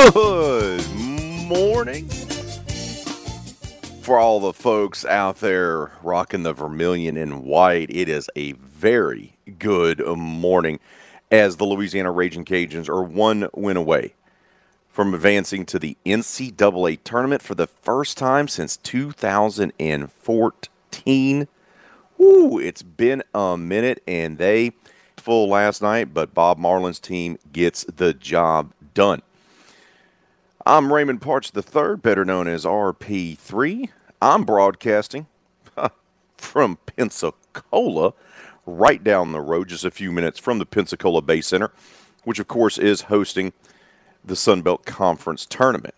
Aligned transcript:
Good 0.00 0.88
morning. 1.46 2.08
For 4.00 4.18
all 4.18 4.40
the 4.40 4.54
folks 4.54 5.04
out 5.04 5.40
there 5.40 5.92
rocking 6.02 6.42
the 6.42 6.54
vermilion 6.54 7.18
and 7.18 7.44
white, 7.44 7.90
it 7.90 8.08
is 8.08 8.30
a 8.34 8.52
very 8.52 9.36
good 9.58 10.02
morning 10.04 10.80
as 11.30 11.58
the 11.58 11.66
Louisiana 11.66 12.10
Raging 12.10 12.46
Cajuns 12.46 12.88
are 12.88 13.02
one 13.02 13.50
win 13.54 13.76
away 13.76 14.14
from 14.88 15.12
advancing 15.12 15.66
to 15.66 15.78
the 15.78 15.98
NCAA 16.06 17.00
tournament 17.04 17.42
for 17.42 17.54
the 17.54 17.66
first 17.66 18.16
time 18.16 18.48
since 18.48 18.78
2014. 18.78 21.48
Ooh, 22.18 22.58
it's 22.58 22.82
been 22.82 23.22
a 23.34 23.58
minute, 23.58 24.02
and 24.08 24.38
they 24.38 24.72
full 25.18 25.50
last 25.50 25.82
night, 25.82 26.14
but 26.14 26.32
Bob 26.32 26.56
Marlin's 26.56 27.00
team 27.00 27.36
gets 27.52 27.84
the 27.84 28.14
job 28.14 28.72
done. 28.94 29.20
I'm 30.66 30.92
Raymond 30.92 31.22
Partsch 31.22 31.52
III, 31.56 31.96
better 31.96 32.22
known 32.22 32.46
as 32.46 32.66
RP3. 32.66 33.88
I'm 34.20 34.44
broadcasting 34.44 35.26
from 36.36 36.76
Pensacola, 36.84 38.12
right 38.66 39.02
down 39.02 39.32
the 39.32 39.40
road, 39.40 39.70
just 39.70 39.86
a 39.86 39.90
few 39.90 40.12
minutes 40.12 40.38
from 40.38 40.58
the 40.58 40.66
Pensacola 40.66 41.22
Bay 41.22 41.40
Center, 41.40 41.72
which 42.24 42.38
of 42.38 42.46
course 42.46 42.76
is 42.76 43.02
hosting 43.02 43.54
the 44.22 44.36
Sun 44.36 44.60
Belt 44.60 44.84
Conference 44.84 45.46
tournament. 45.46 45.94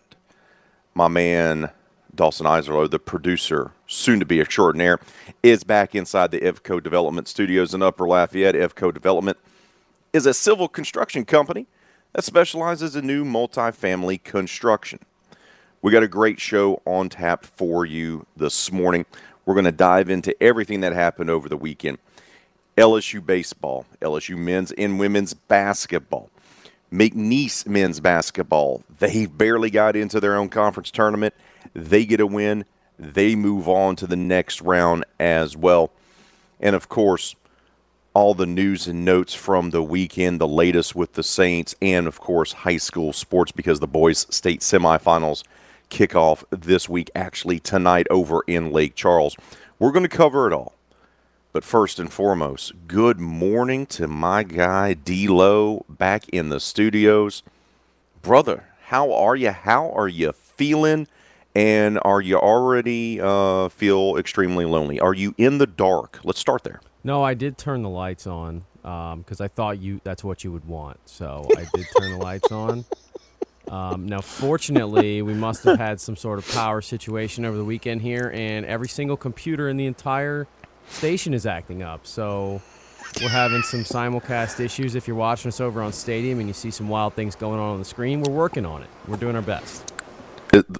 My 0.93 1.09
man 1.09 1.69
Dawson 2.15 2.45
Iserlo, 2.45 2.89
the 2.89 2.99
producer, 2.99 3.71
soon 3.85 4.19
to 4.21 4.25
be 4.25 4.39
extraordinaire, 4.39 4.99
is 5.41 5.65
back 5.65 5.93
inside 5.93 6.31
the 6.31 6.39
EVCO 6.39 6.81
Development 6.81 7.27
Studios 7.27 7.73
in 7.73 7.81
Upper 7.81 8.07
Lafayette. 8.07 8.55
EVCO 8.55 8.93
Development 8.93 9.37
is 10.13 10.25
a 10.25 10.33
civil 10.33 10.69
construction 10.69 11.25
company 11.25 11.67
that 12.13 12.23
specializes 12.23 12.95
in 12.95 13.05
new 13.05 13.25
multifamily 13.25 14.23
construction. 14.23 14.99
We 15.81 15.91
got 15.91 16.03
a 16.03 16.07
great 16.07 16.39
show 16.39 16.81
on 16.85 17.09
tap 17.09 17.45
for 17.45 17.85
you 17.85 18.25
this 18.37 18.71
morning. 18.71 19.05
We're 19.45 19.55
going 19.55 19.65
to 19.65 19.71
dive 19.71 20.09
into 20.09 20.41
everything 20.41 20.79
that 20.81 20.93
happened 20.93 21.29
over 21.29 21.49
the 21.49 21.57
weekend. 21.57 21.97
LSU 22.77 23.23
baseball, 23.23 23.85
LSU 24.01 24.37
men's 24.37 24.71
and 24.71 24.99
women's 24.99 25.33
basketball, 25.33 26.29
McNeese 26.91 27.67
men's 27.67 27.99
basketball. 27.99 28.83
They 28.99 29.25
barely 29.25 29.69
got 29.69 29.95
into 29.95 30.19
their 30.19 30.35
own 30.35 30.49
conference 30.49 30.89
tournament. 30.89 31.33
They 31.73 32.05
get 32.05 32.19
a 32.19 32.27
win. 32.27 32.65
They 32.97 33.35
move 33.35 33.67
on 33.67 33.95
to 33.97 34.07
the 34.07 34.15
next 34.15 34.61
round 34.61 35.03
as 35.19 35.57
well. 35.57 35.91
And 36.59 36.75
of 36.75 36.87
course, 36.89 37.35
all 38.13 38.33
the 38.35 38.45
news 38.45 38.87
and 38.87 39.03
notes 39.03 39.33
from 39.33 39.71
the 39.71 39.81
weekend, 39.81 40.39
the 40.39 40.47
latest 40.47 40.95
with 40.95 41.13
the 41.13 41.23
Saints, 41.23 41.75
and 41.81 42.07
of 42.07 42.19
course, 42.19 42.53
high 42.53 42.77
school 42.77 43.11
sports 43.11 43.51
because 43.51 43.79
the 43.79 43.87
boys' 43.87 44.27
state 44.29 44.61
semifinals 44.61 45.43
kick 45.89 46.15
off 46.15 46.43
this 46.51 46.87
week, 46.87 47.09
actually 47.15 47.59
tonight 47.59 48.07
over 48.09 48.41
in 48.47 48.71
Lake 48.71 48.95
Charles. 48.95 49.35
We're 49.79 49.91
going 49.91 50.03
to 50.03 50.09
cover 50.09 50.47
it 50.47 50.53
all. 50.53 50.73
But 51.51 51.63
first 51.63 51.99
and 51.99 52.11
foremost, 52.11 52.73
good 52.87 53.19
morning 53.19 53.85
to 53.87 54.07
my 54.07 54.43
guy 54.43 54.93
D-Lo 54.93 55.85
back 55.87 56.27
in 56.29 56.49
the 56.49 56.59
studios. 56.59 57.43
Brother, 58.23 58.65
how 58.85 59.13
are 59.13 59.35
you? 59.35 59.51
How 59.51 59.91
are 59.91 60.07
you 60.07 60.31
feeling? 60.31 61.07
And 61.55 61.99
are 62.03 62.21
you 62.21 62.37
already 62.37 63.21
uh, 63.21 63.69
feel 63.69 64.17
extremely 64.17 64.65
lonely? 64.65 64.99
Are 64.99 65.13
you 65.13 65.35
in 65.37 65.59
the 65.59 65.67
dark? 65.67 66.19
Let's 66.23 66.39
start 66.39 66.63
there. 66.63 66.81
No, 67.03 67.23
I 67.23 67.33
did 67.33 67.57
turn 67.57 67.81
the 67.81 67.89
lights 67.89 68.27
on 68.27 68.63
because 68.81 69.39
um, 69.39 69.45
I 69.45 69.47
thought 69.47 69.79
you 69.79 69.99
that's 70.03 70.23
what 70.23 70.43
you 70.43 70.51
would 70.51 70.65
want. 70.65 70.99
So 71.05 71.47
I 71.51 71.65
did 71.73 71.85
turn 71.97 72.11
the 72.11 72.17
lights 72.17 72.51
on. 72.51 72.85
Um, 73.69 74.07
now, 74.07 74.21
fortunately, 74.21 75.21
we 75.21 75.33
must 75.33 75.63
have 75.63 75.77
had 75.77 75.99
some 75.99 76.15
sort 76.15 76.37
of 76.39 76.47
power 76.49 76.81
situation 76.81 77.45
over 77.45 77.57
the 77.57 77.63
weekend 77.63 78.01
here, 78.01 78.31
and 78.33 78.65
every 78.65 78.89
single 78.89 79.17
computer 79.17 79.69
in 79.69 79.77
the 79.77 79.85
entire 79.85 80.47
station 80.89 81.33
is 81.33 81.45
acting 81.45 81.81
up. 81.81 82.05
So 82.05 82.61
we're 83.21 83.29
having 83.29 83.61
some 83.63 83.83
simulcast 83.83 84.59
issues. 84.59 84.95
If 84.95 85.07
you're 85.07 85.17
watching 85.17 85.49
us 85.49 85.61
over 85.61 85.81
on 85.81 85.93
Stadium 85.93 86.39
and 86.39 86.47
you 86.47 86.53
see 86.53 86.71
some 86.71 86.89
wild 86.89 87.13
things 87.13 87.35
going 87.35 87.59
on 87.59 87.73
on 87.73 87.79
the 87.79 87.85
screen, 87.85 88.21
we're 88.21 88.33
working 88.33 88.65
on 88.65 88.81
it. 88.83 88.89
We're 89.07 89.17
doing 89.17 89.35
our 89.35 89.41
best. 89.41 89.92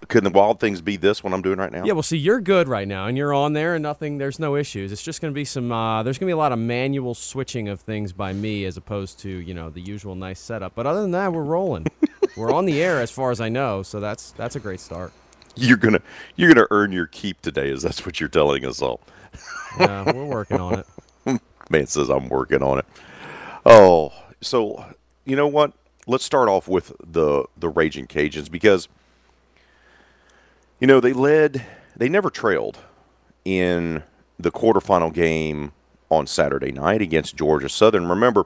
Could 0.08 0.24
the 0.24 0.30
wild 0.30 0.60
things 0.60 0.82
be 0.82 0.98
this 0.98 1.24
one 1.24 1.34
I'm 1.34 1.42
doing 1.42 1.58
right 1.58 1.72
now? 1.72 1.84
Yeah, 1.84 1.94
well, 1.94 2.04
see, 2.04 2.18
you're 2.18 2.40
good 2.40 2.68
right 2.68 2.88
now, 2.88 3.08
and 3.08 3.18
you're 3.18 3.34
on 3.34 3.54
there, 3.54 3.74
and 3.74 3.82
nothing. 3.82 4.20
There's 4.20 4.38
no 4.38 4.56
issues. 4.56 4.92
It's 4.92 5.02
just 5.02 5.20
going 5.20 5.34
to 5.34 5.36
be 5.36 5.46
some. 5.46 5.72
Uh, 5.72 6.04
there's 6.04 6.20
going 6.20 6.28
to 6.28 6.30
be 6.30 6.34
a 6.34 6.38
lot 6.38 6.52
of 6.52 6.60
manual 6.60 7.16
switching 7.16 7.68
of 7.70 7.82
things 7.82 8.14
by 8.14 8.34
me, 8.34 8.66
as 8.66 8.78
opposed 8.78 9.20
to 9.22 9.30
you 9.30 9.54
know 9.54 9.72
the 9.72 9.82
usual 9.82 10.14
nice 10.14 10.40
setup. 10.40 10.76
But 10.76 10.86
other 10.86 11.02
than 11.02 11.12
that, 11.12 11.34
we're 11.34 11.44
rolling. 11.44 11.88
we're 12.38 12.54
on 12.54 12.66
the 12.66 12.84
air, 12.84 13.02
as 13.02 13.10
far 13.10 13.32
as 13.32 13.42
I 13.42 13.50
know, 13.50 13.82
so 13.82 14.00
that's 14.00 14.32
that's 14.32 14.56
a 14.56 14.60
great 14.60 14.80
start. 14.80 15.12
You're 15.56 15.78
gonna 15.78 16.02
you're 16.36 16.54
gonna 16.54 16.68
earn 16.70 16.92
your 16.92 17.08
keep 17.08 17.42
today, 17.42 17.70
is 17.70 17.82
that's 17.82 18.06
what 18.06 18.20
you're 18.20 18.30
telling 18.30 18.66
us 18.66 18.80
all? 18.80 19.02
yeah, 19.80 20.12
we're 20.12 20.26
working 20.26 20.60
on 20.60 20.84
it. 21.26 21.42
Man 21.70 21.88
says 21.88 22.10
I'm 22.10 22.30
working 22.30 22.62
on 22.62 22.78
it. 22.78 22.86
Oh, 23.66 24.14
so 24.40 24.86
you 25.26 25.36
know 25.36 25.48
what? 25.48 25.74
Let's 26.06 26.26
start 26.26 26.48
off 26.48 26.68
with 26.68 26.94
the 27.04 27.46
the 27.58 27.70
Raging 27.70 28.06
Cajuns 28.06 28.52
because 28.52 28.88
you 30.84 30.88
know, 30.88 31.00
they 31.00 31.14
led, 31.14 31.66
they 31.96 32.10
never 32.10 32.30
trailed 32.30 32.78
in 33.46 34.04
the 34.38 34.52
quarterfinal 34.52 35.14
game 35.14 35.72
on 36.10 36.28
Saturday 36.28 36.74
night 36.74 37.02
against 37.02 37.38
Georgia 37.38 37.70
Southern. 37.70 38.10
Remember, 38.10 38.44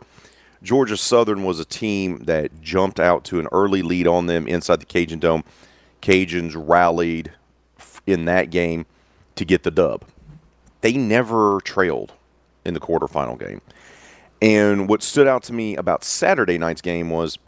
Georgia 0.62 0.98
Southern 0.98 1.46
was 1.46 1.60
a 1.60 1.66
team 1.66 2.20
that 2.26 2.62
jumped 2.62 3.00
out 3.00 3.24
to 3.24 3.40
an 3.40 3.48
early 3.52 3.82
lead 3.82 4.06
on 4.06 4.28
them 4.28 4.48
inside 4.48 4.80
the 4.80 4.86
Cajun 4.86 5.18
Dome. 5.18 5.44
Cajuns 6.00 6.54
rallied 6.56 7.32
in 8.06 8.26
that 8.26 8.52
game 8.52 8.86
to 9.34 9.44
get 9.44 9.64
the 9.64 9.72
dub. 9.72 10.06
They 10.82 10.94
never 10.94 11.60
trailed 11.62 12.14
in 12.64 12.76
the 12.76 12.80
quarterfinal 12.80 13.40
game. 13.40 13.62
And 14.44 14.88
what 14.88 15.02
stood 15.02 15.28
out 15.28 15.42
to 15.46 15.54
me 15.54 15.76
about 15.76 16.04
Saturday 16.04 16.60
night's 16.60 16.84
game 16.84 17.10
was 17.10 17.40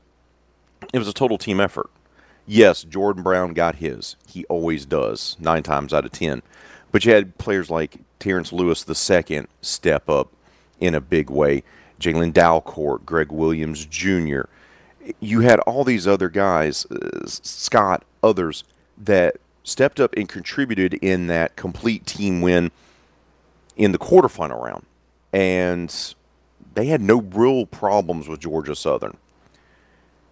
it 0.91 0.97
was 0.97 1.07
a 1.07 1.13
total 1.13 1.38
team 1.38 1.59
effort. 1.59 1.91
Yes, 2.51 2.83
Jordan 2.83 3.21
Brown 3.21 3.53
got 3.53 3.75
his. 3.75 4.15
He 4.27 4.43
always 4.45 4.83
does, 4.83 5.37
nine 5.39 5.61
times 5.61 5.93
out 5.93 6.03
of 6.03 6.11
ten. 6.11 6.41
But 6.91 7.05
you 7.05 7.13
had 7.13 7.37
players 7.37 7.69
like 7.69 7.97
Terrence 8.17 8.51
Lewis 8.51 8.83
II 8.89 9.45
step 9.61 10.09
up 10.09 10.31
in 10.79 10.95
a 10.95 10.99
big 10.99 11.29
way. 11.29 11.61
Jalen 12.01 12.33
Dalcourt, 12.33 13.05
Greg 13.05 13.31
Williams 13.31 13.85
Jr. 13.85 14.41
You 15.19 15.41
had 15.41 15.59
all 15.59 15.83
these 15.83 16.07
other 16.07 16.27
guys, 16.27 16.88
uh, 16.88 17.27
Scott, 17.27 18.03
others, 18.23 18.63
that 18.97 19.38
stepped 19.63 19.99
up 19.99 20.15
and 20.17 20.27
contributed 20.27 20.95
in 20.95 21.27
that 21.27 21.55
complete 21.55 22.07
team 22.07 22.41
win 22.41 22.71
in 23.77 23.91
the 23.91 23.99
quarterfinal 23.99 24.59
round. 24.59 24.88
And 25.31 25.95
they 26.73 26.88
had 26.88 27.01
no 27.01 27.21
real 27.21 27.67
problems 27.67 28.27
with 28.27 28.39
Georgia 28.39 28.75
Southern 28.75 29.17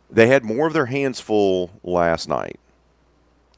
they 0.10 0.28
had 0.28 0.44
more 0.44 0.68
of 0.68 0.74
their 0.74 0.86
hands 0.86 1.20
full 1.20 1.72
last 1.84 2.30
night, 2.30 2.60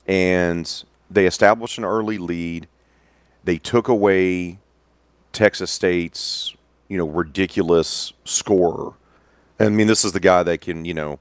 and 0.07 0.83
they 1.09 1.25
established 1.25 1.77
an 1.77 1.85
early 1.85 2.17
lead. 2.17 2.67
They 3.43 3.57
took 3.57 3.87
away 3.87 4.59
Texas 5.31 5.71
State's, 5.71 6.55
you 6.87 6.97
know, 6.97 7.07
ridiculous 7.07 8.13
scorer. 8.25 8.93
I 9.59 9.69
mean, 9.69 9.87
this 9.87 10.05
is 10.05 10.13
the 10.13 10.19
guy 10.19 10.43
that 10.43 10.61
can, 10.61 10.85
you 10.85 10.93
know, 10.93 11.19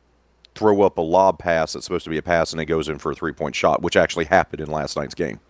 throw 0.55 0.83
up 0.83 0.99
a 0.99 1.03
lob 1.03 1.39
pass 1.39 1.73
that's 1.73 1.85
supposed 1.85 2.05
to 2.05 2.11
be 2.11 2.19
a 2.19 2.23
pass 2.23 2.53
and 2.53 2.61
it 2.61 2.65
goes 2.65 2.89
in 2.89 2.99
for 2.99 3.13
a 3.13 3.15
three 3.15 3.33
point 3.33 3.55
shot, 3.55 3.83
which 3.83 3.97
actually 3.97 4.25
happened 4.25 4.61
in 4.61 4.71
last 4.71 4.97
night's 4.97 5.15
game. 5.15 5.41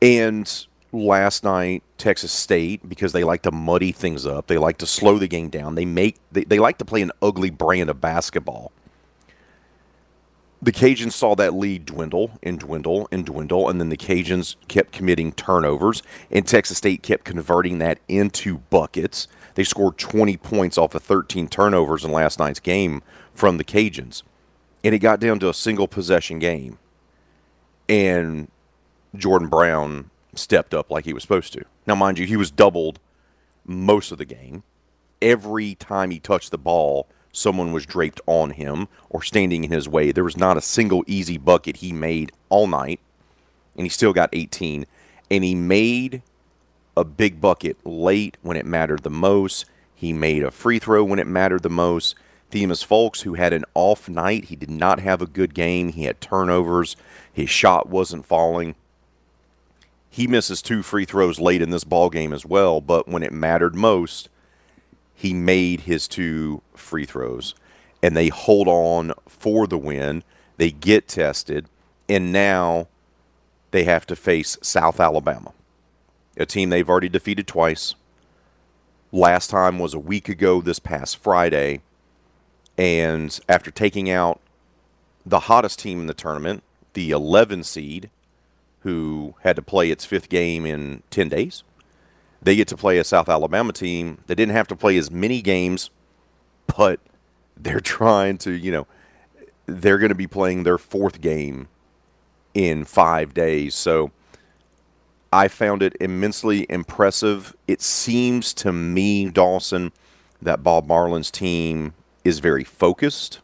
And 0.00 0.66
last 0.92 1.42
night 1.42 1.82
Texas 1.96 2.32
State 2.32 2.88
because 2.88 3.12
they 3.12 3.24
like 3.24 3.42
to 3.42 3.50
muddy 3.50 3.92
things 3.92 4.26
up. 4.26 4.46
They 4.46 4.58
like 4.58 4.78
to 4.78 4.86
slow 4.86 5.18
the 5.18 5.28
game 5.28 5.48
down. 5.48 5.74
They 5.74 5.84
make 5.84 6.16
they, 6.30 6.44
they 6.44 6.58
like 6.58 6.78
to 6.78 6.84
play 6.84 7.02
an 7.02 7.12
ugly 7.20 7.50
brand 7.50 7.90
of 7.90 8.00
basketball. 8.00 8.72
The 10.60 10.72
Cajuns 10.72 11.12
saw 11.12 11.34
that 11.34 11.54
lead 11.54 11.86
dwindle 11.86 12.38
and 12.40 12.56
dwindle 12.60 13.08
and 13.10 13.26
dwindle, 13.26 13.68
and 13.68 13.80
then 13.80 13.88
the 13.88 13.96
Cajuns 13.96 14.54
kept 14.68 14.92
committing 14.92 15.32
turnovers, 15.32 16.04
and 16.30 16.46
Texas 16.46 16.78
State 16.78 17.02
kept 17.02 17.24
converting 17.24 17.78
that 17.78 17.98
into 18.06 18.58
buckets. 18.58 19.26
They 19.54 19.64
scored 19.64 19.98
20 19.98 20.36
points 20.36 20.78
off 20.78 20.94
of 20.94 21.02
13 21.02 21.48
turnovers 21.48 22.04
in 22.04 22.12
last 22.12 22.38
night's 22.38 22.60
game 22.60 23.02
from 23.34 23.56
the 23.56 23.64
Cajuns, 23.64 24.22
and 24.84 24.94
it 24.94 25.00
got 25.00 25.18
down 25.18 25.40
to 25.40 25.48
a 25.48 25.54
single 25.54 25.88
possession 25.88 26.38
game. 26.38 26.78
And 27.88 28.48
Jordan 29.16 29.48
Brown 29.48 30.10
stepped 30.34 30.74
up 30.74 30.90
like 30.90 31.04
he 31.04 31.12
was 31.12 31.22
supposed 31.22 31.52
to. 31.54 31.64
Now, 31.86 31.94
mind 31.94 32.18
you, 32.18 32.26
he 32.26 32.36
was 32.36 32.50
doubled 32.50 32.98
most 33.64 34.12
of 34.12 34.18
the 34.18 34.24
game. 34.24 34.62
Every 35.20 35.74
time 35.74 36.10
he 36.10 36.18
touched 36.18 36.50
the 36.50 36.58
ball, 36.58 37.08
someone 37.32 37.72
was 37.72 37.86
draped 37.86 38.20
on 38.26 38.50
him 38.50 38.88
or 39.08 39.22
standing 39.22 39.64
in 39.64 39.70
his 39.70 39.88
way. 39.88 40.12
There 40.12 40.24
was 40.24 40.36
not 40.36 40.56
a 40.56 40.62
single 40.62 41.04
easy 41.06 41.38
bucket 41.38 41.76
he 41.76 41.92
made 41.92 42.32
all 42.48 42.66
night, 42.66 43.00
and 43.76 43.84
he 43.84 43.88
still 43.88 44.12
got 44.12 44.30
18. 44.32 44.86
And 45.30 45.44
he 45.44 45.54
made 45.54 46.22
a 46.96 47.04
big 47.04 47.40
bucket 47.40 47.76
late 47.86 48.36
when 48.42 48.56
it 48.56 48.66
mattered 48.66 49.02
the 49.02 49.10
most. 49.10 49.64
He 49.94 50.12
made 50.12 50.42
a 50.42 50.50
free 50.50 50.78
throw 50.78 51.04
when 51.04 51.18
it 51.18 51.26
mattered 51.26 51.62
the 51.62 51.70
most. 51.70 52.16
Themus 52.50 52.86
Fulks, 52.86 53.22
who 53.22 53.34
had 53.34 53.54
an 53.54 53.64
off 53.74 54.08
night. 54.08 54.46
He 54.46 54.56
did 54.56 54.68
not 54.68 55.00
have 55.00 55.22
a 55.22 55.26
good 55.26 55.54
game. 55.54 55.88
He 55.92 56.04
had 56.04 56.20
turnovers. 56.20 56.96
His 57.32 57.48
shot 57.48 57.88
wasn't 57.88 58.26
falling. 58.26 58.74
He 60.12 60.26
misses 60.26 60.60
two 60.60 60.82
free 60.82 61.06
throws 61.06 61.40
late 61.40 61.62
in 61.62 61.70
this 61.70 61.84
ball 61.84 62.10
game 62.10 62.34
as 62.34 62.44
well, 62.44 62.82
but 62.82 63.08
when 63.08 63.22
it 63.22 63.32
mattered 63.32 63.74
most, 63.74 64.28
he 65.14 65.32
made 65.32 65.80
his 65.80 66.06
two 66.06 66.60
free 66.74 67.06
throws. 67.06 67.54
And 68.02 68.14
they 68.14 68.28
hold 68.28 68.68
on 68.68 69.14
for 69.26 69.66
the 69.66 69.78
win. 69.78 70.22
They 70.58 70.70
get 70.70 71.08
tested, 71.08 71.66
and 72.10 72.30
now 72.30 72.88
they 73.70 73.84
have 73.84 74.04
to 74.08 74.14
face 74.14 74.58
South 74.60 75.00
Alabama, 75.00 75.54
a 76.36 76.44
team 76.44 76.68
they've 76.68 76.90
already 76.90 77.08
defeated 77.08 77.46
twice. 77.46 77.94
Last 79.12 79.48
time 79.48 79.78
was 79.78 79.94
a 79.94 79.98
week 79.98 80.28
ago 80.28 80.60
this 80.60 80.78
past 80.78 81.16
Friday 81.16 81.80
and 82.76 83.40
after 83.48 83.70
taking 83.70 84.10
out 84.10 84.40
the 85.24 85.40
hottest 85.40 85.78
team 85.78 86.00
in 86.00 86.06
the 86.06 86.12
tournament, 86.12 86.62
the 86.92 87.12
11 87.12 87.64
seed, 87.64 88.10
who 88.82 89.34
had 89.42 89.56
to 89.56 89.62
play 89.62 89.90
its 89.90 90.04
fifth 90.04 90.28
game 90.28 90.66
in 90.66 91.02
10 91.10 91.28
days, 91.28 91.62
they 92.40 92.56
get 92.56 92.68
to 92.68 92.76
play 92.76 92.98
a 92.98 93.04
South 93.04 93.28
Alabama 93.28 93.72
team 93.72 94.18
that 94.26 94.34
didn't 94.34 94.54
have 94.54 94.68
to 94.68 94.76
play 94.76 94.96
as 94.96 95.10
many 95.10 95.40
games, 95.40 95.90
but 96.76 97.00
they're 97.56 97.80
trying 97.98 98.38
to, 98.38 98.52
you 98.52 98.72
know, 98.72 98.86
they're 99.66 99.98
going 99.98 100.08
to 100.08 100.14
be 100.14 100.26
playing 100.26 100.64
their 100.64 100.78
fourth 100.78 101.20
game 101.20 101.68
in 102.54 102.84
five 102.84 103.32
days. 103.32 103.74
So 103.74 104.10
I 105.32 105.48
found 105.48 105.82
it 105.82 105.96
immensely 106.00 106.66
impressive. 106.68 107.56
It 107.66 107.80
seems 107.80 108.52
to 108.54 108.72
me, 108.72 109.30
Dawson, 109.30 109.92
that 110.42 110.62
Bob 110.62 110.86
Marlin's 110.86 111.30
team 111.30 111.94
is 112.24 112.40
very 112.40 112.64
focused. 112.64 113.40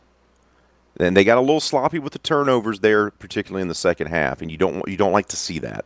And 0.99 1.17
they 1.17 1.25
got 1.25 1.39
a 1.39 1.41
little 1.41 1.61
sloppy 1.61 1.99
with 1.99 2.13
the 2.13 2.19
turnovers 2.19 2.81
there, 2.81 3.11
particularly 3.11 3.63
in 3.63 3.69
the 3.69 3.75
second 3.75 4.09
half, 4.09 4.43
and 4.43 4.51
you 4.51 4.57
don't 4.57 4.87
you 4.89 4.97
don't 4.97 5.13
like 5.13 5.29
to 5.29 5.37
see 5.37 5.59
that. 5.61 5.85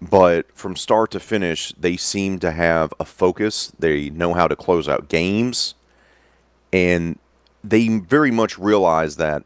But 0.00 0.54
from 0.54 0.76
start 0.76 1.10
to 1.12 1.20
finish, 1.20 1.72
they 1.72 1.96
seem 1.96 2.38
to 2.40 2.52
have 2.52 2.92
a 3.00 3.06
focus. 3.06 3.72
They 3.78 4.10
know 4.10 4.34
how 4.34 4.48
to 4.48 4.54
close 4.54 4.88
out 4.88 5.08
games, 5.08 5.74
and 6.72 7.18
they 7.64 7.88
very 7.88 8.30
much 8.30 8.58
realize 8.58 9.16
that 9.16 9.44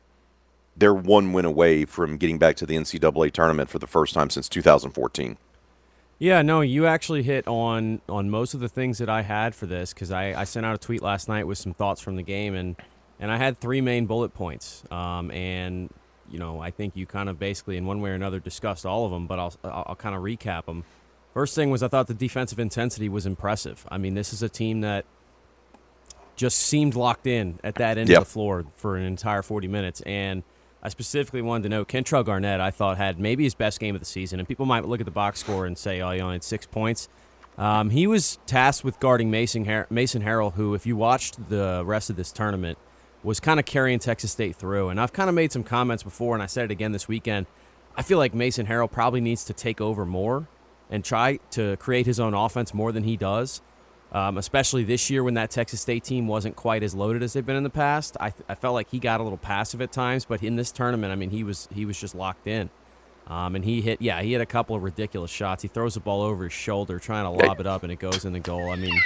they're 0.76 0.94
one 0.94 1.32
win 1.32 1.44
away 1.44 1.84
from 1.84 2.16
getting 2.16 2.38
back 2.38 2.56
to 2.56 2.66
the 2.66 2.74
NCAA 2.74 3.32
tournament 3.32 3.70
for 3.70 3.78
the 3.78 3.86
first 3.86 4.14
time 4.14 4.30
since 4.30 4.48
2014. 4.48 5.36
Yeah, 6.18 6.42
no, 6.42 6.60
you 6.60 6.86
actually 6.86 7.22
hit 7.22 7.46
on 7.46 8.00
on 8.08 8.28
most 8.28 8.52
of 8.52 8.60
the 8.60 8.68
things 8.68 8.98
that 8.98 9.08
I 9.08 9.22
had 9.22 9.54
for 9.54 9.66
this 9.66 9.94
because 9.94 10.10
I, 10.10 10.38
I 10.38 10.44
sent 10.44 10.66
out 10.66 10.74
a 10.74 10.78
tweet 10.78 11.02
last 11.02 11.28
night 11.28 11.46
with 11.46 11.58
some 11.58 11.72
thoughts 11.72 12.00
from 12.00 12.16
the 12.16 12.22
game 12.22 12.54
and 12.54 12.76
and 13.20 13.30
I 13.30 13.36
had 13.36 13.58
three 13.58 13.80
main 13.80 14.06
bullet 14.06 14.34
points. 14.34 14.82
Um, 14.90 15.30
and 15.30 15.90
you 16.28 16.38
know, 16.38 16.60
I 16.60 16.70
think 16.70 16.96
you 16.96 17.06
kind 17.06 17.28
of 17.28 17.38
basically 17.38 17.76
in 17.76 17.86
one 17.86 18.00
way 18.00 18.10
or 18.10 18.14
another 18.14 18.40
discussed 18.40 18.86
all 18.86 19.04
of 19.04 19.12
them, 19.12 19.26
but 19.26 19.38
I'll 19.38 19.54
I'll, 19.62 19.84
I'll 19.88 19.96
kind 19.96 20.16
of 20.16 20.22
recap 20.22 20.64
them. 20.64 20.84
First 21.34 21.54
thing 21.54 21.70
was 21.70 21.82
I 21.82 21.88
thought 21.88 22.08
the 22.08 22.14
defensive 22.14 22.58
intensity 22.58 23.08
was 23.08 23.26
impressive. 23.26 23.86
I 23.88 23.98
mean, 23.98 24.14
this 24.14 24.32
is 24.32 24.42
a 24.42 24.48
team 24.48 24.80
that 24.80 25.04
just 26.34 26.58
seemed 26.58 26.96
locked 26.96 27.26
in 27.26 27.60
at 27.62 27.76
that 27.76 27.98
end 27.98 28.08
yep. 28.08 28.22
of 28.22 28.24
the 28.24 28.30
floor 28.30 28.64
for 28.74 28.96
an 28.96 29.04
entire 29.04 29.42
40 29.42 29.68
minutes 29.68 30.00
and 30.00 30.42
I 30.82 30.88
specifically 30.88 31.42
wanted 31.42 31.64
to 31.64 31.68
note 31.68 31.88
Kentrell 31.88 32.24
Garnett. 32.24 32.60
I 32.60 32.70
thought 32.70 32.96
had 32.96 33.18
maybe 33.18 33.44
his 33.44 33.54
best 33.54 33.80
game 33.80 33.94
of 33.94 34.00
the 34.00 34.06
season, 34.06 34.38
and 34.38 34.48
people 34.48 34.64
might 34.64 34.86
look 34.86 35.00
at 35.00 35.04
the 35.04 35.12
box 35.12 35.40
score 35.40 35.66
and 35.66 35.76
say, 35.76 36.00
"Oh, 36.00 36.10
he 36.10 36.20
only 36.20 36.36
had 36.36 36.44
six 36.44 36.66
points." 36.66 37.08
Um, 37.58 37.90
he 37.90 38.06
was 38.06 38.38
tasked 38.46 38.84
with 38.84 38.98
guarding 38.98 39.30
Mason 39.30 39.66
Har- 39.66 39.86
Mason 39.90 40.22
Harrell, 40.22 40.54
who, 40.54 40.74
if 40.74 40.86
you 40.86 40.96
watched 40.96 41.50
the 41.50 41.82
rest 41.84 42.08
of 42.08 42.16
this 42.16 42.32
tournament, 42.32 42.78
was 43.22 43.40
kind 43.40 43.60
of 43.60 43.66
carrying 43.66 43.98
Texas 43.98 44.32
State 44.32 44.56
through. 44.56 44.88
And 44.88 45.00
I've 45.00 45.12
kind 45.12 45.28
of 45.28 45.34
made 45.34 45.52
some 45.52 45.62
comments 45.62 46.02
before, 46.02 46.34
and 46.34 46.42
I 46.42 46.46
said 46.46 46.66
it 46.66 46.70
again 46.70 46.92
this 46.92 47.08
weekend. 47.08 47.46
I 47.96 48.02
feel 48.02 48.18
like 48.18 48.34
Mason 48.34 48.66
Harrell 48.66 48.90
probably 48.90 49.20
needs 49.20 49.44
to 49.44 49.52
take 49.52 49.80
over 49.80 50.06
more 50.06 50.48
and 50.90 51.04
try 51.04 51.38
to 51.52 51.76
create 51.76 52.06
his 52.06 52.18
own 52.18 52.34
offense 52.34 52.72
more 52.72 52.92
than 52.92 53.04
he 53.04 53.16
does 53.16 53.60
um, 54.12 54.38
especially 54.38 54.82
this 54.82 55.08
year 55.08 55.22
when 55.22 55.34
that 55.34 55.50
Texas 55.50 55.80
State 55.80 56.04
team 56.04 56.26
wasn't 56.26 56.56
quite 56.56 56.82
as 56.82 56.94
loaded 56.94 57.22
as 57.22 57.32
they've 57.32 57.46
been 57.46 57.56
in 57.56 57.62
the 57.62 57.70
past. 57.70 58.16
I, 58.18 58.32
I 58.48 58.54
felt 58.54 58.74
like 58.74 58.90
he 58.90 58.98
got 58.98 59.20
a 59.20 59.22
little 59.22 59.38
passive 59.38 59.80
at 59.80 59.92
times, 59.92 60.24
but 60.24 60.42
in 60.42 60.56
this 60.56 60.72
tournament, 60.72 61.12
I 61.12 61.16
mean, 61.16 61.30
he 61.30 61.44
was 61.44 61.68
he 61.72 61.84
was 61.84 61.98
just 61.98 62.14
locked 62.14 62.46
in. 62.46 62.70
Um, 63.26 63.54
and 63.54 63.64
he 63.64 63.80
hit, 63.80 64.02
yeah, 64.02 64.20
he 64.22 64.32
hit 64.32 64.40
a 64.40 64.46
couple 64.46 64.74
of 64.74 64.82
ridiculous 64.82 65.30
shots. 65.30 65.62
He 65.62 65.68
throws 65.68 65.94
the 65.94 66.00
ball 66.00 66.22
over 66.22 66.44
his 66.44 66.52
shoulder, 66.52 66.98
trying 66.98 67.24
to 67.24 67.46
lob 67.46 67.60
it 67.60 67.66
up, 67.66 67.84
and 67.84 67.92
it 67.92 68.00
goes 68.00 68.24
in 68.24 68.32
the 68.32 68.40
goal. 68.40 68.70
I 68.70 68.76
mean, 68.76 68.98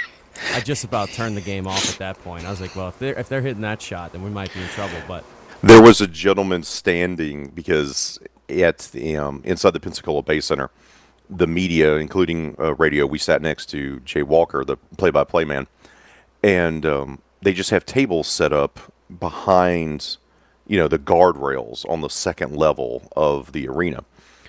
I 0.53 0.59
just 0.59 0.83
about 0.83 1.09
turned 1.09 1.37
the 1.37 1.41
game 1.41 1.67
off 1.67 1.89
at 1.89 1.97
that 1.99 2.23
point. 2.23 2.45
I 2.45 2.49
was 2.49 2.61
like, 2.61 2.75
well, 2.75 2.89
if 2.89 2.99
they're 2.99 3.17
if 3.17 3.29
they're 3.29 3.41
hitting 3.41 3.61
that 3.61 3.81
shot, 3.81 4.11
then 4.11 4.23
we 4.23 4.29
might 4.29 4.53
be 4.53 4.61
in 4.61 4.67
trouble. 4.69 4.97
But 5.07 5.23
there 5.61 5.81
was 5.81 6.01
a 6.01 6.07
gentleman 6.07 6.63
standing 6.63 7.49
because 7.49 8.19
at 8.49 8.79
the 8.91 9.17
um, 9.17 9.41
inside 9.45 9.71
the 9.71 9.79
Pensacola 9.79 10.21
Bay 10.21 10.39
Center 10.39 10.69
the 11.29 11.47
media, 11.47 11.95
including 11.95 12.55
uh, 12.59 12.75
radio, 12.75 13.05
we 13.05 13.17
sat 13.17 13.41
next 13.41 13.67
to 13.67 13.99
Jay 14.01 14.23
Walker, 14.23 14.63
the 14.63 14.77
play-by-play 14.97 15.45
man, 15.45 15.67
and 16.43 16.85
um, 16.85 17.21
they 17.41 17.53
just 17.53 17.69
have 17.71 17.85
tables 17.85 18.27
set 18.27 18.53
up 18.53 18.93
behind, 19.19 20.17
you 20.67 20.77
know, 20.77 20.87
the 20.87 20.99
guardrails 20.99 21.87
on 21.89 22.01
the 22.01 22.09
second 22.09 22.55
level 22.55 23.09
of 23.15 23.51
the 23.51 23.67
arena. 23.67 24.03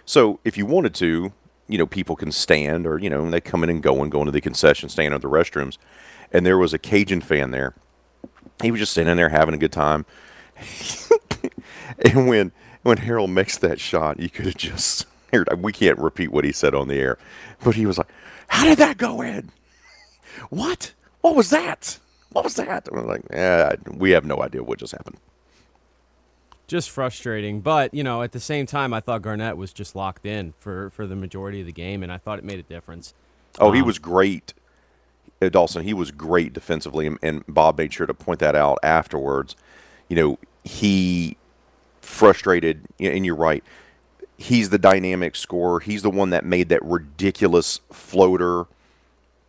So 0.04 0.38
if 0.44 0.56
you 0.56 0.66
wanted 0.66 0.94
to, 0.96 1.32
you 1.68 1.78
know, 1.78 1.86
people 1.86 2.16
can 2.16 2.32
stand, 2.32 2.86
or 2.86 2.98
you 2.98 3.10
know, 3.10 3.28
they 3.30 3.40
come 3.40 3.64
in 3.64 3.70
and 3.70 3.82
go 3.82 4.02
and 4.02 4.10
go 4.10 4.20
into 4.20 4.32
the 4.32 4.40
concession 4.40 4.88
stand 4.88 5.14
or 5.14 5.18
the 5.18 5.28
restrooms. 5.28 5.78
And 6.32 6.44
there 6.44 6.58
was 6.58 6.74
a 6.74 6.78
Cajun 6.78 7.20
fan 7.20 7.50
there. 7.50 7.74
He 8.62 8.70
was 8.70 8.80
just 8.80 8.92
sitting 8.92 9.16
there 9.16 9.28
having 9.28 9.54
a 9.54 9.58
good 9.58 9.72
time. 9.72 10.06
and 11.98 12.28
when 12.28 12.52
when 12.82 12.98
Harrell 12.98 13.30
makes 13.30 13.58
that 13.58 13.80
shot, 13.80 14.20
you 14.20 14.30
could 14.30 14.46
have 14.46 14.56
just 14.56 15.06
we 15.58 15.72
can't 15.72 15.98
repeat 15.98 16.32
what 16.32 16.44
he 16.44 16.52
said 16.52 16.74
on 16.74 16.88
the 16.88 16.98
air, 16.98 17.18
but 17.62 17.74
he 17.74 17.86
was 17.86 17.98
like, 17.98 18.08
"How 18.48 18.64
did 18.64 18.78
that 18.78 18.96
go 18.96 19.20
in? 19.20 19.50
What? 20.50 20.92
What 21.20 21.36
was 21.36 21.50
that? 21.50 21.98
What 22.30 22.44
was 22.44 22.54
that?" 22.54 22.88
And 22.88 22.96
we're 22.96 23.06
like, 23.06 23.22
"Yeah, 23.30 23.74
we 23.90 24.12
have 24.12 24.24
no 24.24 24.42
idea 24.42 24.62
what 24.62 24.78
just 24.78 24.92
happened." 24.92 25.18
Just 26.66 26.90
frustrating, 26.90 27.60
but 27.60 27.94
you 27.94 28.02
know, 28.02 28.22
at 28.22 28.32
the 28.32 28.40
same 28.40 28.66
time, 28.66 28.92
I 28.92 29.00
thought 29.00 29.22
Garnett 29.22 29.56
was 29.56 29.72
just 29.72 29.94
locked 29.94 30.26
in 30.26 30.52
for 30.58 30.90
for 30.90 31.06
the 31.06 31.14
majority 31.14 31.60
of 31.60 31.66
the 31.66 31.72
game, 31.72 32.02
and 32.02 32.10
I 32.10 32.18
thought 32.18 32.38
it 32.38 32.44
made 32.44 32.58
a 32.58 32.64
difference. 32.64 33.14
Oh, 33.60 33.68
um, 33.68 33.74
he 33.74 33.82
was 33.82 33.98
great, 33.98 34.52
uh, 35.40 35.48
Dawson. 35.48 35.84
He 35.84 35.94
was 35.94 36.10
great 36.10 36.52
defensively, 36.52 37.06
and, 37.06 37.18
and 37.22 37.44
Bob 37.46 37.78
made 37.78 37.92
sure 37.92 38.06
to 38.06 38.14
point 38.14 38.40
that 38.40 38.56
out 38.56 38.78
afterwards. 38.82 39.54
You 40.08 40.16
know, 40.16 40.38
he 40.64 41.36
frustrated, 42.00 42.84
and 42.98 43.24
you're 43.24 43.36
right 43.36 43.62
he's 44.36 44.70
the 44.70 44.78
dynamic 44.78 45.36
scorer. 45.36 45.80
He's 45.80 46.02
the 46.02 46.10
one 46.10 46.30
that 46.30 46.44
made 46.44 46.68
that 46.68 46.84
ridiculous 46.84 47.80
floater 47.92 48.66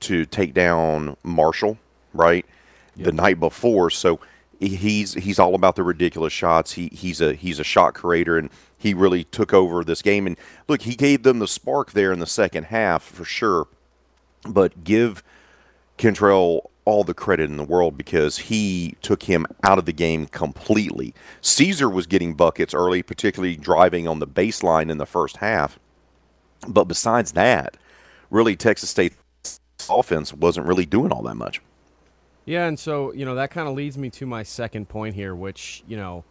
to 0.02 0.26
take 0.26 0.54
down 0.54 1.18
Marshall, 1.24 1.78
right? 2.14 2.46
Yep. 2.96 3.06
The 3.06 3.12
night 3.12 3.40
before. 3.40 3.90
So 3.90 4.20
he's 4.60 5.14
he's 5.14 5.40
all 5.40 5.56
about 5.56 5.76
the 5.76 5.84
ridiculous 5.84 6.34
shots. 6.34 6.74
He 6.74 6.90
he's 6.92 7.22
a 7.22 7.34
he's 7.34 7.60
a 7.60 7.64
shot 7.64 7.94
creator 7.94 8.38
and 8.38 8.50
he 8.78 8.94
really 8.94 9.24
took 9.24 9.54
over 9.54 9.84
this 9.84 10.02
game 10.02 10.28
and 10.28 10.38
look, 10.68 10.84
he 10.84 10.96
gave 10.96 11.24
them 11.24 11.40
the 11.40 11.48
spark 11.48 11.92
there 11.92 12.12
in 12.12 12.20
the 12.20 12.28
second 12.28 12.66
half 12.66 13.04
for 13.04 13.26
sure. 13.26 13.68
But 14.48 14.84
give 14.84 15.24
Kentrell 15.98 16.70
all 16.86 17.04
the 17.04 17.14
credit 17.14 17.50
in 17.50 17.58
the 17.58 17.64
world 17.64 17.98
because 17.98 18.38
he 18.38 18.96
took 19.02 19.24
him 19.24 19.46
out 19.64 19.78
of 19.78 19.86
the 19.86 19.94
game 19.94 20.26
completely. 20.28 21.14
Caesar 21.42 21.90
was 21.90 22.08
getting 22.08 22.34
buckets 22.34 22.74
early, 22.74 23.04
particularly 23.04 23.58
driving 23.58 24.08
on 24.08 24.20
the 24.20 24.28
baseline 24.28 24.90
in 24.90 24.98
the 24.98 25.06
first 25.06 25.38
half. 25.38 25.78
But 26.66 26.86
besides 26.86 27.34
that, 27.34 27.76
really 28.30 28.56
Texas 28.56 28.90
State 28.90 29.14
offense 29.90 30.34
wasn't 30.34 30.66
really 30.66 30.86
doing 30.86 31.12
all 31.12 31.24
that 31.24 31.36
much. 31.36 31.62
Yeah, 32.48 32.66
and 32.66 32.80
so, 32.80 33.14
you 33.14 33.26
know, 33.26 33.36
that 33.36 33.52
kind 33.52 33.68
of 33.68 33.76
leads 33.76 33.96
me 33.96 34.10
to 34.10 34.26
my 34.26 34.42
second 34.42 34.90
point 34.90 35.14
here, 35.14 35.36
which, 35.36 35.84
you 35.88 35.98
know, 35.98 36.24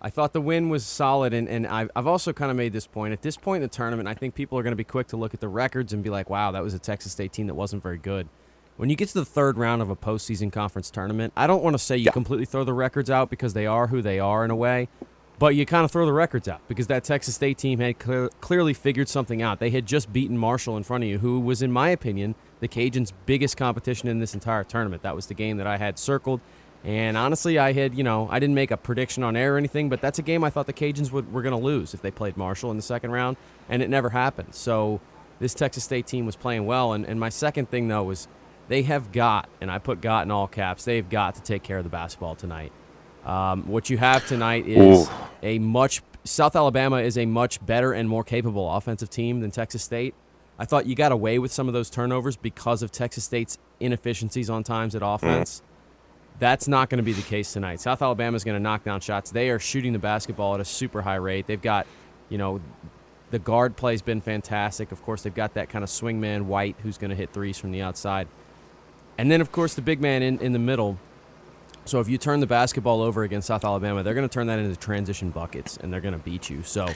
I 0.00 0.10
thought 0.10 0.32
the 0.32 0.40
win 0.40 0.68
was 0.68 0.86
solid, 0.86 1.32
and, 1.32 1.48
and 1.48 1.66
I've, 1.66 1.90
I've 1.96 2.06
also 2.06 2.32
kind 2.32 2.52
of 2.52 2.56
made 2.56 2.72
this 2.72 2.86
point. 2.86 3.12
At 3.12 3.22
this 3.22 3.36
point 3.36 3.64
in 3.64 3.68
the 3.68 3.74
tournament, 3.74 4.08
I 4.08 4.14
think 4.14 4.36
people 4.36 4.56
are 4.56 4.62
going 4.62 4.72
to 4.72 4.76
be 4.76 4.84
quick 4.84 5.08
to 5.08 5.16
look 5.16 5.34
at 5.34 5.40
the 5.40 5.48
records 5.48 5.92
and 5.92 6.04
be 6.04 6.10
like, 6.10 6.30
wow, 6.30 6.52
that 6.52 6.62
was 6.62 6.74
a 6.74 6.78
Texas 6.78 7.10
State 7.10 7.32
team 7.32 7.48
that 7.48 7.54
wasn't 7.54 7.82
very 7.82 7.98
good 7.98 8.28
when 8.78 8.88
you 8.88 8.96
get 8.96 9.08
to 9.08 9.14
the 9.14 9.24
third 9.24 9.58
round 9.58 9.82
of 9.82 9.90
a 9.90 9.96
postseason 9.96 10.52
conference 10.52 10.88
tournament, 10.88 11.32
I 11.36 11.48
don't 11.48 11.64
want 11.64 11.74
to 11.74 11.78
say 11.78 11.96
you 11.96 12.04
yeah. 12.04 12.12
completely 12.12 12.46
throw 12.46 12.62
the 12.62 12.72
records 12.72 13.10
out 13.10 13.28
because 13.28 13.52
they 13.52 13.66
are 13.66 13.88
who 13.88 14.00
they 14.00 14.20
are 14.20 14.44
in 14.44 14.52
a 14.52 14.56
way, 14.56 14.88
but 15.40 15.56
you 15.56 15.66
kind 15.66 15.84
of 15.84 15.90
throw 15.90 16.06
the 16.06 16.12
records 16.12 16.46
out 16.46 16.60
because 16.68 16.86
that 16.86 17.02
Texas 17.02 17.34
State 17.34 17.58
team 17.58 17.80
had 17.80 17.98
clear, 17.98 18.28
clearly 18.40 18.72
figured 18.72 19.08
something 19.08 19.42
out. 19.42 19.58
They 19.58 19.70
had 19.70 19.84
just 19.84 20.12
beaten 20.12 20.38
Marshall 20.38 20.76
in 20.76 20.84
front 20.84 21.02
of 21.02 21.10
you, 21.10 21.18
who 21.18 21.40
was, 21.40 21.60
in 21.60 21.72
my 21.72 21.88
opinion, 21.88 22.36
the 22.60 22.68
Cajuns' 22.68 23.12
biggest 23.26 23.56
competition 23.56 24.08
in 24.08 24.18
this 24.18 24.34
entire 24.34 24.64
tournament. 24.64 25.02
That 25.02 25.14
was 25.14 25.26
the 25.26 25.34
game 25.34 25.58
that 25.58 25.66
I 25.66 25.76
had 25.76 25.98
circled. 25.98 26.40
And 26.84 27.16
honestly, 27.16 27.58
I 27.58 27.72
had, 27.72 27.94
you 27.94 28.04
know, 28.04 28.28
I 28.30 28.38
didn't 28.38 28.54
make 28.54 28.70
a 28.70 28.76
prediction 28.76 29.22
on 29.22 29.36
air 29.36 29.54
or 29.54 29.58
anything, 29.58 29.88
but 29.88 30.00
that's 30.00 30.18
a 30.18 30.22
game 30.22 30.44
I 30.44 30.50
thought 30.50 30.66
the 30.66 30.72
Cajuns 30.72 31.10
would, 31.10 31.32
were 31.32 31.42
going 31.42 31.58
to 31.58 31.64
lose 31.64 31.92
if 31.92 32.02
they 32.02 32.10
played 32.10 32.36
Marshall 32.36 32.70
in 32.70 32.76
the 32.76 32.82
second 32.82 33.10
round, 33.10 33.36
and 33.68 33.82
it 33.82 33.90
never 33.90 34.10
happened. 34.10 34.54
So 34.54 35.00
this 35.40 35.54
Texas 35.54 35.84
State 35.84 36.06
team 36.06 36.24
was 36.24 36.36
playing 36.36 36.66
well. 36.66 36.92
And, 36.92 37.04
and 37.04 37.18
my 37.18 37.30
second 37.30 37.68
thing, 37.70 37.88
though, 37.88 38.04
was 38.04 38.28
they 38.68 38.82
have 38.82 39.10
got, 39.12 39.48
and 39.60 39.70
I 39.70 39.78
put 39.78 40.00
"got" 40.00 40.24
in 40.24 40.30
all 40.30 40.46
caps. 40.46 40.84
They've 40.84 41.08
got 41.08 41.34
to 41.34 41.42
take 41.42 41.62
care 41.62 41.78
of 41.78 41.84
the 41.84 41.90
basketball 41.90 42.36
tonight. 42.36 42.72
Um, 43.24 43.66
what 43.66 43.90
you 43.90 43.98
have 43.98 44.26
tonight 44.26 44.66
is 44.68 45.08
Ooh. 45.08 45.12
a 45.42 45.58
much 45.58 46.02
South 46.24 46.54
Alabama 46.54 46.96
is 46.98 47.18
a 47.18 47.26
much 47.26 47.64
better 47.64 47.92
and 47.92 48.08
more 48.08 48.24
capable 48.24 48.70
offensive 48.70 49.10
team 49.10 49.40
than 49.40 49.50
Texas 49.50 49.82
State. 49.82 50.14
I 50.58 50.64
thought 50.64 50.86
you 50.86 50.94
got 50.94 51.12
away 51.12 51.38
with 51.38 51.52
some 51.52 51.68
of 51.68 51.74
those 51.74 51.88
turnovers 51.88 52.36
because 52.36 52.82
of 52.82 52.90
Texas 52.90 53.24
State's 53.24 53.58
inefficiencies 53.78 54.50
on 54.50 54.64
times 54.64 54.94
at 54.94 55.02
mm-hmm. 55.02 55.26
offense. 55.26 55.62
That's 56.40 56.68
not 56.68 56.88
going 56.88 56.98
to 56.98 57.04
be 57.04 57.12
the 57.12 57.22
case 57.22 57.52
tonight. 57.52 57.80
South 57.80 58.00
Alabama 58.00 58.36
is 58.36 58.44
going 58.44 58.56
to 58.56 58.62
knock 58.62 58.84
down 58.84 59.00
shots. 59.00 59.30
They 59.30 59.50
are 59.50 59.58
shooting 59.58 59.92
the 59.92 59.98
basketball 59.98 60.54
at 60.54 60.60
a 60.60 60.64
super 60.64 61.02
high 61.02 61.16
rate. 61.16 61.46
They've 61.46 61.60
got, 61.60 61.86
you 62.28 62.38
know, 62.38 62.60
the 63.30 63.38
guard 63.38 63.76
play's 63.76 64.02
been 64.02 64.20
fantastic. 64.20 64.92
Of 64.92 65.02
course, 65.02 65.22
they've 65.22 65.34
got 65.34 65.54
that 65.54 65.68
kind 65.68 65.82
of 65.82 65.90
swingman 65.90 66.42
White 66.42 66.76
who's 66.82 66.96
going 66.96 67.10
to 67.10 67.16
hit 67.16 67.32
threes 67.32 67.58
from 67.58 67.72
the 67.72 67.82
outside. 67.82 68.28
And 69.18 69.30
then, 69.30 69.40
of 69.40 69.50
course, 69.50 69.74
the 69.74 69.82
big 69.82 70.00
man 70.00 70.22
in, 70.22 70.38
in 70.38 70.52
the 70.52 70.60
middle. 70.60 70.98
So 71.84 72.00
if 72.00 72.08
you 72.08 72.18
turn 72.18 72.40
the 72.40 72.46
basketball 72.46 73.02
over 73.02 73.24
against 73.24 73.48
South 73.48 73.64
Alabama, 73.64 74.02
they're 74.02 74.14
going 74.14 74.28
to 74.28 74.32
turn 74.32 74.46
that 74.46 74.60
into 74.60 74.76
transition 74.76 75.30
buckets 75.30 75.76
and 75.76 75.92
they're 75.92 76.00
going 76.00 76.14
to 76.14 76.20
beat 76.20 76.48
you. 76.48 76.62
So 76.62 76.88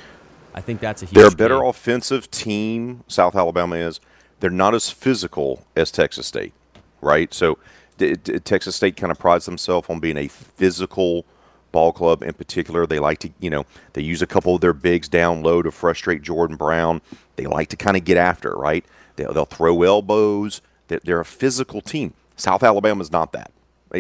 I 0.55 0.61
think 0.61 0.81
that's 0.81 1.03
a 1.03 1.07
huge 1.07 1.15
They're 1.15 1.29
a 1.29 1.31
better 1.31 1.59
game. 1.59 1.67
offensive 1.67 2.31
team. 2.31 3.05
South 3.09 3.35
Alabama 3.37 3.77
is. 3.77 4.01
They're 4.41 4.51
not 4.51 4.75
as 4.75 4.91
physical 4.91 5.65
as 5.77 5.91
Texas 5.91 6.27
State, 6.27 6.53
right? 7.01 7.33
So 7.33 7.59
d- 7.99 8.17
d- 8.17 8.39
Texas 8.41 8.77
State 8.77 8.97
kind 8.97 9.11
of 9.13 9.19
prides 9.19 9.47
themselves 9.47 9.89
on 9.89 10.01
being 10.01 10.17
a 10.17 10.29
physical 10.29 11.25
ball 11.71 11.93
club. 11.93 12.23
In 12.23 12.35
particular, 12.35 12.87
they 12.87 12.99
like 12.99 13.19
to, 13.21 13.31
you 13.41 13.51
know, 13.51 13.65
they 13.95 14.03
use 14.03 14.21
a 14.21 14.27
couple 14.27 14.55
of 14.55 14.61
their 14.61 14.73
bigs 14.73 15.09
down 15.09 15.43
low 15.43 15.63
to 15.63 15.71
frustrate 15.71 16.23
Jordan 16.23 16.57
Brown. 16.57 17.01
They 17.37 17.47
like 17.47 17.69
to 17.69 17.77
kind 17.77 17.97
of 17.97 18.05
get 18.05 18.17
after, 18.17 18.55
right? 18.57 18.85
They'll, 19.17 19.33
they'll 19.33 19.45
throw 19.45 19.83
elbows. 19.83 20.61
They're, 20.89 21.01
they're 21.05 21.21
a 21.21 21.25
physical 21.25 21.81
team. 21.81 22.15
South 22.37 22.63
Alabama's 22.63 23.13
not 23.13 23.33
that. 23.33 23.53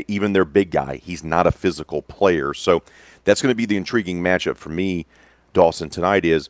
Even 0.08 0.32
their 0.32 0.44
big 0.46 0.70
guy, 0.70 0.96
he's 0.96 1.22
not 1.22 1.46
a 1.46 1.52
physical 1.52 2.02
player. 2.02 2.52
So 2.54 2.82
that's 3.24 3.40
going 3.42 3.52
to 3.52 3.56
be 3.56 3.66
the 3.66 3.76
intriguing 3.76 4.22
matchup 4.22 4.56
for 4.56 4.70
me, 4.70 5.06
Dawson, 5.52 5.90
tonight 5.90 6.24
is 6.24 6.48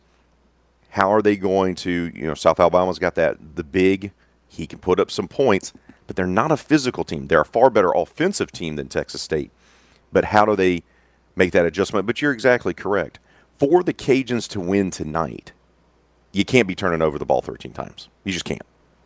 how 0.91 1.13
are 1.13 1.23
they 1.23 1.37
going 1.37 1.75
to, 1.77 2.11
you 2.15 2.27
know, 2.27 2.35
South 2.35 2.61
Alabama's 2.61 2.99
got 2.99 3.15
that, 3.15 3.57
the 3.57 3.65
big, 3.65 4.13
he 4.49 4.67
can 4.67 4.79
put 4.79 5.01
up 5.01 5.11
some 5.11 5.29
points, 5.29 5.73
but 6.07 6.17
they're 6.17 6.27
not 6.27 6.53
a 6.53 6.57
physical 6.57 7.05
team. 7.05 7.29
They're 7.29 7.41
a 7.41 7.47
far 7.47 7.71
better 7.71 7.93
offensive 7.93 8.53
team 8.53 8.77
than 8.77 8.89
Texas 8.89 9.23
State. 9.23 9.51
But 10.13 10.27
how 10.27 10.45
do 10.45 10.55
they 10.55 10.83
make 11.35 11.53
that 11.53 11.65
adjustment? 11.65 12.07
But 12.07 12.21
you're 12.21 12.33
exactly 12.33 12.75
correct. 12.75 13.19
For 13.59 13.83
the 13.83 13.95
Cajuns 13.95 14.49
to 14.49 14.61
win 14.61 14.91
tonight, 14.91 15.53
you 16.33 16.45
can't 16.45 16.69
be 16.69 16.75
turning 16.75 17.01
over 17.01 17.19
the 17.19 17.25
ball 17.25 17.41
13 17.41 17.73
times. 17.73 18.09
You 18.25 18.33
just 18.33 18.45
can't. 18.45 18.63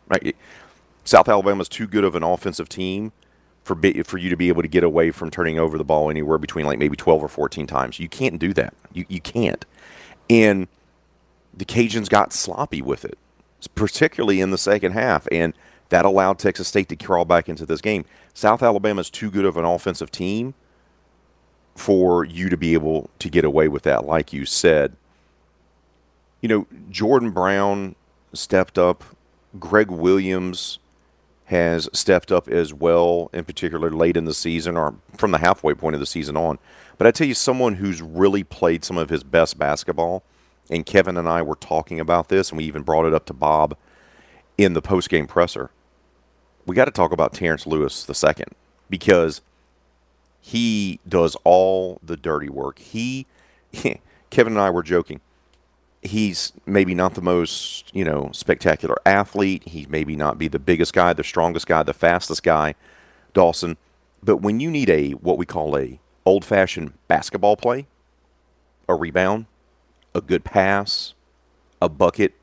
Right? 0.09 0.35
South 1.05 1.29
Alabama's 1.29 1.69
too 1.69 1.87
good 1.87 2.03
of 2.03 2.15
an 2.15 2.23
offensive 2.23 2.67
team 2.67 3.13
for 3.63 3.75
for 4.03 4.17
you 4.17 4.29
to 4.29 4.37
be 4.37 4.47
able 4.47 4.61
to 4.61 4.67
get 4.67 4.83
away 4.83 5.11
from 5.11 5.29
turning 5.29 5.59
over 5.59 5.77
the 5.77 5.83
ball 5.83 6.09
anywhere 6.09 6.37
between 6.37 6.65
like 6.65 6.79
maybe 6.79 6.95
12 6.95 7.23
or 7.23 7.27
14 7.27 7.67
times. 7.67 7.99
You 7.99 8.09
can't 8.09 8.39
do 8.39 8.53
that. 8.53 8.73
You 8.93 9.05
you 9.07 9.21
can't. 9.21 9.65
And 10.29 10.67
the 11.53 11.65
Cajuns 11.65 12.09
got 12.09 12.33
sloppy 12.33 12.81
with 12.81 13.05
it, 13.05 13.17
particularly 13.75 14.41
in 14.41 14.51
the 14.51 14.57
second 14.57 14.91
half, 14.91 15.27
and 15.31 15.53
that 15.89 16.05
allowed 16.05 16.37
Texas 16.39 16.67
State 16.67 16.89
to 16.89 16.95
crawl 16.95 17.25
back 17.25 17.47
into 17.47 17.65
this 17.65 17.81
game. 17.81 18.05
South 18.33 18.61
Alabama 18.61 19.01
is 19.01 19.09
too 19.09 19.31
good 19.31 19.45
of 19.45 19.57
an 19.57 19.65
offensive 19.65 20.11
team 20.11 20.53
for 21.75 22.25
you 22.25 22.49
to 22.49 22.57
be 22.57 22.73
able 22.73 23.09
to 23.19 23.29
get 23.29 23.45
away 23.45 23.67
with 23.67 23.83
that, 23.83 24.05
like 24.05 24.33
you 24.33 24.45
said. 24.45 24.95
You 26.41 26.49
know, 26.49 26.67
Jordan 26.89 27.31
Brown 27.31 27.95
stepped 28.33 28.77
up. 28.77 29.03
Greg 29.59 29.89
Williams 29.89 30.79
has 31.47 31.89
stepped 31.93 32.29
up 32.29 32.49
as 32.49 32.73
well, 32.73 33.29
in 33.31 33.45
particular 33.45 33.89
late 33.89 34.17
in 34.17 34.25
the 34.25 34.33
season 34.33 34.75
or 34.75 34.95
from 35.15 35.31
the 35.31 35.37
halfway 35.37 35.73
point 35.73 35.93
of 35.93 35.99
the 36.01 36.05
season 36.05 36.35
on. 36.35 36.59
But 36.97 37.07
I 37.07 37.11
tell 37.11 37.25
you, 37.25 37.33
someone 37.33 37.75
who's 37.75 38.01
really 38.01 38.43
played 38.43 38.83
some 38.83 38.97
of 38.97 39.09
his 39.09 39.23
best 39.23 39.57
basketball, 39.57 40.23
and 40.69 40.85
Kevin 40.85 41.15
and 41.15 41.27
I 41.27 41.41
were 41.41 41.55
talking 41.55 42.01
about 42.01 42.27
this, 42.27 42.49
and 42.49 42.57
we 42.57 42.65
even 42.65 42.81
brought 42.81 43.05
it 43.05 43.13
up 43.13 43.25
to 43.27 43.33
Bob 43.33 43.77
in 44.57 44.73
the 44.73 44.81
post-game 44.81 45.25
presser. 45.25 45.71
We 46.65 46.75
got 46.75 46.85
to 46.85 46.91
talk 46.91 47.13
about 47.13 47.31
Terrence 47.31 47.65
Lewis 47.65 48.03
the 48.03 48.13
second 48.13 48.53
because 48.89 49.41
he 50.41 50.99
does 51.07 51.37
all 51.45 52.01
the 52.03 52.17
dirty 52.17 52.49
work. 52.49 52.79
He, 52.79 53.25
Kevin 54.29 54.53
and 54.53 54.61
I 54.61 54.69
were 54.69 54.83
joking 54.83 55.21
he's 56.07 56.53
maybe 56.65 56.95
not 56.95 57.13
the 57.13 57.21
most 57.21 57.93
you 57.95 58.03
know 58.03 58.29
spectacular 58.33 58.97
athlete. 59.05 59.63
He 59.67 59.85
maybe 59.89 60.15
not 60.15 60.37
be 60.37 60.47
the 60.47 60.59
biggest 60.59 60.93
guy, 60.93 61.13
the 61.13 61.23
strongest 61.23 61.67
guy, 61.67 61.83
the 61.83 61.93
fastest 61.93 62.43
guy, 62.43 62.75
Dawson. 63.33 63.77
But 64.23 64.37
when 64.37 64.59
you 64.59 64.71
need 64.71 64.89
a 64.89 65.11
what 65.11 65.37
we 65.37 65.45
call 65.45 65.77
a 65.77 65.99
old 66.25 66.43
fashioned 66.43 66.93
basketball 67.07 67.55
play, 67.55 67.87
a 68.89 68.95
rebound, 68.95 69.45
a 70.13 70.21
good 70.21 70.43
pass, 70.43 71.13
a 71.81 71.89
bucket 71.89 72.33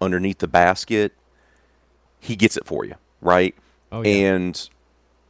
underneath 0.00 0.38
the 0.38 0.48
basket, 0.48 1.12
he 2.20 2.36
gets 2.36 2.56
it 2.56 2.66
for 2.66 2.84
you, 2.84 2.94
right? 3.20 3.54
Oh, 3.92 4.02
yeah. 4.02 4.34
And 4.34 4.68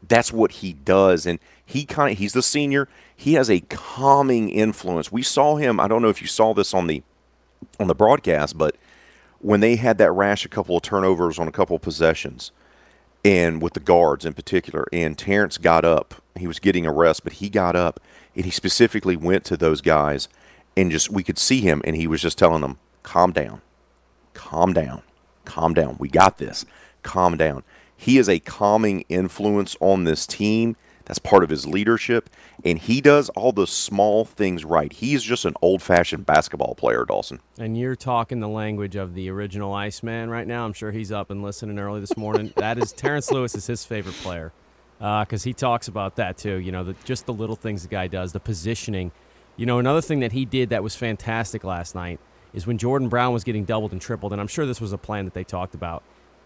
that's 0.06 0.32
what 0.32 0.52
he 0.52 0.72
does. 0.72 1.26
And 1.26 1.38
he 1.64 1.84
kind 1.84 2.12
of 2.12 2.18
he's 2.18 2.32
the 2.32 2.42
senior. 2.42 2.88
He 3.16 3.34
has 3.34 3.50
a 3.50 3.60
calming 3.60 4.50
influence. 4.50 5.10
We 5.10 5.22
saw 5.22 5.56
him. 5.56 5.80
I 5.80 5.88
don't 5.88 6.02
know 6.02 6.08
if 6.08 6.20
you 6.20 6.28
saw 6.28 6.52
this 6.54 6.74
on 6.74 6.86
the 6.86 7.02
on 7.78 7.86
the 7.86 7.94
broadcast, 7.94 8.56
but 8.56 8.76
when 9.40 9.60
they 9.60 9.76
had 9.76 9.98
that 9.98 10.12
rash, 10.12 10.44
a 10.44 10.48
couple 10.48 10.76
of 10.76 10.82
turnovers 10.82 11.38
on 11.38 11.48
a 11.48 11.52
couple 11.52 11.76
of 11.76 11.82
possessions, 11.82 12.50
and 13.24 13.62
with 13.62 13.72
the 13.72 13.80
guards 13.80 14.24
in 14.24 14.34
particular, 14.34 14.86
and 14.92 15.16
Terrence 15.16 15.58
got 15.58 15.84
up. 15.84 16.14
He 16.36 16.46
was 16.46 16.58
getting 16.58 16.84
a 16.86 16.92
rest, 16.92 17.24
but 17.24 17.34
he 17.34 17.48
got 17.48 17.76
up 17.76 18.00
and 18.34 18.44
he 18.44 18.50
specifically 18.50 19.16
went 19.16 19.44
to 19.44 19.56
those 19.56 19.80
guys 19.80 20.28
and 20.76 20.90
just 20.90 21.10
we 21.10 21.22
could 21.22 21.38
see 21.38 21.60
him 21.60 21.80
and 21.84 21.96
he 21.96 22.06
was 22.06 22.20
just 22.20 22.38
telling 22.38 22.60
them, 22.60 22.78
"Calm 23.02 23.32
down, 23.32 23.62
calm 24.34 24.72
down, 24.72 25.02
calm 25.44 25.74
down. 25.74 25.96
We 25.98 26.08
got 26.08 26.38
this. 26.38 26.66
Calm 27.02 27.36
down." 27.36 27.62
He 27.96 28.18
is 28.18 28.28
a 28.28 28.40
calming 28.40 29.04
influence 29.08 29.76
on 29.80 30.04
this 30.04 30.26
team. 30.26 30.76
That's 31.06 31.18
part 31.18 31.44
of 31.44 31.50
his 31.50 31.66
leadership, 31.66 32.30
and 32.64 32.78
he 32.78 33.00
does 33.00 33.28
all 33.30 33.52
the 33.52 33.66
small 33.66 34.24
things 34.24 34.64
right. 34.64 34.92
He's 34.92 35.22
just 35.22 35.44
an 35.44 35.54
old-fashioned 35.60 36.24
basketball 36.24 36.74
player, 36.74 37.04
Dawson. 37.04 37.40
And 37.58 37.76
you're 37.78 37.96
talking 37.96 38.40
the 38.40 38.48
language 38.48 38.96
of 38.96 39.14
the 39.14 39.28
original 39.28 39.74
Iceman 39.74 40.30
right 40.30 40.46
now. 40.46 40.64
I'm 40.64 40.72
sure 40.72 40.92
he's 40.92 41.12
up 41.12 41.30
and 41.30 41.42
listening 41.42 41.78
early 41.78 42.00
this 42.00 42.16
morning. 42.16 42.52
that 42.56 42.78
is 42.78 42.92
Terrence 42.92 43.30
Lewis 43.30 43.54
is 43.54 43.66
his 43.66 43.84
favorite 43.84 44.14
player 44.16 44.52
uh, 45.00 45.24
because 45.24 45.44
he 45.44 45.52
talks 45.52 45.88
about 45.88 46.16
that 46.16 46.38
too. 46.38 46.56
You 46.56 46.72
know, 46.72 46.84
the, 46.84 46.96
just 47.04 47.26
the 47.26 47.34
little 47.34 47.56
things 47.56 47.82
the 47.82 47.88
guy 47.88 48.06
does, 48.06 48.32
the 48.32 48.40
positioning. 48.40 49.12
You 49.56 49.66
know, 49.66 49.78
another 49.78 50.00
thing 50.00 50.20
that 50.20 50.32
he 50.32 50.44
did 50.44 50.70
that 50.70 50.82
was 50.82 50.96
fantastic 50.96 51.64
last 51.64 51.94
night 51.94 52.18
is 52.54 52.66
when 52.66 52.78
Jordan 52.78 53.08
Brown 53.08 53.32
was 53.32 53.44
getting 53.44 53.64
doubled 53.64 53.92
and 53.92 54.00
tripled, 54.00 54.32
and 54.32 54.40
I'm 54.40 54.48
sure 54.48 54.64
this 54.64 54.80
was 54.80 54.92
a 54.92 54.98
plan 54.98 55.24
that 55.26 55.34
they 55.34 55.44
talked 55.44 55.74
about. 55.74 56.02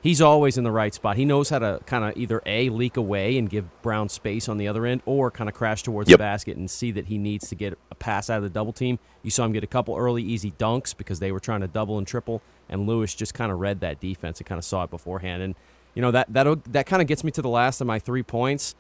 He's 0.09 0.23
always 0.23 0.57
in 0.57 0.65
the 0.65 0.71
right 0.71 0.95
spot. 0.95 1.19
He 1.19 1.27
knows 1.27 1.51
how 1.51 1.59
to 1.59 1.81
kind 1.85 2.03
of 2.03 2.17
either 2.17 2.41
a 2.47 2.71
leak 2.71 2.97
away 2.97 3.37
and 3.37 3.51
give 3.51 3.67
Brown 3.83 4.09
space 4.09 4.49
on 4.49 4.57
the 4.57 4.67
other 4.67 4.87
end, 4.87 5.03
or 5.05 5.31
kind 5.31 5.51
of 5.51 5.55
crash 5.55 5.83
towards 5.83 6.09
Yep. 6.09 6.15
the 6.17 6.23
basket 6.23 6.57
and 6.57 6.71
see 6.71 6.91
that 6.93 7.09
he 7.09 7.19
needs 7.19 7.51
to 7.51 7.55
get 7.55 7.77
a 7.91 7.95
pass 7.95 8.31
out 8.31 8.39
of 8.39 8.43
the 8.43 8.49
double 8.49 8.73
team. 8.73 8.99
You 9.23 9.31
saw 9.31 9.45
him 9.45 9.53
get 9.53 9.65
a 9.65 9.67
couple 9.67 9.95
early 9.97 10.23
easy 10.23 10.51
dunks 10.53 10.97
because 10.97 11.21
they 11.21 11.31
were 11.31 11.41
trying 11.41 11.61
to 11.61 11.69
double 11.69 11.99
and 11.99 12.07
triple, 12.07 12.41
and 12.71 12.87
Lewis 12.87 13.15
just 13.15 13.35
kind 13.35 13.53
of 13.53 13.59
read 13.59 13.81
that 13.81 14.01
defense 14.01 14.39
and 14.39 14.47
kind 14.47 14.59
of 14.59 14.65
saw 14.65 14.83
it 14.85 14.89
beforehand. 14.89 15.43
And 15.43 15.55
you 15.95 16.01
know 16.01 16.11
that 16.13 16.33
that 16.33 16.65
that 16.73 16.87
kind 16.87 17.03
of 17.03 17.07
gets 17.09 17.23
me 17.23 17.31
to 17.33 17.43
the 17.43 17.51
last 17.51 17.83
of 17.83 17.87
my 17.87 17.99
three 17.99 18.23
points. 18.23 18.75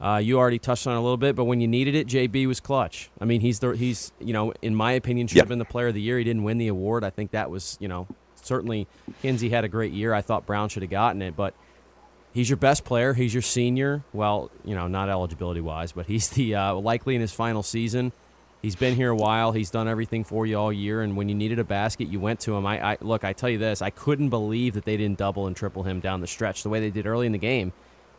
Uh, 0.00 0.16
you 0.16 0.38
already 0.38 0.58
touched 0.58 0.86
on 0.86 0.94
it 0.94 0.98
a 0.98 1.02
little 1.02 1.18
bit, 1.18 1.36
but 1.36 1.44
when 1.44 1.60
you 1.60 1.68
needed 1.68 1.94
it, 1.94 2.06
JB 2.06 2.46
was 2.46 2.58
clutch. 2.58 3.10
I 3.20 3.26
mean, 3.26 3.42
he's 3.42 3.58
the 3.58 3.72
he's 3.72 4.12
you 4.18 4.32
know 4.32 4.54
in 4.62 4.74
my 4.74 4.92
opinion 4.92 5.26
should 5.26 5.36
Yep. 5.36 5.42
have 5.44 5.48
been 5.50 5.58
the 5.58 5.66
player 5.66 5.88
of 5.88 5.94
the 5.94 6.00
year. 6.00 6.16
He 6.16 6.24
didn't 6.24 6.42
win 6.44 6.56
the 6.56 6.68
award. 6.68 7.04
I 7.04 7.10
think 7.10 7.32
that 7.32 7.50
was 7.50 7.76
you 7.82 7.88
know 7.88 8.06
certainly 8.42 8.86
Kinsey 9.22 9.50
had 9.50 9.64
a 9.64 9.68
great 9.68 9.92
year. 9.92 10.12
I 10.14 10.22
thought 10.22 10.46
Brown 10.46 10.68
should 10.68 10.82
have 10.82 10.90
gotten 10.90 11.22
it, 11.22 11.36
but 11.36 11.54
he's 12.32 12.48
your 12.48 12.56
best 12.56 12.84
player. 12.84 13.14
He's 13.14 13.34
your 13.34 13.42
senior. 13.42 14.02
Well, 14.12 14.50
you 14.64 14.74
know, 14.74 14.86
not 14.88 15.08
eligibility 15.08 15.60
wise, 15.60 15.92
but 15.92 16.06
he's 16.06 16.28
the 16.30 16.54
uh, 16.54 16.74
likely 16.74 17.14
in 17.14 17.20
his 17.20 17.32
final 17.32 17.62
season. 17.62 18.12
He's 18.62 18.76
been 18.76 18.94
here 18.94 19.08
a 19.10 19.16
while. 19.16 19.52
He's 19.52 19.70
done 19.70 19.88
everything 19.88 20.22
for 20.22 20.44
you 20.44 20.56
all 20.58 20.70
year, 20.72 21.00
and 21.00 21.16
when 21.16 21.30
you 21.30 21.34
needed 21.34 21.58
a 21.58 21.64
basket, 21.64 22.08
you 22.08 22.20
went 22.20 22.40
to 22.40 22.54
him. 22.54 22.66
I, 22.66 22.92
I 22.92 22.96
look. 23.00 23.24
I 23.24 23.32
tell 23.32 23.48
you 23.48 23.56
this, 23.56 23.80
I 23.80 23.88
couldn't 23.88 24.28
believe 24.28 24.74
that 24.74 24.84
they 24.84 24.98
didn't 24.98 25.16
double 25.18 25.46
and 25.46 25.56
triple 25.56 25.82
him 25.84 25.98
down 26.00 26.20
the 26.20 26.26
stretch 26.26 26.62
the 26.62 26.68
way 26.68 26.78
they 26.78 26.90
did 26.90 27.06
early 27.06 27.24
in 27.24 27.32
the 27.32 27.38
game. 27.38 27.72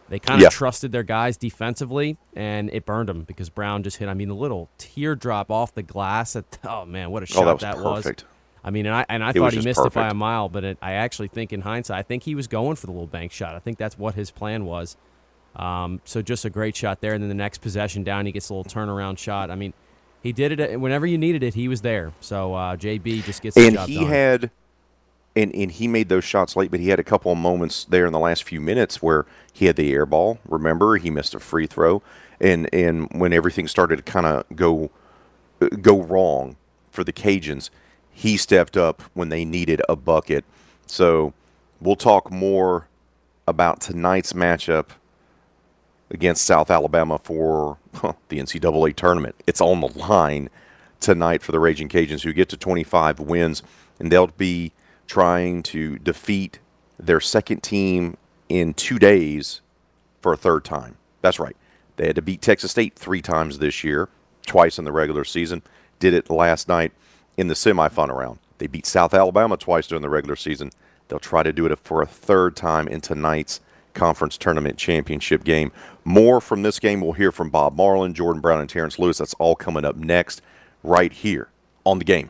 They 0.09 0.17
kind 0.19 0.39
of 0.39 0.43
Yeah. 0.43 0.49
trusted 0.49 0.91
their 0.91 1.03
guys 1.03 1.37
defensively, 1.37 2.17
and 2.35 2.71
it 2.73 2.85
burned 2.87 3.07
them 3.07 3.21
because 3.21 3.49
Brown 3.51 3.83
just 3.83 3.97
hit. 3.97 4.09
I 4.09 4.15
mean, 4.15 4.29
the 4.29 4.35
little 4.35 4.67
teardrop 4.79 5.51
off 5.51 5.75
the 5.75 5.83
glass. 5.83 6.35
At, 6.35 6.57
oh 6.65 6.85
man, 6.85 7.11
what 7.11 7.21
a 7.21 7.27
shot 7.27 7.45
Oh, 7.47 7.55
that 7.57 7.77
was 7.77 8.03
perfect. 8.03 8.25
I 8.63 8.69
mean, 8.69 8.85
and 8.85 8.95
I 8.95 9.05
and 9.09 9.23
I 9.23 9.31
It 9.31 9.35
thought 9.35 9.53
he 9.53 9.61
missed 9.61 9.85
it 9.85 9.93
by 9.93 10.09
a 10.09 10.13
mile, 10.13 10.49
but 10.49 10.63
it, 10.63 10.77
I 10.81 10.93
actually 10.93 11.29
think 11.29 11.51
in 11.51 11.61
hindsight, 11.61 11.97
I 11.97 12.03
think 12.03 12.23
he 12.23 12.35
was 12.35 12.47
going 12.47 12.75
for 12.75 12.85
the 12.85 12.91
little 12.91 13.07
bank 13.07 13.31
shot. 13.31 13.55
I 13.55 13.59
think 13.59 13.77
that's 13.77 13.97
what 13.97 14.15
his 14.15 14.31
plan 14.31 14.65
was. 14.65 14.97
Um, 15.55 15.99
so 16.05 16.21
just 16.21 16.45
a 16.45 16.49
great 16.49 16.75
shot 16.75 17.01
there, 17.01 17.13
and 17.13 17.21
then 17.21 17.29
the 17.29 17.35
next 17.35 17.59
possession 17.59 18.03
down, 18.03 18.25
he 18.25 18.31
gets 18.31 18.49
a 18.49 18.53
little 18.53 18.71
turnaround 18.71 19.17
shot. 19.17 19.49
I 19.49 19.55
mean, 19.55 19.73
he 20.21 20.31
did 20.31 20.59
it 20.59 20.79
whenever 20.79 21.05
you 21.05 21.17
needed 21.17 21.43
it. 21.43 21.55
He 21.55 21.67
was 21.67 21.81
there. 21.81 22.13
So 22.19 22.53
uh, 22.53 22.75
JB 22.77 23.23
just 23.23 23.41
gets 23.41 23.55
the 23.55 23.65
and 23.65 23.79
he 23.79 23.95
done. 23.95 24.07
had 24.07 24.51
and, 25.35 25.53
and 25.55 25.71
he 25.71 25.87
made 25.87 26.09
those 26.09 26.23
shots 26.23 26.55
late, 26.55 26.71
but 26.71 26.79
he 26.79 26.89
had 26.89 26.99
a 26.99 27.03
couple 27.03 27.31
of 27.31 27.37
moments 27.37 27.85
there 27.85 28.05
in 28.05 28.13
the 28.13 28.19
last 28.19 28.43
few 28.43 28.59
minutes 28.59 29.01
where 29.01 29.25
he 29.53 29.65
had 29.65 29.75
the 29.75 29.91
air 29.91 30.05
ball. 30.05 30.39
Remember, 30.47 30.97
he 30.97 31.09
missed 31.09 31.33
a 31.33 31.39
free 31.39 31.67
throw, 31.67 32.01
and 32.39 32.69
and 32.73 33.09
when 33.13 33.33
everything 33.33 33.67
started 33.67 33.97
to 33.97 34.03
kind 34.03 34.25
of 34.25 34.45
go 34.55 34.91
go 35.81 36.01
wrong 36.01 36.57
for 36.91 37.03
the 37.03 37.13
Cajuns, 37.13 37.69
he 38.11 38.37
stepped 38.37 38.77
up 38.77 39.01
when 39.13 39.29
they 39.29 39.45
needed 39.45 39.81
a 39.89 39.95
bucket. 39.95 40.43
So 40.85 41.33
we'll 41.79 41.95
talk 41.95 42.31
more 42.31 42.87
about 43.47 43.81
tonight's 43.81 44.33
matchup 44.33 44.89
against 46.09 46.43
South 46.43 46.69
Alabama 46.69 47.17
for 47.17 47.77
huh, 47.95 48.13
the 48.29 48.39
NCAA 48.39 48.95
tournament. 48.95 49.35
It's 49.47 49.61
on 49.61 49.81
the 49.81 49.87
line 49.87 50.49
tonight 50.99 51.41
for 51.41 51.51
the 51.51 51.59
Raging 51.59 51.89
Cajuns, 51.89 52.21
who 52.21 52.33
get 52.33 52.49
to 52.49 52.57
25 52.57 53.19
wins, 53.19 53.63
and 53.99 54.11
they'll 54.11 54.27
be 54.27 54.71
trying 55.07 55.63
to 55.63 55.97
defeat 55.99 56.59
their 56.99 57.19
second 57.19 57.63
team 57.63 58.17
in 58.49 58.73
two 58.73 58.99
days 58.99 59.61
for 60.21 60.33
a 60.33 60.37
third 60.37 60.63
time. 60.63 60.97
That's 61.21 61.39
right. 61.39 61.55
They 61.97 62.07
had 62.07 62.15
to 62.15 62.21
beat 62.21 62.41
Texas 62.41 62.71
State 62.71 62.95
three 62.95 63.21
times 63.21 63.59
this 63.59 63.83
year, 63.83 64.09
twice 64.45 64.77
in 64.77 64.85
the 64.85 64.91
regular 64.91 65.23
season. 65.23 65.61
Did 65.99 66.13
it 66.13 66.29
last 66.29 66.67
night 66.67 66.91
in 67.37 67.47
the 67.47 67.53
semifinal 67.53 68.17
round. 68.17 68.39
They 68.57 68.67
beat 68.67 68.85
South 68.85 69.13
Alabama 69.13 69.57
twice 69.57 69.87
during 69.87 70.01
the 70.01 70.09
regular 70.09 70.35
season. 70.35 70.71
They'll 71.07 71.19
try 71.19 71.43
to 71.43 71.51
do 71.51 71.65
it 71.65 71.79
for 71.79 72.01
a 72.01 72.05
third 72.05 72.55
time 72.55 72.87
in 72.87 73.01
tonight's 73.01 73.59
conference 73.93 74.37
tournament 74.37 74.77
championship 74.77 75.43
game. 75.43 75.71
More 76.03 76.39
from 76.39 76.61
this 76.61 76.79
game, 76.79 77.01
we'll 77.01 77.13
hear 77.13 77.31
from 77.31 77.49
Bob 77.49 77.75
Marlin, 77.75 78.13
Jordan 78.13 78.41
Brown, 78.41 78.61
and 78.61 78.69
Terrence 78.69 78.97
Lewis. 78.97 79.17
That's 79.17 79.33
all 79.35 79.55
coming 79.55 79.85
up 79.85 79.95
next, 79.95 80.41
right 80.83 81.11
here 81.11 81.49
on 81.85 81.99
the 81.99 82.05
game. 82.05 82.29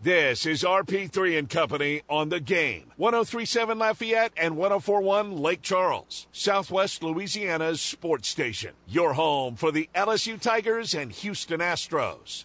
This 0.00 0.46
is 0.46 0.62
RP3 0.62 1.36
and 1.36 1.50
Company 1.50 2.02
on 2.08 2.28
the 2.28 2.38
game. 2.38 2.92
1037 2.98 3.80
Lafayette 3.80 4.32
and 4.36 4.56
1041 4.56 5.36
Lake 5.36 5.60
Charles, 5.60 6.28
Southwest 6.30 7.02
Louisiana's 7.02 7.80
sports 7.80 8.28
station. 8.28 8.74
Your 8.86 9.14
home 9.14 9.56
for 9.56 9.72
the 9.72 9.90
LSU 9.96 10.40
Tigers 10.40 10.94
and 10.94 11.10
Houston 11.10 11.58
Astros. 11.58 12.44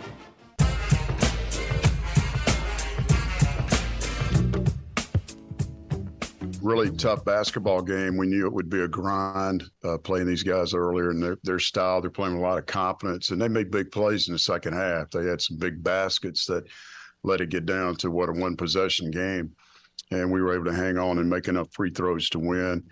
Really 6.61 6.91
tough 6.91 7.25
basketball 7.25 7.81
game. 7.81 8.17
We 8.17 8.27
knew 8.27 8.45
it 8.45 8.53
would 8.53 8.69
be 8.69 8.81
a 8.81 8.87
grind 8.87 9.63
uh, 9.83 9.97
playing 9.97 10.27
these 10.27 10.43
guys 10.43 10.73
earlier 10.73 11.09
and 11.09 11.21
their, 11.21 11.37
their 11.43 11.59
style. 11.59 12.01
They're 12.01 12.09
playing 12.09 12.33
with 12.33 12.43
a 12.43 12.47
lot 12.47 12.57
of 12.57 12.65
confidence 12.65 13.29
and 13.29 13.41
they 13.41 13.47
made 13.47 13.71
big 13.71 13.91
plays 13.91 14.27
in 14.27 14.33
the 14.33 14.39
second 14.39 14.73
half. 14.73 15.09
They 15.11 15.25
had 15.25 15.41
some 15.41 15.57
big 15.57 15.83
baskets 15.83 16.45
that 16.45 16.63
let 17.23 17.41
it 17.41 17.49
get 17.49 17.65
down 17.65 17.95
to 17.97 18.11
what 18.11 18.29
a 18.29 18.33
one 18.33 18.55
possession 18.55 19.11
game. 19.11 19.55
And 20.11 20.31
we 20.31 20.41
were 20.41 20.55
able 20.55 20.65
to 20.65 20.75
hang 20.75 20.97
on 20.97 21.19
and 21.19 21.29
make 21.29 21.47
enough 21.47 21.71
free 21.71 21.91
throws 21.91 22.29
to 22.29 22.39
win. 22.39 22.83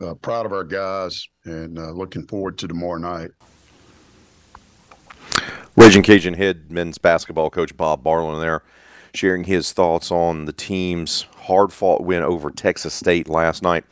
Uh, 0.00 0.14
proud 0.14 0.44
of 0.44 0.52
our 0.52 0.64
guys 0.64 1.26
and 1.44 1.78
uh, 1.78 1.90
looking 1.90 2.26
forward 2.26 2.58
to 2.58 2.68
tomorrow 2.68 2.98
night. 2.98 3.30
Raging 5.76 6.02
Cajun 6.02 6.34
head 6.34 6.70
men's 6.70 6.98
basketball 6.98 7.50
coach 7.50 7.76
Bob 7.76 8.04
Marlin 8.04 8.40
there 8.40 8.62
sharing 9.14 9.44
his 9.44 9.72
thoughts 9.72 10.10
on 10.10 10.44
the 10.44 10.52
team's 10.52 11.26
hard 11.44 11.72
fought 11.72 12.02
win 12.02 12.22
over 12.22 12.50
Texas 12.50 12.94
State 12.94 13.28
last 13.28 13.62
night 13.62 13.84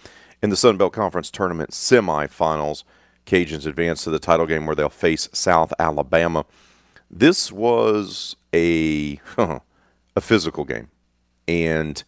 in 0.43 0.51
the 0.51 0.57
Sun 0.57 0.77
Belt 0.77 0.93
Conference 0.93 1.31
tournament 1.31 1.71
semifinals. 1.71 2.85
Cajuns 3.27 3.67
advance 3.67 4.03
to 4.05 4.11
the 4.11 4.19
title 4.19 4.47
game 4.47 4.67
where 4.67 4.75
they'll 4.75 4.89
face 4.89 5.29
South 5.33 5.73
Alabama. 5.79 6.45
This 7.11 7.53
was 7.53 8.37
a 8.55 9.21
a 9.37 10.21
physical 10.21 10.65
game, 10.65 10.89
and 11.47 12.03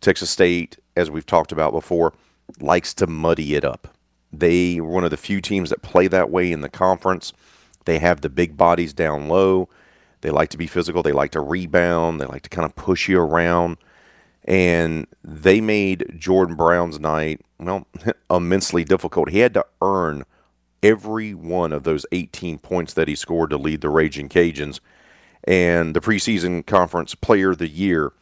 Texas 0.00 0.30
State, 0.30 0.78
as 0.96 1.10
we've 1.10 1.26
talked 1.26 1.52
about 1.52 1.72
before, 1.72 2.12
likes 2.60 2.92
to 2.94 3.06
muddy 3.06 3.54
it 3.54 3.64
up. 3.64 3.96
They 4.32 4.80
were 4.80 4.90
one 4.90 5.04
of 5.04 5.10
the 5.10 5.16
few 5.16 5.40
teams 5.40 5.70
that 5.70 5.82
play 5.82 6.08
that 6.08 6.30
way 6.30 6.50
in 6.50 6.62
the 6.62 6.68
conference. 6.68 7.32
They 7.84 7.98
have 8.00 8.20
the 8.20 8.28
big 8.28 8.56
bodies 8.56 8.92
down 8.92 9.28
low. 9.28 9.68
They 10.22 10.30
like 10.30 10.48
to 10.50 10.58
be 10.58 10.66
physical. 10.66 11.02
They 11.02 11.12
like 11.12 11.30
to 11.32 11.40
rebound. 11.40 12.20
They 12.20 12.26
like 12.26 12.42
to 12.42 12.50
kind 12.50 12.64
of 12.64 12.74
push 12.74 13.08
you 13.08 13.20
around. 13.20 13.76
And 14.46 15.06
they 15.24 15.60
made 15.60 16.14
Jordan 16.16 16.54
Brown's 16.56 17.00
night, 17.00 17.40
well, 17.58 17.86
immensely 18.30 18.84
difficult. 18.84 19.30
He 19.30 19.40
had 19.40 19.54
to 19.54 19.66
earn 19.82 20.24
every 20.82 21.34
one 21.34 21.72
of 21.72 21.82
those 21.82 22.06
18 22.12 22.58
points 22.58 22.94
that 22.94 23.08
he 23.08 23.16
scored 23.16 23.50
to 23.50 23.58
lead 23.58 23.80
the 23.80 23.90
Raging 23.90 24.28
Cajuns. 24.28 24.80
And 25.44 25.94
the 25.94 26.00
preseason 26.00 26.64
conference 26.64 27.14
player 27.14 27.50
of 27.50 27.58
the 27.58 27.68
year 27.68 28.12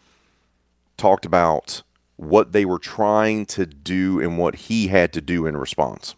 talked 0.97 1.27
about 1.27 1.83
what 2.17 2.53
they 2.53 2.65
were 2.65 2.79
trying 2.79 3.45
to 3.47 3.67
do 3.67 4.21
and 4.21 4.39
what 4.39 4.55
he 4.55 4.89
had 4.89 5.13
to 5.15 5.21
do 5.21 5.47
in 5.47 5.57
response. 5.57 6.15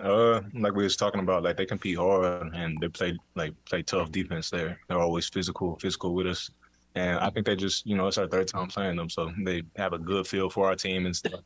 Uh, 0.00 0.40
like 0.54 0.74
we 0.74 0.82
was 0.82 0.96
talking 0.96 1.20
about, 1.20 1.44
like 1.44 1.56
they 1.56 1.66
compete 1.66 1.96
hard 1.96 2.52
and 2.54 2.76
they 2.80 2.88
play 2.88 3.16
like 3.36 3.52
play 3.64 3.82
tough 3.82 4.10
defense. 4.10 4.50
There, 4.50 4.78
they're 4.88 4.98
always 4.98 5.28
physical, 5.28 5.78
physical 5.78 6.14
with 6.14 6.26
us, 6.26 6.50
and 6.94 7.18
I 7.18 7.30
think 7.30 7.46
they 7.46 7.56
just, 7.56 7.86
you 7.86 7.96
know, 7.96 8.06
it's 8.06 8.18
our 8.18 8.28
third 8.28 8.48
time 8.48 8.68
playing 8.68 8.96
them, 8.96 9.10
so 9.10 9.32
they 9.44 9.62
have 9.76 9.92
a 9.92 9.98
good 9.98 10.26
feel 10.26 10.48
for 10.48 10.66
our 10.66 10.76
team 10.76 11.06
and 11.06 11.14
stuff. 11.14 11.40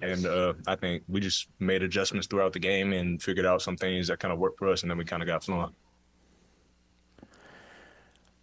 And 0.00 0.26
uh, 0.26 0.54
I 0.66 0.76
think 0.76 1.02
we 1.08 1.20
just 1.20 1.48
made 1.58 1.82
adjustments 1.82 2.26
throughout 2.26 2.52
the 2.52 2.58
game 2.58 2.92
and 2.92 3.22
figured 3.22 3.44
out 3.44 3.60
some 3.60 3.76
things 3.76 4.08
that 4.08 4.20
kind 4.20 4.32
of 4.32 4.38
worked 4.38 4.58
for 4.58 4.68
us, 4.68 4.82
and 4.82 4.90
then 4.90 4.96
we 4.96 5.04
kind 5.04 5.22
of 5.22 5.26
got 5.26 5.44
flowing. 5.44 5.74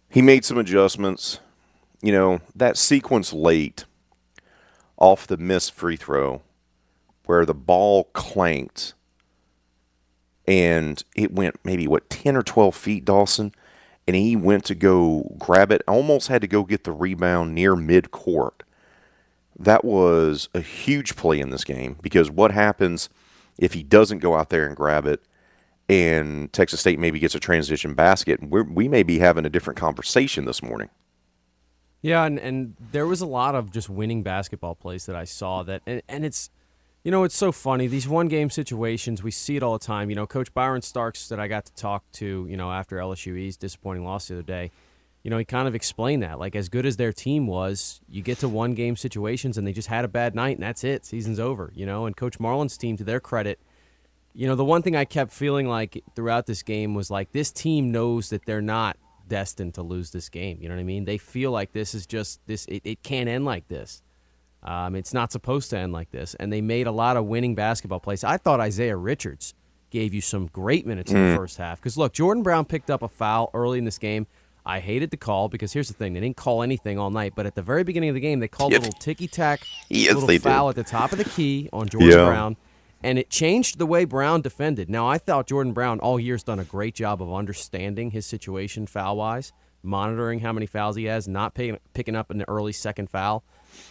He 0.08 0.22
made 0.22 0.44
some 0.44 0.58
adjustments. 0.58 1.40
You 2.02 2.12
know, 2.12 2.40
that 2.54 2.76
sequence 2.76 3.32
late 3.32 3.84
off 4.96 5.26
the 5.26 5.36
missed 5.36 5.72
free 5.72 5.96
throw 5.96 6.42
where 7.26 7.44
the 7.44 7.54
ball 7.54 8.04
clanked 8.12 8.94
and 10.46 11.02
it 11.16 11.32
went 11.32 11.58
maybe 11.64 11.88
what 11.88 12.08
10 12.10 12.36
or 12.36 12.42
12 12.42 12.74
feet 12.74 13.04
dawson 13.04 13.52
and 14.06 14.16
he 14.16 14.36
went 14.36 14.64
to 14.66 14.74
go 14.74 15.34
grab 15.38 15.72
it 15.72 15.82
almost 15.88 16.28
had 16.28 16.40
to 16.42 16.46
go 16.48 16.64
get 16.64 16.84
the 16.84 16.92
rebound 16.92 17.54
near 17.54 17.74
mid-court. 17.74 18.62
That 19.58 19.84
was 19.84 20.48
a 20.54 20.60
huge 20.60 21.16
play 21.16 21.40
in 21.40 21.50
this 21.50 21.64
game 21.64 21.96
because 22.02 22.30
what 22.30 22.50
happens 22.50 23.08
if 23.58 23.72
he 23.72 23.82
doesn't 23.82 24.18
go 24.18 24.34
out 24.34 24.50
there 24.50 24.66
and 24.66 24.76
grab 24.76 25.06
it 25.06 25.22
and 25.88 26.52
texas 26.52 26.80
state 26.80 26.98
maybe 26.98 27.18
gets 27.18 27.34
a 27.34 27.40
transition 27.40 27.94
basket 27.94 28.40
we 28.42 28.88
may 28.88 29.02
be 29.02 29.18
having 29.18 29.44
a 29.44 29.50
different 29.50 29.78
conversation 29.78 30.44
this 30.46 30.62
morning. 30.62 30.88
Yeah 32.00 32.24
and, 32.24 32.38
and 32.38 32.74
there 32.92 33.06
was 33.06 33.20
a 33.20 33.26
lot 33.26 33.54
of 33.54 33.70
just 33.70 33.88
winning 33.88 34.22
basketball 34.22 34.74
plays 34.74 35.06
that 35.06 35.16
i 35.16 35.24
saw 35.24 35.62
that 35.62 35.82
and, 35.86 36.02
and 36.08 36.24
it's 36.24 36.50
you 37.04 37.10
know, 37.10 37.22
it's 37.22 37.36
so 37.36 37.52
funny. 37.52 37.86
These 37.86 38.08
one 38.08 38.28
game 38.28 38.48
situations, 38.48 39.22
we 39.22 39.30
see 39.30 39.56
it 39.56 39.62
all 39.62 39.74
the 39.74 39.84
time. 39.84 40.08
You 40.08 40.16
know, 40.16 40.26
Coach 40.26 40.52
Byron 40.54 40.80
Starks, 40.80 41.28
that 41.28 41.38
I 41.38 41.48
got 41.48 41.66
to 41.66 41.74
talk 41.74 42.02
to, 42.12 42.46
you 42.48 42.56
know, 42.56 42.72
after 42.72 42.96
LSU's 42.96 43.58
disappointing 43.58 44.04
loss 44.04 44.28
the 44.28 44.36
other 44.36 44.42
day, 44.42 44.70
you 45.22 45.30
know, 45.30 45.36
he 45.36 45.44
kind 45.44 45.68
of 45.68 45.74
explained 45.74 46.22
that. 46.22 46.38
Like, 46.38 46.56
as 46.56 46.70
good 46.70 46.86
as 46.86 46.96
their 46.96 47.12
team 47.12 47.46
was, 47.46 48.00
you 48.08 48.22
get 48.22 48.38
to 48.38 48.48
one 48.48 48.72
game 48.72 48.96
situations 48.96 49.58
and 49.58 49.66
they 49.66 49.72
just 49.72 49.88
had 49.88 50.06
a 50.06 50.08
bad 50.08 50.34
night 50.34 50.56
and 50.56 50.62
that's 50.62 50.82
it. 50.82 51.04
Season's 51.04 51.38
over, 51.38 51.70
you 51.74 51.84
know. 51.84 52.06
And 52.06 52.16
Coach 52.16 52.40
Marlin's 52.40 52.78
team, 52.78 52.96
to 52.96 53.04
their 53.04 53.20
credit, 53.20 53.60
you 54.32 54.46
know, 54.46 54.54
the 54.54 54.64
one 54.64 54.80
thing 54.80 54.96
I 54.96 55.04
kept 55.04 55.30
feeling 55.30 55.68
like 55.68 56.02
throughout 56.16 56.46
this 56.46 56.62
game 56.62 56.94
was 56.94 57.10
like 57.10 57.32
this 57.32 57.52
team 57.52 57.92
knows 57.92 58.30
that 58.30 58.46
they're 58.46 58.62
not 58.62 58.96
destined 59.28 59.74
to 59.74 59.82
lose 59.82 60.10
this 60.10 60.30
game. 60.30 60.58
You 60.60 60.70
know 60.70 60.74
what 60.74 60.80
I 60.80 60.84
mean? 60.84 61.04
They 61.04 61.18
feel 61.18 61.50
like 61.50 61.72
this 61.72 61.94
is 61.94 62.06
just 62.06 62.40
this, 62.46 62.64
it, 62.66 62.80
it 62.84 63.02
can't 63.02 63.28
end 63.28 63.44
like 63.44 63.68
this. 63.68 64.02
Um, 64.64 64.96
it's 64.96 65.12
not 65.12 65.30
supposed 65.30 65.70
to 65.70 65.78
end 65.78 65.92
like 65.92 66.10
this. 66.10 66.34
And 66.34 66.52
they 66.52 66.60
made 66.60 66.86
a 66.86 66.92
lot 66.92 67.16
of 67.16 67.26
winning 67.26 67.54
basketball 67.54 68.00
plays. 68.00 68.24
I 68.24 68.38
thought 68.38 68.60
Isaiah 68.60 68.96
Richards 68.96 69.54
gave 69.90 70.14
you 70.14 70.20
some 70.20 70.46
great 70.46 70.86
minutes 70.86 71.12
mm. 71.12 71.16
in 71.16 71.28
the 71.28 71.34
mm. 71.34 71.36
first 71.36 71.58
half. 71.58 71.80
Because, 71.80 71.98
look, 71.98 72.12
Jordan 72.12 72.42
Brown 72.42 72.64
picked 72.64 72.90
up 72.90 73.02
a 73.02 73.08
foul 73.08 73.50
early 73.52 73.78
in 73.78 73.84
this 73.84 73.98
game. 73.98 74.26
I 74.66 74.80
hated 74.80 75.10
the 75.10 75.16
call 75.18 75.48
because 75.48 75.74
here's 75.74 75.88
the 75.88 75.94
thing: 75.94 76.14
they 76.14 76.20
didn't 76.20 76.36
call 76.36 76.62
anything 76.62 76.98
all 76.98 77.10
night, 77.10 77.34
but 77.36 77.44
at 77.44 77.54
the 77.54 77.62
very 77.62 77.84
beginning 77.84 78.08
of 78.08 78.14
the 78.14 78.20
game, 78.20 78.40
they 78.40 78.48
called 78.48 78.72
a 78.72 78.78
little 78.78 78.98
ticky 78.98 79.28
tack, 79.28 79.60
yes, 79.90 80.14
little 80.14 80.38
foul 80.38 80.72
did. 80.72 80.78
at 80.78 80.86
the 80.86 80.90
top 80.90 81.12
of 81.12 81.18
the 81.18 81.24
key 81.24 81.68
on 81.70 81.86
Jordan 81.86 82.10
yeah. 82.10 82.24
Brown, 82.24 82.56
and 83.02 83.18
it 83.18 83.28
changed 83.28 83.78
the 83.78 83.84
way 83.84 84.06
Brown 84.06 84.40
defended. 84.40 84.88
Now, 84.88 85.06
I 85.06 85.18
thought 85.18 85.48
Jordan 85.48 85.74
Brown 85.74 86.00
all 86.00 86.18
year 86.18 86.34
has 86.34 86.42
done 86.42 86.58
a 86.58 86.64
great 86.64 86.94
job 86.94 87.20
of 87.20 87.30
understanding 87.32 88.12
his 88.12 88.24
situation 88.24 88.86
foul 88.86 89.18
wise, 89.18 89.52
monitoring 89.82 90.40
how 90.40 90.52
many 90.52 90.64
fouls 90.64 90.96
he 90.96 91.04
has, 91.04 91.28
not 91.28 91.54
picking, 91.54 91.78
picking 91.92 92.16
up 92.16 92.30
an 92.30 92.42
early 92.48 92.72
second 92.72 93.10
foul. 93.10 93.44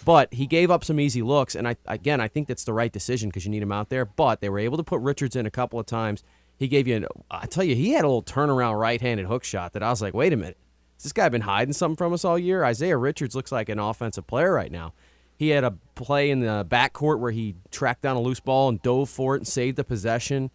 But 0.05 0.33
he 0.33 0.45
gave 0.47 0.69
up 0.69 0.83
some 0.83 0.99
easy 0.99 1.21
looks, 1.21 1.55
and 1.55 1.67
I 1.67 1.75
again 1.85 2.19
I 2.19 2.27
think 2.27 2.47
that's 2.47 2.63
the 2.63 2.73
right 2.73 2.91
decision 2.91 3.29
because 3.29 3.45
you 3.45 3.51
need 3.51 3.63
him 3.63 3.71
out 3.71 3.89
there. 3.89 4.05
But 4.05 4.41
they 4.41 4.49
were 4.49 4.59
able 4.59 4.77
to 4.77 4.83
put 4.83 5.01
Richards 5.01 5.35
in 5.35 5.45
a 5.45 5.51
couple 5.51 5.79
of 5.79 5.85
times. 5.85 6.23
He 6.57 6.67
gave 6.67 6.87
you, 6.87 6.97
an, 6.97 7.07
I 7.31 7.47
tell 7.47 7.63
you, 7.63 7.75
he 7.75 7.91
had 7.91 8.05
a 8.05 8.07
little 8.07 8.23
turnaround 8.23 8.79
right-handed 8.79 9.25
hook 9.25 9.43
shot 9.43 9.73
that 9.73 9.81
I 9.81 9.89
was 9.89 10.01
like, 10.01 10.13
wait 10.13 10.33
a 10.33 10.37
minute, 10.37 10.57
this 11.01 11.11
guy 11.11 11.27
been 11.27 11.41
hiding 11.41 11.73
something 11.73 11.97
from 11.97 12.13
us 12.13 12.23
all 12.23 12.37
year? 12.37 12.63
Isaiah 12.63 12.95
Richards 12.95 13.35
looks 13.35 13.51
like 13.51 13.69
an 13.69 13.79
offensive 13.79 14.27
player 14.27 14.53
right 14.53 14.71
now. 14.71 14.93
He 15.35 15.49
had 15.49 15.63
a 15.63 15.71
play 15.95 16.29
in 16.29 16.41
the 16.41 16.65
backcourt 16.69 17.19
where 17.19 17.31
he 17.31 17.55
tracked 17.71 18.03
down 18.03 18.15
a 18.15 18.21
loose 18.21 18.39
ball 18.39 18.69
and 18.69 18.81
dove 18.81 19.09
for 19.09 19.35
it 19.35 19.39
and 19.39 19.47
saved 19.47 19.77
the 19.77 19.83
possession. 19.83 20.51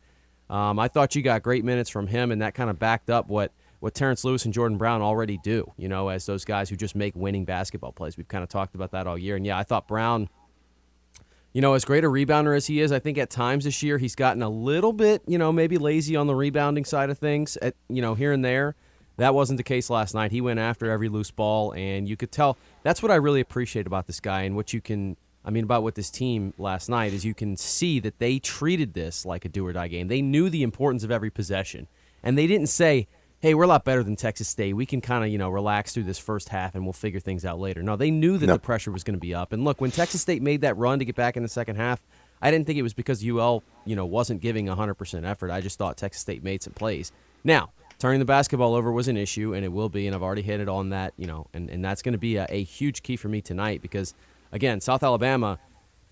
Um, 0.48 0.78
I 0.78 0.88
thought 0.88 1.14
you 1.14 1.20
got 1.20 1.42
great 1.42 1.64
minutes 1.64 1.90
from 1.90 2.06
him, 2.06 2.30
and 2.30 2.40
that 2.40 2.54
kind 2.54 2.70
of 2.70 2.78
backed 2.78 3.10
up 3.10 3.28
what 3.28 3.52
what 3.80 3.94
Terrence 3.94 4.24
Lewis 4.24 4.44
and 4.44 4.52
Jordan 4.52 4.78
Brown 4.78 5.02
already 5.02 5.38
do. 5.42 5.72
You 5.76 5.88
know, 5.88 6.08
as 6.08 6.26
those 6.26 6.44
guys 6.44 6.70
who 6.70 6.76
just 6.76 6.94
make 6.94 7.14
winning 7.14 7.44
basketball 7.44 7.92
plays. 7.92 8.16
We've 8.16 8.28
kind 8.28 8.42
of 8.42 8.48
talked 8.48 8.74
about 8.74 8.92
that 8.92 9.06
all 9.06 9.18
year, 9.18 9.36
and 9.36 9.46
yeah, 9.46 9.58
I 9.58 9.62
thought 9.62 9.88
Brown. 9.88 10.28
You 11.52 11.62
know, 11.62 11.74
as 11.74 11.84
great 11.84 12.04
a 12.04 12.08
rebounder 12.08 12.56
as 12.56 12.66
he 12.66 12.80
is, 12.80 12.92
I 12.92 12.98
think 12.98 13.16
at 13.18 13.30
times 13.30 13.64
this 13.64 13.82
year 13.82 13.98
he's 13.98 14.14
gotten 14.14 14.42
a 14.42 14.50
little 14.50 14.92
bit, 14.92 15.22
you 15.26 15.38
know, 15.38 15.50
maybe 15.50 15.78
lazy 15.78 16.14
on 16.14 16.26
the 16.26 16.34
rebounding 16.34 16.84
side 16.84 17.10
of 17.10 17.18
things. 17.18 17.56
At 17.56 17.74
you 17.88 18.02
know, 18.02 18.14
here 18.14 18.32
and 18.32 18.44
there. 18.44 18.74
That 19.16 19.34
wasn't 19.34 19.56
the 19.56 19.64
case 19.64 19.90
last 19.90 20.14
night. 20.14 20.30
He 20.30 20.40
went 20.40 20.60
after 20.60 20.88
every 20.88 21.08
loose 21.08 21.32
ball, 21.32 21.72
and 21.72 22.08
you 22.08 22.16
could 22.16 22.30
tell. 22.30 22.56
That's 22.84 23.02
what 23.02 23.10
I 23.10 23.16
really 23.16 23.40
appreciate 23.40 23.86
about 23.86 24.06
this 24.06 24.20
guy, 24.20 24.42
and 24.42 24.54
what 24.54 24.72
you 24.72 24.80
can 24.80 25.16
I 25.48 25.50
mean, 25.50 25.64
about 25.64 25.82
what 25.82 25.94
this 25.94 26.10
team 26.10 26.52
last 26.58 26.90
night 26.90 27.14
is 27.14 27.24
you 27.24 27.32
can 27.32 27.56
see 27.56 28.00
that 28.00 28.18
they 28.18 28.38
treated 28.38 28.92
this 28.92 29.24
like 29.24 29.46
a 29.46 29.48
do 29.48 29.66
or 29.66 29.72
die 29.72 29.88
game. 29.88 30.08
They 30.08 30.20
knew 30.20 30.50
the 30.50 30.62
importance 30.62 31.04
of 31.04 31.10
every 31.10 31.30
possession, 31.30 31.86
and 32.22 32.36
they 32.36 32.46
didn't 32.46 32.66
say, 32.66 33.08
"Hey, 33.40 33.54
we're 33.54 33.64
a 33.64 33.68
lot 33.68 33.84
better 33.84 34.02
than 34.02 34.16
Texas 34.16 34.48
State. 34.48 34.74
We 34.74 34.86
can 34.86 35.00
kind 35.00 35.24
of 35.24 35.30
you 35.30 35.38
know 35.38 35.48
relax 35.48 35.94
through 35.94 36.04
this 36.04 36.18
first 36.18 36.48
half, 36.50 36.74
and 36.74 36.84
we'll 36.84 36.92
figure 36.92 37.20
things 37.20 37.44
out 37.44 37.58
later." 37.58 37.82
No, 37.82 37.96
they 37.96 38.10
knew 38.10 38.38
that 38.38 38.46
no. 38.46 38.54
the 38.54 38.58
pressure 38.58 38.90
was 38.90 39.04
going 39.04 39.14
to 39.14 39.20
be 39.20 39.34
up. 39.34 39.52
And 39.52 39.64
look, 39.64 39.80
when 39.80 39.90
Texas 39.90 40.22
State 40.22 40.42
made 40.42 40.60
that 40.62 40.76
run 40.76 40.98
to 40.98 41.04
get 41.04 41.16
back 41.16 41.36
in 41.36 41.42
the 41.42 41.48
second 41.48 41.76
half, 41.76 42.02
I 42.40 42.50
didn't 42.50 42.66
think 42.66 42.78
it 42.78 42.82
was 42.82 42.94
because 42.94 43.24
UL 43.24 43.62
you 43.84 43.96
know 43.96 44.06
wasn't 44.06 44.40
giving 44.40 44.66
100% 44.66 45.24
effort. 45.24 45.50
I 45.50 45.60
just 45.60 45.78
thought 45.78 45.96
Texas 45.96 46.22
State 46.22 46.42
made 46.42 46.62
some 46.62 46.72
plays. 46.72 47.12
Now, 47.44 47.70
turning 47.98 48.18
the 48.18 48.24
basketball 48.24 48.74
over 48.74 48.92
was 48.92 49.08
an 49.08 49.16
issue, 49.16 49.54
and 49.54 49.64
it 49.64 49.72
will 49.72 49.88
be, 49.88 50.06
and 50.06 50.14
I've 50.14 50.22
already 50.22 50.42
hit 50.42 50.60
it 50.60 50.68
on 50.68 50.90
that, 50.90 51.14
you 51.16 51.26
know, 51.26 51.46
and, 51.54 51.70
and 51.70 51.84
that's 51.84 52.02
going 52.02 52.12
to 52.12 52.18
be 52.18 52.36
a, 52.36 52.46
a 52.48 52.62
huge 52.62 53.02
key 53.02 53.16
for 53.16 53.28
me 53.28 53.40
tonight 53.40 53.82
because– 53.82 54.14
again, 54.52 54.80
South 54.80 55.02
Alabama, 55.02 55.58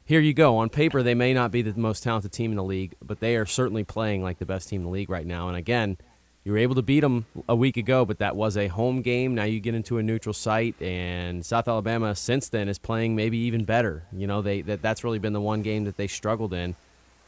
here 0.05 0.21
you 0.21 0.35
go. 0.35 0.57
On 0.59 0.69
paper, 0.69 1.03
they 1.03 1.15
may 1.15 1.35
not 1.35 1.51
be 1.51 1.63
the 1.63 1.79
most 1.79 2.03
talented 2.03 2.33
team 2.33 2.53
in 2.53 2.57
the 2.57 2.65
league, 2.65 2.95
but 3.03 3.21
they 3.21 3.37
are 3.37 3.47
certainly 3.47 3.85
playing 3.85 4.23
like 4.23 4.39
the 4.39 4.47
best 4.47 4.69
team 4.69 4.83
in 4.83 4.85
the 4.85 4.91
league 4.91 5.11
right 5.11 5.27
now. 5.27 5.49
And 5.49 5.57
again, 5.57 5.99
you 6.47 6.53
were 6.53 6.59
able 6.59 6.77
to 6.77 6.83
beat 6.83 7.01
them 7.01 7.27
a 7.49 7.57
week 7.57 7.77
ago, 7.77 8.05
but 8.05 8.21
that 8.21 8.37
was 8.37 8.57
a 8.57 8.69
home 8.69 9.03
game. 9.03 9.35
Now 9.35 9.43
you 9.43 9.59
get 9.59 9.75
into 9.75 9.99
a 9.99 10.03
neutral 10.05 10.33
site, 10.33 10.81
and 10.81 11.45
South 11.45 11.67
Alabama 11.67 12.15
since 12.15 12.49
then 12.49 12.69
is 12.69 12.79
playing 12.79 13.17
maybe 13.17 13.37
even 13.37 13.65
better. 13.65 14.05
You 14.13 14.29
know, 14.29 14.43
they 14.43 14.61
that 14.61 14.81
that's 14.81 15.03
really 15.03 15.19
been 15.19 15.33
the 15.33 15.41
one 15.41 15.63
game 15.63 15.83
that 15.87 15.97
they 15.97 16.07
struggled 16.07 16.55
in. 16.55 16.77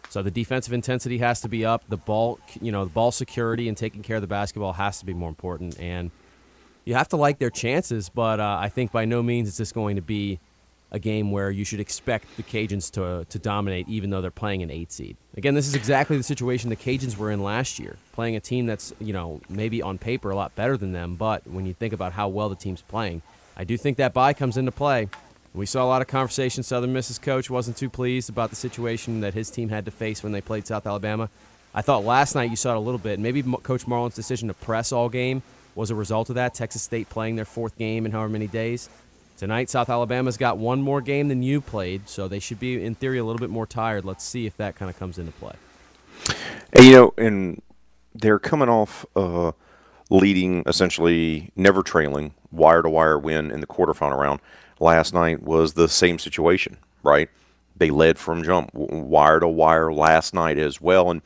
So 0.08 0.22
the 0.22 0.30
defensive 0.30 0.72
intensity 0.72 1.18
has 1.18 1.40
to 1.40 1.48
be 1.48 1.64
up. 1.64 1.82
The 1.88 1.96
ball, 1.96 2.38
you 2.60 2.70
know, 2.70 2.84
the 2.84 2.92
ball 2.92 3.10
security 3.10 3.66
and 3.66 3.76
taking 3.76 4.04
care 4.04 4.14
of 4.14 4.22
the 4.22 4.28
basketball 4.28 4.74
has 4.74 5.00
to 5.00 5.04
be 5.04 5.14
more 5.14 5.28
important. 5.28 5.80
And 5.80 6.12
you 6.84 6.94
have 6.94 7.08
to 7.08 7.16
like 7.16 7.40
their 7.40 7.50
chances, 7.50 8.08
but 8.08 8.38
uh, 8.38 8.58
I 8.60 8.68
think 8.68 8.92
by 8.92 9.04
no 9.04 9.20
means 9.20 9.48
is 9.48 9.56
this 9.56 9.72
going 9.72 9.96
to 9.96 10.02
be 10.02 10.38
a 10.90 10.98
game 10.98 11.30
where 11.30 11.50
you 11.50 11.64
should 11.64 11.80
expect 11.80 12.26
the 12.36 12.42
Cajuns 12.42 12.90
to, 12.92 13.26
to 13.28 13.38
dominate, 13.38 13.88
even 13.88 14.10
though 14.10 14.20
they're 14.20 14.30
playing 14.30 14.62
an 14.62 14.70
eight 14.70 14.90
seed. 14.90 15.16
Again, 15.36 15.54
this 15.54 15.68
is 15.68 15.74
exactly 15.74 16.16
the 16.16 16.22
situation 16.22 16.70
the 16.70 16.76
Cajuns 16.76 17.16
were 17.16 17.30
in 17.30 17.42
last 17.42 17.78
year, 17.78 17.96
playing 18.12 18.36
a 18.36 18.40
team 18.40 18.66
that's 18.66 18.92
you 19.00 19.12
know 19.12 19.40
maybe 19.48 19.82
on 19.82 19.98
paper 19.98 20.30
a 20.30 20.36
lot 20.36 20.54
better 20.54 20.76
than 20.76 20.92
them, 20.92 21.16
but 21.16 21.46
when 21.46 21.66
you 21.66 21.74
think 21.74 21.92
about 21.92 22.12
how 22.12 22.28
well 22.28 22.48
the 22.48 22.56
team's 22.56 22.82
playing, 22.82 23.22
I 23.56 23.64
do 23.64 23.76
think 23.76 23.96
that 23.98 24.14
bye 24.14 24.32
comes 24.32 24.56
into 24.56 24.72
play. 24.72 25.08
We 25.54 25.66
saw 25.66 25.84
a 25.84 25.88
lot 25.88 26.02
of 26.02 26.08
conversation. 26.08 26.62
Southern 26.62 26.92
Miss's 26.92 27.18
coach 27.18 27.50
wasn't 27.50 27.76
too 27.76 27.88
pleased 27.90 28.28
about 28.28 28.50
the 28.50 28.56
situation 28.56 29.20
that 29.20 29.34
his 29.34 29.50
team 29.50 29.70
had 29.70 29.84
to 29.86 29.90
face 29.90 30.22
when 30.22 30.32
they 30.32 30.40
played 30.40 30.66
South 30.66 30.86
Alabama. 30.86 31.30
I 31.74 31.82
thought 31.82 32.04
last 32.04 32.34
night 32.34 32.50
you 32.50 32.56
saw 32.56 32.72
it 32.72 32.76
a 32.76 32.80
little 32.80 32.98
bit. 32.98 33.18
Maybe 33.18 33.42
Coach 33.42 33.86
Marlin's 33.86 34.14
decision 34.14 34.48
to 34.48 34.54
press 34.54 34.92
all 34.92 35.08
game 35.08 35.42
was 35.74 35.90
a 35.90 35.94
result 35.94 36.28
of 36.28 36.34
that. 36.34 36.54
Texas 36.54 36.82
State 36.82 37.08
playing 37.08 37.36
their 37.36 37.44
fourth 37.44 37.76
game 37.78 38.04
in 38.04 38.12
however 38.12 38.28
many 38.28 38.46
days. 38.46 38.88
Tonight, 39.38 39.70
South 39.70 39.88
Alabama's 39.88 40.36
got 40.36 40.58
one 40.58 40.82
more 40.82 41.00
game 41.00 41.28
than 41.28 41.44
you 41.44 41.60
played, 41.60 42.08
so 42.08 42.26
they 42.26 42.40
should 42.40 42.58
be, 42.58 42.84
in 42.84 42.96
theory, 42.96 43.18
a 43.18 43.24
little 43.24 43.38
bit 43.38 43.50
more 43.50 43.68
tired. 43.68 44.04
Let's 44.04 44.24
see 44.24 44.46
if 44.46 44.56
that 44.56 44.74
kind 44.74 44.90
of 44.90 44.98
comes 44.98 45.16
into 45.16 45.30
play. 45.30 45.54
And, 46.72 46.84
you 46.84 46.92
know, 46.92 47.14
and 47.16 47.62
they're 48.16 48.40
coming 48.40 48.68
off 48.68 49.06
uh, 49.14 49.52
leading, 50.10 50.64
essentially 50.66 51.52
never 51.54 51.84
trailing, 51.84 52.34
wire 52.50 52.82
to 52.82 52.90
wire 52.90 53.16
win 53.16 53.52
in 53.52 53.60
the 53.60 53.68
quarterfinal 53.68 54.18
round. 54.18 54.40
Last 54.80 55.14
night 55.14 55.40
was 55.40 55.74
the 55.74 55.88
same 55.88 56.18
situation, 56.18 56.76
right? 57.04 57.28
They 57.76 57.90
led 57.90 58.18
from 58.18 58.42
jump, 58.42 58.70
wire 58.74 59.38
to 59.38 59.46
wire 59.46 59.92
last 59.92 60.34
night 60.34 60.58
as 60.58 60.80
well. 60.80 61.12
And 61.12 61.22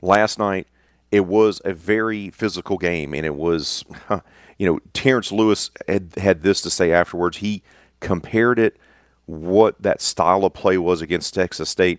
last 0.00 0.38
night, 0.38 0.66
it 1.12 1.26
was 1.26 1.60
a 1.66 1.74
very 1.74 2.30
physical 2.30 2.78
game, 2.78 3.12
and 3.12 3.26
it 3.26 3.34
was. 3.34 3.84
you 4.60 4.66
know, 4.66 4.78
Terrence 4.92 5.32
Lewis 5.32 5.70
had, 5.88 6.12
had 6.18 6.42
this 6.42 6.60
to 6.60 6.68
say 6.68 6.92
afterwards. 6.92 7.38
He 7.38 7.62
compared 8.00 8.58
it, 8.58 8.76
what 9.24 9.80
that 9.80 10.02
style 10.02 10.44
of 10.44 10.52
play 10.52 10.76
was 10.76 11.00
against 11.00 11.32
Texas 11.32 11.70
State 11.70 11.98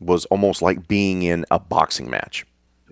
was 0.00 0.24
almost 0.26 0.62
like 0.62 0.88
being 0.88 1.22
in 1.22 1.44
a 1.50 1.58
boxing 1.58 2.08
match. 2.08 2.46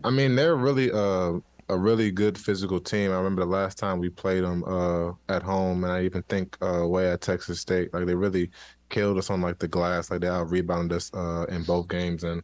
I 0.05 0.11
mean, 0.11 0.35
they're 0.35 0.55
really 0.55 0.93
uh, 0.93 1.33
a 1.71 1.79
really 1.79 2.11
good 2.11 2.37
physical 2.37 2.79
team. 2.79 3.11
I 3.11 3.17
remember 3.17 3.41
the 3.41 3.51
last 3.51 3.79
time 3.79 4.01
we 4.01 4.11
played 4.11 4.45
them 4.45 4.65
uh, 4.65 5.13
at 5.31 5.43
home, 5.43 5.83
and 5.85 5.93
I 5.95 6.03
even 6.03 6.23
think 6.25 6.59
uh, 6.61 6.95
at 6.99 7.23
Texas 7.23 7.59
State. 7.59 7.95
Like 7.95 8.05
they 8.05 8.15
really 8.15 8.51
killed 8.91 9.17
us 9.17 9.31
on 9.31 9.41
like 9.41 9.59
the 9.59 9.69
glass. 9.69 10.11
Like 10.11 10.21
they 10.21 10.29
out 10.29 10.51
rebounded 10.51 10.95
us 10.95 11.11
uh, 11.15 11.47
in 11.49 11.63
both 11.63 11.89
games, 11.89 12.23
and 12.23 12.43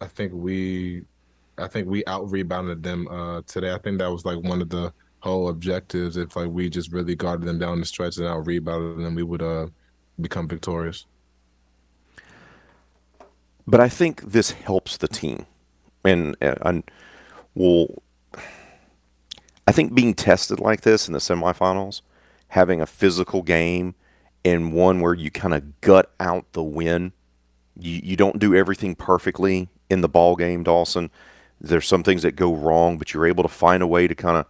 I 0.00 0.06
think 0.06 0.32
we, 0.32 1.02
I 1.58 1.68
think 1.68 1.88
we 1.88 2.06
out 2.06 2.30
rebounded 2.30 2.82
them 2.82 3.06
uh, 3.08 3.42
today. 3.42 3.74
I 3.74 3.78
think 3.78 3.98
that 3.98 4.10
was 4.10 4.24
like 4.24 4.42
one 4.42 4.62
of 4.62 4.70
the 4.70 4.90
whole 5.24 5.48
objectives. 5.48 6.16
If 6.16 6.36
like 6.36 6.50
we 6.50 6.68
just 6.68 6.92
really 6.92 7.16
guarded 7.16 7.48
them 7.48 7.58
down 7.58 7.80
the 7.80 7.86
stretch 7.86 8.18
and 8.18 8.26
out 8.26 8.46
rebounded 8.46 9.04
them, 9.04 9.14
we 9.14 9.22
would 9.22 9.42
uh 9.42 9.66
become 10.20 10.46
victorious. 10.46 11.06
But 13.66 13.80
I 13.80 13.88
think 13.88 14.20
this 14.22 14.50
helps 14.50 14.98
the 14.98 15.08
team, 15.08 15.46
and 16.04 16.36
and 16.40 16.84
will. 17.54 18.02
I 19.66 19.72
think 19.72 19.94
being 19.94 20.12
tested 20.12 20.60
like 20.60 20.82
this 20.82 21.08
in 21.08 21.14
the 21.14 21.20
semifinals, 21.20 22.02
having 22.48 22.82
a 22.82 22.86
physical 22.86 23.40
game, 23.40 23.94
and 24.44 24.74
one 24.74 25.00
where 25.00 25.14
you 25.14 25.30
kind 25.30 25.54
of 25.54 25.80
gut 25.80 26.12
out 26.20 26.52
the 26.52 26.62
win, 26.62 27.12
you 27.78 28.00
you 28.04 28.16
don't 28.16 28.38
do 28.38 28.54
everything 28.54 28.94
perfectly 28.94 29.70
in 29.88 30.02
the 30.02 30.08
ball 30.08 30.36
game, 30.36 30.62
Dawson. 30.62 31.10
There's 31.62 31.86
some 31.86 32.02
things 32.02 32.20
that 32.22 32.36
go 32.36 32.54
wrong, 32.54 32.98
but 32.98 33.14
you're 33.14 33.26
able 33.26 33.42
to 33.42 33.48
find 33.48 33.82
a 33.82 33.86
way 33.86 34.06
to 34.06 34.14
kind 34.14 34.36
of 34.36 34.44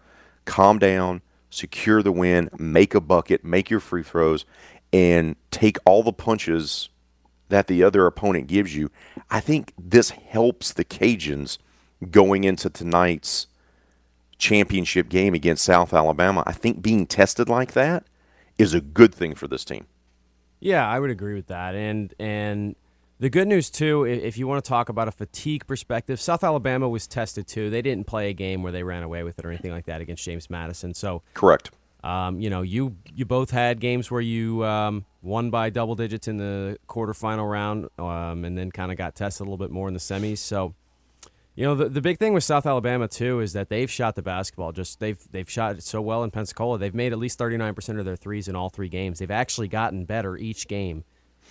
calm 0.45 0.79
down, 0.79 1.23
secure 1.51 2.03
the 2.03 2.13
win, 2.13 2.51
make 2.59 2.95
a 2.95 3.01
bucket, 3.01 3.45
make 3.45 3.71
your 3.71 3.81
free 3.81 4.03
throws, 4.03 4.45
and 4.93 5.37
take 5.51 5.77
all 5.85 6.03
the 6.03 6.13
punches 6.13 6.89
that 7.49 7.67
the 7.67 7.83
other 7.83 8.07
opponent 8.07 8.47
gives 8.47 8.75
you. 8.75 8.91
I 9.31 9.41
think 9.41 9.73
this 9.79 10.11
helps 10.11 10.73
the 10.73 10.85
Cajuns 10.85 11.59
going 12.11 12.45
into 12.45 12.71
tonight's 12.71 13.47
championship 14.39 15.09
game 15.09 15.35
against 15.35 15.65
South 15.65 15.93
Alabama. 15.95 16.43
I 16.47 16.53
think 16.53 16.83
being 16.83 17.07
tested 17.07 17.49
like 17.49 17.73
that 17.73 18.05
is 18.59 18.75
a 18.75 18.81
good 18.81 19.15
thing 19.15 19.35
for 19.35 19.49
this 19.49 19.65
team. 19.65 19.87
Yeah, 20.61 20.89
I 20.89 20.99
would 20.99 21.11
agree 21.11 21.35
with 21.35 21.49
that. 21.49 21.75
And 21.75 22.15
and 22.19 22.77
the 23.21 23.31
good 23.31 23.49
news, 23.49 23.71
too, 23.71 24.05
if 24.05 24.37
you 24.37 24.47
want 24.47 24.65
to 24.65 24.69
talk 24.69 24.89
about 24.89 25.09
a 25.09 25.13
fatigue 25.13 25.67
perspective, 25.67 26.21
South 26.21 26.43
Alabama 26.43 26.89
was 26.89 27.07
tested 27.07 27.47
too. 27.47 27.71
They 27.71 27.83
didn't 27.83 28.07
play 28.07 28.29
a 28.29 28.33
game 28.33 28.63
where 28.63 28.73
they 28.73 28.83
ran 28.83 29.03
away 29.03 29.23
with 29.23 29.39
it 29.39 29.45
or 29.45 29.51
anything 29.51 29.71
like 29.71 29.87
that 29.87 30.01
against 30.01 30.25
James 30.25 30.51
Madison. 30.51 30.95
So 30.95 31.23
correct. 31.33 31.71
Um, 32.03 32.39
you 32.39 32.51
know, 32.51 32.61
you 32.61 32.97
you 33.15 33.25
both 33.25 33.51
had 33.51 33.81
games 33.81 34.11
where 34.11 34.21
you 34.21 34.63
um, 34.65 35.07
won 35.23 35.49
by 35.49 35.71
double 35.71 35.95
digits 35.95 36.29
in 36.29 36.37
the 36.37 36.77
quarterfinal 36.87 37.51
round, 37.51 37.89
um, 37.99 38.45
and 38.45 38.59
then 38.59 38.71
kind 38.71 38.93
of 38.93 38.99
got 38.99 39.15
tested 39.15 39.41
a 39.41 39.45
little 39.45 39.57
bit 39.57 39.71
more 39.71 39.89
in 39.89 39.95
the 39.95 40.01
semis. 40.01 40.37
So, 40.37 40.75
you 41.55 41.65
know, 41.65 41.75
the, 41.75 41.89
the 41.89 42.03
big 42.03 42.19
thing 42.19 42.35
with 42.35 42.45
South 42.45 42.67
Alabama 42.67 43.09
too 43.09 43.41
is 43.41 43.55
that 43.55 43.71
they've 43.71 43.91
shot 43.91 44.17
the 44.17 44.23
basketball. 44.23 44.71
Just 44.71 45.01
they've 45.01 45.19
they've 45.31 45.49
shot 45.49 45.77
it 45.77 45.83
so 45.83 46.03
well 46.03 46.23
in 46.25 46.31
Pensacola. 46.31 46.77
They've 46.77 46.95
made 46.95 47.13
at 47.13 47.19
least 47.19 47.39
thirty 47.39 47.57
nine 47.57 47.75
percent 47.75 47.99
of 47.99 48.05
their 48.05 48.17
threes 48.17 48.49
in 48.49 48.57
all 48.57 48.69
three 48.69 48.91
games. 48.91 49.21
They've 49.21 49.31
actually 49.31 49.69
gotten 49.69 50.05
better 50.05 50.37
each 50.37 50.69
game 50.69 51.05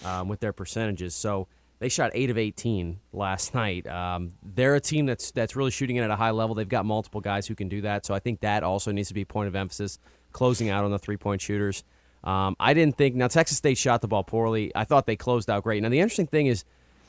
um, 0.06 0.28
with 0.28 0.40
their 0.40 0.54
percentages. 0.54 1.16
So 1.16 1.48
they 1.80 1.90
shot 1.90 2.12
eight 2.14 2.30
of 2.30 2.38
18 2.38 3.00
last 3.12 3.54
night. 3.54 3.88
Um, 3.88 4.34
they're 4.42 4.76
a 4.76 4.82
team 4.82 5.06
that's 5.06 5.32
that's 5.32 5.56
really 5.56 5.72
shooting 5.72 5.98
it 5.98 6.02
at 6.02 6.10
a 6.10 6.16
high 6.16 6.32
level. 6.32 6.56
They've 6.56 6.68
got 6.68 6.86
multiple 6.86 7.22
guys 7.22 7.48
who 7.48 7.56
can 7.56 7.68
do 7.68 7.82
that. 7.82 8.06
So 8.06 8.14
I 8.14 8.20
think 8.20 8.40
that 8.42 8.64
also 8.64 8.92
needs 8.92 9.10
to 9.10 9.14
be 9.14 9.22
a 9.22 9.26
point 9.26 9.48
of 9.48 9.56
emphasis, 9.56 10.00
closing 10.32 10.70
out 10.70 10.86
on 10.86 10.92
the 10.92 11.00
three 11.00 11.18
point 11.18 11.42
shooters. 11.42 11.84
Um, 12.24 12.56
I 12.60 12.74
didn't 12.74 12.98
think 12.98 13.16
now 13.16 13.28
Texas 13.28 13.58
State 13.58 13.78
shot 13.78 14.02
the 14.02 14.08
ball 14.08 14.24
poorly. 14.24 14.72
I 14.74 14.86
thought 14.86 15.06
they 15.06 15.18
closed 15.18 15.50
out 15.50 15.64
great. 15.64 15.84
Now 15.84 15.90
the 15.90 16.00
interesting 16.00 16.28
thing 16.28 16.48
is, 16.48 16.64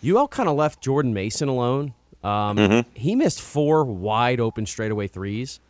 UL 0.05 0.29
kind 0.29 0.49
of 0.49 0.57
left 0.57 0.83
Jordan 0.83 1.15
Mason 1.15 1.49
alone. 1.49 1.95
Um, 2.25 2.57
mm-hmm. 2.57 2.91
He 2.95 3.15
missed 3.15 3.41
four 3.41 3.85
wide 3.85 4.41
open 4.41 4.67
straightaway 4.67 5.07
threes. 5.07 5.61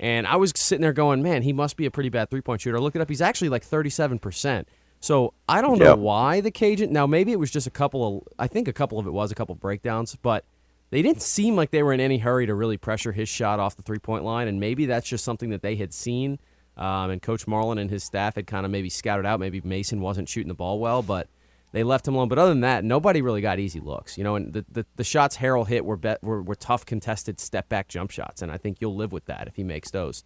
And 0.00 0.26
I 0.26 0.36
was 0.36 0.52
sitting 0.54 0.82
there 0.82 0.92
going, 0.92 1.22
man, 1.22 1.42
he 1.42 1.52
must 1.52 1.76
be 1.76 1.84
a 1.84 1.90
pretty 1.90 2.08
bad 2.08 2.30
three 2.30 2.40
point 2.40 2.60
shooter. 2.60 2.80
Look 2.80 2.96
it 2.96 3.02
up. 3.02 3.08
He's 3.08 3.20
actually 3.20 3.48
like 3.48 3.64
37%. 3.64 4.64
So 5.00 5.32
I 5.48 5.62
don't 5.62 5.78
know 5.78 5.94
why 5.96 6.40
the 6.40 6.50
Cajun. 6.50 6.92
Now 6.92 7.06
maybe 7.06 7.32
it 7.32 7.38
was 7.38 7.50
just 7.50 7.66
a 7.66 7.70
couple 7.70 8.18
of. 8.18 8.34
I 8.38 8.46
think 8.48 8.68
a 8.68 8.72
couple 8.72 8.98
of 8.98 9.06
it 9.06 9.12
was 9.12 9.30
a 9.30 9.34
couple 9.34 9.52
of 9.52 9.60
breakdowns, 9.60 10.16
but 10.16 10.44
they 10.90 11.02
didn't 11.02 11.22
seem 11.22 11.54
like 11.54 11.70
they 11.70 11.82
were 11.82 11.92
in 11.92 12.00
any 12.00 12.18
hurry 12.18 12.46
to 12.46 12.54
really 12.54 12.76
pressure 12.78 13.12
his 13.12 13.28
shot 13.28 13.60
off 13.60 13.76
the 13.76 13.82
three 13.82 13.98
point 13.98 14.24
line, 14.24 14.48
and 14.48 14.58
maybe 14.58 14.86
that's 14.86 15.08
just 15.08 15.24
something 15.24 15.50
that 15.50 15.62
they 15.62 15.76
had 15.76 15.92
seen 15.94 16.38
Um, 16.78 17.10
and 17.10 17.20
Coach 17.20 17.46
Marlin 17.46 17.78
and 17.78 17.90
his 17.90 18.04
staff 18.04 18.36
had 18.36 18.46
kind 18.46 18.64
of 18.64 18.70
maybe 18.72 18.88
scouted 18.88 19.26
out 19.26 19.40
maybe 19.40 19.60
Mason 19.62 20.00
wasn't 20.00 20.28
shooting 20.28 20.48
the 20.48 20.54
ball 20.54 20.78
well, 20.78 21.02
but 21.02 21.28
they 21.72 21.82
left 21.82 22.06
him 22.06 22.14
alone. 22.14 22.28
But 22.28 22.38
other 22.38 22.50
than 22.50 22.60
that, 22.60 22.84
nobody 22.84 23.20
really 23.20 23.40
got 23.40 23.58
easy 23.58 23.80
looks. 23.80 24.16
You 24.16 24.24
know, 24.24 24.36
and 24.36 24.52
the, 24.52 24.64
the, 24.70 24.86
the 24.96 25.04
shots 25.04 25.36
Harrell 25.38 25.66
hit 25.66 25.84
were, 25.84 25.96
bet, 25.96 26.22
were 26.22 26.40
were 26.40 26.54
tough 26.54 26.86
contested 26.86 27.40
step 27.40 27.68
back 27.68 27.88
jump 27.88 28.10
shots, 28.12 28.42
and 28.42 28.52
I 28.52 28.58
think 28.58 28.78
you'll 28.80 28.94
live 28.96 29.12
with 29.12 29.26
that 29.26 29.48
if 29.48 29.56
he 29.56 29.64
makes 29.64 29.90
those. 29.90 30.24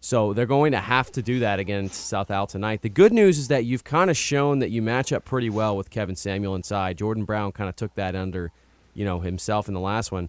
So 0.00 0.32
they're 0.32 0.46
going 0.46 0.72
to 0.72 0.80
have 0.80 1.10
to 1.12 1.22
do 1.22 1.40
that 1.40 1.58
against 1.58 2.06
South 2.06 2.30
Al 2.30 2.46
tonight. 2.46 2.82
The 2.82 2.88
good 2.88 3.12
news 3.12 3.38
is 3.38 3.48
that 3.48 3.64
you've 3.64 3.84
kind 3.84 4.10
of 4.10 4.16
shown 4.16 4.60
that 4.60 4.70
you 4.70 4.80
match 4.80 5.12
up 5.12 5.24
pretty 5.24 5.50
well 5.50 5.76
with 5.76 5.90
Kevin 5.90 6.14
Samuel 6.14 6.54
inside. 6.54 6.98
Jordan 6.98 7.24
Brown 7.24 7.52
kind 7.52 7.68
of 7.68 7.76
took 7.76 7.94
that 7.96 8.14
under, 8.14 8.52
you 8.94 9.04
know, 9.04 9.20
himself 9.20 9.66
in 9.66 9.74
the 9.74 9.80
last 9.80 10.12
one. 10.12 10.28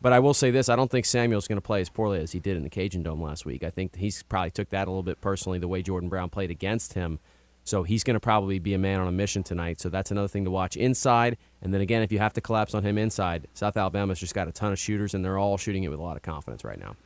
But 0.00 0.12
I 0.12 0.18
will 0.18 0.34
say 0.34 0.50
this: 0.50 0.68
I 0.68 0.76
don't 0.76 0.90
think 0.90 1.06
Samuel's 1.06 1.46
going 1.46 1.58
to 1.58 1.62
play 1.62 1.80
as 1.80 1.88
poorly 1.88 2.20
as 2.20 2.32
he 2.32 2.40
did 2.40 2.56
in 2.56 2.64
the 2.64 2.70
Cajun 2.70 3.02
Dome 3.04 3.22
last 3.22 3.46
week. 3.46 3.62
I 3.62 3.70
think 3.70 3.96
he's 3.96 4.22
probably 4.24 4.50
took 4.50 4.70
that 4.70 4.88
a 4.88 4.90
little 4.90 5.04
bit 5.04 5.20
personally, 5.20 5.58
the 5.58 5.68
way 5.68 5.82
Jordan 5.82 6.08
Brown 6.08 6.28
played 6.28 6.50
against 6.50 6.94
him. 6.94 7.20
So 7.64 7.84
he's 7.84 8.02
going 8.02 8.14
to 8.14 8.20
probably 8.20 8.58
be 8.58 8.74
a 8.74 8.78
man 8.78 8.98
on 8.98 9.06
a 9.06 9.12
mission 9.12 9.44
tonight. 9.44 9.80
So 9.80 9.88
that's 9.88 10.10
another 10.10 10.26
thing 10.26 10.44
to 10.44 10.50
watch 10.50 10.76
inside. 10.76 11.36
And 11.60 11.72
then 11.72 11.80
again, 11.80 12.02
if 12.02 12.10
you 12.10 12.18
have 12.18 12.32
to 12.32 12.40
collapse 12.40 12.74
on 12.74 12.82
him 12.82 12.98
inside, 12.98 13.46
South 13.54 13.76
Alabama's 13.76 14.18
just 14.18 14.34
got 14.34 14.48
a 14.48 14.52
ton 14.52 14.72
of 14.72 14.80
shooters, 14.80 15.14
and 15.14 15.24
they're 15.24 15.38
all 15.38 15.56
shooting 15.56 15.84
it 15.84 15.88
with 15.88 16.00
a 16.00 16.02
lot 16.02 16.16
of 16.16 16.22
confidence 16.22 16.64
right 16.64 16.80
now. 16.80 16.96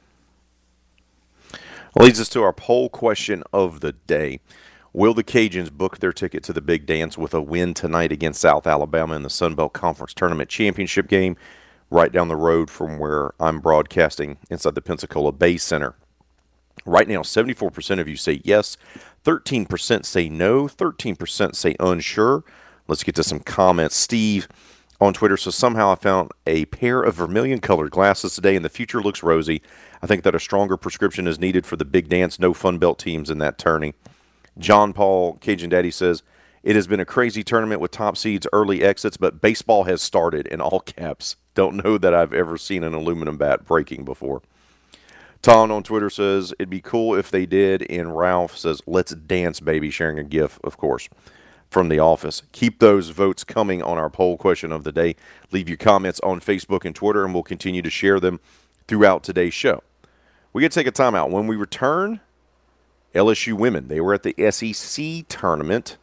Leads 1.95 2.21
us 2.21 2.29
to 2.31 2.43
our 2.43 2.53
poll 2.53 2.89
question 2.89 3.43
of 3.53 3.81
the 3.81 3.93
day. 3.93 4.41
Will 4.93 5.15
the 5.15 5.25
Cajuns 5.25 5.71
book 5.71 5.99
their 5.99 6.13
ticket 6.13 6.43
to 6.45 6.53
the 6.53 6.61
big 6.61 6.87
dance 6.87 7.19
with 7.19 7.35
a 7.35 7.41
win 7.41 7.75
tonight 7.75 8.13
against 8.13 8.41
South 8.41 8.67
Alabama 8.67 9.15
in 9.15 9.23
the 9.23 9.31
Sun 9.31 9.55
Belt 9.55 9.73
Conference 9.73 10.15
Tournament 10.15 10.49
Championship 10.49 11.07
game 11.07 11.37
right 11.91 12.11
down 12.11 12.29
the 12.29 12.37
road 12.37 12.71
from 12.71 12.99
where 12.99 13.33
I'm 13.39 13.61
broadcasting 13.61 14.39
inside 14.51 14.75
the 14.75 14.83
Pensacola 14.83 15.33
Bay 15.33 15.59
Center? 15.59 15.95
Right 16.85 17.09
now, 17.09 17.21
74% 17.21 18.01
of 18.01 18.09
you 18.09 18.17
say 18.17 18.41
yes, 18.45 18.77
13% 19.25 20.05
say 20.05 20.29
no, 20.29 20.67
13% 20.67 21.55
say 21.55 21.77
unsure. 21.81 22.45
Let's 22.89 23.03
get 23.03 23.15
to 23.17 23.25
some 23.25 23.41
comments. 23.41 23.97
Steve 23.97 24.49
on 25.01 25.13
Twitter 25.13 25.37
says 25.37 25.55
somehow 25.55 25.93
I 25.93 25.97
found 25.97 26.31
a 26.47 26.65
pair 26.67 27.03
of 27.03 27.17
vermilion 27.17 27.61
colored 27.61 27.91
glasses 27.91 28.35
today 28.35 28.57
and 28.57 28.65
the 28.65 28.71
future 28.71 29.03
looks 29.03 29.23
rosy. 29.23 29.63
I 30.03 30.07
think 30.07 30.23
that 30.25 30.35
a 30.35 30.41
stronger 30.41 30.77
prescription 30.77 31.27
is 31.27 31.39
needed 31.39 31.67
for 31.67 31.77
the 31.77 31.85
big 31.85 32.09
dance. 32.09 32.39
No 32.39 32.53
Fun 32.53 32.79
Belt 32.79 32.99
teams 32.99 33.31
in 33.31 33.39
that 33.39 33.59
tourney. 33.59 33.95
John 34.59 34.93
Paul 34.93 35.35
Cajun 35.35 35.71
Daddy 35.71 35.91
says 35.91 36.23
it 36.63 36.75
has 36.77 36.87
been 36.87 37.01
a 37.01 37.05
crazy 37.05 37.45
tournament 37.45 37.81
with 37.81 37.91
top 37.91 38.17
seeds, 38.17 38.47
early 38.53 38.83
exits, 38.83 39.17
but 39.17 39.41
baseball 39.41 39.85
has 39.85 40.03
started 40.03 40.47
in 40.47 40.61
all 40.61 40.81
caps. 40.87 41.37
Don't 41.55 41.83
know 41.85 41.97
that 41.99 42.15
I've 42.15 42.33
ever 42.33 42.59
seen 42.59 42.83
an 42.83 42.95
aluminum 42.95 43.37
bat 43.37 43.65
breaking 43.65 44.05
before. 44.05 44.43
Tom 45.43 45.71
on 45.71 45.85
Twitter 45.85 46.11
says 46.11 46.53
it'd 46.59 46.71
be 46.71 46.81
cool 46.81 47.15
if 47.15 47.31
they 47.31 47.47
did, 47.47 47.89
and 47.89 48.17
Ralph 48.17 48.57
says 48.57 48.83
let's 48.87 49.15
dance, 49.15 49.61
baby, 49.61 49.91
sharing 49.91 50.19
a 50.19 50.25
gif, 50.25 50.59
of 50.65 50.77
course, 50.77 51.09
from 51.71 51.89
the 51.89 52.01
office. 52.01 52.43
Keep 52.51 52.81
those 52.81 53.11
votes 53.11 53.45
coming 53.45 53.81
on 53.81 53.97
our 53.97 54.11
poll 54.11 54.37
question 54.37 54.73
of 54.73 54.83
the 54.83 54.91
day. 54.91 55.15
Leave 55.53 55.69
your 55.69 55.79
comments 55.79 56.19
on 56.25 56.41
Facebook 56.41 56.85
and 56.85 56.97
Twitter, 56.97 57.25
and 57.25 57.33
we'll 57.33 57.45
continue 57.45 57.83
to 57.83 57.91
share 57.91 58.19
them 58.19 58.41
throughout 58.89 59.23
today's 59.23 59.55
show. 59.55 59.83
We 60.53 60.63
get 60.63 60.73
to 60.73 60.81
take 60.81 60.87
a 60.87 60.93
timeout. 60.93 61.31
When 61.31 61.47
we 61.47 61.57
return, 61.57 62.21
LSU 63.15 63.55
women, 63.55 63.89
they 63.89 64.01
were 64.01 64.15
at 64.15 64.23
the 64.23 64.35
SEC 64.51 65.29
tournament, 65.29 65.97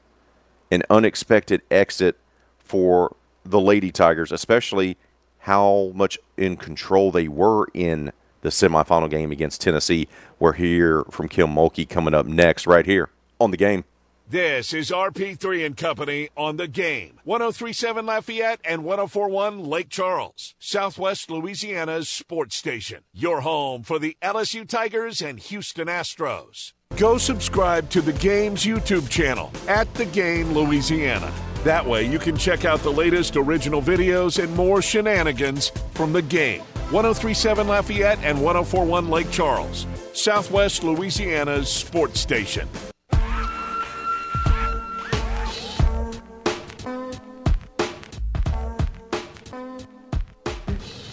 an 0.72 0.84
unexpected 0.90 1.62
exit 1.72 2.18
for 2.60 3.16
the 3.46 3.60
Lady 3.60 3.92
Tigers, 3.92 4.32
especially 4.32 4.98
how 5.40 5.92
much 5.94 6.18
in 6.38 6.56
control 6.56 7.12
they 7.12 7.28
were 7.28 7.68
in 7.74 8.12
the 8.42 8.50
semifinal 8.50 9.10
game 9.10 9.32
against 9.32 9.62
Tennessee. 9.62 10.08
We're 10.40 10.54
here 10.54 11.04
from 11.12 11.28
Kim 11.28 11.48
Mulkey 11.48 11.88
coming 11.88 12.14
up 12.14 12.26
next, 12.26 12.68
right 12.68 12.86
here 12.86 13.10
on 13.40 13.52
the 13.52 13.58
game. 13.58 13.86
This 14.30 14.74
is 14.74 14.90
RP3 14.90 15.66
and 15.66 15.78
Company 15.78 16.30
on 16.36 16.56
the 16.58 16.68
game. 16.68 17.20
1037 17.24 18.06
Lafayette 18.06 18.62
and 18.64 18.84
1041 18.84 19.64
Lake 19.64 19.90
Charles, 19.90 20.56
Southwest 20.60 21.30
Louisiana's 21.30 22.10
sports 22.10 22.56
station. 22.56 23.04
Your 23.14 23.42
home 23.42 23.84
for 23.84 24.00
the 24.00 24.18
LSU 24.24 24.68
Tigers 24.68 25.22
and 25.22 25.40
Houston 25.40 25.88
Astros. 25.88 26.72
Go 26.96 27.18
subscribe 27.18 27.90
to 27.90 28.02
the 28.02 28.14
game's 28.14 28.64
YouTube 28.64 29.10
channel 29.10 29.52
at 29.68 29.94
The 29.96 30.06
Game 30.06 30.54
Louisiana. 30.54 31.32
That 31.64 31.86
way 31.86 32.06
you 32.08 32.18
can 32.18 32.38
check 32.38 32.66
out 32.66 32.80
the 32.80 32.92
latest 32.92 33.36
original 33.36 33.82
videos 33.82 34.42
and 34.42 34.56
more 34.56 34.82
shenanigans 34.82 35.70
from 35.94 36.14
the 36.14 36.22
game. 36.22 36.62
1037 36.92 37.68
Lafayette 37.68 38.20
and 38.24 38.42
1041 38.42 39.10
Lake 39.10 39.30
Charles, 39.32 39.86
Southwest 40.14 40.84
Louisiana's 40.84 41.68
sports 41.68 42.20
station. 42.20 42.70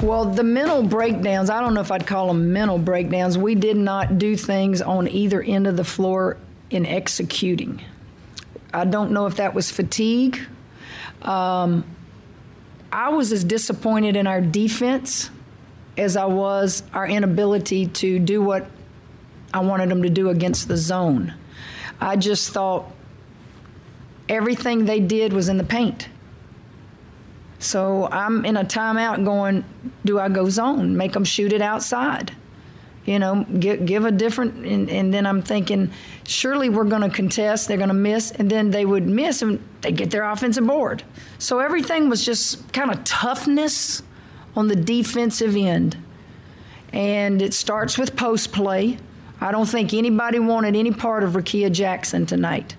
Well, 0.03 0.25
the 0.25 0.43
mental 0.43 0.83
breakdowns, 0.83 1.51
I 1.51 1.61
don't 1.61 1.75
know 1.75 1.83
if 1.83 1.93
I'd 1.93 2.07
call 2.07 2.29
them 2.29 2.55
mental 2.55 2.79
breakdowns. 2.79 3.37
We 3.37 3.55
did 3.55 3.77
not 3.77 4.17
do 4.17 4.35
things 4.35 4.81
on 4.81 5.07
either 5.07 5.43
end 5.43 5.67
of 5.67 5.77
the 5.77 5.85
floor 5.85 6.39
in 6.71 6.87
executing. 6.87 7.83
I 8.73 8.87
don't 8.87 9.11
know 9.11 9.27
if 9.27 9.37
that 9.37 9.53
was 9.53 9.71
fatigue. 9.71 10.41
Um, 11.21 11.85
I 12.91 13.11
was 13.11 13.31
as 13.31 13.45
disappointed 13.45 14.17
in 14.17 14.27
our 14.27 14.41
defense 14.41 15.29
as 15.99 16.17
I 16.17 16.25
was 16.25 16.83
our 16.95 17.07
inability 17.07 17.87
to 17.87 18.19
do 18.19 18.41
what 18.41 18.71
I 19.53 19.61
wanted 19.61 19.91
them 19.91 20.03
to 20.03 20.11
do 20.11 20.31
against 20.31 20.67
the 20.67 20.79
zone. 20.79 21.35
I 22.01 22.17
just 22.17 22.51
thought 22.51 22.91
everything 24.31 24.87
they 24.87 25.01
did 25.01 25.35
was 25.35 25.51
in 25.51 25.59
the 25.59 25.65
paint. 25.65 26.09
So 27.61 28.09
I'm 28.11 28.47
in 28.47 28.57
a 28.57 28.65
timeout 28.65 29.23
going, 29.23 29.65
do 30.05 30.19
I 30.19 30.31
go 30.31 30.49
zone? 30.49 30.97
Make 30.97 31.13
them 31.13 31.25
shoot 31.25 31.53
it 31.53 31.61
outside. 31.61 32.35
You 33.05 33.19
know, 33.19 33.45
give, 33.45 33.85
give 33.85 34.07
a 34.07 34.11
different, 34.11 34.65
and, 34.65 34.89
and 34.89 35.13
then 35.13 35.27
I'm 35.27 35.43
thinking, 35.43 35.91
surely 36.27 36.71
we're 36.71 36.85
going 36.85 37.03
to 37.03 37.11
contest, 37.11 37.69
they're 37.69 37.77
going 37.77 37.89
to 37.89 37.95
miss, 37.95 38.31
and 38.31 38.51
then 38.51 38.71
they 38.71 38.87
would 38.87 39.07
miss 39.07 39.43
and 39.43 39.63
they 39.83 39.93
get 39.93 40.11
their 40.11 40.25
offensive 40.25 40.67
board. 40.67 41.03
So 41.39 41.59
everything 41.59 42.09
was 42.09 42.25
just 42.25 42.73
kind 42.73 42.91
of 42.91 43.05
toughness 43.05 44.03
on 44.57 44.69
the 44.69 44.77
defensive 44.77 45.55
end. 45.55 45.99
And 46.95 47.43
it 47.43 47.53
starts 47.53 47.99
with 47.99 48.17
post 48.17 48.53
play. 48.53 48.99
I 49.39 49.53
don't 49.53 49.69
think 49.69 49.93
anybody 49.93 50.39
wanted 50.39 50.77
any 50.77 50.93
part 50.93 51.23
of 51.23 51.33
Rickea 51.33 51.71
Jackson 51.71 52.25
tonight. 52.25 52.75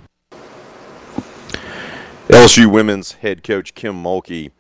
LSU 2.29 2.71
women's 2.71 3.13
head 3.13 3.43
coach 3.43 3.75
Kim 3.75 4.01
Mulkey 4.01 4.51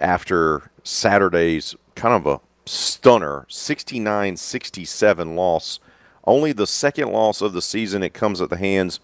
after 0.00 0.70
Saturday's 0.82 1.74
kind 1.94 2.14
of 2.14 2.26
a 2.26 2.40
stunner 2.66 3.46
69 3.48 4.36
67 4.36 5.36
loss. 5.36 5.80
Only 6.24 6.52
the 6.52 6.66
second 6.66 7.10
loss 7.12 7.40
of 7.40 7.52
the 7.52 7.62
season. 7.62 8.02
It 8.02 8.14
comes 8.14 8.40
at 8.40 8.50
the 8.50 8.56
hands 8.56 9.00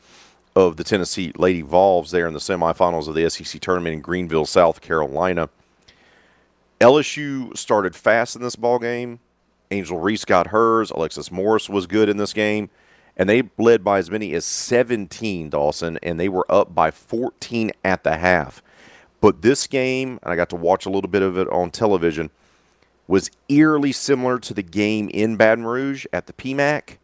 of 0.55 0.77
the 0.77 0.85
Tennessee 0.85 1.33
Lady 1.37 1.63
Vols 1.63 2.11
there 2.11 2.27
in 2.27 2.35
the 2.35 2.41
semifinals 2.41 3.09
of 3.09 3.15
the 3.15 3.29
SEC 3.29 3.61
tournament 3.61 3.95
in 3.95 4.01
Greenville, 4.01 4.47
South 4.47 4.81
Carolina. 4.81 5.49
LSU 6.81 7.57
started 7.57 7.95
fast 7.95 8.37
in 8.37 8.43
this 8.43 8.57
ball 8.57 8.79
game. 8.79 9.19
Angel 9.71 9.99
Reese 9.99 10.25
got 10.25 10.49
hers. 10.49 10.91
Alexis 10.91 11.31
Morris 11.31 11.69
was 11.69 11.87
good 11.87 12.09
in 12.09 12.17
this 12.17 12.33
game. 12.33 12.71
And 13.17 13.29
they 13.29 13.45
led 13.59 13.83
by 13.83 13.99
as 13.99 14.11
many 14.11 14.35
as 14.35 14.45
17, 14.45 15.49
Dawson, 15.51 15.99
and 16.03 16.21
they 16.21 16.29
were 16.29 16.47
up 16.51 16.75
by 16.75 16.91
14 16.91 17.73
at 17.83 18.05
the 18.05 18.19
half. 18.19 18.63
But 19.27 19.43
this 19.43 19.67
game, 19.67 20.21
and 20.23 20.33
I 20.33 20.37
got 20.37 20.51
to 20.51 20.55
watch 20.55 20.87
a 20.87 20.89
little 20.89 21.11
bit 21.11 21.21
of 21.21 21.37
it 21.37 21.49
on 21.49 21.73
television, 21.73 22.31
was 23.09 23.29
eerily 23.49 23.91
similar 23.91 24.39
to 24.39 24.55
the 24.55 24.63
game 24.63 25.09
in 25.13 25.35
Baton 25.35 25.65
Rouge 25.65 26.07
at 26.13 26.29
the 26.29 26.33
PMAC. 26.33 26.99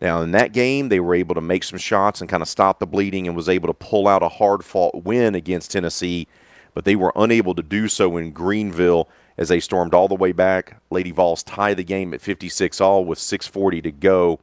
Now, 0.00 0.20
in 0.20 0.32
that 0.32 0.52
game, 0.52 0.88
they 0.88 0.98
were 0.98 1.14
able 1.14 1.36
to 1.36 1.40
make 1.40 1.62
some 1.62 1.78
shots 1.78 2.20
and 2.20 2.28
kind 2.28 2.42
of 2.42 2.48
stop 2.48 2.80
the 2.80 2.88
bleeding 2.88 3.28
and 3.28 3.36
was 3.36 3.48
able 3.48 3.68
to 3.68 3.72
pull 3.72 4.08
out 4.08 4.20
a 4.20 4.28
hard 4.28 4.64
fought 4.64 5.04
win 5.04 5.36
against 5.36 5.70
Tennessee, 5.70 6.26
but 6.74 6.84
they 6.84 6.96
were 6.96 7.12
unable 7.14 7.54
to 7.54 7.62
do 7.62 7.86
so 7.86 8.16
in 8.16 8.32
Greenville 8.32 9.08
as 9.38 9.48
they 9.48 9.60
stormed 9.60 9.94
all 9.94 10.08
the 10.08 10.16
way 10.16 10.32
back. 10.32 10.82
Lady 10.90 11.12
Vols 11.12 11.44
tie 11.44 11.74
the 11.74 11.84
game 11.84 12.12
at 12.12 12.20
56 12.20 12.80
all 12.80 13.04
with 13.04 13.20
6.40 13.20 13.80
to 13.84 13.92
go. 13.92 14.40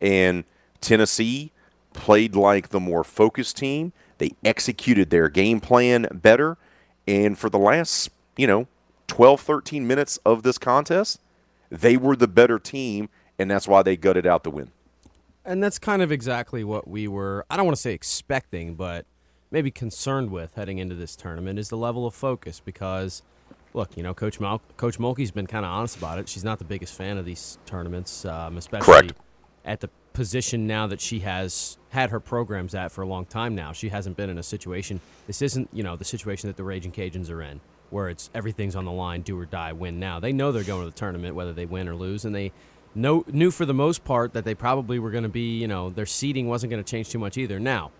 And 0.00 0.44
Tennessee 0.80 1.52
played 1.92 2.34
like 2.34 2.70
the 2.70 2.80
more 2.80 3.04
focused 3.04 3.58
team. 3.58 3.92
They 4.16 4.30
executed 4.42 5.10
their 5.10 5.28
game 5.28 5.60
plan 5.60 6.08
better. 6.10 6.56
And 7.10 7.36
for 7.36 7.50
the 7.50 7.58
last, 7.58 8.10
you 8.36 8.46
know, 8.46 8.68
12, 9.08 9.40
13 9.40 9.84
minutes 9.84 10.18
of 10.24 10.44
this 10.44 10.58
contest, 10.58 11.20
they 11.68 11.96
were 11.96 12.14
the 12.14 12.28
better 12.28 12.60
team. 12.60 13.08
And 13.36 13.50
that's 13.50 13.66
why 13.66 13.82
they 13.82 13.96
gutted 13.96 14.26
out 14.26 14.44
the 14.44 14.50
win. 14.50 14.70
And 15.44 15.62
that's 15.62 15.78
kind 15.78 16.02
of 16.02 16.12
exactly 16.12 16.62
what 16.62 16.86
we 16.86 17.08
were, 17.08 17.44
I 17.50 17.56
don't 17.56 17.66
want 17.66 17.76
to 17.76 17.82
say 17.82 17.94
expecting, 17.94 18.74
but 18.74 19.06
maybe 19.50 19.72
concerned 19.72 20.30
with 20.30 20.54
heading 20.54 20.78
into 20.78 20.94
this 20.94 21.16
tournament 21.16 21.58
is 21.58 21.68
the 21.68 21.76
level 21.76 22.06
of 22.06 22.14
focus 22.14 22.60
because 22.64 23.22
look, 23.74 23.96
you 23.96 24.02
know, 24.02 24.14
Coach 24.14 24.38
Mal- 24.38 24.62
Coach 24.76 24.98
Mulkey's 24.98 25.32
been 25.32 25.46
kind 25.46 25.64
of 25.64 25.72
honest 25.72 25.96
about 25.96 26.18
it. 26.18 26.28
She's 26.28 26.44
not 26.44 26.58
the 26.58 26.64
biggest 26.64 26.94
fan 26.94 27.18
of 27.18 27.24
these 27.24 27.58
tournaments, 27.66 28.24
um, 28.24 28.56
especially 28.56 28.92
Correct. 28.92 29.12
at 29.64 29.80
the 29.80 29.90
position 30.12 30.66
now 30.66 30.86
that 30.86 31.00
she 31.00 31.20
has 31.20 31.78
had 31.90 32.10
her 32.10 32.20
programs 32.20 32.74
at 32.74 32.92
for 32.92 33.02
a 33.02 33.06
long 33.06 33.24
time 33.26 33.54
now. 33.54 33.72
She 33.72 33.88
hasn't 33.88 34.16
been 34.16 34.30
in 34.30 34.38
a 34.38 34.42
situation. 34.42 35.00
This 35.26 35.42
isn't, 35.42 35.68
you 35.72 35.82
know, 35.82 35.96
the 35.96 36.04
situation 36.04 36.48
that 36.48 36.56
the 36.56 36.64
Raging 36.64 36.92
Cajuns 36.92 37.30
are 37.30 37.42
in, 37.42 37.60
where 37.90 38.08
it's 38.08 38.30
everything's 38.34 38.76
on 38.76 38.84
the 38.84 38.92
line, 38.92 39.22
do 39.22 39.38
or 39.38 39.46
die, 39.46 39.72
win 39.72 39.98
now. 39.98 40.20
They 40.20 40.32
know 40.32 40.52
they're 40.52 40.64
going 40.64 40.82
to 40.82 40.90
the 40.90 40.96
tournament, 40.96 41.34
whether 41.34 41.52
they 41.52 41.66
win 41.66 41.88
or 41.88 41.94
lose, 41.94 42.24
and 42.24 42.34
they 42.34 42.52
know 42.94 43.24
knew 43.28 43.50
for 43.50 43.64
the 43.64 43.74
most 43.74 44.04
part 44.04 44.32
that 44.32 44.44
they 44.44 44.54
probably 44.54 44.98
were 44.98 45.10
going 45.10 45.22
to 45.22 45.28
be, 45.28 45.58
you 45.58 45.68
know, 45.68 45.90
their 45.90 46.06
seeding 46.06 46.48
wasn't 46.48 46.70
going 46.70 46.82
to 46.82 46.90
change 46.90 47.10
too 47.10 47.18
much 47.18 47.38
either. 47.38 47.60
Now, 47.60 47.92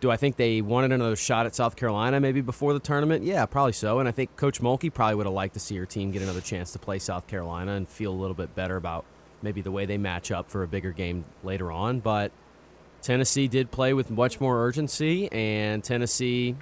do 0.00 0.10
I 0.10 0.16
think 0.16 0.36
they 0.36 0.62
wanted 0.62 0.92
another 0.92 1.16
shot 1.16 1.44
at 1.46 1.54
South 1.54 1.76
Carolina 1.76 2.20
maybe 2.20 2.40
before 2.40 2.72
the 2.72 2.80
tournament? 2.80 3.22
Yeah, 3.22 3.44
probably 3.46 3.72
so. 3.72 3.98
And 3.98 4.08
I 4.08 4.12
think 4.12 4.34
Coach 4.36 4.60
Mulkey 4.60 4.92
probably 4.92 5.16
would 5.16 5.26
have 5.26 5.34
liked 5.34 5.54
to 5.54 5.60
see 5.60 5.76
her 5.76 5.84
team 5.84 6.10
get 6.10 6.22
another 6.22 6.40
chance 6.40 6.72
to 6.72 6.78
play 6.78 6.98
South 6.98 7.26
Carolina 7.26 7.72
and 7.72 7.86
feel 7.86 8.10
a 8.10 8.16
little 8.16 8.34
bit 8.34 8.54
better 8.54 8.76
about 8.76 9.04
maybe 9.42 9.60
the 9.60 9.70
way 9.70 9.86
they 9.86 9.98
match 9.98 10.30
up 10.30 10.50
for 10.50 10.62
a 10.62 10.68
bigger 10.68 10.92
game 10.92 11.24
later 11.42 11.70
on. 11.72 12.00
But 12.00 12.32
Tennessee 13.02 13.48
did 13.48 13.70
play 13.70 13.94
with 13.94 14.10
much 14.10 14.40
more 14.40 14.64
urgency, 14.64 15.30
and 15.32 15.82
Tennessee 15.82 16.56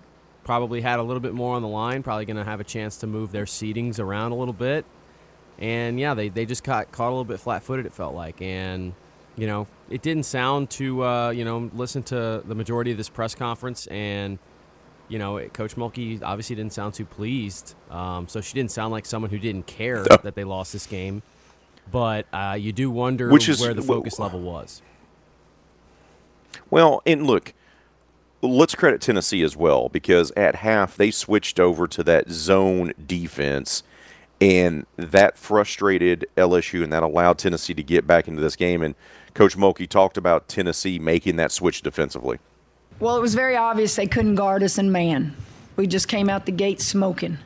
probably 0.44 0.80
had 0.80 0.98
a 0.98 1.02
little 1.02 1.20
bit 1.20 1.34
more 1.34 1.56
on 1.56 1.62
the 1.62 1.68
line, 1.68 2.02
probably 2.02 2.24
going 2.24 2.36
to 2.36 2.44
have 2.44 2.60
a 2.60 2.64
chance 2.64 2.96
to 2.98 3.06
move 3.06 3.32
their 3.32 3.44
seedings 3.44 3.98
around 3.98 4.32
a 4.32 4.34
little 4.34 4.54
bit. 4.54 4.86
And 5.58 5.98
yeah, 5.98 6.14
they, 6.14 6.28
they 6.28 6.46
just 6.46 6.64
got 6.64 6.92
caught 6.92 7.08
a 7.08 7.10
little 7.10 7.24
bit 7.24 7.40
flat 7.40 7.62
footed, 7.62 7.84
it 7.84 7.92
felt 7.92 8.14
like. 8.14 8.40
And, 8.40 8.94
you 9.36 9.46
know, 9.46 9.66
it 9.90 10.00
didn't 10.00 10.22
sound 10.22 10.70
to, 10.70 11.04
uh, 11.04 11.30
you 11.30 11.44
know, 11.44 11.70
listen 11.74 12.02
to 12.04 12.42
the 12.46 12.54
majority 12.54 12.92
of 12.92 12.96
this 12.96 13.08
press 13.08 13.34
conference. 13.34 13.86
And, 13.88 14.38
you 15.08 15.18
know, 15.18 15.46
Coach 15.48 15.74
Mulkey 15.74 16.22
obviously 16.22 16.54
didn't 16.56 16.72
sound 16.72 16.94
too 16.94 17.04
pleased. 17.04 17.74
Um, 17.90 18.28
so 18.28 18.40
she 18.40 18.54
didn't 18.54 18.70
sound 18.70 18.92
like 18.92 19.04
someone 19.04 19.30
who 19.30 19.38
didn't 19.38 19.66
care 19.66 20.04
that 20.04 20.34
they 20.34 20.44
lost 20.44 20.72
this 20.72 20.86
game. 20.86 21.22
But 21.90 22.26
uh, 22.32 22.56
you 22.58 22.72
do 22.72 22.90
wonder 22.90 23.28
Which 23.28 23.48
is- 23.48 23.60
where 23.60 23.74
the 23.74 23.82
focus 23.82 24.18
level 24.18 24.40
was. 24.40 24.82
Well, 26.70 27.02
and 27.06 27.26
look, 27.26 27.54
let's 28.42 28.74
credit 28.74 29.00
Tennessee 29.00 29.42
as 29.42 29.56
well 29.56 29.88
because 29.88 30.30
at 30.36 30.56
half 30.56 30.96
they 30.96 31.10
switched 31.10 31.58
over 31.58 31.86
to 31.88 32.02
that 32.04 32.30
zone 32.30 32.92
defense, 33.06 33.82
and 34.40 34.86
that 34.96 35.36
frustrated 35.36 36.26
LSU, 36.36 36.82
and 36.84 36.92
that 36.92 37.02
allowed 37.02 37.38
Tennessee 37.38 37.74
to 37.74 37.82
get 37.82 38.06
back 38.06 38.28
into 38.28 38.40
this 38.40 38.54
game. 38.54 38.82
And 38.82 38.94
Coach 39.34 39.56
Mulkey 39.56 39.88
talked 39.88 40.16
about 40.16 40.48
Tennessee 40.48 40.98
making 40.98 41.36
that 41.36 41.52
switch 41.52 41.82
defensively. 41.82 42.38
Well, 43.00 43.16
it 43.16 43.20
was 43.20 43.34
very 43.34 43.56
obvious 43.56 43.96
they 43.96 44.06
couldn't 44.06 44.34
guard 44.34 44.62
us 44.62 44.78
in 44.78 44.92
man. 44.92 45.36
We 45.76 45.86
just 45.86 46.08
came 46.08 46.28
out 46.28 46.46
the 46.46 46.52
gate 46.52 46.80
smoking. 46.80 47.38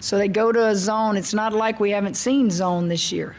So 0.00 0.18
they 0.18 0.28
go 0.28 0.52
to 0.52 0.66
a 0.68 0.76
zone. 0.76 1.16
It's 1.16 1.34
not 1.34 1.52
like 1.52 1.80
we 1.80 1.90
haven't 1.90 2.14
seen 2.14 2.50
zone 2.50 2.88
this 2.88 3.10
year. 3.10 3.34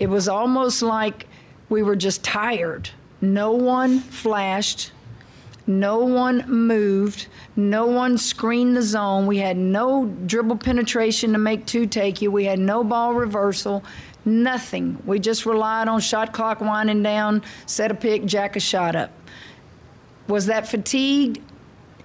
It 0.00 0.08
was 0.08 0.28
almost 0.28 0.82
like 0.82 1.26
we 1.68 1.82
were 1.82 1.94
just 1.94 2.24
tired. 2.24 2.90
No 3.20 3.52
one 3.52 4.00
flashed. 4.00 4.92
No 5.66 5.98
one 5.98 6.50
moved. 6.50 7.26
No 7.54 7.86
one 7.86 8.16
screened 8.16 8.76
the 8.76 8.82
zone. 8.82 9.26
We 9.26 9.38
had 9.38 9.58
no 9.58 10.06
dribble 10.06 10.56
penetration 10.56 11.32
to 11.32 11.38
make 11.38 11.66
two 11.66 11.86
take 11.86 12.22
you. 12.22 12.30
We 12.30 12.46
had 12.46 12.58
no 12.58 12.82
ball 12.82 13.12
reversal. 13.12 13.84
Nothing. 14.24 15.02
We 15.04 15.18
just 15.18 15.44
relied 15.46 15.86
on 15.86 16.00
shot 16.00 16.32
clock 16.32 16.60
winding 16.60 17.02
down, 17.02 17.42
set 17.66 17.90
a 17.90 17.94
pick, 17.94 18.24
jack 18.24 18.56
a 18.56 18.60
shot 18.60 18.96
up. 18.96 19.12
Was 20.28 20.46
that 20.46 20.66
fatigued? 20.66 21.40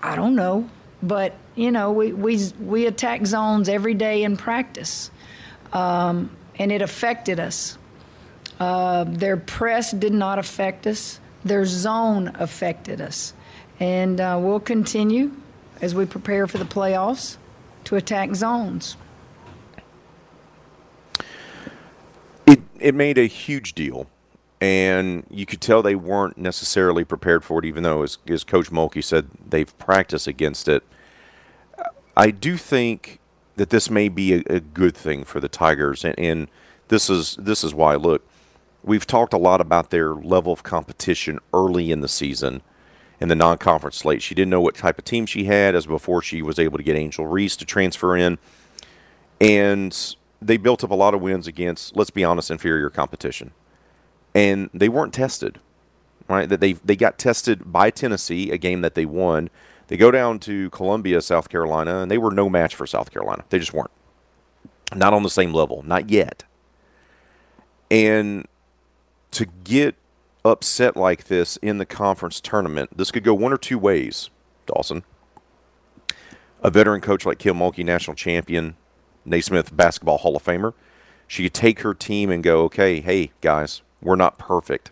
I 0.01 0.15
don't 0.15 0.35
know. 0.35 0.69
But, 1.01 1.33
you 1.55 1.71
know, 1.71 1.91
we, 1.91 2.11
we, 2.11 2.51
we 2.59 2.87
attack 2.87 3.25
zones 3.25 3.69
every 3.69 3.93
day 3.93 4.23
in 4.23 4.37
practice. 4.37 5.11
Um, 5.71 6.35
and 6.57 6.71
it 6.71 6.81
affected 6.81 7.39
us. 7.39 7.77
Uh, 8.59 9.03
their 9.05 9.37
press 9.37 9.91
did 9.91 10.13
not 10.13 10.39
affect 10.39 10.87
us, 10.87 11.19
their 11.43 11.65
zone 11.65 12.31
affected 12.35 13.01
us. 13.01 13.33
And 13.79 14.21
uh, 14.21 14.39
we'll 14.41 14.61
continue 14.61 15.31
as 15.81 15.93
we 15.93 16.05
prepare 16.05 16.47
for 16.47 16.57
the 16.57 16.65
playoffs 16.65 17.37
to 17.85 17.95
attack 17.95 18.33
zones. 18.35 18.95
It 22.45 22.61
it 22.79 22.95
made 22.95 23.17
a 23.17 23.25
huge 23.25 23.73
deal, 23.73 24.07
and 24.61 25.25
you 25.29 25.45
could 25.45 25.59
tell 25.59 25.81
they 25.81 25.95
weren't 25.95 26.37
necessarily 26.37 27.03
prepared 27.03 27.43
for 27.43 27.59
it, 27.59 27.65
even 27.65 27.83
though, 27.83 28.03
as, 28.03 28.17
as 28.27 28.43
Coach 28.43 28.71
Mulkey 28.71 29.03
said, 29.03 29.27
they've 29.49 29.77
practiced 29.77 30.27
against 30.27 30.67
it. 30.67 30.83
I 32.15 32.31
do 32.31 32.55
think 32.55 33.19
that 33.55 33.69
this 33.69 33.89
may 33.89 34.09
be 34.09 34.35
a, 34.35 34.43
a 34.47 34.59
good 34.59 34.95
thing 34.95 35.23
for 35.23 35.39
the 35.39 35.49
Tigers, 35.49 36.05
and, 36.05 36.17
and 36.17 36.47
this 36.87 37.09
is 37.09 37.35
this 37.37 37.63
is 37.63 37.73
why. 37.73 37.95
Look, 37.95 38.25
we've 38.85 39.07
talked 39.07 39.33
a 39.33 39.37
lot 39.37 39.59
about 39.59 39.89
their 39.89 40.13
level 40.13 40.53
of 40.53 40.63
competition 40.63 41.39
early 41.53 41.91
in 41.91 42.01
the 42.01 42.07
season 42.07 42.61
in 43.19 43.27
the 43.29 43.35
non-conference 43.35 43.97
slate. 43.97 44.21
She 44.21 44.35
didn't 44.35 44.51
know 44.51 44.61
what 44.61 44.75
type 44.75 44.99
of 44.99 45.05
team 45.05 45.25
she 45.25 45.45
had 45.45 45.73
as 45.75 45.87
before 45.87 46.21
she 46.21 46.41
was 46.41 46.59
able 46.59 46.77
to 46.77 46.83
get 46.83 46.95
Angel 46.95 47.25
Reese 47.25 47.55
to 47.57 47.65
transfer 47.65 48.15
in, 48.15 48.37
and 49.41 50.15
they 50.41 50.57
built 50.57 50.83
up 50.83 50.91
a 50.91 50.95
lot 50.95 51.13
of 51.13 51.21
wins 51.21 51.47
against, 51.47 51.95
let's 51.95 52.09
be 52.09 52.23
honest, 52.23 52.51
inferior 52.51 52.89
competition, 52.89 53.51
and 54.33 54.69
they 54.73 54.89
weren't 54.89 55.13
tested. 55.13 55.59
Right, 56.27 56.49
that 56.49 56.59
they 56.59 56.73
they 56.73 56.95
got 56.95 57.19
tested 57.19 57.71
by 57.71 57.91
Tennessee, 57.91 58.49
a 58.49 58.57
game 58.57 58.81
that 58.81 58.95
they 58.95 59.05
won. 59.05 59.51
They 59.89 59.95
go 59.95 60.09
down 60.09 60.39
to 60.39 60.71
Columbia, 60.71 61.21
South 61.21 61.49
Carolina, 61.49 61.99
and 61.99 62.09
they 62.09 62.17
were 62.17 62.31
no 62.31 62.49
match 62.49 62.73
for 62.73 62.87
South 62.87 63.11
Carolina. 63.11 63.43
They 63.49 63.59
just 63.59 63.73
weren't. 63.73 63.91
Not 64.95 65.13
on 65.13 65.21
the 65.21 65.29
same 65.29 65.53
level, 65.53 65.83
not 65.83 66.09
yet. 66.09 66.43
And 67.91 68.47
to 69.35 69.45
get 69.65 69.95
upset 70.45 70.95
like 70.95 71.25
this 71.25 71.57
in 71.57 71.77
the 71.77 71.85
conference 71.85 72.39
tournament, 72.39 72.97
this 72.97 73.11
could 73.11 73.23
go 73.23 73.33
one 73.33 73.51
or 73.51 73.57
two 73.57 73.77
ways, 73.77 74.29
Dawson. 74.65 75.03
A 76.63 76.71
veteran 76.71 77.01
coach 77.01 77.25
like 77.25 77.37
Kim 77.37 77.57
Mulkey, 77.57 77.83
national 77.83 78.15
champion, 78.15 78.75
Naismith 79.25 79.75
basketball 79.75 80.19
Hall 80.19 80.37
of 80.37 80.43
Famer, 80.43 80.73
she 81.27 81.43
could 81.43 81.53
take 81.53 81.81
her 81.81 81.93
team 81.93 82.31
and 82.31 82.43
go, 82.43 82.63
okay, 82.63 83.01
hey, 83.01 83.31
guys, 83.41 83.81
we're 84.01 84.15
not 84.15 84.37
perfect. 84.37 84.91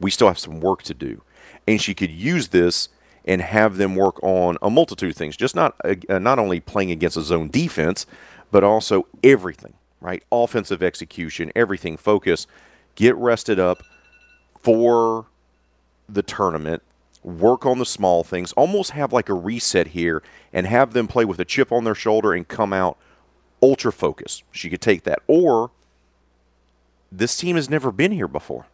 We 0.00 0.10
still 0.10 0.28
have 0.28 0.38
some 0.38 0.60
work 0.60 0.82
to 0.84 0.94
do. 0.94 1.22
And 1.66 1.80
she 1.80 1.94
could 1.94 2.10
use 2.10 2.48
this 2.48 2.88
and 3.26 3.42
have 3.42 3.76
them 3.76 3.96
work 3.96 4.22
on 4.22 4.56
a 4.62 4.70
multitude 4.70 5.10
of 5.10 5.16
things, 5.16 5.36
just 5.36 5.54
not 5.54 5.76
uh, 5.84 6.18
not 6.18 6.38
only 6.38 6.60
playing 6.60 6.90
against 6.90 7.18
a 7.18 7.22
zone 7.22 7.48
defense, 7.48 8.06
but 8.50 8.64
also 8.64 9.06
everything, 9.22 9.74
right? 10.00 10.22
Offensive 10.32 10.82
execution, 10.82 11.52
everything, 11.54 11.98
focus, 11.98 12.46
get 12.98 13.14
rested 13.16 13.60
up 13.60 13.84
for 14.60 15.26
the 16.08 16.22
tournament, 16.22 16.82
work 17.22 17.64
on 17.64 17.78
the 17.78 17.86
small 17.86 18.24
things, 18.24 18.52
almost 18.54 18.90
have 18.90 19.12
like 19.12 19.28
a 19.28 19.34
reset 19.34 19.88
here 19.88 20.20
and 20.52 20.66
have 20.66 20.92
them 20.94 21.06
play 21.06 21.24
with 21.24 21.38
a 21.38 21.44
chip 21.44 21.70
on 21.70 21.84
their 21.84 21.94
shoulder 21.94 22.32
and 22.34 22.48
come 22.48 22.72
out 22.72 22.98
ultra 23.62 23.92
focused. 23.92 24.42
She 24.50 24.68
could 24.68 24.80
take 24.80 25.04
that. 25.04 25.20
Or 25.28 25.70
this 27.12 27.36
team 27.36 27.54
has 27.54 27.70
never 27.70 27.92
been 27.92 28.10
here 28.12 28.28
before, 28.28 28.66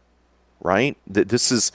right? 0.59 0.97
Th- 1.13 1.27
This 1.27 1.51
is 1.51 1.71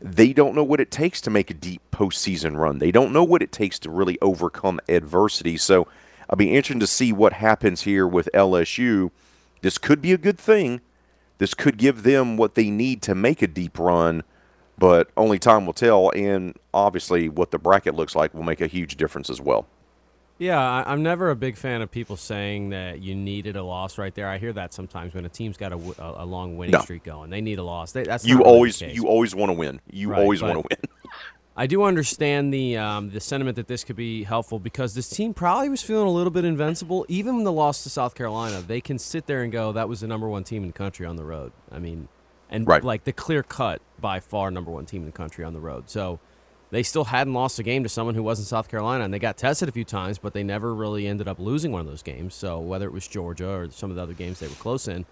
they 0.00 0.34
don't 0.34 0.54
know 0.54 0.64
what 0.64 0.80
it 0.80 0.90
takes 0.90 1.22
to 1.22 1.30
make 1.30 1.50
a 1.50 1.54
deep 1.54 1.80
postseason 1.90 2.56
run. 2.58 2.78
They 2.78 2.92
don't 2.92 3.12
know 3.14 3.24
what 3.24 3.40
it 3.42 3.52
takes 3.52 3.78
to 3.80 3.90
really 3.90 4.18
overcome 4.20 4.80
adversity. 4.86 5.56
So 5.56 5.88
I'll 6.28 6.36
be 6.36 6.54
interested 6.54 6.80
to 6.80 6.86
see 6.86 7.14
what 7.14 7.32
happens 7.32 7.82
here 7.82 8.06
with 8.06 8.28
LSU. 8.34 9.10
This 9.62 9.78
could 9.78 10.02
be 10.02 10.12
a 10.12 10.18
good 10.18 10.38
thing. 10.38 10.82
This 11.38 11.54
could 11.54 11.76
give 11.78 12.02
them 12.02 12.36
what 12.36 12.54
they 12.54 12.70
need 12.70 13.00
to 13.02 13.14
make 13.14 13.42
a 13.42 13.46
deep 13.46 13.78
run, 13.78 14.22
but 14.76 15.10
only 15.16 15.38
time 15.38 15.66
will 15.66 15.72
tell. 15.72 16.10
And 16.14 16.56
obviously, 16.74 17.28
what 17.28 17.50
the 17.52 17.58
bracket 17.58 17.94
looks 17.94 18.14
like 18.16 18.34
will 18.34 18.42
make 18.42 18.60
a 18.60 18.66
huge 18.66 18.96
difference 18.96 19.30
as 19.30 19.40
well. 19.40 19.66
Yeah, 20.40 20.60
I, 20.60 20.92
I'm 20.92 21.02
never 21.02 21.30
a 21.30 21.36
big 21.36 21.56
fan 21.56 21.82
of 21.82 21.90
people 21.90 22.16
saying 22.16 22.70
that 22.70 23.00
you 23.00 23.16
needed 23.16 23.56
a 23.56 23.62
loss 23.64 23.98
right 23.98 24.14
there. 24.14 24.28
I 24.28 24.38
hear 24.38 24.52
that 24.52 24.72
sometimes 24.72 25.12
when 25.12 25.24
a 25.24 25.28
team's 25.28 25.56
got 25.56 25.72
a 25.72 26.24
long 26.24 26.56
winning 26.56 26.72
No. 26.74 26.80
streak 26.80 27.02
going, 27.02 27.30
they 27.30 27.40
need 27.40 27.58
a 27.58 27.64
loss. 27.64 27.90
They, 27.90 28.04
that's 28.04 28.24
You 28.24 28.36
not 28.36 28.44
really 28.44 28.50
the 28.50 28.56
always 28.56 28.80
you 28.82 29.06
always 29.08 29.34
want 29.34 29.48
to 29.50 29.54
win. 29.54 29.80
You 29.90 30.10
Right, 30.10 30.20
always 30.20 30.40
want 30.40 30.54
to 30.54 30.68
win. 30.70 30.78
I 31.58 31.66
do 31.66 31.82
understand 31.82 32.54
the 32.54 32.76
um, 32.76 33.10
the 33.10 33.18
sentiment 33.18 33.56
that 33.56 33.66
this 33.66 33.82
could 33.82 33.96
be 33.96 34.22
helpful 34.22 34.60
because 34.60 34.94
this 34.94 35.08
team 35.08 35.34
probably 35.34 35.68
was 35.68 35.82
feeling 35.82 36.06
a 36.06 36.10
little 36.10 36.30
bit 36.30 36.44
invincible. 36.44 37.04
Even 37.08 37.34
when 37.34 37.44
the 37.44 37.50
loss 37.50 37.82
to 37.82 37.90
South 37.90 38.14
Carolina, 38.14 38.60
they 38.60 38.80
can 38.80 38.96
sit 38.96 39.26
there 39.26 39.42
and 39.42 39.50
go, 39.50 39.72
"That 39.72 39.88
was 39.88 39.98
the 39.98 40.06
number 40.06 40.28
one 40.28 40.44
team 40.44 40.62
in 40.62 40.68
the 40.68 40.72
country 40.72 41.04
on 41.04 41.16
the 41.16 41.24
road." 41.24 41.50
I 41.72 41.80
mean, 41.80 42.06
and 42.48 42.64
Right. 42.64 42.84
like 42.84 43.02
the 43.02 43.12
clear 43.12 43.42
cut 43.42 43.82
by 44.00 44.20
far 44.20 44.52
number 44.52 44.70
one 44.70 44.86
team 44.86 45.00
in 45.02 45.06
the 45.06 45.12
country 45.12 45.44
on 45.44 45.52
the 45.52 45.58
road. 45.58 45.90
So 45.90 46.20
they 46.70 46.84
still 46.84 47.06
hadn't 47.06 47.34
lost 47.34 47.58
a 47.58 47.64
game 47.64 47.82
to 47.82 47.88
someone 47.88 48.14
who 48.14 48.22
wasn't 48.22 48.46
South 48.46 48.68
Carolina, 48.68 49.02
and 49.02 49.12
they 49.12 49.18
got 49.18 49.36
tested 49.36 49.68
a 49.68 49.72
few 49.72 49.84
times, 49.84 50.18
but 50.18 50.34
they 50.34 50.44
never 50.44 50.72
really 50.72 51.08
ended 51.08 51.26
up 51.26 51.40
losing 51.40 51.72
one 51.72 51.80
of 51.80 51.88
those 51.88 52.04
games. 52.04 52.34
So 52.34 52.60
whether 52.60 52.86
it 52.86 52.92
was 52.92 53.08
Georgia 53.08 53.48
or 53.50 53.70
some 53.72 53.90
of 53.90 53.96
the 53.96 54.02
other 54.02 54.14
games 54.14 54.38
they 54.38 54.46
were 54.46 54.54
close 54.54 54.86
in, 54.86 55.06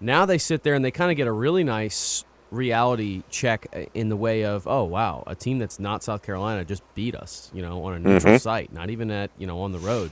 now 0.00 0.24
they 0.24 0.38
sit 0.38 0.62
there 0.62 0.74
and 0.74 0.84
they 0.84 0.92
kind 0.92 1.10
of 1.10 1.16
get 1.16 1.26
a 1.26 1.32
really 1.32 1.64
nice 1.64 2.24
reality 2.50 3.22
check 3.30 3.66
uh, 3.74 3.82
in 3.94 4.08
the 4.08 4.16
way 4.16 4.44
of 4.44 4.66
oh 4.66 4.84
wow 4.84 5.22
a 5.26 5.34
team 5.34 5.58
that's 5.58 5.78
not 5.78 6.02
south 6.02 6.22
carolina 6.22 6.64
just 6.64 6.82
beat 6.94 7.14
us 7.14 7.50
you 7.54 7.62
know 7.62 7.84
on 7.84 7.94
a 7.94 7.98
neutral 7.98 8.38
site 8.38 8.72
not 8.72 8.90
even 8.90 9.10
at 9.10 9.30
you 9.38 9.46
know 9.46 9.60
on 9.60 9.72
the 9.72 9.78
road 9.78 10.10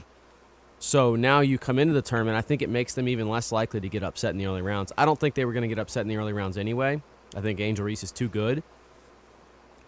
so 0.79 1.17
now 1.17 1.41
you 1.41 1.57
come 1.57 1.77
into 1.77 1.93
the 1.93 2.01
tournament 2.01 2.37
i 2.37 2.41
think 2.41 2.61
it 2.61 2.69
makes 2.69 2.93
them 2.93 3.09
even 3.09 3.27
less 3.27 3.51
likely 3.51 3.81
to 3.81 3.89
get 3.89 4.03
upset 4.03 4.31
in 4.31 4.37
the 4.37 4.45
early 4.45 4.61
rounds 4.61 4.93
i 4.97 5.03
don't 5.03 5.19
think 5.19 5.35
they 5.35 5.43
were 5.43 5.51
going 5.51 5.63
to 5.63 5.67
get 5.67 5.79
upset 5.79 6.01
in 6.01 6.07
the 6.07 6.15
early 6.15 6.31
rounds 6.31 6.57
anyway 6.57 7.01
I 7.35 7.41
think 7.41 7.59
Angel 7.59 7.85
Reese 7.85 8.03
is 8.03 8.11
too 8.11 8.27
good. 8.27 8.63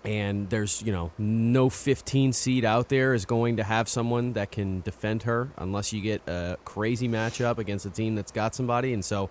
And 0.03 0.49
there's, 0.49 0.81
you 0.81 0.91
know, 0.91 1.11
no 1.19 1.69
15 1.69 2.33
seed 2.33 2.65
out 2.65 2.89
there 2.89 3.13
is 3.13 3.25
going 3.25 3.57
to 3.57 3.63
have 3.63 3.87
someone 3.87 4.33
that 4.33 4.51
can 4.51 4.81
defend 4.81 5.23
her 5.23 5.51
unless 5.57 5.93
you 5.93 6.01
get 6.01 6.27
a 6.27 6.57
crazy 6.65 7.07
matchup 7.07 7.59
against 7.59 7.85
a 7.85 7.91
team 7.91 8.15
that's 8.15 8.31
got 8.31 8.55
somebody. 8.55 8.93
And 8.93 9.05
so 9.05 9.29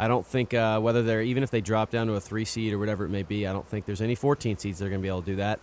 I 0.00 0.06
don't 0.06 0.24
think 0.24 0.54
uh, 0.54 0.78
whether 0.80 1.02
they're, 1.02 1.22
even 1.22 1.42
if 1.42 1.50
they 1.50 1.60
drop 1.60 1.90
down 1.90 2.06
to 2.06 2.14
a 2.14 2.20
three 2.20 2.44
seed 2.44 2.72
or 2.72 2.78
whatever 2.78 3.04
it 3.04 3.08
may 3.08 3.24
be, 3.24 3.46
I 3.46 3.52
don't 3.52 3.66
think 3.66 3.84
there's 3.84 4.00
any 4.00 4.14
14 4.14 4.56
seeds 4.56 4.78
that 4.78 4.86
are 4.86 4.88
going 4.88 5.00
to 5.00 5.02
be 5.02 5.08
able 5.08 5.22
to 5.22 5.26
do 5.26 5.36
that. 5.36 5.58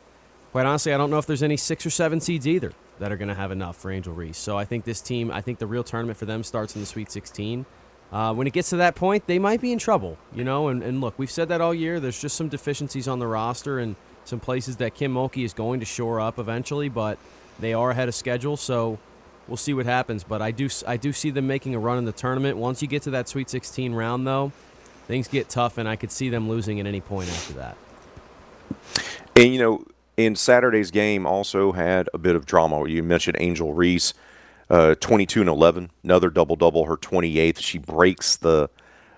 Quite 0.52 0.66
honestly, 0.66 0.94
I 0.94 0.98
don't 0.98 1.10
know 1.10 1.18
if 1.18 1.26
there's 1.26 1.44
any 1.44 1.58
six 1.58 1.86
or 1.86 1.90
seven 1.90 2.20
seeds 2.20 2.46
either 2.46 2.74
that 3.00 3.12
are 3.12 3.18
going 3.18 3.30
to 3.30 3.36
have 3.36 3.52
enough 3.52 3.78
for 3.78 3.92
Angel 3.92 4.14
Reese. 4.14 4.38
So 4.38 4.58
I 4.58 4.66
think 4.66 4.84
this 4.84 5.02
team, 5.02 5.32
I 5.32 5.42
think 5.42 5.60
the 5.60 5.68
real 5.68 5.84
tournament 5.84 6.18
for 6.18 6.26
them 6.26 6.44
starts 6.44 6.76
in 6.76 6.82
the 6.82 6.86
Sweet 6.86 7.12
16. 7.12 7.66
Uh, 8.12 8.34
when 8.34 8.46
it 8.46 8.54
gets 8.54 8.70
to 8.70 8.78
that 8.78 8.96
point, 8.96 9.26
they 9.28 9.40
might 9.40 9.62
be 9.62 9.72
in 9.72 9.80
trouble, 9.80 10.18
you 10.34 10.44
know. 10.44 10.68
And, 10.68 10.84
and 10.84 11.02
look, 11.02 11.18
we've 11.18 11.32
said 11.32 11.50
that 11.50 11.62
all 11.62 11.74
year. 11.74 12.00
There's 12.00 12.20
just 12.20 12.36
some 12.36 12.50
deficiencies 12.50 13.08
on 13.08 13.20
the 13.20 13.28
roster 13.28 13.80
and 13.80 13.96
some 14.26 14.40
places 14.40 14.78
that 14.78 14.96
Kim 14.96 15.14
Mulkey 15.14 15.44
is 15.44 15.54
going 15.54 15.80
to 15.80 15.86
shore 15.86 16.20
up 16.20 16.40
eventually, 16.40 16.90
but 16.90 17.18
they 17.60 17.74
are 17.74 17.92
ahead 17.92 18.08
of 18.08 18.16
schedule, 18.16 18.58
so 18.58 19.00
we'll 19.48 19.58
see 19.58 19.74
what 19.74 19.86
happens. 19.86 20.24
But 20.24 20.42
I 20.42 20.52
do 20.52 20.70
I 20.88 20.98
do 20.98 21.14
see 21.14 21.30
them 21.30 21.48
making 21.48 21.76
a 21.76 21.80
run 21.80 21.98
in 21.98 22.06
the 22.06 22.12
tournament. 22.12 22.58
Once 22.58 22.82
you 22.82 22.88
get 22.88 23.04
to 23.04 23.12
that 23.12 23.28
Sweet 23.28 23.50
16 23.50 23.94
round, 23.94 24.26
though, 24.26 24.52
things 25.08 25.28
get 25.28 25.50
tough, 25.50 25.78
and 25.78 25.88
I 25.88 25.96
could 25.96 26.12
see 26.12 26.30
them 26.30 26.50
losing 26.50 26.80
at 26.80 26.86
any 26.86 27.02
point 27.02 27.30
after 27.30 27.54
that. 27.54 27.78
And 29.36 29.54
you 29.54 29.60
know, 29.60 29.86
in 30.18 30.36
Saturday's 30.36 30.92
game, 30.92 31.26
also 31.26 31.72
had 31.72 32.10
a 32.14 32.18
bit 32.18 32.36
of 32.36 32.46
drama. 32.46 32.88
You 32.88 33.04
mentioned 33.04 33.38
Angel 33.40 33.74
Reese 33.74 34.14
uh, 34.70 34.96
22 34.96 35.42
and 35.42 35.50
11, 35.50 35.92
another 36.04 36.30
double 36.30 36.56
double, 36.56 36.86
her 36.86 36.98
28th. 36.98 37.60
She 37.60 37.78
breaks 37.78 38.38
the 38.38 38.70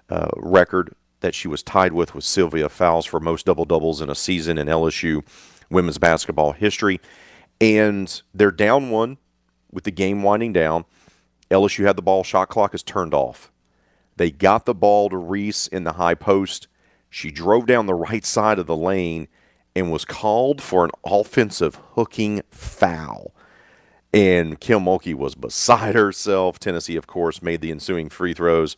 uh, 0.10 0.30
record 0.36 0.94
that 1.22 1.34
she 1.34 1.48
was 1.48 1.64
tied 1.64 1.94
with 1.94 2.14
with 2.14 2.24
Sylvia 2.24 2.70
Fowles 2.70 3.06
for 3.06 3.20
most 3.20 3.46
double 3.46 3.66
doubles 3.66 4.02
in 4.02 4.10
a 4.10 4.16
season 4.16 4.58
in 4.58 4.68
LSU 4.68 5.24
women's 5.70 5.98
basketball 5.98 6.52
history. 6.52 7.00
And 7.60 8.22
they're 8.34 8.52
down 8.52 8.92
one 8.92 9.18
with 9.72 9.84
the 9.84 9.92
game 9.92 10.24
winding 10.24 10.54
down. 10.54 10.86
LSU 11.50 11.86
had 11.86 11.96
the 11.96 12.02
ball, 12.02 12.24
shot 12.24 12.50
clock 12.50 12.74
is 12.74 12.84
turned 12.84 13.14
off. 13.14 13.52
They 14.18 14.32
got 14.32 14.66
the 14.66 14.74
ball 14.74 15.10
to 15.10 15.18
Reese 15.18 15.68
in 15.68 15.84
the 15.84 15.94
high 15.94 16.16
post. 16.16 16.68
She 17.10 17.32
drove 17.32 17.66
down 17.66 17.86
the 17.86 17.94
right 17.94 18.26
side 18.26 18.60
of 18.60 18.68
the 18.68 18.76
lane 18.76 19.28
and 19.76 19.92
was 19.92 20.06
called 20.06 20.62
for 20.62 20.84
an 20.84 20.92
offensive 21.06 21.80
hooking 21.92 22.42
foul. 22.50 23.34
And 24.14 24.60
Kim 24.60 24.80
Mulkey 24.80 25.14
was 25.14 25.36
beside 25.36 25.94
herself. 25.94 26.60
Tennessee, 26.60 26.96
of 26.96 27.08
course, 27.08 27.42
made 27.42 27.62
the 27.62 27.72
ensuing 27.72 28.10
free 28.10 28.34
throws. 28.34 28.76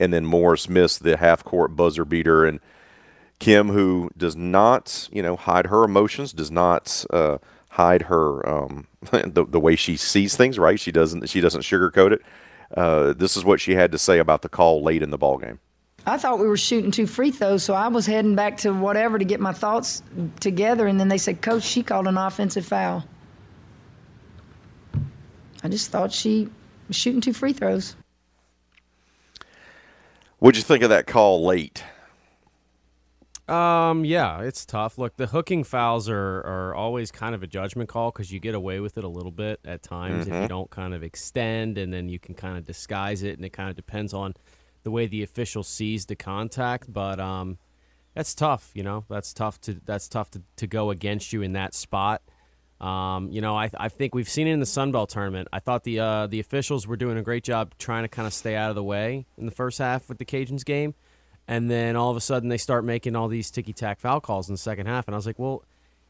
And 0.00 0.12
then 0.12 0.24
Morris 0.24 0.68
missed 0.68 1.02
the 1.02 1.16
half 1.16 1.44
court 1.44 1.76
buzzer 1.76 2.04
beater. 2.04 2.44
And 2.44 2.58
Kim, 3.38 3.68
who 3.68 4.10
does 4.16 4.34
not, 4.34 5.08
you 5.12 5.22
know, 5.22 5.36
hide 5.36 5.66
her 5.66 5.84
emotions, 5.84 6.32
does 6.32 6.50
not 6.50 7.04
uh, 7.10 7.38
hide 7.70 8.02
her 8.02 8.46
um, 8.48 8.86
the, 9.10 9.46
the 9.48 9.60
way 9.60 9.76
she 9.76 9.96
sees 9.96 10.36
things. 10.36 10.58
Right? 10.58 10.78
She 10.78 10.92
doesn't. 10.92 11.28
She 11.28 11.40
doesn't 11.40 11.62
sugarcoat 11.62 12.12
it. 12.12 12.22
Uh, 12.76 13.12
this 13.14 13.36
is 13.36 13.44
what 13.44 13.60
she 13.60 13.74
had 13.74 13.90
to 13.92 13.98
say 13.98 14.18
about 14.18 14.42
the 14.42 14.48
call 14.48 14.82
late 14.82 15.02
in 15.02 15.10
the 15.10 15.18
ball 15.18 15.38
game. 15.38 15.58
I 16.06 16.16
thought 16.16 16.38
we 16.38 16.46
were 16.46 16.56
shooting 16.56 16.90
two 16.90 17.06
free 17.06 17.30
throws, 17.30 17.62
so 17.62 17.74
I 17.74 17.88
was 17.88 18.06
heading 18.06 18.34
back 18.34 18.58
to 18.58 18.72
whatever 18.72 19.18
to 19.18 19.24
get 19.24 19.40
my 19.40 19.52
thoughts 19.52 20.02
together, 20.38 20.86
and 20.86 20.98
then 20.98 21.08
they 21.08 21.18
said, 21.18 21.42
"Coach, 21.42 21.62
she 21.62 21.82
called 21.82 22.06
an 22.06 22.16
offensive 22.16 22.64
foul." 22.64 23.04
I 25.62 25.68
just 25.68 25.90
thought 25.90 26.12
she 26.12 26.48
was 26.88 26.96
shooting 26.96 27.20
two 27.20 27.34
free 27.34 27.52
throws. 27.52 27.96
What'd 30.38 30.56
you 30.56 30.62
think 30.62 30.82
of 30.82 30.88
that 30.88 31.06
call 31.06 31.44
late? 31.44 31.84
Um, 33.50 34.04
yeah, 34.04 34.42
it's 34.42 34.64
tough. 34.64 34.96
Look, 34.96 35.16
the 35.16 35.26
hooking 35.26 35.64
fouls 35.64 36.08
are, 36.08 36.40
are 36.40 36.74
always 36.74 37.10
kind 37.10 37.34
of 37.34 37.42
a 37.42 37.48
judgment 37.48 37.88
call 37.88 38.12
because 38.12 38.30
you 38.30 38.38
get 38.38 38.54
away 38.54 38.78
with 38.78 38.96
it 38.96 39.02
a 39.02 39.08
little 39.08 39.32
bit 39.32 39.58
at 39.64 39.82
times 39.82 40.26
mm-hmm. 40.26 40.34
if 40.34 40.42
you 40.42 40.48
don't 40.48 40.70
kind 40.70 40.94
of 40.94 41.02
extend 41.02 41.76
and 41.76 41.92
then 41.92 42.08
you 42.08 42.20
can 42.20 42.36
kind 42.36 42.56
of 42.56 42.64
disguise 42.64 43.24
it, 43.24 43.36
and 43.36 43.44
it 43.44 43.50
kind 43.50 43.68
of 43.68 43.74
depends 43.74 44.14
on 44.14 44.34
the 44.84 44.90
way 44.90 45.06
the 45.06 45.24
official 45.24 45.64
sees 45.64 46.06
the 46.06 46.14
contact. 46.14 46.92
But 46.92 47.18
um, 47.18 47.58
that's 48.14 48.36
tough. 48.36 48.70
You 48.72 48.84
know, 48.84 49.04
that's 49.08 49.32
tough 49.34 49.60
to 49.62 49.80
that's 49.84 50.08
tough 50.08 50.30
to, 50.32 50.42
to 50.56 50.68
go 50.68 50.90
against 50.90 51.32
you 51.32 51.42
in 51.42 51.52
that 51.54 51.74
spot. 51.74 52.22
Um, 52.80 53.30
you 53.30 53.40
know, 53.40 53.56
I, 53.56 53.70
I 53.76 53.88
think 53.88 54.14
we've 54.14 54.28
seen 54.28 54.46
it 54.46 54.52
in 54.52 54.60
the 54.60 54.66
Sun 54.66 54.92
Belt 54.92 55.10
tournament. 55.10 55.48
I 55.52 55.58
thought 55.58 55.84
the 55.84 55.98
uh, 55.98 56.26
the 56.28 56.40
officials 56.40 56.86
were 56.86 56.96
doing 56.96 57.18
a 57.18 57.22
great 57.22 57.44
job 57.44 57.74
trying 57.78 58.04
to 58.04 58.08
kind 58.08 58.26
of 58.26 58.32
stay 58.32 58.54
out 58.54 58.70
of 58.70 58.76
the 58.76 58.84
way 58.84 59.26
in 59.36 59.46
the 59.46 59.52
first 59.52 59.78
half 59.78 60.08
with 60.08 60.18
the 60.18 60.24
Cajuns 60.24 60.64
game, 60.64 60.94
and 61.50 61.70
then 61.70 61.96
all 61.96 62.10
of 62.10 62.16
a 62.16 62.20
sudden 62.20 62.48
they 62.48 62.56
start 62.56 62.84
making 62.84 63.16
all 63.16 63.26
these 63.26 63.50
ticky 63.50 63.72
tack 63.72 63.98
foul 63.98 64.20
calls 64.20 64.48
in 64.48 64.54
the 64.54 64.58
second 64.58 64.86
half, 64.86 65.08
and 65.08 65.14
I 65.14 65.18
was 65.18 65.26
like, 65.26 65.38
well, 65.38 65.64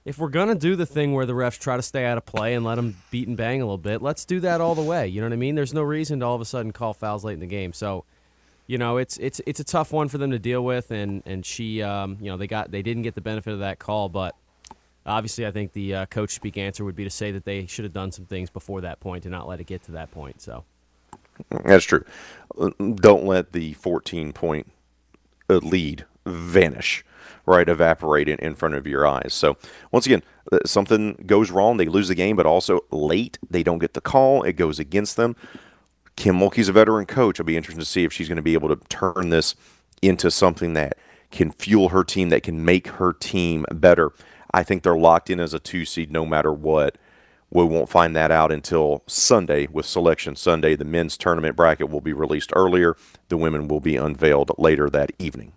if 0.05 0.19
we're 0.19 0.29
gonna 0.29 0.55
do 0.55 0.77
the 0.77 0.87
thing 0.87 1.15
where 1.15 1.25
the 1.25 1.33
refs 1.33 1.59
try 1.59 1.77
to 1.77 1.83
stay 1.83 2.05
out 2.05 2.19
of 2.19 2.27
play 2.27 2.55
and 2.55 2.65
let 2.65 2.75
them 2.75 2.97
beat 3.11 3.27
and 3.27 3.37
bang 3.37 3.63
a 3.63 3.65
little 3.65 3.79
bit, 3.79 4.03
let's 4.03 4.25
do 4.25 4.39
that 4.41 4.61
all 4.61 4.75
the 4.75 4.83
way. 4.83 5.09
You 5.09 5.21
know 5.21 5.27
what 5.27 5.33
I 5.33 5.37
mean? 5.37 5.55
There's 5.55 5.75
no 5.75 5.83
reason 5.83 6.21
to 6.21 6.27
all 6.27 6.35
of 6.35 6.41
a 6.41 6.45
sudden 6.45 6.73
call 6.73 6.93
fouls 6.93 7.25
late 7.25 7.35
in 7.35 7.41
the 7.41 7.47
game. 7.47 7.73
So, 7.73 8.05
you 8.67 8.77
know, 8.79 8.99
it's 8.99 9.17
it's 9.17 9.41
it's 9.47 9.61
a 9.61 9.65
tough 9.65 9.93
one 9.93 10.09
for 10.09 10.19
them 10.19 10.31
to 10.31 10.39
deal 10.39 10.63
with, 10.63 10.91
and 10.91 11.23
and 11.25 11.45
she, 11.45 11.83
um, 11.83 12.19
you 12.21 12.31
know, 12.31 12.37
they 12.37 12.47
got 12.47 12.71
they 12.71 12.83
didn't 12.83 13.03
get 13.03 13.15
the 13.15 13.21
benefit 13.21 13.53
of 13.53 13.61
that 13.61 13.79
call, 13.79 14.09
but 14.09 14.37
Obviously, 15.07 15.47
I 15.47 15.51
think 15.51 15.73
the 15.73 15.95
uh, 15.95 16.07
coach 16.07 16.31
speak 16.33 16.59
answer 16.59 16.85
would 16.85 16.95
be 16.95 17.05
to 17.05 17.11
say 17.11 17.33
that 17.33 17.45
they 17.45 17.67
should 17.67 17.85
have 17.85 17.93
done 17.93 18.13
some 18.13 18.27
things 18.27 18.51
before 18.51 18.83
that 18.83 19.01
point 19.01 19.25
and 19.25 19.33
not 19.33 19.49
let 19.49 19.59
it 19.59 19.65
get 19.65 19.83
to 19.85 19.93
that 19.93 20.11
point. 20.11 20.43
So 20.43 20.65
that's 21.65 21.85
true. 21.85 22.05
Don't 22.79 23.25
let 23.25 23.53
the 23.53 23.73
14 23.75 24.33
point 24.33 24.71
lead 25.59 26.05
vanish, 26.27 27.05
right? 27.47 27.69
Evaporate 27.69 28.29
in, 28.29 28.39
in 28.39 28.55
front 28.55 28.75
of 28.75 28.87
your 28.87 29.07
eyes. 29.07 29.35
So 29.35 29.57
once 29.91 30.07
again, 30.07 30.23
uh, 30.53 30.59
something 30.65 31.23
goes 31.27 31.51
wrong. 31.51 31.77
They 31.77 31.87
lose 31.87 32.09
the 32.09 32.15
game, 32.15 32.37
but 32.37 32.47
also 32.47 32.81
late 32.91 33.39
they 33.49 33.63
don't 33.63 33.79
get 33.79 33.95
the 33.95 34.01
call. 34.01 34.43
It 34.43 34.55
goes 34.55 34.79
against 34.79 35.17
them. 35.17 35.37
Kim 36.17 36.37
Mulkey's 36.39 36.69
a 36.69 36.73
veteran 36.73 37.07
coach. 37.07 37.41
I'll 37.41 37.47
be 37.47 37.57
interested 37.57 37.81
to 37.81 37.87
see 37.87 38.05
if 38.05 38.13
she's 38.13 38.29
going 38.29 38.37
to 38.37 38.43
be 38.43 38.55
able 38.55 38.69
to 38.69 38.77
turn 38.89 39.31
this 39.31 39.55
into 40.03 40.31
something 40.31 40.75
that 40.75 40.99
can 41.31 41.51
fuel 41.51 41.91
her 41.91 42.05
team, 42.05 42.29
that 42.31 42.43
can 42.43 42.65
make 42.65 42.89
her 42.89 43.13
team 43.13 43.65
better. 43.73 44.13
I 44.53 44.63
think 44.63 44.83
they're 44.83 44.97
locked 44.97 45.31
in 45.31 45.41
as 45.41 45.55
a 45.55 45.61
two 45.61 45.85
seed 45.85 46.11
no 46.11 46.27
matter 46.27 46.53
what. 46.53 46.99
We 47.53 47.65
won't 47.65 47.89
find 47.89 48.15
that 48.15 48.31
out 48.31 48.53
until 48.53 49.03
Sunday 49.09 49.67
with 49.67 49.85
Selection 49.85 50.37
Sunday. 50.37 50.77
The 50.77 50.85
men's 50.85 51.17
tournament 51.17 51.57
bracket 51.57 51.91
will 51.91 52.01
be 52.01 52.13
released 52.13 52.53
earlier. 52.55 52.97
The 53.29 53.37
women 53.37 53.67
will 53.67 53.81
be 53.81 53.97
unveiled 53.97 54.53
later 54.57 54.89
that 54.91 55.11
evening. 55.19 55.53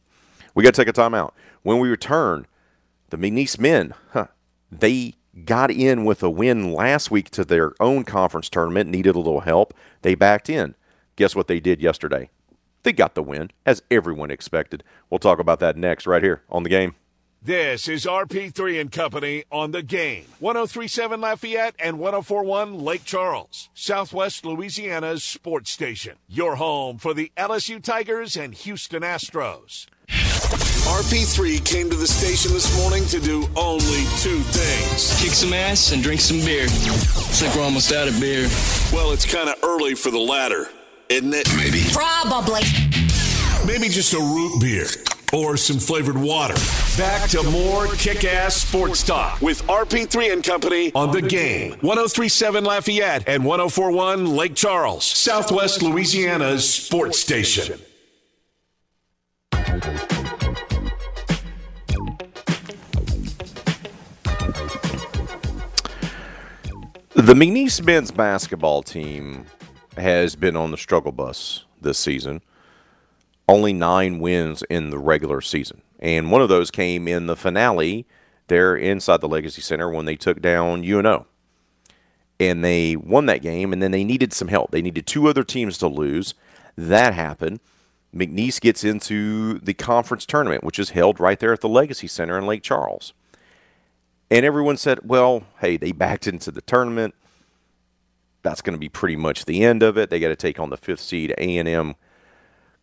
We 0.55 0.63
got 0.63 0.73
to 0.73 0.83
take 0.83 0.89
a 0.89 0.99
timeout. 0.99 1.33
When 1.61 1.79
we 1.79 1.89
return, 1.89 2.47
the 3.09 3.17
McNeese 3.17 3.59
men, 3.59 3.93
huh, 4.11 4.27
they 4.71 5.13
got 5.45 5.69
in 5.69 6.03
with 6.03 6.23
a 6.23 6.29
win 6.29 6.73
last 6.73 7.11
week 7.11 7.29
to 7.31 7.45
their 7.45 7.73
own 7.79 8.03
conference 8.03 8.49
tournament, 8.49 8.89
needed 8.89 9.15
a 9.15 9.19
little 9.19 9.41
help. 9.41 9.73
They 10.01 10.15
backed 10.15 10.49
in. 10.49 10.75
Guess 11.15 11.35
what 11.35 11.47
they 11.47 11.59
did 11.59 11.79
yesterday? 11.79 12.29
They 12.81 12.91
got 12.91 13.13
the 13.15 13.23
win, 13.23 13.51
as 13.65 13.83
everyone 13.89 14.31
expected. 14.31 14.83
We'll 15.09 15.19
talk 15.19 15.39
about 15.39 15.59
that 15.59 15.77
next, 15.77 16.07
right 16.07 16.23
here 16.23 16.41
on 16.49 16.63
the 16.63 16.69
game. 16.69 16.95
This 17.45 17.89
is 17.89 18.05
RP3 18.05 18.79
and 18.79 18.89
Company 18.89 19.43
on 19.51 19.71
the 19.71 19.83
game. 19.83 20.27
1037 20.39 21.19
Lafayette 21.19 21.75
and 21.77 21.99
1041 21.99 22.79
Lake 22.79 23.03
Charles, 23.03 23.67
Southwest 23.73 24.45
Louisiana's 24.45 25.25
sports 25.25 25.69
station. 25.69 26.15
Your 26.29 26.55
home 26.55 26.99
for 26.99 27.13
the 27.13 27.33
LSU 27.35 27.83
Tigers 27.83 28.37
and 28.37 28.53
Houston 28.53 29.03
Astros. 29.03 29.87
RP3 30.07 31.65
came 31.65 31.89
to 31.89 31.97
the 31.97 32.07
station 32.07 32.53
this 32.53 32.73
morning 32.77 33.05
to 33.07 33.19
do 33.19 33.45
only 33.57 34.05
two 34.21 34.39
things 34.39 35.21
kick 35.21 35.31
some 35.31 35.51
ass 35.51 35.91
and 35.91 36.01
drink 36.01 36.21
some 36.21 36.39
beer. 36.45 36.63
Looks 36.63 37.41
like 37.41 37.53
we're 37.57 37.63
almost 37.63 37.91
out 37.91 38.07
of 38.07 38.17
beer. 38.21 38.47
Well, 38.93 39.11
it's 39.11 39.25
kind 39.25 39.49
of 39.49 39.55
early 39.63 39.95
for 39.95 40.11
the 40.11 40.19
latter, 40.19 40.69
isn't 41.09 41.33
it? 41.33 41.49
Maybe. 41.57 41.83
Probably. 41.91 42.61
Maybe 43.67 43.89
just 43.89 44.13
a 44.13 44.19
root 44.19 44.61
beer 44.61 44.87
or 45.33 45.57
some 45.57 45.79
flavored 45.79 46.17
water. 46.17 46.53
Back 46.97 47.29
to 47.31 47.43
more 47.43 47.87
kick 47.95 48.23
ass 48.23 48.55
sports 48.55 49.03
talk 49.03 49.41
with 49.41 49.63
RP3 49.63 50.31
and 50.31 50.43
Company 50.43 50.91
on 50.93 51.11
the 51.11 51.21
game. 51.21 51.71
1037 51.81 52.63
Lafayette 52.63 53.27
and 53.27 53.43
1041 53.43 54.27
Lake 54.35 54.55
Charles, 54.55 55.05
Southwest 55.05 55.81
Louisiana's 55.81 56.71
sports 56.71 57.19
station. 57.19 57.79
The 67.15 67.33
McNeese 67.33 67.83
men's 67.83 68.11
basketball 68.11 68.83
team 68.83 69.45
has 69.97 70.35
been 70.35 70.55
on 70.55 70.71
the 70.71 70.77
struggle 70.77 71.11
bus 71.11 71.65
this 71.81 71.97
season 71.97 72.41
only 73.47 73.73
nine 73.73 74.19
wins 74.19 74.63
in 74.69 74.89
the 74.89 74.99
regular 74.99 75.41
season. 75.41 75.81
And 75.99 76.31
one 76.31 76.41
of 76.41 76.49
those 76.49 76.71
came 76.71 77.07
in 77.07 77.27
the 77.27 77.35
finale 77.35 78.05
there 78.47 78.75
inside 78.75 79.21
the 79.21 79.27
Legacy 79.27 79.61
Center 79.61 79.89
when 79.89 80.05
they 80.05 80.15
took 80.15 80.41
down 80.41 80.83
UNO. 80.83 81.27
And 82.39 82.63
they 82.63 82.95
won 82.95 83.25
that 83.27 83.41
game, 83.41 83.71
and 83.71 83.81
then 83.81 83.91
they 83.91 84.03
needed 84.03 84.33
some 84.33 84.47
help. 84.49 84.71
They 84.71 84.81
needed 84.81 85.05
two 85.05 85.27
other 85.27 85.43
teams 85.43 85.77
to 85.77 85.87
lose. 85.87 86.33
That 86.75 87.13
happened. 87.13 87.59
McNeese 88.13 88.59
gets 88.59 88.83
into 88.83 89.59
the 89.59 89.73
conference 89.73 90.25
tournament, 90.25 90.63
which 90.63 90.79
is 90.79 90.91
held 90.91 91.19
right 91.19 91.39
there 91.39 91.53
at 91.53 91.61
the 91.61 91.69
Legacy 91.69 92.07
Center 92.07 92.37
in 92.37 92.45
Lake 92.45 92.63
Charles. 92.63 93.13
And 94.29 94.45
everyone 94.45 94.77
said, 94.77 94.99
well, 95.03 95.43
hey, 95.59 95.77
they 95.77 95.91
backed 95.91 96.27
into 96.27 96.51
the 96.51 96.61
tournament. 96.61 97.15
That's 98.41 98.61
going 98.61 98.73
to 98.73 98.79
be 98.79 98.89
pretty 98.89 99.15
much 99.15 99.45
the 99.45 99.63
end 99.63 99.83
of 99.83 99.97
it. 99.97 100.09
They 100.09 100.19
got 100.19 100.29
to 100.29 100.35
take 100.35 100.59
on 100.59 100.69
the 100.69 100.77
fifth 100.77 100.99
seed 100.99 101.33
A&M 101.37 101.95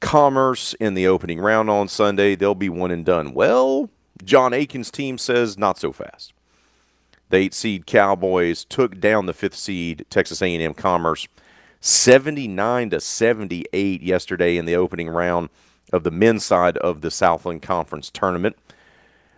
Commerce 0.01 0.75
in 0.75 0.95
the 0.95 1.07
opening 1.07 1.41
round 1.41 1.71
on 1.71 1.89
Sunday. 1.89 2.35
They'll 2.35 2.55
be 2.55 2.69
one 2.69 2.91
and 2.91 3.05
done. 3.05 3.35
Well, 3.35 3.91
John 4.25 4.53
Aiken's 4.53 4.91
team 4.91 5.19
says 5.19 5.59
not 5.59 5.79
so 5.79 5.93
fast. 5.93 6.33
The 7.29 7.37
eight 7.37 7.55
seed 7.55 7.87
Cowboys 7.87 8.65
took 8.65 8.99
down 8.99 9.27
the 9.27 9.33
fifth 9.33 9.57
seed 9.57 10.05
Texas 10.11 10.43
A&M 10.43 10.75
Commerce 10.75 11.29
79 11.81 12.91
to 12.91 13.01
78 13.01 14.03
yesterday 14.03 14.57
in 14.57 14.67
the 14.67 14.77
opening 14.77 15.09
round 15.09 15.49
of 15.93 16.05
the 16.05 16.11
men's 16.11 16.45
side 16.45 16.77
of 16.79 17.01
the 17.01 17.11
Southland 17.11 17.63
Conference 17.63 18.11
tournament. 18.11 18.57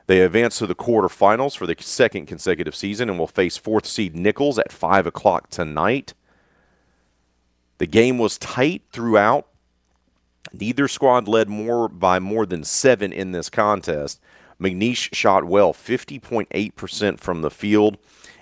They 0.06 0.20
advance 0.20 0.58
to 0.58 0.66
the 0.66 0.74
quarterfinals 0.74 1.56
for 1.56 1.66
the 1.66 1.76
second 1.78 2.26
consecutive 2.26 2.74
season 2.74 3.08
and 3.08 3.18
will 3.18 3.28
face 3.28 3.56
fourth 3.56 3.86
seed 3.86 4.16
Nicholls 4.16 4.58
at 4.58 4.72
5 4.72 5.06
o'clock 5.06 5.48
tonight. 5.50 6.14
The 7.78 7.86
game 7.86 8.18
was 8.18 8.38
tight 8.38 8.82
throughout. 8.92 9.46
Neither 10.52 10.88
squad 10.88 11.28
led 11.28 11.48
more 11.48 11.88
by 11.88 12.18
more 12.18 12.46
than 12.46 12.64
seven 12.64 13.12
in 13.12 13.32
this 13.32 13.48
contest. 13.48 14.20
McNeese 14.60 15.12
shot 15.14 15.44
well, 15.44 15.72
50.8% 15.72 17.18
from 17.18 17.42
the 17.42 17.50
field, 17.50 17.98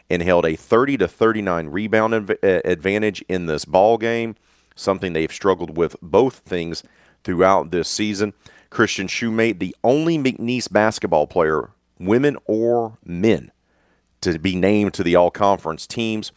and 0.09 0.23
held 0.23 0.45
a 0.45 0.57
30 0.57 0.99
to 0.99 1.09
39 1.09 1.69
rebound 1.69 2.15
uh, 2.15 2.35
advantage 2.65 3.25
in 3.29 3.47
this 3.47 3.65
ball 3.65 3.97
game. 3.97 4.35
Something 4.75 5.13
they've 5.13 5.33
struggled 5.33 5.77
with 5.77 5.97
both 6.03 6.37
things 6.39 6.83
throughout 7.23 7.71
this 7.71 7.89
season. 7.89 8.35
Christian 8.71 9.07
Shumate, 9.07 9.59
the 9.59 9.75
only 9.83 10.19
McNeese 10.19 10.71
basketball 10.71 11.27
player, 11.27 11.71
women 11.99 12.37
or 12.45 12.99
men, 13.05 13.51
to 14.21 14.39
be 14.39 14.57
named 14.57 14.95
to 14.95 15.03
the 15.03 15.17
all 15.17 15.31
conference 15.31 15.87
teams. 15.87 16.33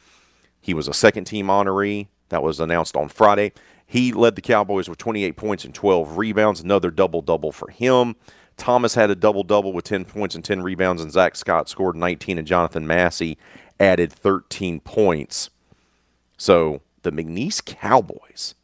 He 0.61 0.74
was 0.74 0.88
a 0.88 0.93
second 0.93 1.26
team 1.26 1.47
honoree. 1.47 2.07
That 2.30 2.43
was 2.43 2.59
announced 2.59 2.95
on 2.95 3.09
Friday. 3.09 3.51
He 3.93 4.11
led 4.11 4.35
the 4.35 4.41
Cowboys 4.41 4.89
with 4.89 4.97
28 4.97 5.37
points 5.37 5.65
and 5.65 5.75
12 5.75 6.17
rebounds, 6.17 6.61
another 6.61 6.89
double 6.89 7.21
double 7.21 7.51
for 7.51 7.69
him. 7.69 8.15
Thomas 8.57 8.95
had 8.95 9.11
a 9.11 9.15
double 9.15 9.43
double 9.43 9.71
with 9.71 9.85
10 9.85 10.05
points 10.05 10.33
and 10.33 10.43
10 10.43 10.63
rebounds, 10.63 10.99
and 10.99 11.11
Zach 11.11 11.35
Scott 11.35 11.69
scored 11.69 11.95
19, 11.95 12.39
and 12.39 12.47
Jonathan 12.47 12.87
Massey 12.87 13.37
added 13.79 14.11
13 14.11 14.79
points. 14.79 15.51
So 16.39 16.81
the 17.03 17.11
McNeese 17.11 17.63
Cowboys 17.63 18.55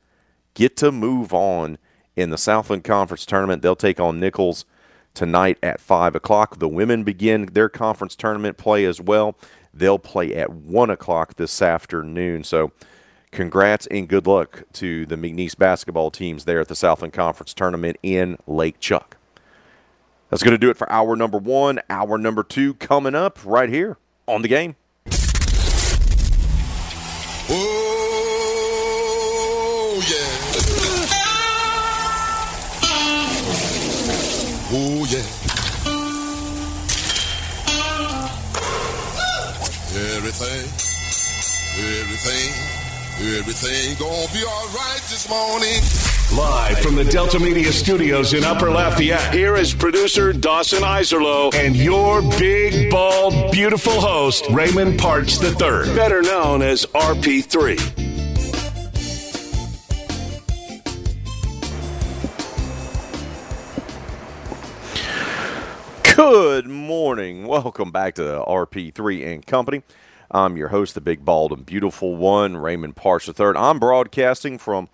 get 0.55 0.75
to 0.77 0.91
move 0.91 1.31
on 1.31 1.77
in 2.15 2.31
the 2.31 2.37
Southland 2.39 2.83
Conference 2.83 3.23
tournament. 3.23 3.61
They'll 3.61 3.75
take 3.75 3.99
on 3.99 4.19
Nicholls 4.19 4.65
tonight 5.13 5.59
at 5.61 5.79
5 5.79 6.15
o'clock. 6.15 6.57
The 6.57 6.67
women 6.67 7.03
begin 7.03 7.45
their 7.53 7.69
conference 7.69 8.15
tournament 8.15 8.57
play 8.57 8.83
as 8.83 8.99
well. 8.99 9.37
They'll 9.75 9.99
play 9.99 10.33
at 10.33 10.51
1 10.51 10.89
o'clock 10.89 11.35
this 11.35 11.61
afternoon. 11.61 12.43
So, 12.43 12.71
congrats 13.31 13.87
and 13.87 14.07
good 14.07 14.27
luck 14.27 14.63
to 14.73 15.05
the 15.05 15.15
McNeese 15.15 15.57
basketball 15.57 16.11
teams 16.11 16.45
there 16.45 16.59
at 16.59 16.67
the 16.67 16.75
Southland 16.75 17.13
Conference 17.13 17.53
tournament 17.53 17.97
in 18.01 18.37
Lake 18.47 18.79
Chuck. 18.79 19.17
That's 20.29 20.43
going 20.43 20.53
to 20.53 20.57
do 20.57 20.69
it 20.69 20.77
for 20.77 20.91
hour 20.91 21.15
number 21.15 21.37
one. 21.37 21.79
Hour 21.89 22.17
number 22.17 22.43
two 22.43 22.75
coming 22.75 23.15
up 23.15 23.39
right 23.43 23.69
here 23.69 23.97
on 24.27 24.41
the 24.41 24.47
game. 24.47 24.75
Oh, 27.51 27.55
yeah. 30.07 30.35
Oh, 34.71 35.03
yeah. 35.09 35.25
Everything, 40.15 40.69
everything, 41.79 42.53
everything 43.21 43.97
gonna 43.99 44.31
be 44.31 44.43
all 44.47 44.67
right 44.69 45.01
this 45.09 45.27
morning. 45.29 45.81
Live 46.37 46.79
from 46.79 46.95
the 46.95 47.03
Delta 47.03 47.37
Media 47.37 47.71
Studios 47.71 48.33
in 48.33 48.45
Upper 48.45 48.71
Lafayette, 48.71 49.33
here 49.33 49.57
is 49.57 49.73
producer 49.73 50.31
Dawson 50.31 50.83
Iserlo 50.83 51.53
and 51.53 51.75
your 51.75 52.21
big, 52.39 52.89
bald, 52.89 53.51
beautiful 53.51 53.99
host, 53.99 54.45
Raymond 54.51 54.97
Partsch 54.99 55.41
III, 55.43 55.93
better 55.95 56.21
known 56.21 56.61
as 56.61 56.85
RP3. 56.85 57.75
Good 66.15 66.67
morning. 66.67 67.47
Welcome 67.47 67.91
back 67.91 68.15
to 68.15 68.43
RP3 68.47 69.33
and 69.33 69.45
Company. 69.45 69.83
I'm 70.31 70.57
your 70.57 70.67
host, 70.67 70.93
the 70.93 71.01
big, 71.01 71.25
bald, 71.25 71.51
and 71.51 71.65
beautiful 71.65 72.15
one, 72.15 72.57
Raymond 72.57 72.95
Partsch 72.95 73.27
III. 73.27 73.53
I'm 73.55 73.79
broadcasting 73.79 74.59
from 74.59 74.87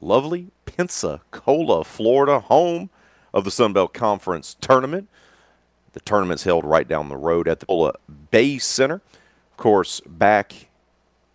lovely 0.00 0.48
Pensacola, 0.64 1.84
Florida, 1.84 2.40
home 2.40 2.90
of 3.32 3.44
the 3.44 3.52
Sun 3.52 3.72
Belt 3.72 3.94
Conference 3.94 4.56
Tournament. 4.60 5.08
The 5.92 6.00
tournament's 6.00 6.42
held 6.42 6.64
right 6.64 6.88
down 6.88 7.08
the 7.08 7.16
road 7.16 7.46
at 7.46 7.60
the 7.60 7.66
Pensacola 7.66 7.92
Bay 8.30 8.58
Center. 8.58 9.00
Of 9.52 9.56
course, 9.56 10.00
back 10.06 10.68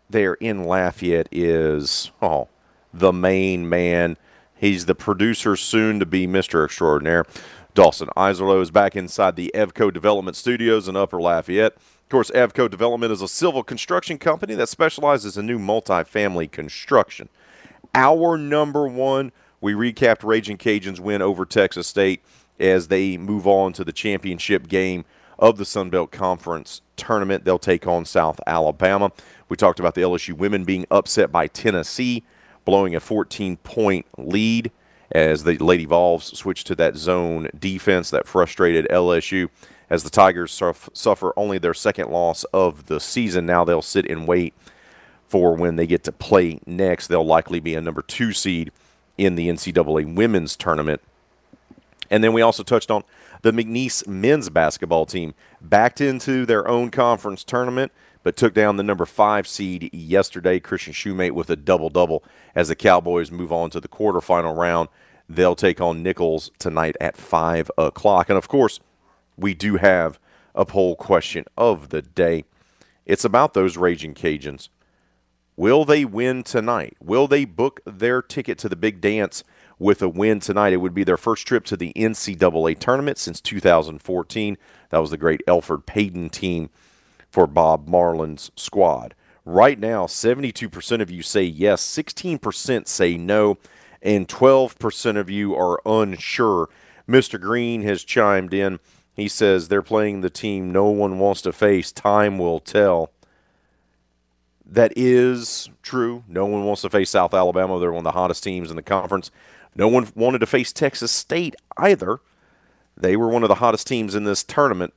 there 0.10 0.34
in 0.36 0.66
Lafayette 0.66 1.30
is 1.32 2.12
oh 2.22 2.50
the 2.94 3.14
main 3.14 3.70
man. 3.70 4.18
He's 4.54 4.86
the 4.86 4.96
producer, 4.96 5.56
soon 5.56 6.00
to 6.00 6.06
be 6.06 6.28
Mr. 6.28 6.64
Extraordinaire. 6.66 7.26
Dawson 7.74 8.08
Iserlo 8.16 8.62
is 8.62 8.72
back 8.72 8.96
inside 8.96 9.36
the 9.36 9.52
Evco 9.54 9.94
Development 9.94 10.36
Studios 10.36 10.88
in 10.88 10.96
Upper 10.96 11.22
Lafayette. 11.22 11.76
Of 12.06 12.10
course, 12.10 12.30
Evco 12.36 12.70
Development 12.70 13.12
is 13.12 13.24
a 13.24 13.28
civil 13.28 13.64
construction 13.64 14.20
company 14.20 14.54
that 14.54 14.70
specializes 14.70 15.38
in 15.38 15.48
new 15.48 15.58
multifamily 15.58 16.52
construction. 16.52 17.30
Our 17.96 18.38
number 18.38 18.88
one, 18.88 19.32
we 19.60 19.74
recapped 19.74 20.24
Raging 20.24 20.60
Cajuns' 20.60 21.00
win 21.00 21.24
over 21.24 21.46
Texas 21.46 21.88
State 21.88 22.22
as 22.60 22.90
they 22.90 23.18
move 23.18 23.48
on 23.48 23.74
to 23.74 23.84
the 23.84 23.92
championship 23.92 24.68
game 24.68 25.04
of 25.40 25.58
the 25.58 25.66
Sun 25.66 25.90
Belt 25.90 26.12
Conference 26.12 26.82
tournament. 26.96 27.44
They'll 27.44 27.58
take 27.58 27.88
on 27.88 28.06
South 28.06 28.40
Alabama. 28.46 29.12
We 29.50 29.58
talked 29.58 29.80
about 29.80 29.96
the 29.96 30.02
LSU 30.02 30.34
women 30.34 30.64
being 30.64 30.86
upset 30.92 31.32
by 31.32 31.48
Tennessee, 31.48 32.24
blowing 32.66 32.96
a 32.96 33.00
14 33.00 33.58
point 33.58 34.06
lead 34.16 34.72
as 35.12 35.44
the 35.44 35.58
Lady 35.58 35.86
Vols 35.86 36.38
switched 36.38 36.68
to 36.68 36.76
that 36.76 36.98
zone 36.98 37.50
defense 37.58 38.12
that 38.12 38.28
frustrated 38.28 38.88
LSU. 38.92 39.50
As 39.90 40.04
the 40.04 40.10
Tigers 40.10 40.62
suffer 40.94 41.34
only 41.38 41.58
their 41.58 41.74
second 41.74 42.10
loss 42.10 42.44
of 42.46 42.88
the 42.88 43.00
season, 43.00 43.46
now 43.46 43.64
they'll 43.64 43.82
sit 43.82 44.10
and 44.10 44.28
wait 44.28 44.54
for 45.28 45.54
when 45.54 45.76
they 45.76 45.88
get 45.88 46.04
to 46.06 46.12
play 46.12 46.60
next. 46.66 47.08
They'll 47.08 47.26
likely 47.26 47.60
be 47.60 47.76
a 47.76 47.82
number 47.82 48.02
two 48.02 48.34
seed 48.34 48.72
in 49.18 49.36
the 49.36 49.48
NCAA 49.48 50.16
women's 50.16 50.56
tournament. 50.56 51.02
And 52.10 52.24
then 52.24 52.34
we 52.34 52.42
also 52.42 52.64
touched 52.64 52.92
on 52.92 53.04
the 53.42 53.52
McNeese 53.52 54.08
men's 54.08 54.50
basketball 54.50 55.06
team 55.06 55.34
backed 55.62 56.02
into 56.02 56.46
their 56.46 56.68
own 56.68 56.90
conference 56.92 57.44
tournament, 57.44 57.92
but 58.24 58.36
took 58.36 58.54
down 58.54 58.78
the 58.78 58.84
number 58.84 59.06
five 59.06 59.48
seed 59.48 59.94
yesterday. 59.94 60.60
Christian 60.60 60.94
Shumate 60.94 61.32
with 61.32 61.50
a 61.50 61.56
double 61.56 61.90
double 61.90 62.24
as 62.54 62.68
the 62.68 62.76
Cowboys 62.76 63.32
move 63.32 63.52
on 63.52 63.70
to 63.72 63.80
the 63.80 63.88
quarterfinal 63.88 64.56
round. 64.56 64.90
They'll 65.28 65.56
take 65.56 65.82
on 65.82 66.04
Nicholls 66.04 66.52
tonight 66.60 66.96
at 67.02 67.18
5 67.18 67.72
o'clock. 67.78 68.30
And 68.30 68.38
of 68.38 68.48
course, 68.48 68.80
we 69.38 69.54
do 69.54 69.78
have 69.78 70.20
a 70.54 70.66
poll 70.66 70.96
question 70.96 71.46
of 71.58 71.90
the 71.90 72.02
day. 72.02 72.46
It's 73.06 73.26
about 73.26 73.54
those 73.54 73.78
Raging 73.78 74.14
Cajuns. 74.14 74.70
Will 75.58 75.86
they 75.86 76.04
win 76.04 76.44
tonight? 76.44 76.98
Will 77.00 77.28
they 77.28 77.46
book 77.46 77.80
their 77.86 78.22
ticket 78.22 78.58
to 78.60 78.70
the 78.70 78.76
big 78.76 79.00
dance 79.00 79.44
with 79.80 80.02
a 80.02 80.10
win 80.10 80.40
tonight? 80.40 80.74
It 80.74 80.78
would 80.78 80.94
be 80.94 81.06
their 81.06 81.18
first 81.18 81.48
trip 81.48 81.64
to 81.66 81.78
the 81.78 81.94
NCAA 81.96 82.78
tournament 82.78 83.18
since 83.18 83.40
2014. 83.40 84.58
That 84.90 84.98
was 84.98 85.12
the 85.12 85.18
great 85.18 85.42
Elfrid 85.48 85.86
Payton 85.86 86.30
team 86.30 86.70
for 87.30 87.48
Bob 87.48 87.88
Marlin's 87.88 88.52
squad. 88.56 89.16
Right 89.46 89.80
now, 89.80 90.08
72% 90.08 91.02
of 91.02 91.12
you 91.12 91.22
say 91.22 91.44
yes, 91.44 91.86
16% 91.86 92.88
say 92.88 93.16
no, 93.16 93.58
and 94.02 94.28
12% 94.28 95.18
of 95.18 95.30
you 95.30 95.56
are 95.56 95.80
unsure. 95.86 96.70
Mr. 97.08 97.40
Green 97.40 97.84
has 97.84 98.04
chimed 98.04 98.54
in. 98.54 98.80
He 99.16 99.30
says 99.30 99.68
they're 99.68 99.82
playing 99.82 100.22
the 100.22 100.30
team 100.30 100.72
no 100.72 100.86
one 100.90 101.20
wants 101.20 101.42
to 101.44 101.54
face. 101.54 101.92
Time 101.92 102.38
will 102.38 102.60
tell. 102.60 103.12
That 104.66 104.92
is 104.96 105.70
true. 105.82 106.24
No 106.28 106.46
one 106.46 106.66
wants 106.66 106.82
to 106.82 106.90
face 106.90 107.12
South 107.12 107.34
Alabama. 107.34 107.80
They're 107.80 107.92
one 107.92 108.06
of 108.06 108.14
the 108.14 108.20
hottest 108.20 108.44
teams 108.44 108.70
in 108.70 108.76
the 108.76 108.82
conference. 108.82 109.32
No 109.74 109.88
one 109.88 110.10
wanted 110.16 110.40
to 110.40 110.46
face 110.46 110.74
Texas 110.74 111.12
State 111.12 111.56
either. 111.78 112.20
They 112.98 113.16
were 113.16 113.30
one 113.30 113.44
of 113.44 113.50
the 113.50 113.56
hottest 113.56 113.88
teams 113.88 114.16
in 114.16 114.24
this 114.24 114.44
tournament, 114.44 114.94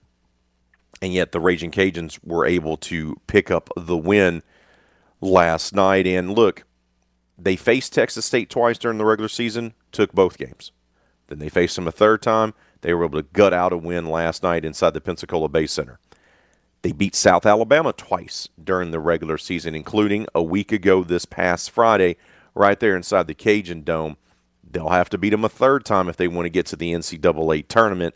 and 1.03 1.13
yet 1.13 1.33
the 1.33 1.41
Raging 1.41 1.71
Cajuns 1.71 2.19
were 2.25 2.47
able 2.47 2.77
to 2.79 3.21
pick 3.27 3.51
up 3.51 3.71
the 3.77 3.97
win 3.97 4.43
last 5.21 5.75
night. 5.75 6.07
And 6.07 6.33
look, 6.33 6.65
they 7.37 7.57
faced 7.57 7.93
Texas 7.93 8.25
State 8.25 8.51
twice 8.51 8.79
during 8.79 8.99
the 8.99 9.05
regular 9.05 9.29
season. 9.29 9.75
took 9.93 10.13
both 10.13 10.39
games. 10.39 10.73
Then 11.29 11.41
they 11.41 11.49
faced 11.49 11.77
them 11.77 11.87
a 11.87 11.93
third 11.93 12.23
time. 12.23 12.55
They 12.81 12.95
were 12.95 13.05
able 13.05 13.21
to 13.21 13.29
gut 13.33 13.53
out 13.53 13.73
a 13.73 13.77
win 13.77 14.07
last 14.07 14.43
night 14.43 14.65
inside 14.65 14.95
the 14.95 15.01
Pensacola 15.01 15.49
Bay 15.49 15.67
Center. 15.67 15.99
They 16.83 16.93
beat 16.93 17.15
South 17.15 17.45
Alabama 17.45 17.93
twice 17.93 18.49
during 18.63 18.93
the 18.93 19.01
regular 19.01 19.37
season, 19.37 19.75
including 19.75 20.27
a 20.35 20.43
week 20.43 20.71
ago 20.71 21.03
this 21.03 21.25
past 21.25 21.71
Friday, 21.71 22.17
right 22.55 22.79
there 22.79 22.97
inside 22.97 23.27
the 23.27 23.35
Cajun 23.35 23.83
Dome. 23.83 24.17
They'll 24.71 24.91
have 24.91 25.11
to 25.11 25.19
beat 25.19 25.31
them 25.31 25.45
a 25.45 25.49
third 25.49 25.85
time 25.85 26.09
if 26.09 26.17
they 26.17 26.29
want 26.29 26.47
to 26.47 26.51
get 26.51 26.67
to 26.67 26.77
the 26.77 26.93
NCAA 26.93 27.67
tournament. 27.67 28.15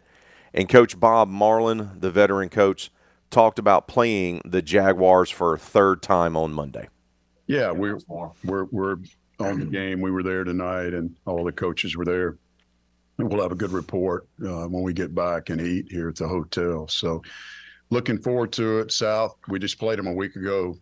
And 0.55 0.69
Coach 0.69 1.01
Bob 1.01 1.29
Marlin, 1.29 1.91
the 1.99 2.11
veteran 2.11 2.51
coach, 2.51 2.91
talked 3.31 3.59
about 3.59 3.89
playing 3.89 4.43
the 4.45 4.63
Jaguars 4.63 5.31
for 5.31 5.55
a 5.55 5.59
third 5.59 6.03
time 6.03 6.37
on 6.37 6.53
Monday. 6.53 6.89
Yeah, 7.47 7.73
we're 7.73 7.99
we're 8.45 8.65
we're 8.71 8.97
on 9.41 9.59
the 9.59 9.67
game. 9.67 10.01
We 10.01 10.11
were 10.11 10.23
there 10.23 10.45
tonight, 10.45 10.95
and 10.95 11.17
all 11.27 11.43
the 11.43 11.53
coaches 11.53 11.97
were 11.97 12.05
there. 12.05 12.37
We'll 13.23 13.43
have 13.43 13.53
a 13.53 13.57
good 13.57 13.73
report 13.73 14.27
uh, 14.45 14.67
when 14.67 14.83
we 14.83 14.93
get 14.93 15.15
back 15.15 15.51
and 15.51 15.61
eat 15.61 15.91
here 15.91 16.09
at 16.09 16.17
the 16.17 16.29
hotel. 16.29 16.89
So, 16.89 17.23
looking 17.91 18.19
forward 18.19 18.53
to 18.53 18.81
it. 18.81 18.93
South, 18.93 19.37
we 19.49 19.59
just 19.59 19.79
played 19.79 19.99
them 19.99 20.07
a 20.07 20.13
week 20.13 20.37
ago, 20.37 20.77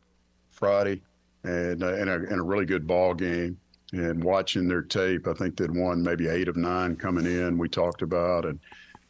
Friday, 0.51 1.03
and 1.45 1.83
uh, 1.83 1.95
in, 1.95 2.09
a, 2.09 2.15
in 2.15 2.39
a 2.39 2.43
really 2.43 2.67
good 2.67 2.87
ball 2.87 3.15
game. 3.15 3.59
And 3.93 4.23
watching 4.23 4.69
their 4.69 4.83
tape, 4.83 5.27
I 5.27 5.33
think 5.33 5.57
they'd 5.57 5.75
won 5.75 6.03
maybe 6.03 6.29
eight 6.29 6.47
of 6.47 6.57
nine 6.57 6.95
coming 6.95 7.27
in. 7.27 7.59
We 7.59 7.69
talked 7.69 8.03
about, 8.03 8.45
and 8.45 8.61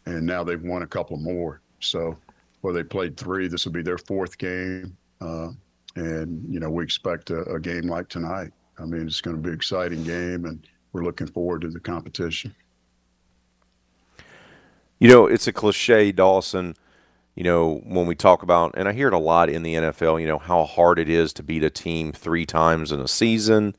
and 0.06 0.24
now 0.24 0.42
they've 0.42 0.62
won 0.62 0.82
a 0.82 0.86
couple 0.86 1.16
more. 1.18 1.60
So, 1.80 2.16
well, 2.62 2.74
they 2.74 2.82
played 2.82 3.16
three. 3.16 3.48
This 3.48 3.64
will 3.64 3.72
be 3.72 3.82
their 3.82 3.98
fourth 3.98 4.38
game. 4.38 4.96
Uh, 5.20 5.50
and, 5.96 6.42
you 6.52 6.60
know, 6.60 6.70
we 6.70 6.84
expect 6.84 7.30
a, 7.30 7.42
a 7.42 7.60
game 7.60 7.86
like 7.88 8.08
tonight. 8.08 8.52
I 8.78 8.84
mean, 8.84 9.06
it's 9.06 9.20
going 9.20 9.36
to 9.36 9.42
be 9.42 9.50
an 9.50 9.54
exciting 9.54 10.02
game, 10.04 10.46
and 10.46 10.66
we're 10.92 11.04
looking 11.04 11.26
forward 11.26 11.62
to 11.62 11.68
the 11.68 11.80
competition. 11.80 12.54
You 15.00 15.08
know, 15.08 15.26
it's 15.26 15.46
a 15.46 15.52
cliche, 15.52 16.12
Dawson. 16.12 16.76
You 17.34 17.42
know, 17.42 17.80
when 17.86 18.06
we 18.06 18.14
talk 18.14 18.42
about, 18.42 18.74
and 18.76 18.86
I 18.86 18.92
hear 18.92 19.08
it 19.08 19.14
a 19.14 19.18
lot 19.18 19.48
in 19.48 19.62
the 19.62 19.74
NFL, 19.74 20.20
you 20.20 20.26
know, 20.26 20.38
how 20.38 20.64
hard 20.64 20.98
it 20.98 21.08
is 21.08 21.32
to 21.34 21.42
beat 21.42 21.64
a 21.64 21.70
team 21.70 22.12
three 22.12 22.44
times 22.44 22.92
in 22.92 23.00
a 23.00 23.08
season. 23.08 23.74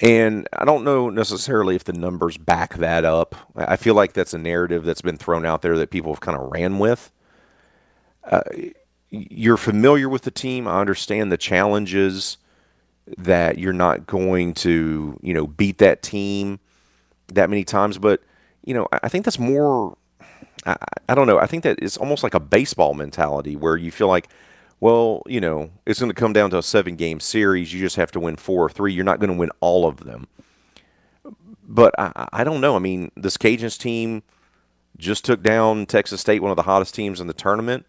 And 0.00 0.46
I 0.52 0.64
don't 0.64 0.84
know 0.84 1.10
necessarily 1.10 1.74
if 1.74 1.82
the 1.84 1.92
numbers 1.92 2.36
back 2.36 2.74
that 2.76 3.04
up. 3.04 3.34
I 3.56 3.76
feel 3.76 3.94
like 3.94 4.12
that's 4.12 4.34
a 4.34 4.38
narrative 4.38 4.84
that's 4.84 5.02
been 5.02 5.16
thrown 5.16 5.44
out 5.44 5.62
there 5.62 5.76
that 5.78 5.90
people 5.90 6.12
have 6.12 6.20
kind 6.20 6.38
of 6.38 6.52
ran 6.52 6.78
with. 6.78 7.10
Uh, 8.22 8.42
you're 9.10 9.56
familiar 9.56 10.08
with 10.08 10.22
the 10.22 10.30
team. 10.30 10.68
I 10.68 10.80
understand 10.80 11.32
the 11.32 11.38
challenges 11.38 12.36
that 13.18 13.58
you're 13.58 13.72
not 13.72 14.06
going 14.06 14.54
to, 14.54 15.18
you 15.20 15.34
know, 15.34 15.46
beat 15.46 15.78
that 15.78 16.02
team 16.02 16.60
that 17.28 17.50
many 17.50 17.64
times. 17.64 17.98
But, 17.98 18.20
you 18.66 18.74
know, 18.74 18.86
I 18.92 19.08
think 19.08 19.24
that's 19.24 19.38
more, 19.38 19.96
I, 20.66 20.76
I 21.08 21.14
don't 21.14 21.26
know, 21.26 21.38
I 21.38 21.46
think 21.46 21.62
that 21.62 21.78
it's 21.80 21.96
almost 21.96 22.22
like 22.22 22.34
a 22.34 22.40
baseball 22.40 22.92
mentality 22.92 23.56
where 23.56 23.76
you 23.76 23.90
feel 23.90 24.08
like, 24.08 24.28
well, 24.80 25.22
you 25.26 25.40
know, 25.40 25.70
it's 25.86 25.98
going 26.00 26.10
to 26.10 26.14
come 26.14 26.34
down 26.34 26.50
to 26.50 26.58
a 26.58 26.62
seven 26.62 26.96
game 26.96 27.20
series. 27.20 27.72
You 27.72 27.80
just 27.80 27.96
have 27.96 28.12
to 28.12 28.20
win 28.20 28.36
four 28.36 28.64
or 28.64 28.68
three. 28.68 28.92
You're 28.92 29.04
not 29.04 29.20
going 29.20 29.30
to 29.30 29.38
win 29.38 29.50
all 29.60 29.88
of 29.88 30.04
them. 30.04 30.26
But 31.66 31.94
I, 31.98 32.28
I 32.32 32.44
don't 32.44 32.60
know. 32.60 32.76
I 32.76 32.78
mean, 32.78 33.10
this 33.16 33.38
Cajuns 33.38 33.78
team 33.78 34.22
just 34.98 35.24
took 35.24 35.42
down 35.42 35.86
Texas 35.86 36.20
State, 36.20 36.42
one 36.42 36.50
of 36.50 36.56
the 36.56 36.62
hottest 36.64 36.94
teams 36.94 37.20
in 37.20 37.26
the 37.26 37.32
tournament 37.32 37.86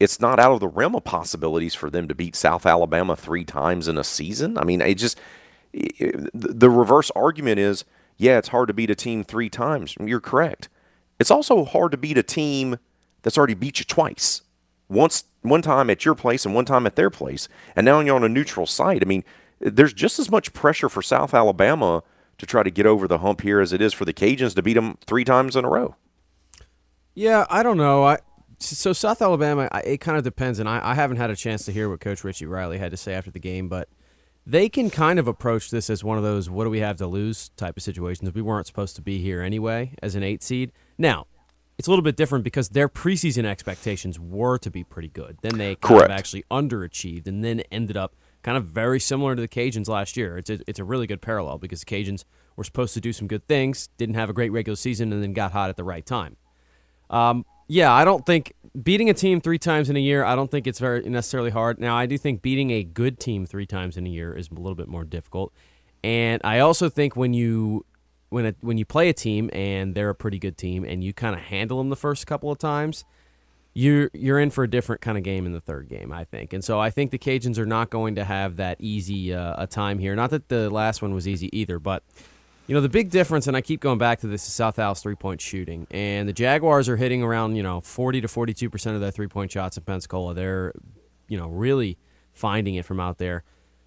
it's 0.00 0.20
not 0.20 0.38
out 0.38 0.52
of 0.52 0.60
the 0.60 0.68
realm 0.68 0.94
of 0.94 1.04
possibilities 1.04 1.74
for 1.74 1.90
them 1.90 2.08
to 2.08 2.14
beat 2.14 2.36
South 2.36 2.66
Alabama 2.66 3.16
three 3.16 3.44
times 3.44 3.88
in 3.88 3.98
a 3.98 4.04
season. 4.04 4.56
I 4.58 4.64
mean, 4.64 4.80
it 4.80 4.94
just 4.94 5.18
it, 5.72 6.30
the 6.32 6.70
reverse 6.70 7.10
argument 7.16 7.58
is, 7.58 7.84
yeah, 8.18 8.36
it's 8.36 8.48
hard 8.48 8.66
to 8.66 8.74
beat 8.74 8.90
a 8.90 8.94
team 8.94 9.24
three 9.24 9.48
times. 9.48 9.94
You're 10.00 10.20
correct. 10.20 10.68
It's 11.18 11.30
also 11.30 11.64
hard 11.64 11.92
to 11.92 11.96
beat 11.96 12.18
a 12.18 12.22
team 12.22 12.78
that's 13.22 13.38
already 13.38 13.54
beat 13.54 13.78
you 13.78 13.84
twice. 13.84 14.42
Once 14.88 15.24
one 15.42 15.62
time 15.62 15.88
at 15.88 16.04
your 16.04 16.14
place 16.14 16.44
and 16.44 16.54
one 16.54 16.64
time 16.64 16.86
at 16.86 16.96
their 16.96 17.10
place, 17.10 17.48
and 17.76 17.84
now 17.84 18.00
you're 18.00 18.16
on 18.16 18.24
a 18.24 18.28
neutral 18.28 18.66
site. 18.66 19.02
I 19.02 19.06
mean, 19.06 19.24
there's 19.60 19.92
just 19.92 20.18
as 20.18 20.30
much 20.30 20.52
pressure 20.52 20.88
for 20.88 21.02
South 21.02 21.32
Alabama 21.32 22.02
to 22.38 22.46
try 22.46 22.62
to 22.62 22.70
get 22.70 22.86
over 22.86 23.06
the 23.06 23.18
hump 23.18 23.40
here 23.42 23.60
as 23.60 23.72
it 23.72 23.80
is 23.80 23.92
for 23.92 24.04
the 24.04 24.12
Cajuns 24.12 24.54
to 24.54 24.62
beat 24.62 24.74
them 24.74 24.98
three 25.06 25.24
times 25.24 25.56
in 25.56 25.64
a 25.64 25.68
row. 25.68 25.96
Yeah, 27.14 27.46
I 27.50 27.62
don't 27.62 27.76
know. 27.76 28.04
I 28.04 28.18
so 28.60 28.92
South 28.92 29.22
Alabama, 29.22 29.68
it 29.84 29.98
kind 29.98 30.18
of 30.18 30.24
depends, 30.24 30.58
and 30.58 30.68
I, 30.68 30.80
I 30.90 30.94
haven't 30.94 31.18
had 31.18 31.30
a 31.30 31.36
chance 31.36 31.64
to 31.66 31.72
hear 31.72 31.88
what 31.88 32.00
Coach 32.00 32.24
Richie 32.24 32.46
Riley 32.46 32.78
had 32.78 32.90
to 32.90 32.96
say 32.96 33.14
after 33.14 33.30
the 33.30 33.38
game, 33.38 33.68
but 33.68 33.88
they 34.48 34.70
can 34.70 34.88
kind 34.88 35.18
of 35.18 35.28
approach 35.28 35.70
this 35.70 35.90
as 35.90 36.02
one 36.02 36.16
of 36.16 36.24
those 36.24 36.48
"what 36.48 36.64
do 36.64 36.70
we 36.70 36.80
have 36.80 36.96
to 36.96 37.06
lose" 37.06 37.50
type 37.50 37.76
of 37.76 37.82
situations. 37.82 38.32
We 38.32 38.40
weren't 38.40 38.66
supposed 38.66 38.96
to 38.96 39.02
be 39.02 39.20
here 39.20 39.42
anyway 39.42 39.94
as 40.02 40.14
an 40.14 40.22
eight 40.22 40.42
seed. 40.42 40.72
Now, 40.96 41.26
it's 41.76 41.86
a 41.86 41.90
little 41.90 42.02
bit 42.02 42.16
different 42.16 42.44
because 42.44 42.70
their 42.70 42.88
preseason 42.88 43.44
expectations 43.44 44.18
were 44.18 44.56
to 44.58 44.70
be 44.70 44.82
pretty 44.84 45.08
good. 45.08 45.36
Then 45.42 45.58
they 45.58 45.74
kind 45.76 45.98
Correct. 45.98 46.10
of 46.10 46.18
actually 46.18 46.44
underachieved, 46.50 47.26
and 47.26 47.44
then 47.44 47.60
ended 47.70 47.96
up 47.96 48.16
kind 48.42 48.56
of 48.56 48.64
very 48.64 48.98
similar 48.98 49.36
to 49.36 49.42
the 49.42 49.48
Cajuns 49.48 49.86
last 49.86 50.16
year. 50.16 50.38
It's 50.38 50.48
a, 50.48 50.60
it's 50.66 50.78
a 50.78 50.84
really 50.84 51.06
good 51.06 51.20
parallel 51.20 51.58
because 51.58 51.80
the 51.80 51.86
Cajuns 51.86 52.24
were 52.56 52.64
supposed 52.64 52.94
to 52.94 53.00
do 53.00 53.12
some 53.12 53.28
good 53.28 53.46
things, 53.48 53.90
didn't 53.98 54.14
have 54.14 54.30
a 54.30 54.32
great 54.32 54.50
regular 54.50 54.76
season, 54.76 55.12
and 55.12 55.22
then 55.22 55.34
got 55.34 55.52
hot 55.52 55.68
at 55.68 55.76
the 55.76 55.84
right 55.84 56.06
time. 56.06 56.36
Um, 57.10 57.44
yeah, 57.68 57.92
I 57.92 58.04
don't 58.04 58.24
think 58.24 58.54
beating 58.82 59.10
a 59.10 59.14
team 59.14 59.40
three 59.40 59.58
times 59.58 59.90
in 59.90 59.96
a 59.96 60.00
year. 60.00 60.24
I 60.24 60.36
don't 60.36 60.50
think 60.50 60.66
it's 60.66 60.78
very 60.78 61.02
necessarily 61.02 61.50
hard. 61.50 61.80
Now, 61.80 61.96
I 61.96 62.06
do 62.06 62.18
think 62.18 62.42
beating 62.42 62.70
a 62.70 62.82
good 62.84 63.18
team 63.18 63.46
three 63.46 63.66
times 63.66 63.96
in 63.96 64.06
a 64.06 64.10
year 64.10 64.34
is 64.34 64.48
a 64.50 64.54
little 64.54 64.74
bit 64.74 64.88
more 64.88 65.04
difficult. 65.04 65.52
And 66.04 66.40
I 66.44 66.60
also 66.60 66.88
think 66.88 67.16
when 67.16 67.32
you 67.32 67.84
when 68.30 68.46
a, 68.46 68.54
when 68.60 68.78
you 68.78 68.84
play 68.84 69.08
a 69.08 69.14
team 69.14 69.48
and 69.52 69.94
they're 69.94 70.10
a 70.10 70.14
pretty 70.14 70.38
good 70.38 70.58
team 70.58 70.84
and 70.84 71.02
you 71.02 71.12
kind 71.12 71.34
of 71.34 71.40
handle 71.40 71.78
them 71.78 71.88
the 71.88 71.96
first 71.96 72.26
couple 72.26 72.50
of 72.50 72.58
times, 72.58 73.04
you're 73.74 74.10
you're 74.12 74.38
in 74.38 74.50
for 74.50 74.64
a 74.64 74.70
different 74.70 75.00
kind 75.00 75.16
of 75.16 75.24
game 75.24 75.46
in 75.46 75.52
the 75.52 75.60
third 75.60 75.88
game, 75.88 76.12
I 76.12 76.24
think. 76.24 76.52
And 76.52 76.64
so 76.64 76.78
I 76.78 76.90
think 76.90 77.10
the 77.10 77.18
Cajuns 77.18 77.58
are 77.58 77.66
not 77.66 77.90
going 77.90 78.14
to 78.16 78.24
have 78.24 78.56
that 78.56 78.76
easy 78.80 79.32
uh, 79.32 79.54
a 79.56 79.66
time 79.66 79.98
here. 79.98 80.14
Not 80.14 80.30
that 80.30 80.48
the 80.48 80.70
last 80.70 81.02
one 81.02 81.14
was 81.14 81.26
easy 81.26 81.48
either, 81.56 81.78
but 81.78 82.02
you 82.68 82.74
know, 82.74 82.82
the 82.82 82.88
big 82.88 83.10
difference, 83.10 83.46
and 83.46 83.56
I 83.56 83.62
keep 83.62 83.80
going 83.80 83.98
back 83.98 84.20
to 84.20 84.26
this, 84.26 84.46
is 84.46 84.52
South 84.52 84.78
Al's 84.78 85.00
three 85.00 85.14
point 85.14 85.40
shooting. 85.40 85.86
And 85.90 86.28
the 86.28 86.34
Jaguars 86.34 86.86
are 86.88 86.98
hitting 86.98 87.22
around, 87.22 87.56
you 87.56 87.62
know, 87.62 87.80
40 87.80 88.20
to 88.20 88.28
42% 88.28 88.94
of 88.94 89.00
their 89.00 89.10
three 89.10 89.26
point 89.26 89.50
shots 89.50 89.78
in 89.78 89.84
Pensacola. 89.84 90.34
They're, 90.34 90.74
you 91.28 91.38
know, 91.38 91.48
really 91.48 91.96
finding 92.34 92.74
it 92.74 92.84
from 92.84 93.00
out 93.00 93.16
there. 93.16 93.42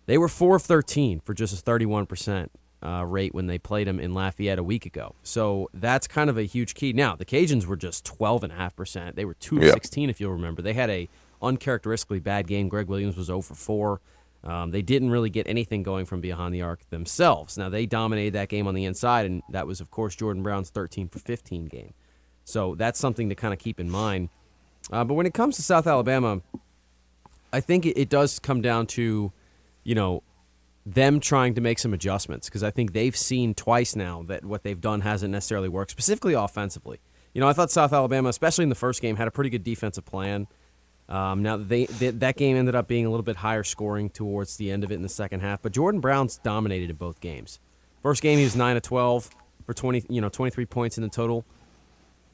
They 0.07 0.17
were 0.17 0.27
4 0.27 0.55
of 0.55 0.63
13 0.63 1.19
for 1.19 1.35
just 1.35 1.57
a 1.57 1.63
31% 1.63 2.49
uh, 2.83 3.05
rate 3.05 3.35
when 3.35 3.45
they 3.45 3.59
played 3.59 3.87
them 3.87 3.99
in 3.99 4.15
Lafayette 4.15 4.57
a 4.57 4.63
week 4.63 4.87
ago. 4.87 5.15
So 5.21 5.69
that's 5.75 6.07
kind 6.07 6.29
of 6.29 6.37
a 6.39 6.43
huge 6.43 6.73
key. 6.73 6.91
Now, 6.91 7.15
the 7.15 7.23
Cajuns 7.23 7.67
were 7.67 7.77
just 7.77 8.03
12.5%. 8.03 9.13
They 9.13 9.25
were 9.25 9.35
2 9.35 9.59
of 9.59 9.69
16, 9.69 10.09
if 10.09 10.19
you'll 10.19 10.31
remember. 10.31 10.63
They 10.63 10.73
had 10.73 10.89
a 10.89 11.07
uncharacteristically 11.39 12.19
bad 12.19 12.47
game. 12.47 12.67
Greg 12.67 12.87
Williams 12.87 13.15
was 13.15 13.27
0 13.27 13.41
for 13.41 13.53
4. 13.53 14.01
Um, 14.43 14.71
they 14.71 14.81
didn't 14.81 15.11
really 15.11 15.29
get 15.29 15.47
anything 15.47 15.83
going 15.83 16.05
from 16.05 16.19
behind 16.19 16.53
the 16.53 16.63
arc 16.63 16.89
themselves. 16.89 17.57
Now 17.57 17.69
they 17.69 17.85
dominated 17.85 18.33
that 18.33 18.49
game 18.49 18.67
on 18.67 18.73
the 18.73 18.85
inside, 18.85 19.25
and 19.25 19.43
that 19.49 19.67
was, 19.67 19.81
of 19.81 19.91
course, 19.91 20.15
Jordan 20.15 20.41
Brown's 20.41 20.69
13 20.69 21.09
for 21.09 21.19
15 21.19 21.65
game. 21.65 21.93
So 22.43 22.75
that's 22.75 22.99
something 22.99 23.29
to 23.29 23.35
kind 23.35 23.53
of 23.53 23.59
keep 23.59 23.79
in 23.79 23.89
mind. 23.89 24.29
Uh, 24.91 25.03
but 25.03 25.13
when 25.13 25.25
it 25.25 25.33
comes 25.33 25.55
to 25.57 25.61
South 25.61 25.85
Alabama, 25.85 26.41
I 27.53 27.59
think 27.59 27.85
it, 27.85 27.99
it 27.99 28.09
does 28.09 28.39
come 28.39 28.61
down 28.61 28.87
to, 28.87 29.31
you 29.83 29.95
know, 29.95 30.23
them 30.85 31.19
trying 31.19 31.53
to 31.53 31.61
make 31.61 31.77
some 31.77 31.93
adjustments 31.93 32.49
because 32.49 32.63
I 32.63 32.71
think 32.71 32.93
they've 32.93 33.15
seen 33.15 33.53
twice 33.53 33.95
now 33.95 34.23
that 34.23 34.43
what 34.43 34.63
they've 34.63 34.79
done 34.79 35.01
hasn't 35.01 35.31
necessarily 35.31 35.69
worked, 35.69 35.91
specifically 35.91 36.33
offensively. 36.33 36.99
You 37.33 37.41
know, 37.41 37.47
I 37.47 37.53
thought 37.53 37.71
South 37.71 37.93
Alabama, 37.93 38.29
especially 38.29 38.63
in 38.63 38.69
the 38.69 38.75
first 38.75 39.01
game, 39.01 39.15
had 39.15 39.27
a 39.27 39.31
pretty 39.31 39.49
good 39.49 39.63
defensive 39.63 40.05
plan. 40.05 40.47
Um, 41.11 41.43
now 41.43 41.57
they, 41.57 41.87
they, 41.87 42.09
that 42.11 42.37
game 42.37 42.55
ended 42.55 42.73
up 42.73 42.87
being 42.87 43.05
a 43.05 43.09
little 43.09 43.23
bit 43.23 43.35
higher 43.35 43.65
scoring 43.65 44.09
towards 44.09 44.55
the 44.55 44.71
end 44.71 44.85
of 44.85 44.91
it 44.91 44.95
in 44.95 45.01
the 45.01 45.09
second 45.09 45.41
half, 45.41 45.61
but 45.61 45.73
Jordan 45.73 45.99
Brown's 45.99 46.37
dominated 46.37 46.89
in 46.89 46.95
both 46.95 47.19
games. 47.19 47.59
First 48.01 48.21
game 48.21 48.37
he 48.37 48.45
was 48.45 48.55
nine 48.55 48.77
of 48.77 48.81
twelve 48.81 49.29
for 49.65 49.73
twenty, 49.73 50.03
you 50.07 50.21
know, 50.21 50.29
twenty 50.29 50.51
three 50.51 50.65
points 50.65 50.97
in 50.97 51.03
the 51.03 51.09
total. 51.09 51.43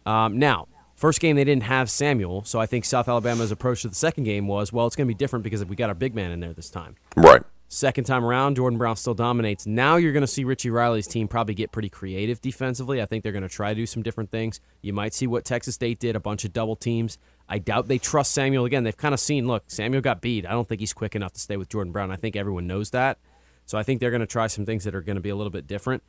Um, 0.05 0.37
now, 0.37 0.67
first 0.95 1.19
game 1.19 1.35
they 1.35 1.43
didn't 1.43 1.63
have 1.63 1.89
Samuel, 1.89 2.43
so 2.43 2.59
I 2.59 2.67
think 2.67 2.85
South 2.85 3.09
Alabama's 3.09 3.51
approach 3.51 3.81
to 3.81 3.89
the 3.89 3.95
second 3.95 4.25
game 4.25 4.47
was, 4.47 4.71
well, 4.71 4.85
it's 4.85 4.95
going 4.95 5.07
to 5.07 5.13
be 5.13 5.17
different 5.17 5.41
because 5.41 5.65
we 5.65 5.75
got 5.75 5.89
our 5.89 5.95
big 5.95 6.13
man 6.13 6.31
in 6.31 6.39
there 6.39 6.53
this 6.53 6.69
time. 6.69 6.95
Right. 7.15 7.41
Second 7.69 8.05
time 8.05 8.23
around, 8.23 8.55
Jordan 8.55 8.77
Brown 8.77 8.95
still 8.95 9.13
dominates. 9.13 9.67
Now 9.67 9.97
you're 9.97 10.13
going 10.13 10.21
to 10.21 10.27
see 10.27 10.45
Richie 10.45 10.69
Riley's 10.69 11.05
team 11.05 11.27
probably 11.27 11.53
get 11.53 11.73
pretty 11.73 11.89
creative 11.89 12.39
defensively. 12.39 13.01
I 13.01 13.05
think 13.05 13.23
they're 13.23 13.33
going 13.33 13.41
to 13.41 13.49
try 13.49 13.73
to 13.73 13.75
do 13.75 13.85
some 13.85 14.03
different 14.03 14.31
things. 14.31 14.61
You 14.81 14.93
might 14.93 15.13
see 15.13 15.27
what 15.27 15.43
Texas 15.43 15.75
State 15.75 15.99
did 15.99 16.15
a 16.15 16.19
bunch 16.21 16.45
of 16.45 16.53
double 16.53 16.77
teams. 16.77 17.17
I 17.49 17.59
doubt 17.59 17.87
they 17.87 17.97
trust 17.97 18.31
Samuel 18.33 18.65
again. 18.65 18.83
They've 18.83 18.95
kind 18.95 19.13
of 19.13 19.19
seen, 19.19 19.47
look, 19.47 19.63
Samuel 19.67 20.01
got 20.01 20.21
beat. 20.21 20.45
I 20.45 20.51
don't 20.51 20.67
think 20.67 20.81
he's 20.81 20.93
quick 20.93 21.15
enough 21.15 21.33
to 21.33 21.39
stay 21.39 21.57
with 21.57 21.69
Jordan 21.69 21.93
Brown. 21.93 22.11
I 22.11 22.17
think 22.17 22.35
everyone 22.35 22.67
knows 22.67 22.89
that. 22.91 23.19
So 23.65 23.77
I 23.77 23.83
think 23.83 23.99
they're 23.99 24.11
going 24.11 24.21
to 24.21 24.27
try 24.27 24.47
some 24.47 24.65
things 24.65 24.83
that 24.83 24.95
are 24.95 25.01
going 25.01 25.15
to 25.15 25.21
be 25.21 25.29
a 25.29 25.35
little 25.35 25.51
bit 25.51 25.67
different. 25.67 26.03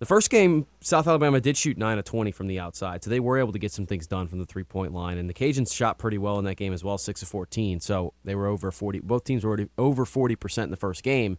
The 0.00 0.06
first 0.06 0.28
game, 0.28 0.66
South 0.80 1.06
Alabama 1.06 1.40
did 1.40 1.56
shoot 1.56 1.78
9 1.78 1.98
of 1.98 2.04
20 2.04 2.32
from 2.32 2.48
the 2.48 2.58
outside, 2.58 3.04
so 3.04 3.10
they 3.10 3.20
were 3.20 3.38
able 3.38 3.52
to 3.52 3.60
get 3.60 3.70
some 3.70 3.86
things 3.86 4.08
done 4.08 4.26
from 4.26 4.40
the 4.40 4.44
three 4.44 4.64
point 4.64 4.92
line. 4.92 5.18
And 5.18 5.30
the 5.30 5.34
Cajuns 5.34 5.72
shot 5.72 5.98
pretty 5.98 6.18
well 6.18 6.38
in 6.38 6.44
that 6.46 6.56
game 6.56 6.72
as 6.72 6.82
well, 6.82 6.98
6 6.98 7.22
of 7.22 7.28
14. 7.28 7.78
So 7.80 8.12
they 8.24 8.34
were 8.34 8.46
over 8.46 8.72
40. 8.72 9.00
Both 9.00 9.24
teams 9.24 9.44
were 9.44 9.48
already 9.48 9.68
over 9.78 10.04
40% 10.04 10.64
in 10.64 10.70
the 10.70 10.76
first 10.76 11.04
game. 11.04 11.38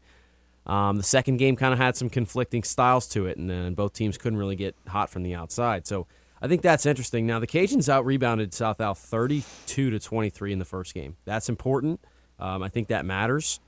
Um, 0.66 0.98
the 0.98 1.04
second 1.04 1.38
game 1.38 1.56
kind 1.58 1.74
of 1.74 1.80
had 1.80 1.96
some 1.96 2.10
conflicting 2.10 2.64
styles 2.64 3.08
to 3.10 3.28
it, 3.28 3.38
and 3.38 3.50
then 3.50 3.74
both 3.74 3.94
teams 3.94 4.18
couldn't 4.18 4.40
really 4.40 4.56
get 4.56 4.76
hot 4.88 5.10
from 5.10 5.24
the 5.24 5.36
outside. 5.36 5.86
So 5.86 6.08
I 6.46 6.48
think 6.48 6.62
that's 6.62 6.86
interesting. 6.86 7.26
Now 7.26 7.40
the 7.40 7.48
Cajuns 7.48 7.90
out 7.90 8.06
rebounded 8.06 8.54
South 8.54 8.80
Al 8.80 8.94
32 8.94 9.90
to 9.90 10.00
23 10.00 10.54
in 10.54 10.60
the 10.60 10.66
first 10.66 10.94
game. 10.94 11.18
That's 11.26 11.50
important. 11.50 12.00
Um, 12.38 12.62
I 12.62 12.70
think 12.70 12.90
that 12.90 13.04
matters 13.04 13.60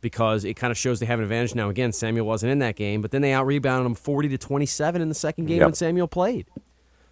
because 0.00 0.44
it 0.44 0.54
kind 0.54 0.70
of 0.70 0.78
shows 0.78 1.00
they 1.00 1.06
have 1.06 1.18
an 1.18 1.24
advantage. 1.24 1.56
Now 1.56 1.70
again, 1.70 1.90
Samuel 1.90 2.24
wasn't 2.26 2.52
in 2.52 2.60
that 2.60 2.76
game, 2.76 3.02
but 3.02 3.10
then 3.10 3.20
they 3.20 3.32
out 3.32 3.46
rebounded 3.46 3.84
them 3.84 3.96
40 3.96 4.28
to 4.28 4.38
27 4.38 5.02
in 5.02 5.08
the 5.08 5.14
second 5.16 5.46
game 5.46 5.58
Yep. 5.58 5.66
when 5.66 5.74
Samuel 5.74 6.06
played. 6.06 6.46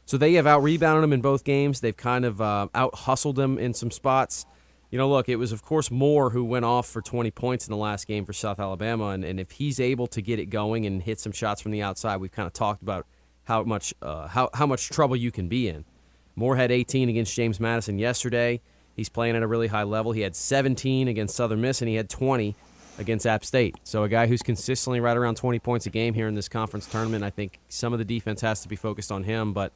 So 0.07 0.17
they 0.19 0.35
have 0.35 0.47
out 0.47 0.63
rebounded 0.63 1.03
them 1.03 1.13
in 1.13 1.21
both 1.21 1.43
games. 1.43 1.81
They've 1.81 1.97
kind 1.97 2.25
of 2.25 2.41
uh, 2.41 2.69
out 2.73 2.95
hustled 2.95 3.35
them 3.35 3.59
in 3.59 3.75
some 3.75 3.91
spots. 3.91 4.47
You 4.93 4.99
know, 4.99 5.09
look, 5.09 5.29
it 5.29 5.37
was 5.37 5.51
of 5.51 5.63
course 5.65 5.91
Moore 5.91 6.31
who 6.31 6.45
went 6.45 6.65
off 6.65 6.87
for 6.87 7.03
20 7.03 7.33
points 7.33 7.67
in 7.67 7.73
the 7.73 7.77
last 7.77 8.07
game 8.07 8.25
for 8.25 8.33
South 8.33 8.61
Alabama, 8.61 9.09
and, 9.09 9.25
and 9.25 9.41
if 9.41 9.51
he's 9.51 9.81
able 9.81 10.07
to 10.07 10.23
get 10.23 10.39
it 10.39 10.47
going 10.47 10.87
and 10.87 11.03
hit 11.03 11.19
some 11.19 11.33
shots 11.33 11.61
from 11.61 11.73
the 11.73 11.83
outside, 11.83 12.19
we've 12.19 12.31
kind 12.31 12.47
of 12.47 12.53
talked 12.53 12.83
about 12.83 13.05
how 13.49 13.65
much 13.65 13.95
uh, 14.03 14.29
how 14.29 14.51
how 14.53 14.67
much 14.67 14.91
trouble 14.91 15.17
you 15.17 15.33
can 15.33 15.49
be 15.49 15.69
in. 15.69 15.85
Moore 16.37 16.55
had 16.55 16.71
18 16.71 17.09
against 17.09 17.35
James 17.35 17.59
Madison 17.59 17.99
yesterday. 17.99 18.61
He's 18.95 19.09
playing 19.09 19.37
at 19.37 19.43
a 19.43 19.47
really 19.47 19.69
high 19.69 19.85
level. 19.85 20.13
He 20.13 20.21
had 20.21 20.37
17 20.37 21.09
against 21.09 21.35
Southern 21.35 21.61
Miss, 21.61 21.81
and 21.81 21.89
he 21.89 21.95
had 21.95 22.11
20 22.11 22.55
against 22.99 23.27
App 23.27 23.45
State. 23.45 23.77
So 23.85 24.03
a 24.05 24.09
guy 24.09 24.27
who's 24.27 24.43
consistently 24.43 25.01
right 25.01 25.17
around 25.17 25.37
20 25.37 25.59
points 25.61 25.87
a 25.87 25.91
game 25.91 26.15
here 26.15 26.29
in 26.29 26.35
this 26.35 26.49
conference 26.49 26.87
tournament. 26.87 27.25
I 27.25 27.31
think 27.31 27.59
some 27.69 27.93
of 27.93 27.99
the 27.99 28.05
defense 28.05 28.41
has 28.43 28.61
to 28.63 28.69
be 28.69 28.77
focused 28.77 29.11
on 29.11 29.25
him, 29.25 29.53
but 29.53 29.73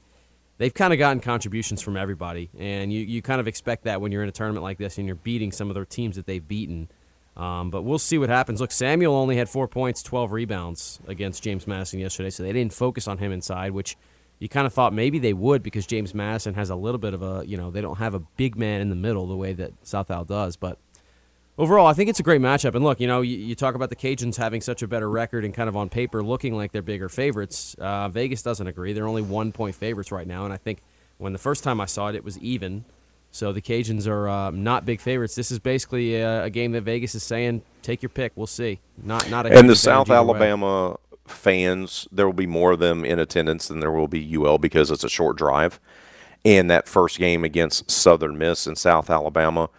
they've 0.58 0.74
kind 0.74 0.92
of 0.92 0.98
gotten 0.98 1.20
contributions 1.20 1.80
from 1.80 1.96
everybody, 1.96 2.50
and 2.58 2.92
you, 2.92 3.00
you 3.00 3.22
kind 3.22 3.40
of 3.40 3.48
expect 3.48 3.84
that 3.84 4.00
when 4.00 4.12
you're 4.12 4.22
in 4.22 4.28
a 4.28 4.32
tournament 4.32 4.62
like 4.62 4.78
this 4.78 4.98
and 4.98 5.06
you're 5.06 5.16
beating 5.16 5.50
some 5.50 5.70
of 5.70 5.74
the 5.74 5.84
teams 5.86 6.16
that 6.16 6.26
they've 6.26 6.46
beaten. 6.46 6.90
Um, 7.36 7.70
but 7.70 7.82
we'll 7.82 7.98
see 7.98 8.18
what 8.18 8.28
happens. 8.28 8.60
Look, 8.60 8.72
Samuel 8.72 9.14
only 9.14 9.36
had 9.36 9.48
four 9.48 9.66
points, 9.66 10.02
12 10.02 10.32
rebounds 10.32 11.00
against 11.06 11.42
James 11.42 11.66
Madison 11.66 11.98
yesterday, 11.98 12.30
so 12.30 12.42
they 12.42 12.52
didn't 12.52 12.74
focus 12.74 13.08
on 13.08 13.18
him 13.18 13.32
inside, 13.32 13.72
which 13.72 13.96
you 14.38 14.48
kind 14.48 14.66
of 14.66 14.72
thought 14.74 14.92
maybe 14.92 15.18
they 15.18 15.32
would 15.32 15.62
because 15.62 15.86
James 15.86 16.14
Madison 16.14 16.54
has 16.54 16.68
a 16.68 16.74
little 16.74 16.98
bit 16.98 17.14
of 17.14 17.22
a, 17.22 17.44
you 17.46 17.56
know, 17.56 17.70
they 17.70 17.80
don't 17.80 17.98
have 17.98 18.14
a 18.14 18.18
big 18.18 18.56
man 18.56 18.80
in 18.80 18.90
the 18.90 18.96
middle 18.96 19.26
the 19.26 19.36
way 19.36 19.52
that 19.52 19.72
South 19.82 20.10
Al 20.10 20.24
does. 20.24 20.56
But 20.56 20.78
overall, 21.56 21.86
I 21.86 21.94
think 21.94 22.10
it's 22.10 22.20
a 22.20 22.24
great 22.24 22.40
matchup. 22.40 22.74
And 22.74 22.84
look, 22.84 23.00
you 23.00 23.06
know, 23.06 23.20
you, 23.20 23.36
you 23.36 23.54
talk 23.54 23.74
about 23.74 23.88
the 23.88 23.96
Cajuns 23.96 24.36
having 24.36 24.60
such 24.60 24.82
a 24.82 24.88
better 24.88 25.08
record 25.08 25.44
and 25.44 25.54
kind 25.54 25.68
of 25.68 25.76
on 25.76 25.88
paper 25.88 26.22
looking 26.22 26.56
like 26.56 26.72
they're 26.72 26.82
bigger 26.82 27.08
favorites. 27.08 27.74
Uh, 27.78 28.08
Vegas 28.08 28.42
doesn't 28.42 28.66
agree. 28.66 28.92
They're 28.92 29.08
only 29.08 29.22
one 29.22 29.52
point 29.52 29.74
favorites 29.74 30.10
right 30.10 30.26
now. 30.26 30.44
And 30.44 30.52
I 30.52 30.56
think 30.56 30.80
when 31.18 31.32
the 31.32 31.38
first 31.38 31.62
time 31.62 31.80
I 31.80 31.86
saw 31.86 32.08
it, 32.08 32.14
it 32.14 32.24
was 32.24 32.36
even. 32.40 32.84
So 33.32 33.50
the 33.50 33.62
Cajuns 33.62 34.06
are 34.06 34.28
uh, 34.28 34.50
not 34.50 34.84
big 34.84 35.00
favorites. 35.00 35.34
This 35.34 35.50
is 35.50 35.58
basically 35.58 36.16
a, 36.16 36.44
a 36.44 36.50
game 36.50 36.72
that 36.72 36.82
Vegas 36.82 37.14
is 37.14 37.22
saying, 37.22 37.62
take 37.80 38.02
your 38.02 38.10
pick. 38.10 38.32
We'll 38.36 38.46
see. 38.46 38.78
Not 39.02 39.28
not 39.30 39.46
a 39.46 39.58
And 39.58 39.68
the 39.68 39.74
South 39.74 40.10
way. 40.10 40.16
Alabama 40.16 40.98
fans, 41.26 42.06
there 42.12 42.26
will 42.26 42.34
be 42.34 42.46
more 42.46 42.72
of 42.72 42.78
them 42.78 43.06
in 43.06 43.18
attendance 43.18 43.68
than 43.68 43.80
there 43.80 43.90
will 43.90 44.06
be 44.06 44.36
UL 44.36 44.58
because 44.58 44.90
it's 44.90 45.02
a 45.02 45.08
short 45.08 45.36
drive. 45.36 45.80
And 46.44 46.70
that 46.70 46.86
first 46.86 47.18
game 47.18 47.42
against 47.42 47.90
Southern 47.90 48.36
Miss 48.36 48.66
in 48.66 48.76
South 48.76 49.08
Alabama 49.08 49.70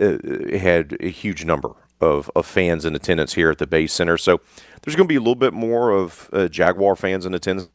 uh, 0.00 0.16
had 0.56 0.96
a 1.00 1.08
huge 1.08 1.44
number 1.44 1.72
of, 2.00 2.30
of 2.34 2.46
fans 2.46 2.86
in 2.86 2.94
attendance 2.94 3.34
here 3.34 3.50
at 3.50 3.58
the 3.58 3.66
Bay 3.66 3.86
Center. 3.86 4.16
So 4.16 4.40
there's 4.82 4.96
going 4.96 5.08
to 5.08 5.12
be 5.12 5.16
a 5.16 5.20
little 5.20 5.34
bit 5.34 5.52
more 5.52 5.90
of 5.90 6.30
uh, 6.32 6.48
Jaguar 6.48 6.96
fans 6.96 7.26
in 7.26 7.34
attendance 7.34 7.68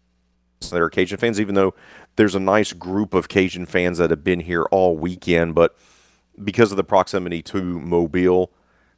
that 0.71 0.81
are 0.81 0.89
Cajun 0.89 1.17
fans, 1.17 1.39
even 1.39 1.55
though 1.55 1.73
there's 2.19 2.35
a 2.35 2.39
nice 2.39 2.73
group 2.73 3.13
of 3.13 3.29
Cajun 3.29 3.65
fans 3.65 3.97
that 3.97 4.09
have 4.09 4.25
been 4.25 4.41
here 4.41 4.63
all 4.71 4.97
weekend. 4.97 5.55
But 5.55 5.77
because 6.43 6.69
of 6.69 6.75
the 6.75 6.83
proximity 6.83 7.41
to 7.43 7.79
Mobile, 7.79 8.51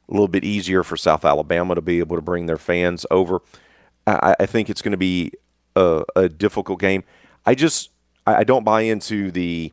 a 0.08 0.12
little 0.12 0.26
bit 0.26 0.42
easier 0.42 0.82
for 0.82 0.96
South 0.96 1.24
Alabama 1.24 1.76
to 1.76 1.80
be 1.80 2.00
able 2.00 2.16
to 2.16 2.22
bring 2.22 2.46
their 2.46 2.58
fans 2.58 3.06
over. 3.12 3.40
I, 4.08 4.34
I 4.40 4.46
think 4.46 4.68
it's 4.68 4.82
going 4.82 4.90
to 4.90 4.98
be 4.98 5.30
a, 5.76 6.02
a 6.16 6.28
difficult 6.28 6.80
game. 6.80 7.04
I 7.46 7.54
just 7.54 7.90
I 8.26 8.42
don't 8.42 8.64
buy 8.64 8.80
into 8.80 9.30
the 9.30 9.72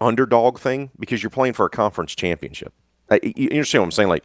underdog 0.00 0.58
thing 0.58 0.90
because 0.98 1.22
you're 1.22 1.28
playing 1.28 1.52
for 1.52 1.66
a 1.66 1.70
conference 1.70 2.14
championship. 2.14 2.72
I, 3.10 3.20
you 3.22 3.50
understand 3.50 3.82
what 3.82 3.88
I'm 3.88 3.92
saying? 3.92 4.08
Like 4.08 4.24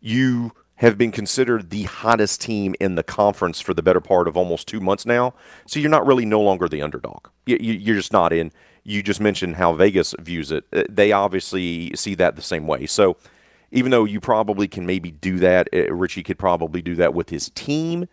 you 0.00 0.50
have 0.78 0.96
been 0.96 1.10
considered 1.10 1.70
the 1.70 1.84
hottest 1.84 2.40
team 2.40 2.74
in 2.80 2.94
the 2.94 3.02
conference 3.02 3.60
for 3.60 3.74
the 3.74 3.82
better 3.82 4.00
part 4.00 4.28
of 4.28 4.36
almost 4.36 4.66
two 4.66 4.80
months 4.80 5.04
now. 5.04 5.34
So 5.66 5.80
you're 5.80 5.90
not 5.90 6.06
really 6.06 6.24
no 6.24 6.40
longer 6.40 6.68
the 6.68 6.82
underdog. 6.82 7.28
You, 7.46 7.58
you, 7.60 7.72
you're 7.74 7.96
just 7.96 8.12
not 8.12 8.32
in. 8.32 8.52
You 8.84 9.02
just 9.02 9.20
mentioned 9.20 9.56
how 9.56 9.72
Vegas 9.72 10.14
views 10.20 10.52
it. 10.52 10.64
Uh, 10.72 10.84
They 10.88 11.12
obviously 11.12 11.92
see 11.94 12.14
that 12.14 12.36
the 12.36 12.42
same 12.42 12.66
way. 12.66 12.86
So 12.86 13.16
even 13.72 13.90
though 13.90 14.04
you 14.04 14.20
probably 14.20 14.68
can 14.68 14.86
maybe 14.86 15.10
do 15.10 15.38
that, 15.40 15.68
uh, 15.74 15.92
Richie 15.92 16.22
could 16.22 16.38
probably 16.38 16.80
do 16.80 16.94
that 16.94 17.12
with 17.12 17.28
his 17.30 17.50
team. 17.50 18.06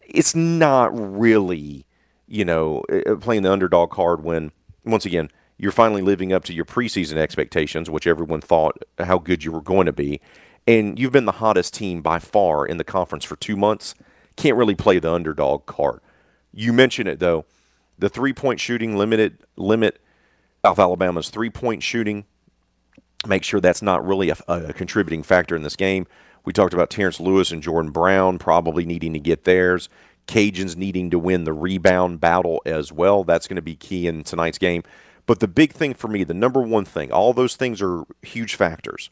It's 0.00 0.34
not 0.34 0.90
really, 0.98 1.84
you 2.26 2.44
know, 2.44 2.82
uh, 2.90 3.16
playing 3.16 3.42
the 3.42 3.52
underdog 3.52 3.90
card 3.90 4.24
when, 4.24 4.50
once 4.84 5.04
again, 5.04 5.30
you're 5.58 5.72
finally 5.72 6.02
living 6.02 6.32
up 6.32 6.44
to 6.44 6.54
your 6.54 6.64
preseason 6.64 7.16
expectations, 7.16 7.90
which 7.90 8.06
everyone 8.06 8.40
thought 8.40 8.82
how 8.98 9.18
good 9.18 9.44
you 9.44 9.52
were 9.52 9.60
going 9.60 9.86
to 9.86 9.92
be, 9.92 10.20
and 10.68 10.98
you've 10.98 11.12
been 11.12 11.24
the 11.24 11.32
hottest 11.32 11.72
team 11.72 12.02
by 12.02 12.18
far 12.18 12.66
in 12.66 12.76
the 12.76 12.84
conference 12.84 13.24
for 13.24 13.36
two 13.36 13.56
months. 13.56 13.94
Can't 14.36 14.56
really 14.56 14.74
play 14.74 14.98
the 14.98 15.10
underdog 15.10 15.64
card. 15.64 16.00
You 16.52 16.74
mentioned 16.74 17.08
it 17.08 17.18
though, 17.18 17.46
the 17.98 18.10
three 18.10 18.34
point 18.34 18.60
shooting 18.60 18.96
limited 18.96 19.38
limit 19.56 19.98
South 20.62 20.78
Alabama's 20.78 21.30
three 21.30 21.48
point 21.48 21.82
shooting. 21.82 22.26
Make 23.26 23.44
sure 23.44 23.60
that's 23.60 23.80
not 23.80 24.06
really 24.06 24.28
a, 24.28 24.36
a 24.46 24.72
contributing 24.74 25.22
factor 25.22 25.56
in 25.56 25.62
this 25.62 25.74
game. 25.74 26.06
We 26.44 26.52
talked 26.52 26.74
about 26.74 26.90
Terrence 26.90 27.18
Lewis 27.18 27.50
and 27.50 27.62
Jordan 27.62 27.90
Brown 27.90 28.38
probably 28.38 28.84
needing 28.84 29.14
to 29.14 29.18
get 29.18 29.44
theirs. 29.44 29.88
Cajuns 30.26 30.76
needing 30.76 31.08
to 31.10 31.18
win 31.18 31.44
the 31.44 31.54
rebound 31.54 32.20
battle 32.20 32.60
as 32.66 32.92
well. 32.92 33.24
That's 33.24 33.48
going 33.48 33.56
to 33.56 33.62
be 33.62 33.74
key 33.74 34.06
in 34.06 34.22
tonight's 34.22 34.58
game. 34.58 34.82
But 35.24 35.40
the 35.40 35.48
big 35.48 35.72
thing 35.72 35.94
for 35.94 36.08
me, 36.08 36.24
the 36.24 36.34
number 36.34 36.60
one 36.60 36.84
thing, 36.84 37.10
all 37.10 37.32
those 37.32 37.56
things 37.56 37.80
are 37.80 38.04
huge 38.22 38.54
factors. 38.54 39.08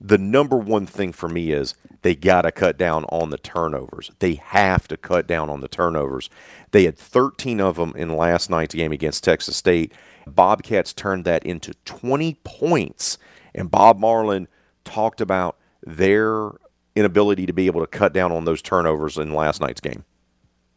The 0.00 0.18
number 0.18 0.56
one 0.56 0.86
thing 0.86 1.12
for 1.12 1.28
me 1.28 1.50
is 1.50 1.74
they 2.02 2.14
got 2.14 2.42
to 2.42 2.52
cut 2.52 2.78
down 2.78 3.04
on 3.06 3.30
the 3.30 3.38
turnovers. 3.38 4.10
They 4.20 4.34
have 4.34 4.86
to 4.88 4.96
cut 4.96 5.26
down 5.26 5.50
on 5.50 5.60
the 5.60 5.68
turnovers. 5.68 6.30
They 6.70 6.84
had 6.84 6.96
13 6.96 7.60
of 7.60 7.76
them 7.76 7.92
in 7.96 8.16
last 8.16 8.48
night's 8.48 8.74
game 8.74 8.92
against 8.92 9.24
Texas 9.24 9.56
State. 9.56 9.92
Bobcats 10.26 10.92
turned 10.92 11.24
that 11.24 11.44
into 11.44 11.74
20 11.84 12.38
points. 12.44 13.18
And 13.54 13.70
Bob 13.70 13.98
Marlin 13.98 14.46
talked 14.84 15.20
about 15.20 15.56
their 15.84 16.50
inability 16.94 17.46
to 17.46 17.52
be 17.52 17.66
able 17.66 17.80
to 17.80 17.86
cut 17.86 18.12
down 18.12 18.30
on 18.30 18.44
those 18.44 18.62
turnovers 18.62 19.18
in 19.18 19.32
last 19.32 19.60
night's 19.60 19.80
game. 19.80 20.04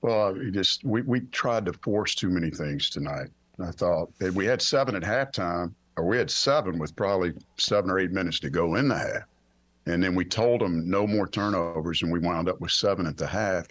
Well, 0.02 0.34
we 0.34 0.50
just 0.50 0.84
we, 0.84 1.02
we 1.04 1.22
tried 1.22 1.66
to 1.66 1.74
force 1.74 2.16
too 2.16 2.30
many 2.30 2.50
things 2.50 2.90
tonight. 2.90 3.28
I 3.60 3.72
thought 3.72 4.12
we 4.34 4.46
had 4.46 4.62
seven 4.62 4.96
at 4.96 5.04
halftime, 5.04 5.74
or 5.98 6.06
we 6.06 6.18
had 6.18 6.32
seven 6.32 6.80
with 6.80 6.96
probably 6.96 7.34
seven 7.58 7.90
or 7.90 8.00
eight 8.00 8.12
minutes 8.12 8.40
to 8.42 8.50
go 8.50 8.76
in 8.76 8.88
the 8.88 8.98
half, 8.98 9.24
and 9.86 10.04
then 10.04 10.16
we 10.16 10.26
told 10.26 10.62
them 10.62 10.90
no 10.90 11.06
more 11.06 11.28
turnovers, 11.28 12.02
and 12.02 12.12
we 12.12 12.20
wound 12.20 12.50
up 12.50 12.60
with 12.62 12.72
seven 12.72 13.06
at 13.06 13.18
the 13.18 13.28
half. 13.28 13.68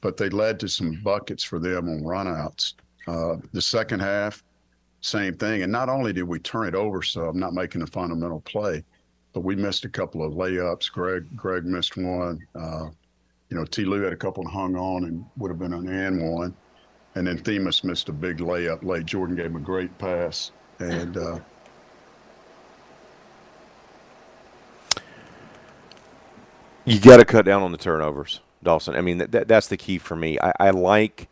But 0.00 0.16
they 0.16 0.28
led 0.28 0.60
to 0.60 0.68
some 0.68 1.00
buckets 1.02 1.42
for 1.42 1.58
them 1.58 1.88
on 1.88 2.02
runouts. 2.02 2.74
Uh, 3.06 3.36
the 3.52 3.62
second 3.62 4.00
half, 4.00 4.42
same 5.00 5.34
thing. 5.34 5.62
And 5.62 5.72
not 5.72 5.88
only 5.88 6.12
did 6.12 6.24
we 6.24 6.38
turn 6.38 6.68
it 6.68 6.74
over 6.74 7.02
some, 7.02 7.38
not 7.38 7.54
making 7.54 7.82
a 7.82 7.86
fundamental 7.86 8.40
play, 8.40 8.84
but 9.32 9.40
we 9.40 9.56
missed 9.56 9.84
a 9.84 9.88
couple 9.88 10.24
of 10.24 10.34
layups. 10.34 10.90
Greg 10.90 11.24
Greg 11.36 11.64
missed 11.64 11.96
one. 11.96 12.38
Uh, 12.54 12.88
you 13.50 13.56
know, 13.56 13.64
T. 13.64 13.84
Lou 13.84 14.02
had 14.02 14.12
a 14.12 14.16
couple 14.16 14.42
and 14.42 14.52
hung 14.52 14.76
on 14.76 15.04
and 15.04 15.24
would 15.36 15.50
have 15.50 15.58
been 15.58 15.72
an 15.72 15.88
and 15.88 16.32
one. 16.32 16.54
And 17.14 17.26
then 17.26 17.38
Themus 17.38 17.84
missed 17.84 18.08
a 18.08 18.12
big 18.12 18.38
layup 18.38 18.82
late. 18.82 19.06
Jordan 19.06 19.36
gave 19.36 19.46
him 19.46 19.56
a 19.56 19.60
great 19.60 19.96
pass. 19.98 20.50
And 20.80 21.16
uh, 21.16 21.38
You 26.84 27.00
got 27.00 27.16
to 27.16 27.24
cut 27.24 27.46
down 27.46 27.62
on 27.62 27.72
the 27.72 27.78
turnovers, 27.78 28.40
Dawson. 28.62 28.94
I 28.94 29.00
mean, 29.00 29.18
that, 29.18 29.32
that, 29.32 29.48
that's 29.48 29.68
the 29.68 29.76
key 29.76 29.98
for 29.98 30.16
me. 30.16 30.38
I, 30.38 30.52
I 30.60 30.70
like 30.70 31.28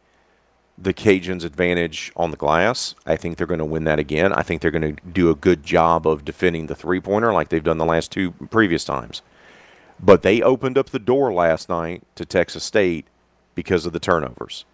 the 0.79 0.95
Cajuns' 0.95 1.45
advantage 1.45 2.11
on 2.17 2.31
the 2.31 2.37
glass. 2.37 2.95
I 3.05 3.17
think 3.17 3.37
they're 3.37 3.47
going 3.47 3.59
to 3.59 3.65
win 3.65 3.85
that 3.85 3.99
again. 3.99 4.33
I 4.33 4.43
think 4.43 4.63
they're 4.63 4.71
going 4.71 4.97
to 4.97 5.03
do 5.03 5.31
a 5.31 5.35
good 5.35 5.63
job 5.63 6.07
of 6.07 6.25
defending 6.25 6.67
the 6.67 6.75
three 6.75 7.01
pointer 7.01 7.33
like 7.33 7.51
they've 7.51 7.63
done 7.63 7.79
the 7.79 7.85
last 7.85 8.11
two 8.11 8.33
previous 8.33 8.85
times. 8.85 9.21
But 10.01 10.23
they 10.23 10.41
opened 10.41 10.79
up 10.79 10.91
the 10.91 10.99
door 10.99 11.33
last 11.33 11.69
night 11.69 12.03
to 12.17 12.25
Texas 12.25 12.65
State 12.65 13.07
because 13.55 13.85
of 13.85 13.93
the 13.93 14.01
turnovers. 14.01 14.65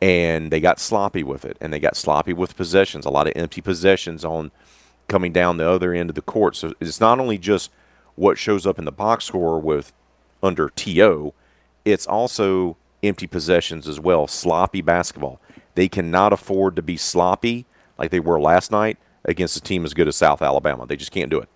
And 0.00 0.52
they 0.52 0.60
got 0.60 0.78
sloppy 0.78 1.22
with 1.24 1.44
it, 1.44 1.56
and 1.60 1.72
they 1.72 1.80
got 1.80 1.96
sloppy 1.96 2.32
with 2.32 2.56
possessions, 2.56 3.04
a 3.04 3.10
lot 3.10 3.26
of 3.26 3.32
empty 3.34 3.60
possessions 3.60 4.24
on 4.24 4.52
coming 5.08 5.32
down 5.32 5.56
the 5.56 5.68
other 5.68 5.92
end 5.92 6.10
of 6.10 6.14
the 6.14 6.22
court. 6.22 6.54
So 6.54 6.74
it's 6.80 7.00
not 7.00 7.18
only 7.18 7.38
just 7.38 7.70
what 8.16 8.38
shows 8.38 8.66
up 8.66 8.78
in 8.78 8.84
the 8.84 8.92
box 8.92 9.24
score 9.24 9.58
with 9.60 9.92
under 10.42 10.68
TO, 10.70 11.32
it's 11.84 12.06
also 12.06 12.76
empty 13.02 13.26
possessions 13.26 13.86
as 13.86 14.00
well, 14.00 14.26
sloppy 14.26 14.82
basketball. 14.82 15.40
They 15.74 15.88
cannot 15.88 16.32
afford 16.32 16.76
to 16.76 16.82
be 16.82 16.96
sloppy 16.96 17.66
like 17.98 18.10
they 18.10 18.20
were 18.20 18.40
last 18.40 18.70
night 18.70 18.98
against 19.24 19.56
a 19.56 19.60
team 19.60 19.84
as 19.84 19.94
good 19.94 20.08
as 20.08 20.16
South 20.16 20.42
Alabama. 20.42 20.86
They 20.86 20.96
just 20.96 21.12
can't 21.12 21.30
do 21.30 21.38
it. 21.38 21.48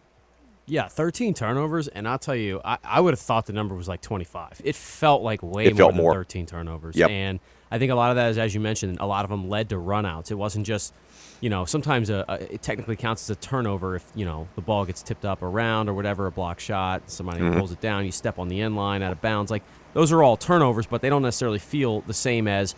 Yeah, 0.67 0.87
13 0.87 1.35
turnovers, 1.35 1.89
and 1.89 2.07
I'll 2.07 2.19
tell 2.19 2.37
you, 2.37 2.61
I, 2.65 2.79
I 2.85 3.01
would 3.01 3.13
have 3.13 3.21
thought 3.21 3.47
the 3.47 3.53
number 3.53 3.75
was 3.75 3.89
like 3.89 4.03
25. 4.03 4.61
It 4.63 4.77
felt 4.77 5.23
like 5.23 5.43
way 5.43 5.67
It 5.67 5.77
more 5.77 5.91
than 5.91 5.97
more. 5.97 6.15
13 6.15 6.47
turnovers. 6.47 6.95
Yep. 6.95 7.11
And 7.11 7.41
I 7.73 7.79
think 7.79 7.91
a 7.91 7.97
lot 7.97 8.11
of 8.11 8.17
that 8.17 8.31
is, 8.31 8.39
as 8.39 8.55
you 8.55 8.61
mentioned, 8.61 8.99
a 9.01 9.07
lot 9.07 9.25
of 9.25 9.31
them 9.31 9.49
led 9.49 9.71
to 9.71 9.77
runouts. 9.77 10.31
It 10.31 10.37
wasn't 10.37 10.67
just, 10.67 10.95
you 11.41 11.49
know, 11.51 11.65
sometimes 11.65 12.11
a, 12.11 12.25
a, 12.29 12.35
it 12.55 12.63
technically 12.63 12.97
counts 12.97 13.23
as 13.25 13.31
a 13.31 13.41
turnover 13.41 13.97
if, 13.97 14.05
you 14.15 14.25
know, 14.25 14.47
the 14.57 14.61
ball 14.61 14.85
gets 14.85 15.03
tipped 15.03 15.25
up 15.25 15.43
around 15.43 15.89
or 15.89 15.95
whatever, 15.95 16.27
a 16.27 16.31
block 16.31 16.61
shot, 16.61 17.11
somebody 17.11 17.41
Mm-hmm. 17.41 17.59
pulls 17.59 17.73
it 17.73 17.81
down, 17.81 18.05
you 18.05 18.13
step 18.13 18.39
on 18.39 18.49
the 18.49 18.61
end 18.61 18.77
line 18.77 19.03
out 19.03 19.13
of 19.13 19.21
bounds. 19.23 19.51
Like, 19.51 19.63
those 19.95 20.13
are 20.13 20.23
all 20.23 20.37
turnovers, 20.37 20.87
but 20.87 21.01
they 21.01 21.09
don't 21.09 21.23
necessarily 21.23 21.59
feel 21.59 22.03
the 22.03 22.15
same 22.15 22.47
as 22.47 22.75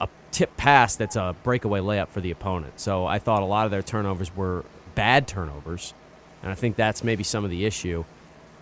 a 0.00 0.08
tip 0.32 0.56
pass 0.56 0.96
that's 0.96 1.16
a 1.16 1.36
breakaway 1.42 1.80
layup 1.80 2.08
for 2.08 2.20
the 2.20 2.30
opponent. 2.30 2.80
So 2.80 3.06
I 3.06 3.18
thought 3.18 3.42
a 3.42 3.46
lot 3.46 3.66
of 3.66 3.70
their 3.70 3.82
turnovers 3.82 4.34
were 4.34 4.64
bad 4.94 5.28
turnovers, 5.28 5.92
and 6.42 6.50
I 6.50 6.54
think 6.54 6.76
that's 6.76 7.04
maybe 7.04 7.22
some 7.22 7.44
of 7.44 7.50
the 7.50 7.64
issue. 7.66 8.04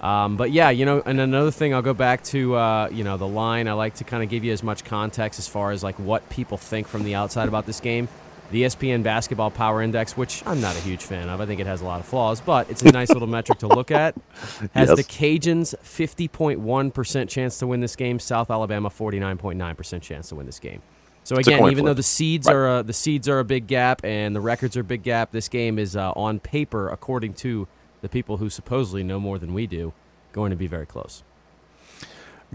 Um, 0.00 0.36
but 0.36 0.50
yeah, 0.50 0.68
you 0.70 0.84
know, 0.84 1.02
and 1.06 1.18
another 1.18 1.50
thing, 1.50 1.72
I'll 1.72 1.80
go 1.80 1.94
back 1.94 2.24
to 2.24 2.56
uh, 2.56 2.88
you 2.92 3.04
know 3.04 3.16
the 3.16 3.26
line. 3.26 3.68
I 3.68 3.72
like 3.72 3.94
to 3.96 4.04
kind 4.04 4.22
of 4.22 4.28
give 4.28 4.44
you 4.44 4.52
as 4.52 4.62
much 4.62 4.84
context 4.84 5.38
as 5.38 5.48
far 5.48 5.70
as 5.70 5.82
like 5.82 5.98
what 5.98 6.28
people 6.28 6.58
think 6.58 6.88
from 6.88 7.04
the 7.04 7.14
outside 7.14 7.48
about 7.48 7.64
this 7.64 7.80
game. 7.80 8.08
The 8.50 8.62
ESPN 8.64 9.02
Basketball 9.02 9.50
Power 9.50 9.82
Index, 9.82 10.16
which 10.16 10.42
I'm 10.46 10.60
not 10.60 10.76
a 10.76 10.80
huge 10.80 11.02
fan 11.02 11.28
of, 11.28 11.40
I 11.40 11.46
think 11.46 11.60
it 11.60 11.66
has 11.66 11.80
a 11.80 11.84
lot 11.84 11.98
of 12.00 12.06
flaws, 12.06 12.40
but 12.40 12.70
it's 12.70 12.82
a 12.82 12.92
nice 12.92 13.10
little 13.10 13.26
metric 13.26 13.58
to 13.60 13.66
look 13.66 13.90
at. 13.90 14.14
Has 14.74 14.90
Yes. 14.90 14.96
the 14.96 15.02
Cajuns 15.04 15.74
50.1% 15.82 17.28
chance 17.28 17.58
to 17.58 17.66
win 17.66 17.80
this 17.80 17.96
game, 17.96 18.18
South 18.18 18.50
Alabama 18.50 18.90
49.9% 18.90 20.02
chance 20.02 20.28
to 20.28 20.34
win 20.36 20.46
this 20.46 20.60
game. 20.60 20.82
So 21.24 21.36
again, 21.36 21.60
even 21.62 21.76
flip. 21.76 21.84
though 21.86 21.94
the 21.94 22.02
seeds 22.02 22.46
Right. 22.46 22.54
are 22.54 22.78
a, 22.78 22.82
the 22.82 22.92
seeds 22.92 23.28
are 23.28 23.38
a 23.38 23.44
big 23.44 23.66
gap 23.66 24.04
and 24.04 24.36
the 24.36 24.40
records 24.42 24.76
are 24.76 24.80
a 24.82 24.84
big 24.84 25.02
gap, 25.02 25.30
this 25.32 25.48
game 25.48 25.78
is 25.78 25.96
uh, 25.96 26.12
on 26.12 26.38
paper, 26.38 26.88
according 26.90 27.32
to 27.34 27.66
the 28.02 28.08
people 28.10 28.36
who 28.36 28.50
supposedly 28.50 29.02
know 29.02 29.18
more 29.18 29.38
than 29.38 29.54
we 29.54 29.66
do, 29.66 29.94
going 30.32 30.50
to 30.50 30.56
be 30.56 30.66
very 30.66 30.86
close. 30.86 31.22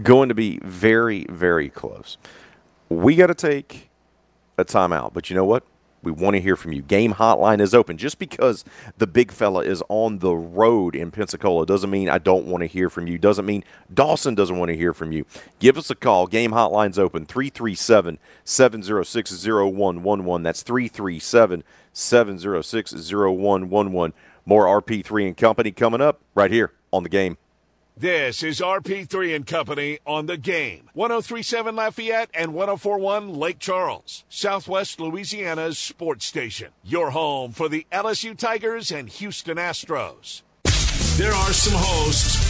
Going 0.02 0.28
to 0.28 0.34
be 0.36 0.60
very, 0.62 1.26
very 1.28 1.68
close. 1.68 2.16
We 2.88 3.16
got 3.16 3.26
to 3.26 3.34
take 3.34 3.90
a 4.56 4.64
timeout, 4.64 5.12
but 5.12 5.28
you 5.28 5.36
know 5.36 5.44
what? 5.44 5.64
We 6.02 6.12
want 6.12 6.34
to 6.34 6.40
hear 6.40 6.56
from 6.56 6.72
you. 6.72 6.82
Game 6.82 7.14
hotline 7.14 7.60
is 7.60 7.74
open. 7.74 7.98
Just 7.98 8.18
because 8.18 8.64
the 8.98 9.06
big 9.06 9.32
fella 9.32 9.62
is 9.64 9.82
on 9.88 10.18
the 10.18 10.34
road 10.34 10.96
in 10.96 11.10
Pensacola 11.10 11.66
doesn't 11.66 11.90
mean 11.90 12.08
I 12.08 12.18
don't 12.18 12.46
want 12.46 12.62
to 12.62 12.66
hear 12.66 12.88
from 12.88 13.06
you. 13.06 13.18
Doesn't 13.18 13.44
mean 13.44 13.64
Dawson 13.92 14.34
doesn't 14.34 14.58
want 14.58 14.70
to 14.70 14.76
hear 14.76 14.94
from 14.94 15.12
you. 15.12 15.26
Give 15.58 15.76
us 15.76 15.90
a 15.90 15.94
call. 15.94 16.26
Game 16.26 16.52
hotline's 16.52 16.98
open 16.98 17.26
337 17.26 18.18
706 18.44 19.46
0111. 19.46 20.42
That's 20.42 20.62
337 20.62 21.64
706 21.92 22.92
0111. 22.92 24.14
More 24.46 24.82
RP3 24.82 25.26
and 25.26 25.36
Company 25.36 25.70
coming 25.70 26.00
up 26.00 26.20
right 26.34 26.50
here 26.50 26.72
on 26.92 27.02
the 27.02 27.08
game. 27.08 27.36
This 28.00 28.42
is 28.42 28.60
RP3 28.60 29.36
and 29.36 29.46
Company 29.46 29.98
on 30.06 30.24
the 30.24 30.38
game. 30.38 30.88
1037 30.94 31.76
Lafayette 31.76 32.30
and 32.32 32.54
1041 32.54 33.34
Lake 33.34 33.58
Charles, 33.58 34.24
Southwest 34.30 35.00
Louisiana's 35.00 35.76
sports 35.78 36.24
station. 36.24 36.68
Your 36.82 37.10
home 37.10 37.52
for 37.52 37.68
the 37.68 37.86
LSU 37.92 38.34
Tigers 38.34 38.90
and 38.90 39.10
Houston 39.10 39.58
Astros. 39.58 40.40
There 41.18 41.34
are 41.34 41.52
some 41.52 41.74
hosts 41.76 42.49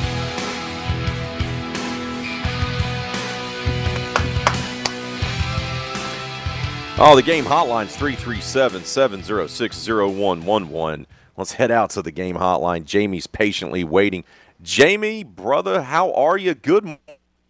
Oh, 6.97 7.15
the 7.15 7.23
game 7.23 7.45
hotline's 7.45 7.95
337 7.95 8.83
706 8.83 9.87
0111. 9.87 11.07
Let's 11.35 11.53
head 11.53 11.71
out 11.71 11.89
to 11.91 12.01
the 12.01 12.11
game 12.11 12.35
hotline. 12.35 12.85
Jamie's 12.85 13.25
patiently 13.25 13.83
waiting. 13.83 14.23
Jamie, 14.61 15.23
brother, 15.23 15.81
how 15.81 16.13
are 16.13 16.37
you? 16.37 16.53
Good 16.53 16.99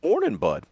morning, 0.03 0.37
bud. 0.37 0.63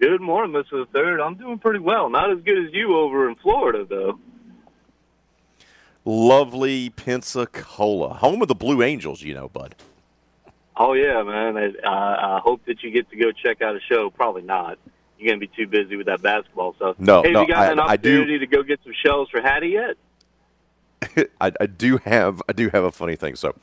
Good 0.00 0.20
morning, 0.20 0.52
Mr. 0.52 0.86
Third. 0.88 1.20
I'm 1.20 1.34
doing 1.34 1.58
pretty 1.58 1.80
well. 1.80 2.08
Not 2.08 2.30
as 2.30 2.40
good 2.42 2.66
as 2.66 2.72
you 2.72 2.96
over 2.96 3.28
in 3.28 3.34
Florida, 3.36 3.84
though. 3.88 4.18
Lovely 6.04 6.90
Pensacola, 6.90 8.14
home 8.14 8.42
of 8.42 8.48
the 8.48 8.54
Blue 8.54 8.82
Angels, 8.82 9.22
you 9.22 9.34
know, 9.34 9.48
bud. 9.48 9.74
Oh 10.76 10.94
yeah, 10.94 11.22
man. 11.22 11.56
I, 11.58 11.86
I, 11.86 12.36
I 12.36 12.40
hope 12.40 12.64
that 12.66 12.82
you 12.82 12.90
get 12.90 13.10
to 13.10 13.16
go 13.16 13.32
check 13.32 13.60
out 13.60 13.76
a 13.76 13.80
show. 13.80 14.08
Probably 14.08 14.42
not. 14.42 14.78
You're 15.20 15.34
gonna 15.34 15.40
be 15.40 15.50
too 15.54 15.66
busy 15.66 15.96
with 15.96 16.06
that 16.06 16.22
basketball 16.22 16.74
stuff. 16.74 16.96
No, 16.98 17.22
hey, 17.22 17.32
no, 17.32 17.40
have 17.40 17.48
you 17.48 17.54
got 17.54 17.68
I- 17.68 17.72
an 17.72 17.78
opportunity 17.78 18.38
to 18.38 18.46
go 18.46 18.62
get 18.62 18.80
some 18.82 18.94
shells 19.04 19.28
for 19.28 19.42
Hattie 19.42 19.68
yet? 19.68 21.28
I, 21.40 21.52
I 21.60 21.66
do 21.66 21.98
have 21.98 22.42
I 22.48 22.52
do 22.52 22.70
have 22.70 22.84
a 22.84 22.90
funny 22.90 23.16
thing. 23.16 23.36
So 23.36 23.54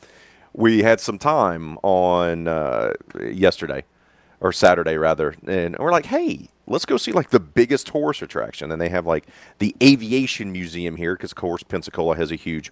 we 0.54 0.84
had 0.84 1.00
some 1.00 1.18
time 1.18 1.78
on 1.84 2.48
uh, 2.48 2.94
yesterday 3.22 3.86
or 4.40 4.52
Saturday 4.52 4.98
rather, 4.98 5.36
and 5.48 5.76
we're 5.80 5.92
like, 5.92 6.06
hey, 6.06 6.50
let's 6.68 6.86
go 6.86 6.98
see 6.98 7.12
like 7.12 7.32
the 7.32 7.40
biggest 7.40 7.90
horse 7.90 8.22
attraction. 8.22 8.72
And 8.72 8.80
they 8.80 8.90
have 8.90 9.08
like 9.08 9.26
the 9.58 9.76
aviation 9.82 10.52
museum 10.52 10.96
here 10.96 11.16
because, 11.16 11.32
of 11.32 11.38
course, 11.38 11.64
Pensacola 11.64 12.16
has 12.18 12.32
a 12.32 12.36
huge 12.36 12.72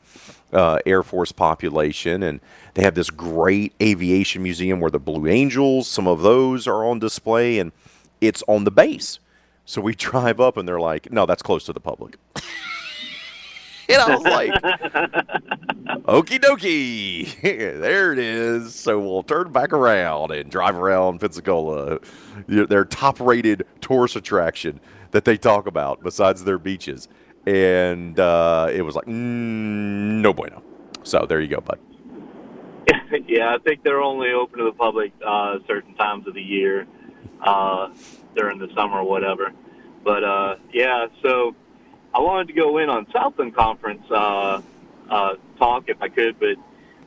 uh, 0.54 0.80
Air 0.86 1.02
Force 1.02 1.32
population, 1.32 2.22
and 2.22 2.40
they 2.76 2.84
have 2.84 2.94
this 2.94 3.10
great 3.10 3.74
aviation 3.82 4.44
museum 4.44 4.80
where 4.80 4.92
the 4.92 5.00
Blue 5.00 5.28
Angels, 5.28 5.88
some 5.88 6.08
of 6.08 6.22
those 6.22 6.68
are 6.68 6.86
on 6.86 7.00
display, 7.00 7.58
and 7.58 7.72
it's 8.22 8.44
on 8.48 8.64
the 8.64 8.72
base. 8.72 9.20
So 9.66 9.82
we 9.82 9.96
drive 9.96 10.40
up, 10.40 10.58
and 10.58 10.68
they're 10.68 10.80
like, 10.80 11.12
no, 11.12 11.26
that's 11.26 11.42
close 11.42 11.66
to 11.66 11.74
the 11.74 11.80
public. 11.80 12.18
And 13.88 14.02
I 14.02 14.16
was 14.16 14.24
like, 14.24 14.52
okie 16.06 16.40
dokie, 16.40 17.42
there 17.42 18.14
it 18.14 18.20
is. 18.20 18.74
So 18.74 19.00
we'll 19.00 19.24
turn 19.24 19.52
back 19.52 19.74
around 19.74 20.32
and 20.32 20.50
drive 20.50 20.76
around 20.76 21.20
Pensacola, 21.20 22.00
their 22.48 22.86
top 22.86 23.20
rated 23.20 23.66
tourist 23.82 24.16
attraction 24.16 24.80
that 25.12 25.26
they 25.26 25.38
talk 25.38 25.68
about 25.68 26.02
besides 26.02 26.44
their 26.44 26.58
beaches. 26.58 27.08
And 27.46 28.20
uh, 28.20 28.70
it 28.74 28.82
was 28.82 28.96
like, 28.96 29.06
mm, 29.06 30.22
no 30.22 30.34
bueno. 30.34 30.64
So 31.04 31.26
there 31.28 31.40
you 31.40 31.48
go, 31.48 31.62
bud. 31.62 31.80
yeah, 33.28 33.54
I 33.54 33.60
think 33.60 33.84
they're 33.84 34.02
only 34.02 34.32
open 34.32 34.60
to 34.60 34.66
the 34.66 34.72
public 34.72 35.14
uh, 35.26 35.60
certain 35.68 35.94
times 35.96 36.28
of 36.28 36.34
the 36.34 36.42
year, 36.42 36.88
uh, 37.42 37.90
during 38.36 38.60
the 38.60 38.72
summer 38.74 39.00
or 39.00 39.04
whatever. 39.04 39.52
But 40.04 40.24
uh, 40.24 40.56
yeah, 40.72 41.08
so 41.22 41.56
I 42.14 42.20
wanted 42.20 42.48
to 42.48 42.54
go 42.54 42.78
in 42.78 42.90
on 42.90 43.08
Southland 43.12 43.56
Conference 43.56 44.04
uh, 44.10 44.62
uh, 45.10 45.36
talk 45.58 45.86
if 45.88 46.02
I 46.02 46.10
could, 46.10 46.40
but 46.40 46.58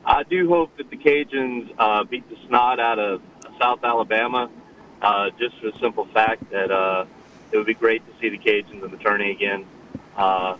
I 0.05 0.23
do 0.23 0.47
hope 0.47 0.75
that 0.77 0.89
the 0.89 0.97
Cajuns 0.97 1.73
uh, 1.77 2.03
beat 2.03 2.29
the 2.29 2.37
snot 2.47 2.79
out 2.79 2.99
of 2.99 3.21
South 3.59 3.83
Alabama, 3.83 4.49
uh, 5.01 5.29
just 5.37 5.57
for 5.59 5.71
the 5.71 5.79
simple 5.79 6.05
fact 6.05 6.49
that 6.51 6.71
uh, 6.71 7.05
it 7.51 7.57
would 7.57 7.65
be 7.65 7.73
great 7.73 8.05
to 8.05 8.19
see 8.19 8.29
the 8.29 8.37
Cajuns 8.37 8.83
in 8.83 8.91
the 8.91 8.97
tourney 8.97 9.31
again. 9.31 9.65
Uh, 10.15 10.57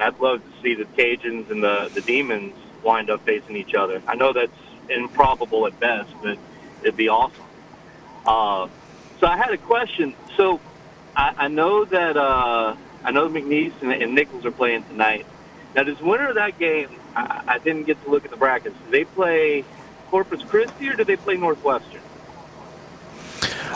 I'd 0.00 0.18
love 0.20 0.42
to 0.42 0.62
see 0.62 0.74
the 0.74 0.84
Cajuns 0.84 1.50
and 1.50 1.62
the, 1.62 1.90
the 1.94 2.00
Demons 2.00 2.54
wind 2.82 3.10
up 3.10 3.24
facing 3.24 3.56
each 3.56 3.74
other. 3.74 4.02
I 4.06 4.14
know 4.14 4.32
that's 4.32 4.52
improbable 4.88 5.66
at 5.66 5.78
best, 5.80 6.10
but 6.22 6.38
it'd 6.82 6.96
be 6.96 7.08
awesome. 7.08 7.44
Uh, 8.24 8.68
so 9.20 9.26
I 9.26 9.36
had 9.36 9.50
a 9.50 9.58
question. 9.58 10.14
So 10.36 10.60
I, 11.16 11.34
I 11.36 11.48
know 11.48 11.84
that 11.84 12.16
uh, 12.16 12.76
I 13.04 13.10
know 13.10 13.28
McNeese 13.28 13.72
and, 13.82 13.92
and 13.92 14.14
Nicholls 14.14 14.44
are 14.44 14.50
playing 14.50 14.84
tonight. 14.84 15.26
Now, 15.74 15.82
does 15.82 16.00
winner 16.00 16.28
of 16.28 16.34
that 16.36 16.58
game? 16.58 16.88
I, 17.14 17.42
I 17.46 17.58
didn't 17.58 17.84
get 17.84 18.02
to 18.04 18.10
look 18.10 18.24
at 18.24 18.30
the 18.30 18.36
brackets. 18.36 18.76
Do 18.84 18.90
they 18.90 19.04
play 19.04 19.64
Corpus 20.10 20.42
Christi 20.42 20.88
or 20.88 20.94
do 20.94 21.04
they 21.04 21.16
play 21.16 21.36
Northwestern? 21.36 22.00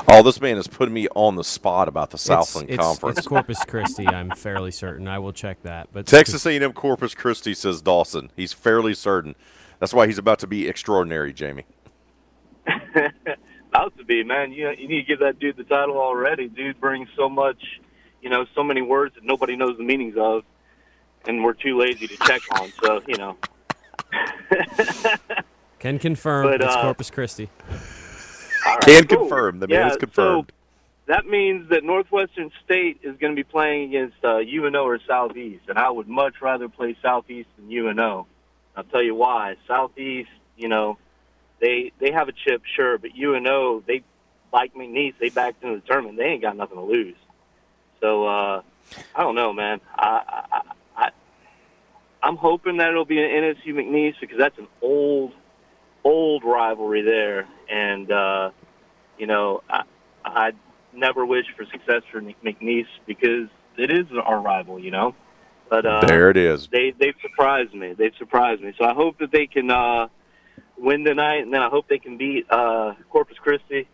Oh, 0.09 0.23
this 0.23 0.41
man 0.41 0.59
is 0.59 0.67
putting 0.67 0.95
me 0.95 1.09
on 1.15 1.37
the 1.37 1.45
spot 1.45 1.89
about 1.89 2.11
the 2.11 2.19
Southland 2.19 2.69
it's, 2.69 2.75
it's- 2.75 2.87
Conference. 2.87 3.19
It's 3.19 3.27
Corpus 3.27 3.65
Christi. 3.65 4.07
I'm 4.07 4.31
fairly 4.31 4.71
certain. 4.71 5.07
I 5.09 5.19
will 5.19 5.33
check 5.33 5.63
that. 5.63 5.89
But 5.93 6.07
Texas 6.07 6.45
A&M 6.45 6.73
Corpus 6.73 7.15
Christi 7.15 7.55
says 7.55 7.81
Dawson. 7.81 8.31
He's 8.37 8.53
fairly 8.53 8.95
certain. 8.95 9.35
That's 9.79 9.95
why 9.95 10.07
he's 10.07 10.19
about 10.19 10.39
to 10.41 10.47
be 10.47 10.69
extraordinary, 10.69 11.33
Jamie. 11.33 11.65
About 13.73 13.97
to 13.97 14.05
be, 14.05 14.23
man. 14.23 14.53
You 14.53 14.71
you 14.71 14.87
need 14.87 15.01
to 15.01 15.07
give 15.07 15.21
that 15.21 15.39
dude 15.39 15.57
the 15.57 15.65
title 15.65 15.97
already. 15.97 16.49
Dude 16.49 16.79
brings 16.79 17.09
so 17.17 17.31
much, 17.31 17.81
you 18.21 18.29
know, 18.29 18.45
so 18.55 18.63
many 18.63 18.83
words 18.83 19.15
that 19.15 19.25
nobody 19.25 19.57
knows 19.57 19.79
the 19.79 19.83
meanings 19.83 20.15
of, 20.19 20.45
and 21.27 21.43
we're 21.43 21.55
too 21.55 21.79
lazy 21.79 22.07
to 22.07 22.17
check 22.19 22.43
on. 22.61 22.71
So 22.83 23.01
you 23.09 23.17
know, 23.17 23.37
Can 25.79 25.99
confirm 25.99 26.47
But, 26.47 26.61
it's 26.61 26.75
uh, 26.75 26.83
Corpus 26.83 27.11
Christi. 27.11 27.49
All 28.67 28.75
right, 28.75 28.81
Can 28.83 29.07
cool. 29.07 29.21
confirm. 29.21 29.59
The 29.61 29.67
yeah, 29.69 29.81
man 29.81 29.91
is 29.93 29.97
confirmed. 29.97 30.53
So 30.55 30.55
that 31.07 31.27
means 31.27 31.71
that 31.71 31.83
Northwestern 31.83 32.51
State 32.65 33.01
is 33.03 33.17
going 33.17 33.33
to 33.33 33.37
be 33.37 33.43
playing 33.43 33.89
against 33.89 34.23
uh, 34.23 34.39
UNO 34.39 34.85
or 34.85 35.01
Southeast, 35.07 35.65
and 35.69 35.79
I 35.79 35.91
would 35.91 36.09
much 36.09 36.35
rather 36.41 36.69
play 36.69 36.97
Southeast 37.03 37.49
than 37.57 37.73
UNO. 37.73 38.27
I'll 38.77 38.85
tell 38.85 39.03
you 39.03 39.15
why. 39.15 39.57
Southeast, 39.67 40.31
you 40.57 40.69
know, 40.69 40.99
they 41.63 41.93
they 42.01 42.11
have 42.11 42.29
a 42.29 42.33
chip, 42.33 42.63
sure, 42.77 42.99
but 42.99 43.13
UNO, 43.17 43.83
they 43.87 44.03
like 44.53 44.75
McNeese, 44.75 45.15
they 45.19 45.31
backed 45.31 45.63
into 45.63 45.77
the 45.81 45.87
tournament. 45.87 46.19
They 46.19 46.25
ain't 46.25 46.43
got 46.43 46.57
nothing 46.57 46.77
to 46.77 46.83
lose. 46.83 47.17
So 48.01 48.27
uh, 48.27 48.63
I 49.15 49.23
don't 49.23 49.37
know, 49.37 49.53
man. 49.53 49.81
I, 49.97 50.43
I, 50.53 50.61
I 50.97 51.11
I'm 52.23 52.37
hoping 52.37 52.79
that 52.79 52.91
it'll 52.91 53.05
be 53.05 53.23
an 53.23 53.31
NSU 53.31 53.69
McNeese 53.69 54.15
because 54.21 54.37
that's 54.37 54.59
an 54.59 54.67
old, 54.83 55.33
old 56.05 56.45
rivalry 56.45 57.03
there, 57.03 57.47
and 57.71 58.11
uh, 58.11 58.51
you 59.17 59.27
know, 59.29 59.63
I 59.71 59.85
I 60.25 60.53
never 60.93 61.25
wish 61.25 61.47
for 61.57 61.65
success 61.67 62.03
for 62.11 62.21
McNeese 62.21 62.87
because 63.07 63.49
it 63.79 63.91
is 63.91 64.07
our 64.23 64.41
rival, 64.41 64.81
you 64.81 64.91
know. 64.91 65.15
But 65.71 65.87
uh, 65.87 66.07
There 66.07 66.29
it 66.29 66.37
is. 66.37 66.67
They 66.67 66.93
they've 66.99 67.15
surprised 67.23 67.73
me. 67.73 67.95
They've 67.95 68.15
surprised 68.19 68.63
me. 68.63 68.75
So 68.77 68.85
I 68.85 68.95
hope 68.95 69.19
that 69.21 69.31
they 69.31 69.47
can 69.47 69.71
uh, 69.71 70.09
win 70.79 71.05
tonight, 71.05 71.43
and 71.43 71.53
then 71.53 71.63
I 71.63 71.69
hope 71.69 71.89
they 71.89 71.99
can 71.99 72.17
beat 72.17 72.47
uh, 72.51 72.95
Corpus 73.11 73.39
Christi, 73.39 73.89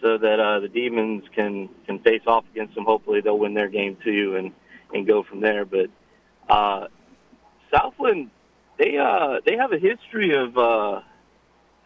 so 0.00 0.18
that 0.18 0.40
uh, 0.40 0.60
the 0.60 0.68
Demons 0.68 1.24
can 1.34 1.68
can 1.86 1.98
face 2.00 2.22
off 2.26 2.44
against 2.52 2.74
them. 2.74 2.84
Hopefully 2.84 3.20
they'll 3.20 3.38
win 3.38 3.54
their 3.54 3.68
game 3.68 3.96
too, 4.02 4.36
and 4.36 4.52
and 4.92 5.06
go 5.06 5.22
from 5.22 5.40
there. 5.40 5.64
But 5.64 5.90
uh, 6.48 6.88
Southland, 7.72 8.30
they 8.78 8.96
uh, 8.96 9.40
they 9.44 9.56
have 9.56 9.72
a 9.72 9.78
history 9.78 10.34
of. 10.34 10.56
Uh, 10.56 11.00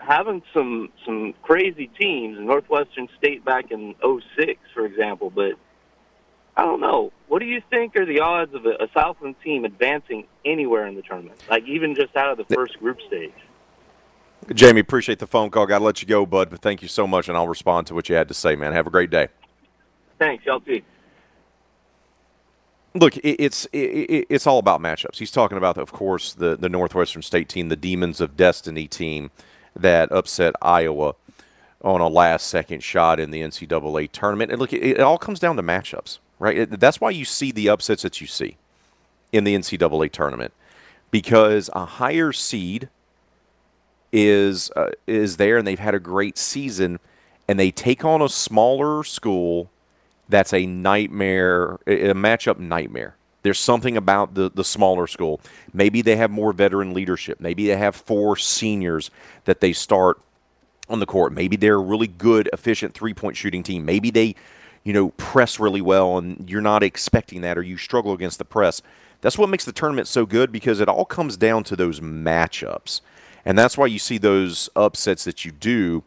having 0.04 0.42
some 0.52 0.90
some 1.04 1.34
crazy 1.42 1.86
teams, 1.98 2.38
Northwestern 2.38 3.08
State 3.18 3.44
back 3.44 3.70
in 3.70 3.94
'06, 4.02 4.60
for 4.74 4.84
example. 4.84 5.30
But 5.30 5.52
I 6.56 6.64
don't 6.64 6.80
know. 6.80 7.12
What 7.28 7.40
do 7.40 7.46
you 7.46 7.62
think 7.70 7.96
are 7.96 8.06
the 8.06 8.20
odds 8.20 8.54
of 8.54 8.66
a, 8.66 8.84
a 8.84 8.88
Southland 8.94 9.36
team 9.42 9.64
advancing 9.64 10.26
anywhere 10.44 10.86
in 10.86 10.94
the 10.94 11.02
tournament, 11.02 11.40
like 11.48 11.64
even 11.66 11.94
just 11.94 12.14
out 12.16 12.30
of 12.30 12.46
the 12.46 12.54
first 12.54 12.78
group 12.78 12.98
stage? 13.06 13.32
Jamie, 14.52 14.80
appreciate 14.80 15.18
the 15.18 15.26
phone 15.26 15.50
call. 15.50 15.66
Got 15.66 15.78
to 15.78 15.84
let 15.84 16.02
you 16.02 16.08
go, 16.08 16.26
bud, 16.26 16.50
but 16.50 16.60
thank 16.60 16.82
you 16.82 16.88
so 16.88 17.06
much, 17.06 17.28
and 17.28 17.36
I'll 17.36 17.48
respond 17.48 17.86
to 17.88 17.94
what 17.94 18.08
you 18.08 18.14
had 18.14 18.28
to 18.28 18.34
say, 18.34 18.56
man. 18.56 18.72
Have 18.72 18.86
a 18.86 18.90
great 18.90 19.10
day. 19.10 19.28
Thanks, 20.18 20.44
y'all. 20.44 20.62
Look, 22.96 23.16
it's 23.24 23.66
it's 23.72 24.46
all 24.46 24.58
about 24.58 24.80
matchups. 24.80 25.16
He's 25.16 25.32
talking 25.32 25.58
about, 25.58 25.78
of 25.78 25.92
course, 25.92 26.32
the 26.32 26.56
the 26.56 26.68
Northwestern 26.68 27.22
State 27.22 27.48
team, 27.48 27.68
the 27.68 27.76
Demons 27.76 28.20
of 28.20 28.36
Destiny 28.36 28.86
team 28.86 29.30
that 29.74 30.12
upset 30.12 30.54
Iowa 30.62 31.14
on 31.82 32.00
a 32.00 32.08
last 32.08 32.46
second 32.46 32.82
shot 32.82 33.18
in 33.18 33.30
the 33.30 33.42
NCAA 33.42 34.10
tournament. 34.12 34.52
And 34.52 34.60
look, 34.60 34.72
it, 34.72 34.82
it 34.82 35.00
all 35.00 35.18
comes 35.18 35.40
down 35.40 35.56
to 35.56 35.62
matchups, 35.62 36.18
right? 36.38 36.56
It, 36.56 36.80
that's 36.80 37.00
why 37.00 37.10
you 37.10 37.24
see 37.24 37.50
the 37.50 37.68
upsets 37.68 38.02
that 38.02 38.20
you 38.20 38.26
see 38.26 38.56
in 39.32 39.44
the 39.44 39.56
NCAA 39.56 40.12
tournament 40.12 40.52
because 41.10 41.68
a 41.74 41.84
higher 41.84 42.32
seed 42.32 42.88
is 44.14 44.70
uh, 44.76 44.90
is 45.08 45.38
there 45.38 45.58
and 45.58 45.66
they've 45.66 45.78
had 45.78 45.94
a 45.94 45.98
great 45.98 46.38
season 46.38 47.00
and 47.48 47.58
they 47.58 47.72
take 47.72 48.04
on 48.04 48.22
a 48.22 48.28
smaller 48.28 49.02
school 49.02 49.68
that's 50.28 50.54
a 50.54 50.64
nightmare 50.64 51.74
a 51.86 52.14
matchup 52.14 52.58
nightmare. 52.58 53.16
There's 53.42 53.58
something 53.58 53.96
about 53.96 54.34
the, 54.34 54.50
the 54.54 54.64
smaller 54.64 55.06
school. 55.06 55.40
Maybe 55.74 56.00
they 56.00 56.16
have 56.16 56.30
more 56.30 56.52
veteran 56.54 56.94
leadership. 56.94 57.40
Maybe 57.40 57.66
they 57.66 57.76
have 57.76 57.94
four 57.94 58.36
seniors 58.36 59.10
that 59.44 59.60
they 59.60 59.74
start 59.74 60.18
on 60.88 61.00
the 61.00 61.06
court. 61.06 61.32
Maybe 61.32 61.56
they're 61.56 61.74
a 61.74 61.78
really 61.78 62.06
good 62.06 62.48
efficient 62.54 62.94
three-point 62.94 63.36
shooting 63.36 63.62
team. 63.64 63.84
Maybe 63.84 64.10
they 64.10 64.36
you 64.84 64.92
know 64.92 65.08
press 65.10 65.58
really 65.58 65.80
well 65.80 66.18
and 66.18 66.48
you're 66.48 66.60
not 66.60 66.84
expecting 66.84 67.40
that 67.40 67.58
or 67.58 67.62
you 67.62 67.76
struggle 67.76 68.12
against 68.12 68.38
the 68.38 68.44
press. 68.44 68.80
That's 69.22 69.36
what 69.36 69.48
makes 69.48 69.64
the 69.64 69.72
tournament 69.72 70.06
so 70.06 70.24
good 70.24 70.52
because 70.52 70.78
it 70.78 70.88
all 70.88 71.04
comes 71.04 71.36
down 71.36 71.64
to 71.64 71.74
those 71.74 71.98
matchups 71.98 73.00
and 73.44 73.58
that's 73.58 73.76
why 73.76 73.86
you 73.86 73.98
see 73.98 74.18
those 74.18 74.70
upsets 74.74 75.24
that 75.24 75.44
you 75.44 75.52
do 75.52 76.02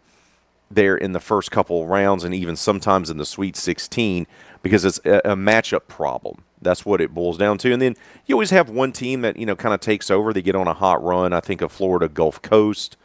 there 0.70 0.98
in 0.98 1.14
the 1.14 1.20
first 1.20 1.52
couple 1.52 1.86
rounds 1.88 2.24
and 2.24 2.34
even 2.34 2.56
sometimes 2.56 3.10
in 3.10 3.18
the 3.18 3.26
Sweet 3.26 3.56
16 3.56 4.28
because 4.62 4.84
it's 4.84 5.00
a, 5.06 5.22
a, 5.24 5.36
matchup 5.36 5.88
problem. 5.88 6.44
That's 6.62 6.86
what 6.86 7.00
it 7.00 7.14
boils 7.14 7.38
down 7.38 7.58
to. 7.60 7.72
And 7.72 7.82
then 7.82 7.96
you 8.26 8.36
always 8.36 8.50
have 8.50 8.70
one 8.70 8.92
team 8.92 9.22
that, 9.22 9.38
you 9.38 9.46
know, 9.46 9.56
kind 9.56 9.74
of 9.74 9.80
takes 9.80 10.12
over. 10.12 10.34
They 10.34 10.42
get 10.42 10.56
on 10.56 10.68
a 10.68 10.74
hot 10.74 11.02
run. 11.04 11.32
I 11.32 11.40
think 11.40 11.62
of 11.62 11.72
Florida 11.72 12.10
Gulf 12.10 12.42
Coast, 12.42 12.98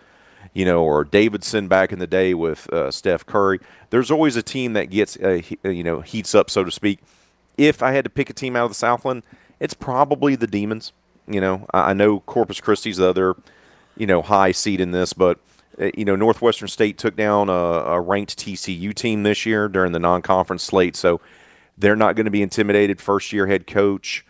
you 0.55 0.64
know, 0.64 0.83
or 0.83 1.05
Davidson 1.05 1.68
back 1.68 1.93
in 1.93 1.99
the 1.99 2.07
day 2.07 2.35
with 2.35 2.72
uh, 2.72 2.91
Steph 2.91 3.26
Curry. 3.26 3.61
There's 3.91 4.11
always 4.11 4.35
a 4.37 4.43
team 4.43 4.72
that 4.72 4.87
gets, 4.87 5.16
uh, 5.18 5.41
he, 5.45 5.59
you 5.62 5.85
know, 5.85 6.01
heats 6.01 6.35
up, 6.35 6.51
so 6.51 6.64
to 6.64 6.70
speak. 6.70 7.01
If 7.57 7.83
I 7.83 7.93
had 7.93 8.05
to 8.05 8.11
pick 8.11 8.30
a 8.30 8.33
team 8.33 8.57
out 8.57 8.64
of 8.64 8.70
the 8.70 8.74
Southland, 8.74 9.22
it's 9.61 9.74
probably 9.74 10.35
the 10.35 10.47
Demons. 10.47 10.93
You 11.28 11.41
know, 11.41 11.66
I, 11.72 11.91
I 11.91 11.93
know 11.93 12.20
Corpus 12.20 12.61
Christi's 12.61 12.97
the 12.97 13.09
other– 13.09 13.37
you 13.97 14.07
know, 14.07 14.22
high 14.22 14.53
seed 14.53 14.80
in 14.80 14.90
this, 14.90 15.12
but 15.12 15.38
uh, 15.80 15.90
you 15.97 16.05
know, 16.05 16.16
Northwestern 16.16 16.68
State 16.68 16.99
took 16.99 17.16
down 17.16 17.49
a, 17.49 17.53
a 17.53 18.01
ranked 18.01 18.38
TCU 18.38 18.95
team 18.95 19.22
this 19.22 19.47
year 19.47 19.68
during 19.68 19.93
the 19.93 19.99
non-conference 19.99 20.62
slate, 20.62 20.97
so 20.97 21.20
they're 21.78 21.97
not 21.97 22.16
going 22.16 22.26
to 22.26 22.30
be 22.30 22.43
intimidated. 22.43 23.01
First-year 23.01 23.47
head 23.47 23.66
coach 23.66 24.24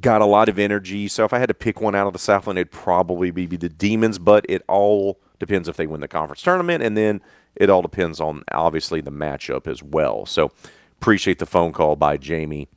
got 0.00 0.20
a 0.20 0.26
lot 0.26 0.48
of 0.48 0.58
energy. 0.58 1.08
So 1.08 1.24
if 1.24 1.32
I 1.32 1.38
had 1.38 1.48
to 1.48 1.54
pick 1.54 1.80
one 1.80 1.94
out 1.94 2.06
of 2.06 2.12
the 2.12 2.18
Southland, 2.18 2.58
it'd 2.58 2.70
probably 2.70 3.30
be 3.30 3.46
the 3.46 3.68
Demons. 3.68 4.18
But 4.18 4.46
it 4.48 4.62
all 4.68 5.18
depends 5.38 5.68
if 5.68 5.76
they 5.76 5.86
win 5.86 6.00
the 6.00 6.08
conference 6.08 6.42
tournament, 6.42 6.82
and 6.82 6.96
then 6.96 7.20
it 7.56 7.70
all 7.70 7.82
depends 7.82 8.20
on 8.20 8.44
obviously 8.52 9.00
the 9.00 9.10
matchup 9.10 9.66
as 9.66 9.82
well. 9.82 10.26
So 10.26 10.52
appreciate 11.00 11.38
the 11.38 11.46
phone 11.46 11.72
call 11.72 11.96
by 11.96 12.16
Jamie. 12.16 12.68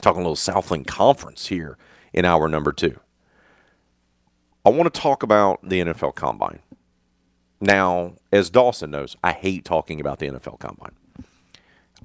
Talking 0.00 0.20
a 0.20 0.24
little 0.24 0.36
Southland 0.36 0.86
Conference 0.86 1.48
here 1.48 1.76
in 2.12 2.24
hour 2.24 2.48
number 2.48 2.72
two. 2.72 2.98
I 4.64 4.68
want 4.68 4.92
to 4.92 5.00
talk 5.00 5.22
about 5.22 5.60
the 5.62 5.80
NFL 5.80 6.14
Combine. 6.14 6.60
Now, 7.60 8.14
as 8.32 8.50
Dawson 8.50 8.90
knows, 8.90 9.16
I 9.24 9.32
hate 9.32 9.64
talking 9.64 10.00
about 10.00 10.18
the 10.18 10.28
NFL 10.28 10.58
Combine. 10.58 10.92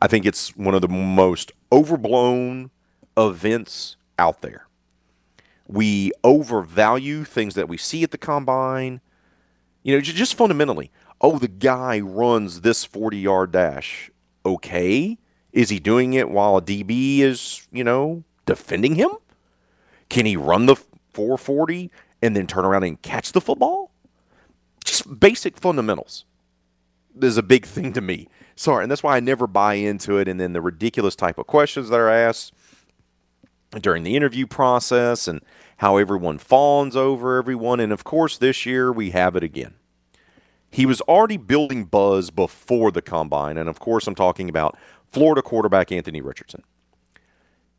I 0.01 0.07
think 0.07 0.25
it's 0.25 0.55
one 0.55 0.75
of 0.75 0.81
the 0.81 0.87
most 0.87 1.51
overblown 1.71 2.71
events 3.17 3.97
out 4.19 4.41
there. 4.41 4.67
We 5.67 6.11
overvalue 6.23 7.23
things 7.23 7.55
that 7.55 7.67
we 7.67 7.77
see 7.77 8.03
at 8.03 8.11
the 8.11 8.17
Combine. 8.17 9.01
You 9.83 9.95
know, 9.95 10.01
just 10.01 10.35
fundamentally, 10.35 10.91
oh, 11.21 11.39
the 11.39 11.47
guy 11.47 11.99
runs 11.99 12.61
this 12.61 12.85
40 12.85 13.17
yard 13.17 13.51
dash. 13.51 14.11
Okay. 14.45 15.17
Is 15.51 15.69
he 15.69 15.79
doing 15.79 16.13
it 16.13 16.29
while 16.29 16.57
a 16.57 16.61
DB 16.61 17.19
is, 17.19 17.67
you 17.71 17.83
know, 17.83 18.23
defending 18.45 18.95
him? 18.95 19.11
Can 20.09 20.25
he 20.25 20.35
run 20.35 20.65
the 20.65 20.75
440 20.75 21.89
and 22.21 22.35
then 22.35 22.47
turn 22.47 22.65
around 22.65 22.83
and 22.83 23.01
catch 23.01 23.31
the 23.31 23.41
football? 23.41 23.91
Just 24.83 25.19
basic 25.19 25.57
fundamentals 25.57 26.25
is 27.21 27.37
a 27.37 27.43
big 27.43 27.65
thing 27.65 27.93
to 27.93 28.01
me. 28.01 28.27
Sorry, 28.55 28.83
and 28.83 28.91
that's 28.91 29.03
why 29.03 29.17
I 29.17 29.19
never 29.19 29.47
buy 29.47 29.75
into 29.75 30.17
it. 30.17 30.27
And 30.27 30.39
then 30.39 30.53
the 30.53 30.61
ridiculous 30.61 31.15
type 31.15 31.37
of 31.37 31.47
questions 31.47 31.89
that 31.89 31.99
are 31.99 32.09
asked 32.09 32.53
during 33.81 34.03
the 34.03 34.15
interview 34.15 34.47
process 34.47 35.27
and 35.27 35.41
how 35.77 35.97
everyone 35.97 36.37
fawns 36.37 36.95
over 36.95 37.37
everyone. 37.37 37.79
And 37.79 37.91
of 37.91 38.03
course, 38.03 38.37
this 38.37 38.65
year 38.65 38.91
we 38.91 39.11
have 39.11 39.35
it 39.35 39.43
again. 39.43 39.75
He 40.71 40.85
was 40.85 41.01
already 41.01 41.37
building 41.37 41.85
buzz 41.85 42.31
before 42.31 42.91
the 42.91 43.01
combine. 43.01 43.57
And 43.57 43.69
of 43.69 43.79
course, 43.79 44.07
I'm 44.07 44.15
talking 44.15 44.49
about 44.49 44.77
Florida 45.11 45.41
quarterback 45.41 45.91
Anthony 45.91 46.21
Richardson. 46.21 46.63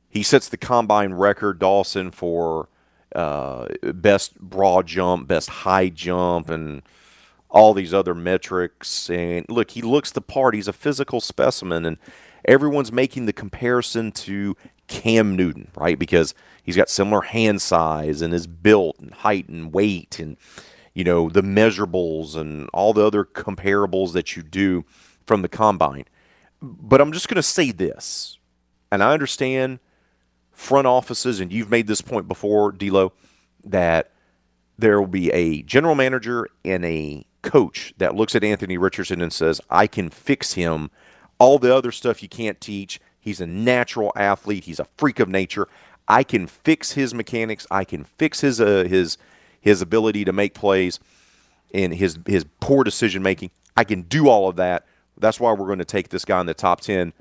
He 0.08 0.22
sets 0.22 0.48
the 0.48 0.56
combine 0.56 1.14
record, 1.14 1.58
Dawson, 1.58 2.10
for 2.10 2.68
uh, 3.16 3.66
best 3.94 4.38
broad 4.38 4.86
jump, 4.86 5.26
best 5.26 5.48
high 5.48 5.88
jump, 5.88 6.50
and 6.50 6.82
all 7.48 7.72
these 7.72 7.94
other 7.94 8.14
metrics. 8.14 9.08
And 9.08 9.46
look, 9.48 9.70
he 9.70 9.82
looks 9.82 10.12
the 10.12 10.20
part. 10.20 10.54
He's 10.54 10.68
a 10.68 10.72
physical 10.72 11.20
specimen, 11.20 11.86
and 11.86 11.96
everyone's 12.44 12.92
making 12.92 13.24
the 13.24 13.32
comparison 13.32 14.12
to 14.12 14.54
Cam 14.86 15.34
Newton, 15.34 15.68
right? 15.76 15.98
Because 15.98 16.34
he's 16.62 16.76
got 16.76 16.90
similar 16.90 17.22
hand 17.22 17.62
size 17.62 18.20
and 18.20 18.34
his 18.34 18.46
built 18.46 18.98
and 18.98 19.14
height 19.14 19.48
and 19.48 19.72
weight 19.72 20.18
and 20.18 20.36
you 20.94 21.02
know 21.04 21.28
the 21.28 21.42
measurables 21.42 22.36
and 22.36 22.68
all 22.72 22.92
the 22.92 23.04
other 23.04 23.24
comparables 23.24 24.12
that 24.12 24.36
you 24.36 24.42
do 24.42 24.84
from 25.24 25.40
the 25.40 25.48
combine. 25.48 26.04
But 26.60 27.00
I'm 27.00 27.12
just 27.12 27.28
going 27.28 27.36
to 27.36 27.42
say 27.42 27.70
this, 27.70 28.38
and 28.92 29.02
I 29.02 29.12
understand 29.12 29.78
front 30.56 30.86
offices, 30.86 31.38
and 31.38 31.52
you've 31.52 31.70
made 31.70 31.86
this 31.86 32.00
point 32.00 32.26
before, 32.26 32.72
D'Lo, 32.72 33.12
that 33.64 34.10
there 34.78 34.98
will 34.98 35.06
be 35.06 35.30
a 35.30 35.62
general 35.62 35.94
manager 35.94 36.48
and 36.64 36.84
a 36.84 37.24
coach 37.42 37.94
that 37.98 38.16
looks 38.16 38.34
at 38.34 38.42
Anthony 38.42 38.78
Richardson 38.78 39.20
and 39.20 39.32
says, 39.32 39.60
"I 39.70 39.86
can 39.86 40.08
fix 40.10 40.54
him." 40.54 40.90
All 41.38 41.58
the 41.58 41.74
other 41.74 41.92
stuff 41.92 42.22
you 42.22 42.28
can't 42.30 42.60
teach. 42.60 42.98
He's 43.20 43.40
a 43.40 43.46
natural 43.46 44.10
athlete. 44.16 44.64
He's 44.64 44.80
a 44.80 44.86
freak 44.96 45.20
of 45.20 45.28
nature. 45.28 45.68
I 46.08 46.22
can 46.22 46.46
fix 46.46 46.92
his 46.92 47.12
mechanics. 47.12 47.66
I 47.70 47.84
can 47.84 48.04
fix 48.04 48.40
his 48.40 48.60
uh, 48.60 48.84
his 48.88 49.18
his 49.60 49.82
ability 49.82 50.24
to 50.24 50.32
make 50.32 50.54
plays 50.54 50.98
and 51.74 51.94
his 51.94 52.18
his 52.26 52.46
poor 52.60 52.82
decision 52.82 53.22
making. 53.22 53.50
I 53.76 53.84
can 53.84 54.02
do 54.02 54.28
all 54.28 54.48
of 54.48 54.56
that. 54.56 54.86
That's 55.18 55.38
why 55.38 55.52
we're 55.52 55.66
going 55.66 55.78
to 55.80 55.84
take 55.84 56.08
this 56.08 56.24
guy 56.24 56.40
in 56.40 56.46
the 56.46 56.54
top 56.54 56.80
10. 56.80 57.12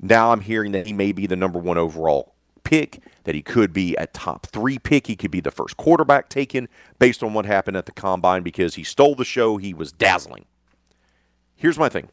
Now 0.00 0.32
I'm 0.32 0.40
hearing 0.40 0.72
that 0.72 0.86
he 0.86 0.92
may 0.92 1.12
be 1.12 1.26
the 1.26 1.36
number 1.36 1.58
one 1.58 1.78
overall 1.78 2.34
pick, 2.64 3.02
that 3.24 3.34
he 3.34 3.42
could 3.42 3.72
be 3.72 3.94
a 3.96 4.06
top 4.06 4.46
three 4.46 4.78
pick. 4.78 5.06
He 5.06 5.16
could 5.16 5.30
be 5.30 5.40
the 5.40 5.50
first 5.50 5.76
quarterback 5.76 6.28
taken 6.28 6.68
based 6.98 7.22
on 7.22 7.34
what 7.34 7.46
happened 7.46 7.76
at 7.76 7.86
the 7.86 7.92
combine 7.92 8.42
because 8.42 8.74
he 8.74 8.84
stole 8.84 9.14
the 9.14 9.24
show. 9.24 9.56
He 9.56 9.74
was 9.74 9.92
dazzling. 9.92 10.46
Here's 11.54 11.78
my 11.78 11.88
thing 11.88 12.08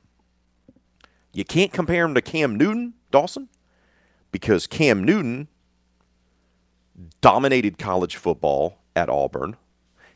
you 1.33 1.45
can't 1.45 1.71
compare 1.71 2.05
him 2.05 2.13
to 2.15 2.21
Cam 2.21 2.55
Newton, 2.55 2.93
Dawson, 3.11 3.49
because 4.31 4.67
Cam 4.67 5.03
Newton 5.03 5.47
dominated 7.21 7.77
college 7.77 8.15
football 8.15 8.79
at 8.95 9.09
Auburn. 9.09 9.55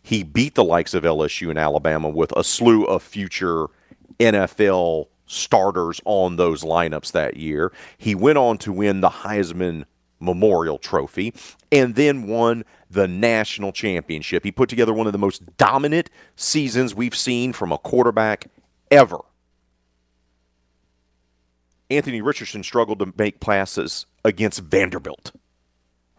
He 0.02 0.24
beat 0.24 0.56
the 0.56 0.64
likes 0.64 0.94
of 0.94 1.04
LSU 1.04 1.50
and 1.50 1.58
Alabama 1.58 2.10
with 2.10 2.34
a 2.36 2.44
slew 2.44 2.84
of 2.84 3.02
future 3.02 3.68
NFL 4.20 5.08
starters 5.26 6.02
on 6.06 6.36
those 6.36 6.64
lineups 6.64 7.12
that 7.14 7.38
year. 7.38 7.72
He 7.98 8.14
went 8.14 8.38
on 8.38 8.58
to 8.60 8.72
win 8.74 9.02
the 9.02 9.10
Heisman 9.10 9.86
Memorial 10.20 10.78
Trophy 10.78 11.34
and 11.72 11.96
then 11.96 12.28
won 12.28 12.64
the 12.90 13.08
national 13.08 13.72
championship. 13.72 14.44
He 14.44 14.52
put 14.52 14.70
together 14.70 14.94
one 14.94 15.08
of 15.08 15.14
the 15.14 15.20
most 15.20 15.58
dominant 15.58 16.10
seasons 16.36 16.94
we've 16.94 17.16
seen 17.16 17.54
from 17.54 17.72
a 17.72 17.78
quarterback 17.78 18.48
ever. 18.92 19.20
Anthony 21.90 22.22
Richardson 22.22 22.64
struggled 22.64 23.00
to 23.00 23.14
make 23.18 23.40
passes 23.40 24.06
against 24.24 24.60
Vanderbilt. 24.62 25.32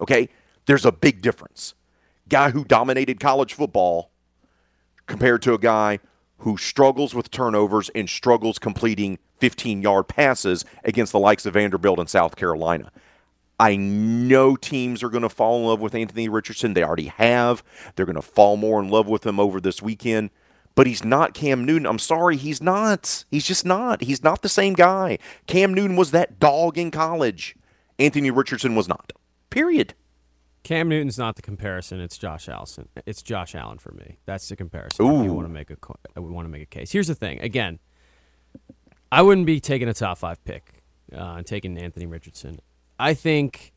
Okay? 0.00 0.28
There's 0.66 0.84
a 0.84 0.92
big 0.92 1.22
difference. 1.22 1.74
Guy 2.28 2.50
who 2.50 2.64
dominated 2.64 3.20
college 3.20 3.54
football 3.54 4.10
compared 5.06 5.42
to 5.42 5.54
a 5.54 5.58
guy 5.58 5.98
who 6.38 6.56
struggles 6.56 7.14
with 7.14 7.30
turnovers 7.30 7.90
and 7.94 8.08
struggles 8.08 8.58
completing 8.58 9.18
15 9.40 9.82
yard 9.82 10.08
passes 10.08 10.64
against 10.84 11.12
the 11.12 11.18
likes 11.18 11.46
of 11.46 11.54
Vanderbilt 11.54 11.98
and 11.98 12.08
South 12.08 12.36
Carolina. 12.36 12.90
I 13.58 13.76
know 13.76 14.56
teams 14.56 15.02
are 15.02 15.08
going 15.08 15.22
to 15.22 15.28
fall 15.28 15.58
in 15.60 15.66
love 15.66 15.80
with 15.80 15.94
Anthony 15.94 16.28
Richardson. 16.28 16.74
They 16.74 16.82
already 16.82 17.06
have. 17.06 17.62
They're 17.94 18.06
going 18.06 18.16
to 18.16 18.22
fall 18.22 18.56
more 18.56 18.80
in 18.80 18.88
love 18.88 19.06
with 19.06 19.24
him 19.24 19.38
over 19.38 19.60
this 19.60 19.80
weekend. 19.80 20.30
But 20.74 20.88
he's 20.88 21.04
not 21.04 21.34
Cam 21.34 21.64
Newton. 21.64 21.86
I'm 21.86 22.00
sorry, 22.00 22.36
he's 22.36 22.60
not. 22.60 23.24
He's 23.30 23.46
just 23.46 23.64
not. 23.64 24.02
He's 24.02 24.24
not 24.24 24.42
the 24.42 24.48
same 24.48 24.72
guy. 24.72 25.18
Cam 25.46 25.72
Newton 25.72 25.94
was 25.96 26.10
that 26.10 26.40
dog 26.40 26.76
in 26.76 26.90
college. 26.90 27.54
Anthony 27.98 28.32
Richardson 28.32 28.74
was 28.74 28.88
not. 28.88 29.12
Period. 29.50 29.94
Cam 30.64 30.88
Newton's 30.88 31.18
not 31.18 31.36
the 31.36 31.42
comparison. 31.42 32.00
It's 32.00 32.18
Josh 32.18 32.48
Allison. 32.48 32.88
It's 33.06 33.22
Josh 33.22 33.54
Allen 33.54 33.78
for 33.78 33.92
me. 33.92 34.18
That's 34.26 34.48
the 34.48 34.56
comparison. 34.56 35.04
Ooh. 35.04 35.32
Want 35.32 35.46
to 35.46 35.52
make 35.52 35.70
a 35.70 35.76
we 36.20 36.30
want 36.30 36.46
to 36.46 36.50
make 36.50 36.62
a 36.62 36.66
case. 36.66 36.90
Here's 36.90 37.06
the 37.06 37.14
thing. 37.14 37.38
Again, 37.40 37.78
I 39.12 39.22
wouldn't 39.22 39.46
be 39.46 39.60
taking 39.60 39.88
a 39.88 39.94
top 39.94 40.18
five 40.18 40.42
pick 40.44 40.82
uh, 41.12 41.34
and 41.36 41.46
taking 41.46 41.78
Anthony 41.78 42.06
Richardson. 42.06 42.58
I 42.98 43.14
think 43.14 43.72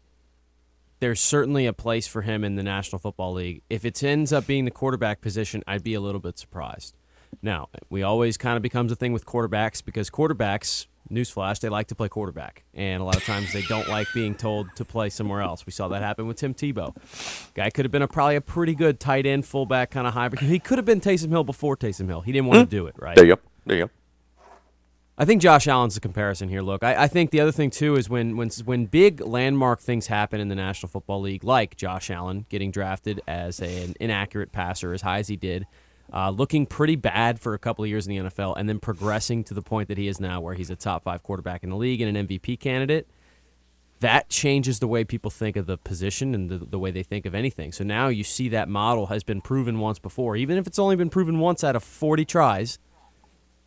there's 0.99 1.19
certainly 1.19 1.65
a 1.65 1.73
place 1.73 2.07
for 2.07 2.21
him 2.23 2.43
in 2.43 2.55
the 2.55 2.63
National 2.63 2.99
Football 2.99 3.33
League. 3.33 3.61
If 3.69 3.85
it 3.85 4.01
ends 4.03 4.33
up 4.33 4.47
being 4.47 4.65
the 4.65 4.71
quarterback 4.71 5.21
position, 5.21 5.63
I'd 5.67 5.83
be 5.83 5.93
a 5.93 6.01
little 6.01 6.21
bit 6.21 6.39
surprised. 6.39 6.95
Now, 7.41 7.69
we 7.89 8.03
always 8.03 8.37
kind 8.37 8.55
of 8.55 8.63
becomes 8.63 8.91
a 8.91 8.95
thing 8.95 9.13
with 9.13 9.25
quarterbacks 9.25 9.83
because 9.83 10.09
quarterbacks 10.09 10.87
newsflash, 11.11 11.59
they 11.59 11.69
like 11.69 11.87
to 11.87 11.95
play 11.95 12.09
quarterback. 12.09 12.63
And 12.73 13.01
a 13.01 13.05
lot 13.05 13.15
of 13.15 13.23
times 13.23 13.53
they 13.53 13.61
don't 13.63 13.87
like 13.87 14.07
being 14.13 14.35
told 14.35 14.75
to 14.75 14.85
play 14.85 15.09
somewhere 15.09 15.41
else. 15.41 15.65
We 15.65 15.71
saw 15.71 15.87
that 15.89 16.01
happen 16.01 16.27
with 16.27 16.37
Tim 16.37 16.53
Tebow. 16.53 16.95
Guy 17.53 17.69
could 17.69 17.85
have 17.85 17.91
been 17.91 18.01
a 18.01 18.07
probably 18.07 18.35
a 18.35 18.41
pretty 18.41 18.75
good 18.75 18.99
tight 18.99 19.25
end, 19.25 19.45
fullback 19.45 19.91
kind 19.91 20.07
of 20.07 20.13
hybrid. 20.13 20.41
He 20.41 20.59
could 20.59 20.77
have 20.77 20.85
been 20.85 21.01
Taysom 21.01 21.29
Hill 21.29 21.43
before 21.43 21.77
Taysom 21.77 22.07
Hill. 22.07 22.21
He 22.21 22.31
didn't 22.31 22.47
want 22.47 22.57
to 22.57 22.63
hmm. 22.65 22.81
do 22.83 22.87
it, 22.87 22.95
right? 22.97 23.15
There 23.15 23.25
you 23.25 23.35
go. 23.35 23.41
There 23.65 23.77
you 23.77 23.85
go. 23.85 23.91
I 25.19 25.25
think 25.25 25.41
Josh 25.41 25.67
Allen's 25.67 25.95
the 25.95 25.99
comparison 25.99 26.47
here. 26.47 26.61
Look, 26.61 26.83
I, 26.83 27.03
I, 27.03 27.07
think 27.07 27.31
the 27.31 27.39
other 27.39 27.51
thing 27.51 27.71
too 27.71 27.95
is 27.95 28.07
when 28.07 28.37
when 28.37 28.49
when 28.65 28.85
big 28.85 29.19
landmark 29.19 29.79
things 29.79 30.07
happen 30.07 30.39
in 30.39 30.47
the 30.47 30.55
National 30.55 30.89
Football 30.89 31.21
League, 31.21 31.43
like 31.43 31.75
Josh 31.75 32.11
Allen 32.11 32.45
getting 32.49 32.69
drafted 32.69 33.21
as 33.27 33.59
a, 33.59 33.83
an 33.83 33.95
inaccurate 33.99 34.51
passer 34.51 34.93
as 34.93 35.01
high 35.01 35.17
as 35.17 35.27
he 35.27 35.35
did, 35.35 35.65
uh, 36.13 36.29
looking 36.29 36.67
pretty 36.67 36.95
bad 36.95 37.39
for 37.39 37.55
a 37.55 37.59
couple 37.59 37.83
of 37.83 37.89
years 37.89 38.05
in 38.05 38.15
the 38.15 38.29
NFL, 38.29 38.55
and 38.57 38.69
then 38.69 38.79
progressing 38.79 39.43
to 39.45 39.55
the 39.55 39.63
point 39.63 39.87
that 39.87 39.97
he 39.97 40.07
is 40.07 40.19
now, 40.19 40.39
where 40.39 40.53
he's 40.53 40.69
a 40.69 40.75
top 40.75 41.03
five 41.03 41.23
quarterback 41.23 41.63
in 41.63 41.71
the 41.71 41.75
league 41.75 41.99
and 41.99 42.15
an 42.15 42.27
MVP 42.27 42.59
candidate. 42.59 43.07
That 44.01 44.29
changes 44.29 44.77
the 44.77 44.87
way 44.87 45.03
people 45.03 45.31
think 45.31 45.55
of 45.55 45.65
the 45.65 45.79
position 45.79 46.35
and 46.35 46.51
the, 46.51 46.59
the 46.59 46.77
way 46.77 46.91
they 46.91 47.01
think 47.01 47.25
of 47.25 47.33
anything. 47.33 47.71
So 47.71 47.83
now 47.83 48.09
you 48.09 48.23
see 48.23 48.49
that 48.49 48.69
model 48.69 49.07
has 49.07 49.23
been 49.23 49.41
proven 49.41 49.79
once 49.79 49.97
before, 49.97 50.35
even 50.35 50.59
if 50.59 50.67
it's 50.67 50.77
only 50.77 50.95
been 50.95 51.09
proven 51.09 51.39
once 51.39 51.63
out 51.63 51.75
of 51.75 51.83
40 51.83 52.23
tries. 52.23 52.77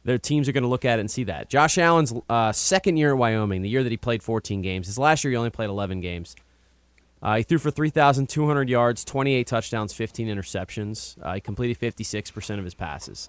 Their 0.04 0.18
teams 0.18 0.48
are 0.48 0.52
going 0.52 0.62
to 0.62 0.68
look 0.68 0.84
at 0.84 0.98
it 0.98 1.00
and 1.00 1.10
see 1.10 1.24
that. 1.24 1.50
Josh 1.50 1.76
Allen's 1.76 2.12
uh, 2.28 2.52
second 2.52 2.96
year 2.96 3.12
at 3.12 3.18
Wyoming, 3.18 3.62
the 3.62 3.68
year 3.68 3.82
that 3.82 3.90
he 3.90 3.98
played 3.98 4.22
14 4.22 4.62
games. 4.62 4.86
His 4.86 4.98
last 4.98 5.24
year, 5.24 5.30
he 5.32 5.36
only 5.36 5.50
played 5.50 5.68
11 5.68 6.00
games. 6.00 6.36
Uh, 7.22 7.36
he 7.36 7.42
threw 7.42 7.58
for 7.58 7.70
3,200 7.70 8.68
yards, 8.70 9.04
28 9.04 9.46
touchdowns, 9.46 9.92
15 9.92 10.28
interceptions. 10.28 11.16
Uh, 11.22 11.34
he 11.34 11.40
completed 11.40 11.78
56% 11.78 12.58
of 12.58 12.64
his 12.64 12.74
passes. 12.74 13.28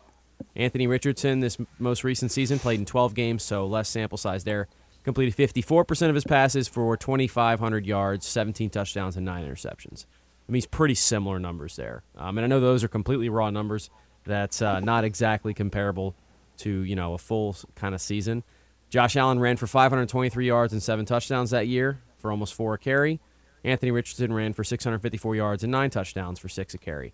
Anthony 0.56 0.88
Richardson, 0.88 1.42
this 1.42 1.58
most 1.78 2.04
recent 2.04 2.32
season, 2.32 2.58
played 2.58 2.80
in 2.80 2.86
12 2.86 3.14
games, 3.14 3.44
so 3.44 3.66
less 3.68 3.90
sample 3.90 4.18
size 4.18 4.46
there. 4.46 4.68
Completed 5.04 5.36
54% 5.36 6.10
of 6.10 6.16
his 6.16 6.24
passes 6.24 6.68
for 6.68 6.96
2,500 6.96 7.86
yards, 7.86 8.26
17 8.26 8.70
touchdowns, 8.70 9.18
and 9.18 9.26
9 9.26 9.46
interceptions. 9.46 10.06
I 10.48 10.52
mean, 10.52 10.56
he's 10.56 10.66
pretty 10.66 10.96
similar 10.96 11.38
numbers 11.38 11.76
there. 11.76 12.04
Um, 12.16 12.38
and 12.38 12.46
I 12.46 12.48
know 12.48 12.60
those 12.60 12.84
are 12.84 12.88
completely 12.88 13.28
raw 13.28 13.50
numbers. 13.50 13.90
That's 14.24 14.62
uh, 14.62 14.80
not 14.80 15.04
exactly 15.04 15.54
comparable 15.54 16.16
to, 16.62 16.84
you 16.84 16.96
know, 16.96 17.14
a 17.14 17.18
full 17.18 17.56
kind 17.76 17.94
of 17.94 18.02
season. 18.02 18.44
Josh 18.90 19.16
Allen 19.16 19.40
ran 19.40 19.58
for 19.58 19.68
523 19.68 20.46
yards 20.46 20.74
and 20.74 20.84
7 20.84 21.06
touchdowns 21.06 21.52
that 21.52 21.68
year 21.68 22.02
for 22.20 22.32
almost 22.32 22.54
4 22.54 22.74
a 22.74 22.78
carry. 22.78 23.20
Anthony 23.64 23.92
Richardson 23.92 24.34
ran 24.34 24.54
for 24.54 24.64
654 24.64 25.36
yards 25.36 25.64
and 25.64 25.72
nine 25.72 25.90
touchdowns 25.90 26.40
for 26.40 26.50
six 26.50 26.74
a 26.74 26.78
carry. 26.78 27.14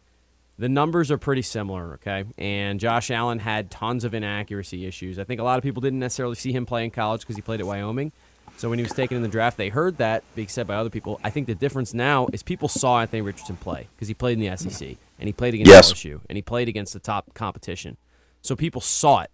The 0.59 0.69
numbers 0.69 1.11
are 1.11 1.17
pretty 1.17 1.43
similar, 1.43 1.93
okay? 1.95 2.23
And 2.37 2.79
Josh 2.79 3.11
Allen 3.11 3.39
had 3.39 3.69
tons 3.69 4.03
of 4.03 4.13
inaccuracy 4.13 4.87
issues. 4.87 5.19
I 5.19 5.23
think 5.23 5.39
a 5.39 5.43
lot 5.43 5.57
of 5.57 5.63
people 5.63 5.81
didn't 5.81 5.99
necessarily 5.99 6.35
see 6.35 6.51
him 6.51 6.65
play 6.65 6.83
in 6.83 6.89
college 6.89 7.21
because 7.21 7.35
he 7.35 7.43
played 7.43 7.59
at 7.59 7.67
Wyoming. 7.67 8.11
So 8.57 8.69
when 8.69 8.79
he 8.79 8.83
was 8.83 8.93
taken 8.93 9.17
in 9.17 9.21
the 9.21 9.29
draft, 9.29 9.57
they 9.57 9.69
heard 9.69 9.97
that 9.97 10.23
being 10.33 10.47
said 10.47 10.65
by 10.65 10.75
other 10.75 10.89
people. 10.89 11.19
I 11.23 11.29
think 11.29 11.45
the 11.45 11.53
difference 11.53 11.93
now 11.93 12.27
is 12.33 12.41
people 12.41 12.67
saw 12.67 13.01
Anthony 13.01 13.21
Richardson 13.21 13.57
play 13.57 13.87
because 13.95 14.07
he 14.07 14.15
played 14.15 14.39
in 14.41 14.49
the 14.49 14.57
SEC 14.57 14.97
and 15.19 15.27
he 15.27 15.33
played 15.33 15.53
against 15.53 15.69
yes. 15.69 15.93
LSU 15.93 16.21
and 16.27 16.37
he 16.37 16.41
played 16.41 16.67
against 16.67 16.93
the 16.93 16.99
top 16.99 17.35
competition. 17.35 17.97
So 18.41 18.55
people 18.55 18.81
saw 18.81 19.21
it. 19.21 19.31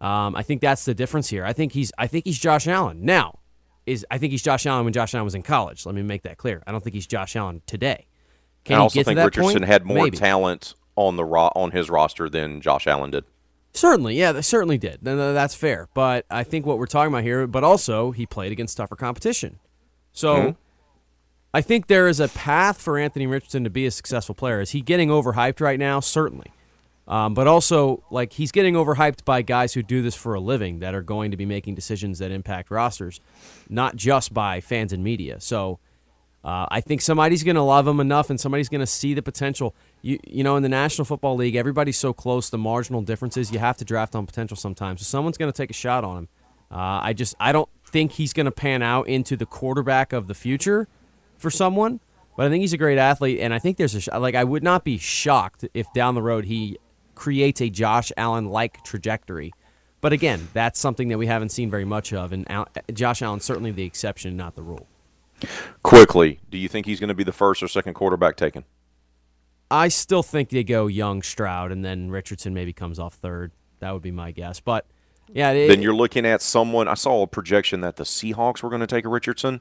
Um, 0.00 0.36
I 0.36 0.42
think 0.42 0.60
that's 0.60 0.84
the 0.84 0.94
difference 0.94 1.28
here. 1.28 1.44
I 1.44 1.52
think 1.52 1.72
he's 1.72 1.92
I 1.96 2.06
think 2.06 2.26
he's 2.26 2.38
Josh 2.38 2.66
Allen. 2.66 3.04
Now, 3.04 3.38
is 3.86 4.04
I 4.10 4.18
think 4.18 4.32
he's 4.32 4.42
Josh 4.42 4.66
Allen 4.66 4.84
when 4.84 4.92
Josh 4.92 5.14
Allen 5.14 5.24
was 5.24 5.34
in 5.34 5.42
college. 5.42 5.86
Let 5.86 5.94
me 5.94 6.02
make 6.02 6.22
that 6.22 6.36
clear. 6.36 6.62
I 6.66 6.72
don't 6.72 6.82
think 6.82 6.94
he's 6.94 7.06
Josh 7.06 7.36
Allen 7.36 7.62
today. 7.66 8.06
Can 8.64 8.76
I 8.76 8.80
also 8.80 9.02
think 9.02 9.18
Richardson 9.18 9.60
point? 9.60 9.64
had 9.64 9.84
more 9.86 10.04
Maybe. 10.04 10.16
talent 10.16 10.74
on 10.96 11.16
the 11.16 11.24
ro- 11.24 11.52
on 11.54 11.70
his 11.70 11.88
roster 11.88 12.28
than 12.28 12.60
Josh 12.60 12.86
Allen 12.86 13.10
did. 13.10 13.24
Certainly, 13.72 14.16
yeah, 14.16 14.32
they 14.32 14.42
certainly 14.42 14.78
did. 14.78 15.00
That's 15.02 15.54
fair. 15.54 15.88
But 15.94 16.24
I 16.30 16.44
think 16.44 16.66
what 16.66 16.78
we're 16.78 16.86
talking 16.86 17.12
about 17.12 17.22
here, 17.22 17.46
but 17.46 17.62
also 17.62 18.10
he 18.10 18.26
played 18.26 18.50
against 18.50 18.76
tougher 18.76 18.96
competition. 18.96 19.58
So 20.12 20.34
mm-hmm. 20.34 20.50
I 21.52 21.60
think 21.60 21.86
there 21.86 22.08
is 22.08 22.18
a 22.18 22.28
path 22.28 22.80
for 22.80 22.98
Anthony 22.98 23.26
Richardson 23.26 23.64
to 23.64 23.70
be 23.70 23.86
a 23.86 23.90
successful 23.90 24.34
player. 24.34 24.60
Is 24.60 24.70
he 24.70 24.80
getting 24.80 25.10
overhyped 25.10 25.60
right 25.60 25.78
now? 25.78 26.00
Certainly. 26.00 26.52
Um, 27.08 27.34
but 27.34 27.46
also, 27.46 28.02
like 28.10 28.32
he's 28.32 28.50
getting 28.50 28.74
overhyped 28.74 29.24
by 29.24 29.42
guys 29.42 29.74
who 29.74 29.82
do 29.82 30.02
this 30.02 30.16
for 30.16 30.34
a 30.34 30.40
living 30.40 30.80
that 30.80 30.94
are 30.94 31.02
going 31.02 31.30
to 31.30 31.36
be 31.36 31.46
making 31.46 31.76
decisions 31.76 32.18
that 32.18 32.32
impact 32.32 32.70
rosters, 32.70 33.20
not 33.68 33.94
just 33.94 34.34
by 34.34 34.60
fans 34.60 34.92
and 34.92 35.04
media. 35.04 35.40
So 35.40 35.78
uh, 36.44 36.66
I 36.68 36.80
think 36.80 37.00
somebody's 37.00 37.44
going 37.44 37.56
to 37.56 37.62
love 37.62 37.86
him 37.86 38.00
enough, 38.00 38.28
and 38.28 38.40
somebody's 38.40 38.68
going 38.68 38.80
to 38.80 38.86
see 38.86 39.14
the 39.14 39.22
potential. 39.22 39.74
You 40.02 40.18
you 40.26 40.42
know, 40.42 40.56
in 40.56 40.64
the 40.64 40.68
National 40.68 41.04
Football 41.04 41.36
League, 41.36 41.54
everybody's 41.54 41.96
so 41.96 42.12
close. 42.12 42.50
The 42.50 42.58
marginal 42.58 43.02
differences 43.02 43.52
you 43.52 43.60
have 43.60 43.76
to 43.78 43.84
draft 43.84 44.16
on 44.16 44.26
potential 44.26 44.56
sometimes. 44.56 45.00
So 45.00 45.04
someone's 45.04 45.38
going 45.38 45.52
to 45.52 45.56
take 45.56 45.70
a 45.70 45.74
shot 45.74 46.02
on 46.02 46.18
him. 46.18 46.28
Uh, 46.70 47.00
I 47.02 47.12
just 47.12 47.36
I 47.38 47.52
don't 47.52 47.68
think 47.86 48.12
he's 48.12 48.32
going 48.32 48.46
to 48.46 48.52
pan 48.52 48.82
out 48.82 49.06
into 49.06 49.36
the 49.36 49.46
quarterback 49.46 50.12
of 50.12 50.26
the 50.26 50.34
future 50.34 50.88
for 51.38 51.50
someone. 51.50 52.00
But 52.36 52.46
I 52.46 52.48
think 52.50 52.60
he's 52.60 52.72
a 52.72 52.78
great 52.78 52.98
athlete, 52.98 53.40
and 53.40 53.54
I 53.54 53.58
think 53.58 53.76
there's 53.76 54.08
a 54.08 54.18
like 54.18 54.34
I 54.34 54.44
would 54.44 54.62
not 54.62 54.84
be 54.84 54.98
shocked 54.98 55.64
if 55.72 55.92
down 55.92 56.14
the 56.14 56.22
road 56.22 56.44
he 56.44 56.78
creates 57.16 57.60
a 57.60 57.68
Josh 57.68 58.12
Allen 58.16 58.46
like 58.46 58.84
trajectory. 58.84 59.52
But 60.00 60.12
again, 60.12 60.46
that's 60.52 60.78
something 60.78 61.08
that 61.08 61.18
we 61.18 61.26
haven't 61.26 61.48
seen 61.48 61.68
very 61.68 61.84
much 61.84 62.12
of, 62.12 62.32
and 62.32 62.48
Al- 62.48 62.68
Josh 62.92 63.22
Allen's 63.22 63.44
certainly 63.44 63.72
the 63.72 63.82
exception, 63.82 64.36
not 64.36 64.54
the 64.54 64.62
rule. 64.62 64.86
Quickly, 65.82 66.38
do 66.50 66.58
you 66.58 66.68
think 66.68 66.86
he's 66.86 67.00
going 67.00 67.08
to 67.08 67.14
be 67.14 67.24
the 67.24 67.32
first 67.32 67.62
or 67.62 67.68
second 67.68 67.94
quarterback 67.94 68.36
taken? 68.36 68.64
I 69.70 69.88
still 69.88 70.22
think 70.22 70.50
they 70.50 70.62
go 70.62 70.86
Young, 70.86 71.22
Stroud, 71.22 71.72
and 71.72 71.84
then 71.84 72.10
Richardson 72.10 72.54
maybe 72.54 72.72
comes 72.72 72.98
off 73.00 73.14
third. 73.14 73.50
That 73.80 73.92
would 73.92 74.02
be 74.02 74.12
my 74.12 74.30
guess. 74.30 74.60
But 74.60 74.86
yeah, 75.32 75.50
it, 75.50 75.68
then 75.68 75.82
you're 75.82 75.94
looking 75.94 76.24
at 76.24 76.40
someone. 76.40 76.88
I 76.88 76.94
saw 76.94 77.22
a 77.22 77.26
projection 77.26 77.80
that 77.80 77.96
the 77.96 78.04
Seahawks 78.04 78.62
were 78.62 78.70
going 78.70 78.80
to 78.80 78.86
take 78.86 79.04
a 79.04 79.08
Richardson 79.08 79.60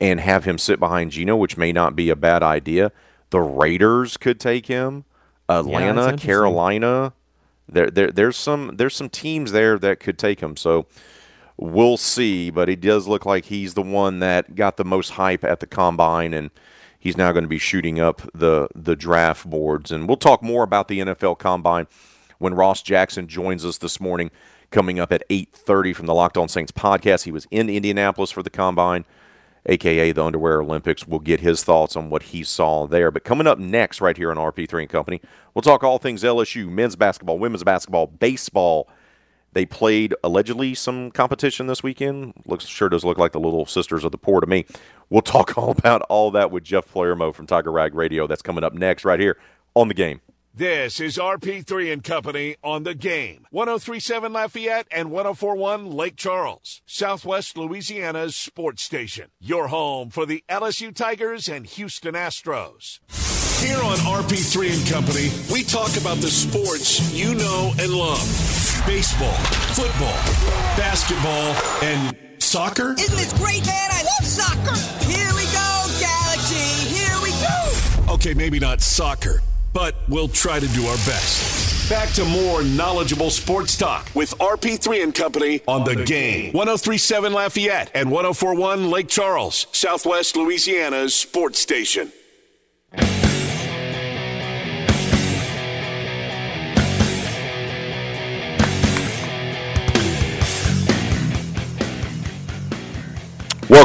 and 0.00 0.20
have 0.20 0.44
him 0.44 0.58
sit 0.58 0.80
behind 0.80 1.12
Geno, 1.12 1.36
which 1.36 1.56
may 1.56 1.72
not 1.72 1.94
be 1.94 2.10
a 2.10 2.16
bad 2.16 2.42
idea. 2.42 2.92
The 3.30 3.40
Raiders 3.40 4.16
could 4.16 4.40
take 4.40 4.66
him. 4.66 5.04
Atlanta, 5.48 6.10
yeah, 6.10 6.16
Carolina, 6.16 7.12
there, 7.68 7.90
there 7.90 8.10
there's 8.10 8.36
some 8.36 8.76
there's 8.76 8.94
some 8.94 9.08
teams 9.08 9.52
there 9.52 9.78
that 9.78 10.00
could 10.00 10.18
take 10.18 10.40
him. 10.40 10.56
So 10.56 10.86
we'll 11.56 11.96
see. 11.96 12.50
But 12.50 12.68
he 12.68 12.76
does 12.76 13.06
look 13.06 13.26
like 13.26 13.46
he's 13.46 13.74
the 13.74 13.82
one 13.82 14.20
that 14.20 14.54
got 14.54 14.76
the 14.76 14.84
most 14.84 15.10
hype 15.10 15.44
at 15.44 15.60
the 15.60 15.66
combine, 15.66 16.32
and 16.34 16.50
he's 16.98 17.16
now 17.16 17.32
going 17.32 17.44
to 17.44 17.48
be 17.48 17.58
shooting 17.58 18.00
up 18.00 18.22
the 18.34 18.68
the 18.74 18.96
draft 18.96 19.48
boards. 19.48 19.90
And 19.90 20.08
we'll 20.08 20.16
talk 20.16 20.42
more 20.42 20.62
about 20.62 20.88
the 20.88 21.00
NFL 21.00 21.38
combine 21.38 21.86
when 22.38 22.54
Ross 22.54 22.82
Jackson 22.82 23.26
joins 23.26 23.64
us 23.64 23.78
this 23.78 24.00
morning, 24.00 24.30
coming 24.70 24.98
up 24.98 25.12
at 25.12 25.22
8:30 25.28 25.94
from 25.94 26.06
the 26.06 26.14
Locked 26.14 26.38
On 26.38 26.48
Saints 26.48 26.72
podcast. 26.72 27.24
He 27.24 27.32
was 27.32 27.46
in 27.50 27.68
Indianapolis 27.68 28.30
for 28.30 28.42
the 28.42 28.50
combine 28.50 29.04
aka 29.68 30.12
the 30.12 30.24
Underwear 30.24 30.60
Olympics. 30.60 31.06
We'll 31.06 31.20
get 31.20 31.40
his 31.40 31.62
thoughts 31.62 31.94
on 31.94 32.10
what 32.10 32.24
he 32.24 32.42
saw 32.42 32.86
there. 32.86 33.10
But 33.10 33.24
coming 33.24 33.46
up 33.46 33.58
next, 33.58 34.00
right 34.00 34.16
here 34.16 34.30
on 34.30 34.36
RP3 34.36 34.80
and 34.80 34.90
Company, 34.90 35.20
we'll 35.54 35.62
talk 35.62 35.84
all 35.84 35.98
things 35.98 36.22
LSU, 36.24 36.68
men's 36.68 36.96
basketball, 36.96 37.38
women's 37.38 37.64
basketball, 37.64 38.06
baseball. 38.06 38.88
They 39.52 39.64
played 39.64 40.14
allegedly 40.22 40.74
some 40.74 41.10
competition 41.10 41.66
this 41.66 41.82
weekend. 41.82 42.34
Looks 42.46 42.66
sure 42.66 42.88
does 42.88 43.04
look 43.04 43.18
like 43.18 43.32
the 43.32 43.40
little 43.40 43.66
sisters 43.66 44.04
of 44.04 44.12
the 44.12 44.18
poor 44.18 44.40
to 44.40 44.46
me. 44.46 44.66
We'll 45.10 45.22
talk 45.22 45.56
all 45.58 45.70
about 45.70 46.02
all 46.02 46.30
that 46.32 46.50
with 46.50 46.64
Jeff 46.64 46.90
Palermo 46.90 47.32
from 47.32 47.46
Tiger 47.46 47.72
Rag 47.72 47.94
Radio. 47.94 48.26
That's 48.26 48.42
coming 48.42 48.64
up 48.64 48.74
next, 48.74 49.04
right 49.04 49.20
here 49.20 49.38
on 49.74 49.88
the 49.88 49.94
game. 49.94 50.20
This 50.58 50.98
is 50.98 51.18
RP3 51.18 51.92
and 51.92 52.02
Company 52.02 52.56
on 52.64 52.82
the 52.82 52.92
game. 52.92 53.46
1037 53.52 54.32
Lafayette 54.32 54.88
and 54.90 55.12
1041 55.12 55.88
Lake 55.88 56.16
Charles, 56.16 56.82
Southwest 56.84 57.56
Louisiana's 57.56 58.34
sports 58.34 58.82
station. 58.82 59.28
Your 59.38 59.68
home 59.68 60.10
for 60.10 60.26
the 60.26 60.42
LSU 60.48 60.92
Tigers 60.92 61.48
and 61.48 61.64
Houston 61.64 62.14
Astros. 62.16 62.98
Here 63.62 63.76
on 63.76 63.98
RP3 63.98 64.80
and 64.80 64.88
Company, 64.90 65.30
we 65.52 65.62
talk 65.62 65.96
about 65.96 66.16
the 66.16 66.26
sports 66.26 67.14
you 67.14 67.36
know 67.36 67.72
and 67.78 67.92
love 67.92 68.18
baseball, 68.84 69.38
football, 69.78 70.18
basketball, 70.76 71.54
and 71.84 72.18
soccer. 72.42 72.96
Isn't 72.98 73.16
this 73.16 73.32
great, 73.34 73.64
man? 73.64 73.90
I 73.92 74.02
love 74.02 74.26
soccer. 74.26 74.74
Here 75.06 75.30
we 75.36 75.44
go, 75.54 75.86
Galaxy. 76.00 76.88
Here 76.90 77.22
we 77.22 77.30
go. 77.46 78.14
Okay, 78.14 78.34
maybe 78.34 78.58
not 78.58 78.80
soccer 78.80 79.40
but 79.72 79.94
we'll 80.08 80.28
try 80.28 80.58
to 80.60 80.68
do 80.68 80.86
our 80.86 80.96
best. 80.96 81.88
Back 81.88 82.10
to 82.10 82.24
more 82.24 82.62
knowledgeable 82.62 83.30
sports 83.30 83.76
talk 83.76 84.10
with 84.14 84.36
RP3 84.38 85.02
and 85.02 85.14
Company 85.14 85.62
on, 85.66 85.84
the, 85.84 86.04
game. 86.04 86.52
1037 86.52 87.32
Lafayette 87.32 87.90
and 87.94 88.10
1041 88.10 88.90
Lake 88.90 89.08
Charles, 89.08 89.66
Southwest 89.72 90.36
Louisiana's 90.36 91.14
sports 91.14 91.58
station. 91.58 92.12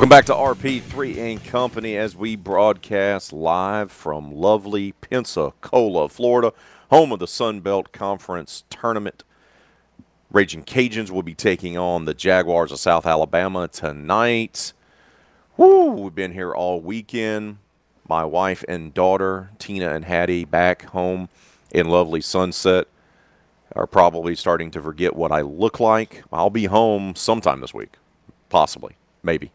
Welcome 0.03 0.17
back 0.17 0.25
to 0.25 0.33
RP3 0.33 1.17
and 1.17 1.45
Company 1.45 1.95
as 1.95 2.13
we 2.13 2.35
broadcast 2.35 3.31
live 3.31 3.89
from 3.89 4.35
lovely 4.35 4.91
Pensacola, 4.91 6.09
Florida, 6.09 6.51
home 6.89 7.13
of 7.13 7.19
the 7.19 7.25
Sun 7.25 7.61
Belt 7.61 7.93
Conference 7.93 8.65
tournament. 8.69 9.23
Raging 10.29 10.65
Cajuns 10.65 11.09
will 11.09 11.23
be 11.23 11.33
taking 11.33 11.77
on 11.77 12.03
the 12.03 12.13
Jaguars 12.13 12.73
of 12.73 12.79
South 12.79 13.05
Alabama 13.05 13.69
tonight. 13.69 14.73
Woo, 15.55 15.91
we've 15.91 16.13
been 16.13 16.33
here 16.33 16.53
all 16.53 16.81
weekend. 16.81 17.59
My 18.05 18.25
wife 18.25 18.65
and 18.67 18.93
daughter, 18.93 19.51
Tina 19.57 19.95
and 19.95 20.03
Hattie, 20.03 20.43
back 20.43 20.83
home 20.83 21.29
in 21.71 21.87
lovely 21.87 22.19
Sunset, 22.19 22.87
are 23.73 23.87
probably 23.87 24.35
starting 24.35 24.69
to 24.71 24.81
forget 24.81 25.15
what 25.15 25.31
I 25.31 25.39
look 25.39 25.79
like. 25.79 26.25
I'll 26.29 26.49
be 26.49 26.65
home 26.65 27.15
sometime 27.15 27.61
this 27.61 27.73
week, 27.73 27.93
possibly, 28.49 28.97
maybe. 29.23 29.53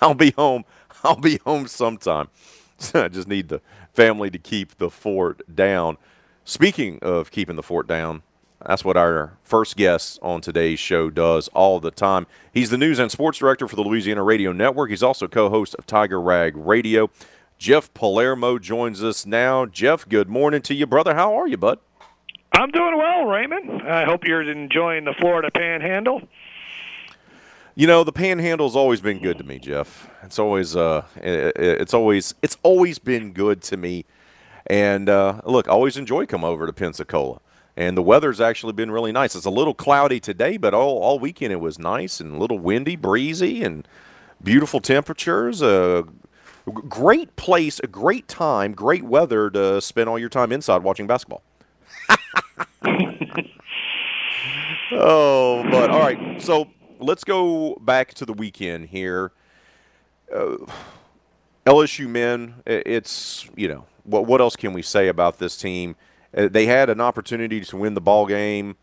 I'll 0.02 0.14
be 0.14 0.30
home. 0.32 0.64
I'll 1.04 1.16
be 1.20 1.38
home 1.44 1.66
sometime. 1.66 2.28
I 2.94 3.08
just 3.08 3.28
need 3.28 3.48
the 3.48 3.60
family 3.92 4.30
to 4.30 4.38
keep 4.38 4.78
the 4.78 4.90
fort 4.90 5.42
down. 5.54 5.98
Speaking 6.44 6.98
of 7.02 7.30
keeping 7.30 7.56
the 7.56 7.62
fort 7.62 7.86
down, 7.86 8.22
that's 8.66 8.84
what 8.84 8.96
our 8.96 9.38
first 9.42 9.76
guest 9.76 10.18
on 10.22 10.40
today's 10.40 10.78
show 10.78 11.10
does 11.10 11.48
all 11.48 11.80
the 11.80 11.90
time. 11.90 12.26
He's 12.52 12.70
the 12.70 12.78
news 12.78 12.98
and 12.98 13.10
sports 13.10 13.38
director 13.38 13.68
for 13.68 13.76
the 13.76 13.82
Louisiana 13.82 14.22
Radio 14.22 14.52
Network. 14.52 14.90
He's 14.90 15.02
also 15.02 15.28
co 15.28 15.48
host 15.48 15.74
of 15.78 15.86
Tiger 15.86 16.20
Rag 16.20 16.56
Radio. 16.56 17.10
Jeff 17.58 17.92
Palermo 17.92 18.58
joins 18.58 19.02
us 19.02 19.26
now. 19.26 19.66
Jeff, 19.66 20.08
good 20.08 20.28
morning 20.28 20.62
to 20.62 20.74
you, 20.74 20.86
brother. 20.86 21.14
How 21.14 21.34
are 21.38 21.46
you, 21.46 21.58
bud? 21.58 21.78
I'm 22.52 22.70
doing 22.70 22.96
well, 22.96 23.26
Raymond. 23.26 23.82
I 23.82 24.04
hope 24.04 24.24
you're 24.24 24.42
enjoying 24.42 25.04
the 25.04 25.14
Florida 25.18 25.50
Panhandle. 25.50 26.22
You 27.76 27.86
know, 27.86 28.02
the 28.02 28.12
Panhandle's 28.12 28.74
always 28.74 29.00
been 29.00 29.20
good 29.20 29.38
to 29.38 29.44
me, 29.44 29.58
Jeff. 29.58 30.10
It's 30.22 30.38
always, 30.38 30.74
uh, 30.74 31.04
it's 31.16 31.94
always, 31.94 32.34
it's 32.42 32.56
always 32.62 32.98
been 32.98 33.32
good 33.32 33.62
to 33.62 33.76
me. 33.76 34.04
And 34.66 35.08
uh, 35.08 35.40
look, 35.44 35.68
I 35.68 35.70
always 35.70 35.96
enjoy 35.96 36.26
coming 36.26 36.48
over 36.48 36.66
to 36.66 36.72
Pensacola. 36.72 37.40
And 37.76 37.96
the 37.96 38.02
weather's 38.02 38.40
actually 38.40 38.72
been 38.72 38.90
really 38.90 39.12
nice. 39.12 39.36
It's 39.36 39.46
a 39.46 39.50
little 39.50 39.74
cloudy 39.74 40.18
today, 40.20 40.56
but 40.56 40.74
all, 40.74 40.98
all 40.98 41.18
weekend 41.18 41.52
it 41.52 41.60
was 41.60 41.78
nice 41.78 42.20
and 42.20 42.34
a 42.34 42.38
little 42.38 42.58
windy, 42.58 42.96
breezy, 42.96 43.62
and 43.62 43.86
beautiful 44.42 44.80
temperatures. 44.80 45.62
A 45.62 46.04
great 46.66 47.36
place, 47.36 47.80
a 47.82 47.86
great 47.86 48.26
time, 48.26 48.72
great 48.72 49.04
weather 49.04 49.48
to 49.50 49.80
spend 49.80 50.08
all 50.08 50.18
your 50.18 50.28
time 50.28 50.50
inside 50.52 50.82
watching 50.82 51.06
basketball. 51.06 51.42
oh, 54.92 55.62
but 55.70 55.90
all 55.90 56.00
right. 56.00 56.42
So 56.42 56.68
let's 57.00 57.24
go 57.24 57.76
back 57.80 58.14
to 58.14 58.24
the 58.24 58.32
weekend 58.32 58.88
here. 58.88 59.32
Uh, 60.34 60.56
LSU 61.66 62.08
men, 62.08 62.62
it's 62.66 63.48
you 63.56 63.68
know 63.68 63.86
what 64.04 64.26
what 64.26 64.40
else 64.40 64.56
can 64.56 64.72
we 64.72 64.82
say 64.82 65.08
about 65.08 65.38
this 65.38 65.56
team? 65.56 65.96
Uh, 66.36 66.48
they 66.48 66.66
had 66.66 66.88
an 66.90 67.00
opportunity 67.00 67.60
to 67.60 67.76
win 67.76 67.94
the 67.94 68.00
ball 68.00 68.26
game. 68.26 68.76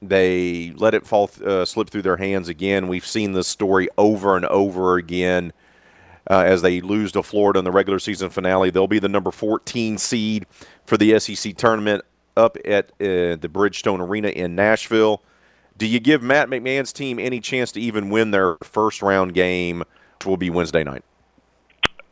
They 0.00 0.72
let 0.76 0.94
it 0.94 1.06
fall 1.06 1.30
uh, 1.44 1.64
slip 1.64 1.90
through 1.90 2.02
their 2.02 2.16
hands 2.16 2.48
again. 2.48 2.88
We've 2.88 3.06
seen 3.06 3.32
this 3.32 3.48
story 3.48 3.88
over 3.98 4.36
and 4.36 4.46
over 4.46 4.96
again. 4.96 5.52
Uh, 6.30 6.44
as 6.46 6.60
they 6.60 6.82
lose 6.82 7.12
to 7.12 7.22
Florida 7.22 7.58
in 7.58 7.64
the 7.64 7.70
regular 7.70 7.98
season 7.98 8.28
finale, 8.28 8.70
they'll 8.70 8.86
be 8.86 8.98
the 8.98 9.08
number 9.08 9.30
14 9.30 9.96
seed 9.96 10.46
for 10.84 10.98
the 10.98 11.18
SEC 11.18 11.56
tournament 11.56 12.04
up 12.36 12.58
at 12.66 12.90
uh, 13.00 13.36
the 13.36 13.48
Bridgestone 13.50 14.00
Arena 14.00 14.28
in 14.28 14.54
Nashville. 14.54 15.22
Do 15.78 15.86
you 15.86 16.00
give 16.00 16.22
Matt 16.22 16.48
McMahon's 16.48 16.92
team 16.92 17.20
any 17.20 17.38
chance 17.38 17.70
to 17.72 17.80
even 17.80 18.10
win 18.10 18.32
their 18.32 18.56
first 18.64 19.00
round 19.00 19.32
game, 19.32 19.84
which 20.18 20.26
will 20.26 20.36
be 20.36 20.50
Wednesday 20.50 20.82
night? 20.82 21.04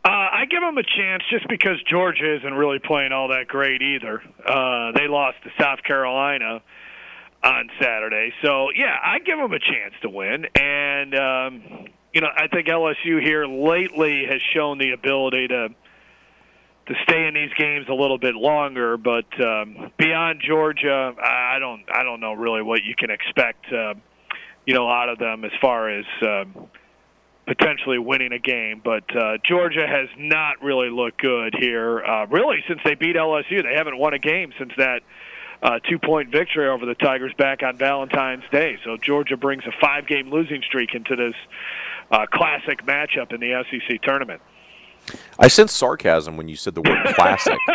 Uh, 0.05 0.09
I 0.09 0.44
give 0.48 0.60
them 0.60 0.78
a 0.78 0.84
chance 0.84 1.24
just 1.28 1.48
because 1.48 1.82
Georgia 1.82 2.36
isn't 2.36 2.55
really 2.55 2.78
playing 2.78 3.10
all 3.10 3.26
that 3.28 3.48
great 3.48 3.82
either. 3.82 4.22
Uh, 4.47 4.93
they 4.93 5.09
lost 5.09 5.38
to 5.43 5.51
South 5.60 5.82
Carolina 5.82 6.62
on 7.43 7.68
Saturday, 7.80 8.32
so 8.40 8.68
yeah, 8.70 8.97
I 9.02 9.18
give 9.18 9.36
them 9.36 9.52
a 9.52 9.59
chance 9.59 9.94
to 10.02 10.10
win. 10.10 10.47
And 10.55 11.14
um, 11.16 11.88
you 12.14 12.20
know, 12.20 12.28
I 12.36 12.47
think 12.47 12.68
LSU 12.68 13.20
here 13.20 13.47
lately 13.47 14.26
has 14.30 14.40
shown 14.55 14.78
the 14.78 14.93
ability 14.93 15.48
to 15.48 15.70
to 16.86 16.94
stay 17.02 17.26
in 17.26 17.34
these 17.34 17.52
games 17.54 17.86
a 17.88 17.94
little 17.94 18.18
bit 18.18 18.34
longer. 18.34 18.96
But 18.96 19.26
um, 19.44 19.92
beyond 19.98 20.40
Georgia, 20.46 21.14
I 21.20 21.58
don't 21.58 21.84
I 21.92 22.02
don't 22.02 22.20
know 22.20 22.32
really 22.32 22.62
what 22.62 22.82
you 22.84 22.94
can 22.96 23.10
expect. 23.10 23.72
Uh, 23.72 23.94
you 24.66 24.74
know, 24.74 24.88
out 24.88 25.08
of 25.08 25.18
them 25.18 25.44
as 25.44 25.52
far 25.60 25.88
as 25.88 26.04
um, 26.22 26.68
potentially 27.46 27.98
winning 27.98 28.32
a 28.32 28.38
game. 28.38 28.82
But 28.84 29.04
uh, 29.16 29.38
Georgia 29.44 29.86
has 29.86 30.08
not 30.18 30.62
really 30.62 30.90
looked 30.90 31.22
good 31.22 31.54
here. 31.58 32.04
Uh, 32.04 32.26
really, 32.26 32.64
since 32.68 32.80
they 32.84 32.94
beat 32.94 33.16
LSU, 33.16 33.62
they 33.62 33.74
haven't 33.74 33.96
won 33.96 34.12
a 34.12 34.18
game 34.18 34.52
since 34.58 34.72
that. 34.76 35.02
Uh, 35.62 35.78
two-point 35.88 36.30
victory 36.30 36.68
over 36.68 36.84
the 36.84 36.94
Tigers 36.94 37.32
back 37.38 37.62
on 37.62 37.78
Valentine's 37.78 38.44
Day. 38.52 38.78
So 38.84 38.98
Georgia 38.98 39.38
brings 39.38 39.64
a 39.64 39.72
five-game 39.80 40.30
losing 40.30 40.60
streak 40.62 40.94
into 40.94 41.16
this 41.16 41.34
uh, 42.10 42.26
classic 42.26 42.84
matchup 42.84 43.32
in 43.32 43.40
the 43.40 43.64
SEC 43.70 44.02
tournament. 44.02 44.42
I 45.38 45.48
sense 45.48 45.72
sarcasm 45.72 46.36
when 46.36 46.48
you 46.48 46.56
said 46.56 46.74
the 46.74 46.82
word 46.82 47.14
classic. 47.14 47.58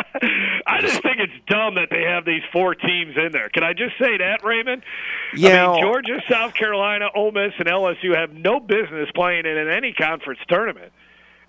I 0.68 0.82
just 0.82 1.02
think 1.02 1.18
it's 1.20 1.34
dumb 1.48 1.76
that 1.76 1.90
they 1.90 2.04
have 2.04 2.26
these 2.26 2.42
four 2.52 2.76
teams 2.76 3.16
in 3.18 3.32
there. 3.32 3.50
Can 3.50 3.64
I 3.64 3.74
just 3.74 3.98
say 4.00 4.18
that, 4.18 4.44
Raymond? 4.44 4.84
Yeah. 5.36 5.70
I 5.70 5.74
mean, 5.74 5.82
Georgia, 5.84 6.22
South 6.30 6.54
Carolina, 6.54 7.08
Ole 7.16 7.32
Miss, 7.32 7.54
and 7.60 7.68
LSU 7.68 8.16
have 8.16 8.34
no 8.34 8.60
business 8.60 9.10
playing 9.16 9.46
in 9.46 9.70
any 9.70 9.94
conference 9.94 10.40
tournament. 10.48 10.92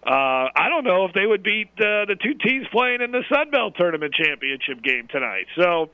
Uh, 0.05 0.51
I 0.57 0.69
don't 0.69 0.83
know 0.83 1.05
if 1.05 1.13
they 1.13 1.27
would 1.27 1.45
beat 1.45 1.69
uh, 1.79 2.11
the 2.11 2.17
two 2.21 2.35
teams 2.35 2.67
playing 2.73 3.03
in 3.03 3.13
the 3.13 3.23
Sun 3.33 3.51
Belt 3.51 3.75
Tournament 3.79 4.13
championship 4.13 4.83
game 4.83 5.07
tonight. 5.09 5.47
So, 5.57 5.91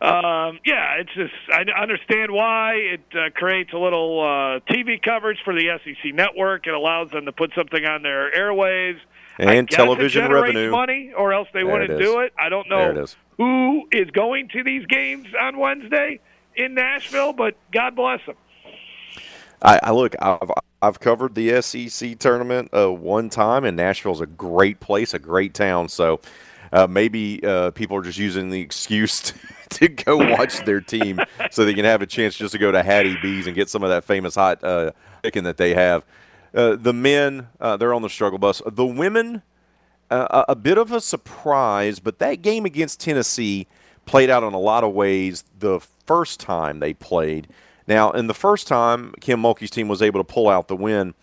um, 0.00 0.58
yeah, 0.66 0.96
it's 1.00 1.14
just 1.14 1.32
I 1.50 1.64
understand 1.80 2.30
why 2.32 2.74
it 2.74 3.00
uh, 3.14 3.30
creates 3.34 3.72
a 3.72 3.78
little 3.78 4.20
uh, 4.20 4.60
TV 4.72 5.00
coverage 5.02 5.38
for 5.44 5.54
the 5.54 5.78
SEC 5.84 6.14
network. 6.14 6.66
It 6.66 6.74
allows 6.74 7.10
them 7.10 7.24
to 7.26 7.32
put 7.32 7.52
something 7.56 7.84
on 7.84 8.02
their 8.02 8.30
airwaves 8.32 8.98
And 9.38 9.68
television 9.70 10.30
revenue. 10.30 10.70
money, 10.70 11.12
or 11.16 11.32
else 11.32 11.48
they 11.54 11.62
There 11.62 11.72
wouldn't 11.72 11.98
do 11.98 12.20
it. 12.20 12.32
I 12.38 12.48
don't 12.48 12.68
know 12.68 13.02
is. 13.02 13.16
who 13.38 13.88
is 13.92 14.10
going 14.10 14.48
to 14.50 14.62
these 14.62 14.84
games 14.86 15.28
on 15.40 15.58
Wednesday 15.58 16.20
in 16.56 16.74
Nashville, 16.74 17.32
but 17.32 17.56
God 17.72 17.96
bless 17.96 18.20
them. 18.26 18.36
I, 19.62 19.80
I 19.82 19.90
look. 19.92 20.14
I've 20.20 20.50
I've 20.82 21.00
covered 21.00 21.34
the 21.34 21.62
SEC 21.62 22.18
tournament 22.18 22.68
uh, 22.76 22.92
one 22.92 23.30
time, 23.30 23.64
and 23.64 23.76
Nashville's 23.76 24.20
a 24.20 24.26
great 24.26 24.80
place, 24.80 25.14
a 25.14 25.18
great 25.18 25.54
town. 25.54 25.88
So 25.88 26.20
uh, 26.74 26.88
maybe 26.88 27.42
uh, 27.44 27.70
people 27.70 27.96
are 27.96 28.02
just 28.02 28.18
using 28.18 28.50
the 28.50 28.60
excuse 28.60 29.20
to, 29.20 29.34
to 29.70 29.88
go 29.88 30.16
watch 30.16 30.64
their 30.64 30.80
team, 30.80 31.20
so 31.50 31.64
they 31.64 31.72
can 31.72 31.84
have 31.84 32.02
a 32.02 32.06
chance 32.06 32.34
just 32.34 32.52
to 32.52 32.58
go 32.58 32.72
to 32.72 32.82
Hattie 32.82 33.16
B's 33.22 33.46
and 33.46 33.54
get 33.54 33.70
some 33.70 33.82
of 33.84 33.90
that 33.90 34.04
famous 34.04 34.34
hot 34.34 34.62
uh, 34.62 34.90
chicken 35.24 35.44
that 35.44 35.56
they 35.56 35.72
have. 35.72 36.04
Uh, 36.52 36.76
the 36.76 36.92
men, 36.92 37.48
uh, 37.60 37.76
they're 37.76 37.94
on 37.94 38.02
the 38.02 38.10
struggle 38.10 38.38
bus. 38.38 38.60
The 38.66 38.84
women, 38.84 39.42
uh, 40.10 40.44
a 40.48 40.52
a 40.52 40.56
bit 40.56 40.76
of 40.76 40.92
a 40.92 41.00
surprise, 41.00 42.00
but 42.00 42.18
that 42.18 42.42
game 42.42 42.64
against 42.64 43.00
Tennessee 43.00 43.68
played 44.04 44.28
out 44.28 44.42
in 44.42 44.52
a 44.52 44.58
lot 44.58 44.84
of 44.84 44.92
ways 44.92 45.44
the 45.58 45.80
first 46.06 46.40
time 46.40 46.80
they 46.80 46.92
played. 46.92 47.48
Now, 47.86 48.10
in 48.10 48.26
the 48.26 48.34
first 48.34 48.66
time, 48.66 49.14
Kim 49.20 49.40
Mulkey's 49.40 49.70
team 49.70 49.88
was 49.88 50.02
able 50.02 50.18
to 50.20 50.24
pull 50.24 50.48
out 50.48 50.68
the 50.68 50.76
win, 50.76 51.14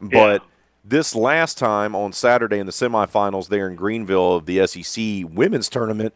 but 0.00 0.42
this 0.88 1.14
last 1.14 1.58
time 1.58 1.94
on 1.94 2.12
Saturday 2.12 2.58
in 2.58 2.66
the 2.66 2.72
semifinals 2.72 3.48
there 3.48 3.68
in 3.68 3.76
Greenville 3.76 4.36
of 4.36 4.46
the 4.46 4.66
SEC 4.66 5.24
women's 5.30 5.68
tournament, 5.68 6.14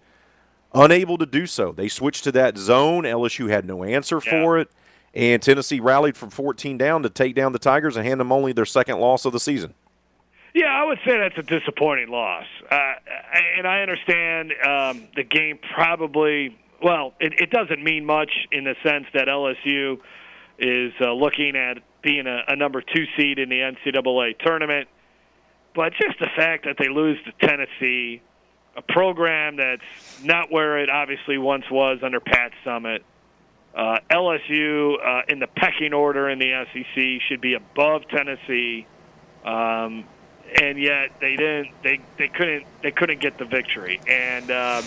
unable 0.74 1.18
to 1.18 1.26
do 1.26 1.46
so. 1.46 1.72
They 1.72 1.88
switched 1.88 2.24
to 2.24 2.32
that 2.32 2.56
zone. 2.56 3.04
LSU 3.04 3.50
had 3.50 3.66
no 3.66 3.84
answer 3.84 4.20
for 4.20 4.58
it, 4.58 4.70
and 5.14 5.42
Tennessee 5.42 5.80
rallied 5.80 6.16
from 6.16 6.30
14 6.30 6.78
down 6.78 7.02
to 7.02 7.10
take 7.10 7.34
down 7.34 7.52
the 7.52 7.58
Tigers 7.58 7.96
and 7.96 8.06
hand 8.06 8.20
them 8.20 8.32
only 8.32 8.52
their 8.52 8.64
second 8.64 8.98
loss 8.98 9.24
of 9.24 9.32
the 9.32 9.40
season. 9.40 9.74
Yeah, 10.54 10.66
I 10.66 10.84
would 10.84 10.98
say 11.04 11.18
that's 11.18 11.38
a 11.38 11.42
disappointing 11.42 12.08
loss, 12.08 12.44
uh, 12.70 12.94
and 13.56 13.66
I 13.66 13.80
understand 13.80 14.52
um, 14.66 15.08
the 15.16 15.24
game 15.24 15.58
probably. 15.74 16.58
Well, 16.82 17.14
it, 17.20 17.34
it 17.40 17.50
doesn't 17.50 17.82
mean 17.82 18.04
much 18.04 18.48
in 18.50 18.64
the 18.64 18.74
sense 18.82 19.06
that 19.14 19.28
LSU 19.28 19.98
is 20.58 20.92
uh, 21.00 21.12
looking 21.12 21.56
at 21.56 21.78
being 22.02 22.26
a, 22.26 22.42
a 22.48 22.56
number 22.56 22.82
two 22.82 23.04
seed 23.16 23.38
in 23.38 23.48
the 23.48 23.60
NCAA 23.60 24.38
tournament, 24.38 24.88
but 25.74 25.92
just 25.94 26.18
the 26.18 26.28
fact 26.36 26.64
that 26.64 26.76
they 26.78 26.88
lose 26.88 27.18
to 27.24 27.46
Tennessee, 27.46 28.20
a 28.76 28.82
program 28.82 29.56
that's 29.56 30.22
not 30.22 30.50
where 30.50 30.78
it 30.78 30.90
obviously 30.90 31.38
once 31.38 31.64
was 31.70 31.98
under 32.02 32.20
Pat 32.20 32.52
Summitt. 32.64 33.00
Uh, 33.74 33.98
LSU 34.10 34.94
uh, 35.02 35.22
in 35.28 35.38
the 35.38 35.46
pecking 35.46 35.94
order 35.94 36.28
in 36.28 36.38
the 36.38 36.66
SEC 36.72 37.22
should 37.28 37.40
be 37.40 37.54
above 37.54 38.06
Tennessee. 38.08 38.86
Um, 39.44 40.04
and 40.60 40.78
yet 40.78 41.18
they 41.20 41.36
didn't 41.36 41.70
they, 41.82 42.00
they 42.18 42.28
couldn't 42.28 42.66
they 42.82 42.90
couldn't 42.90 43.20
get 43.20 43.38
the 43.38 43.44
victory 43.46 44.00
and 44.06 44.50
um, 44.50 44.84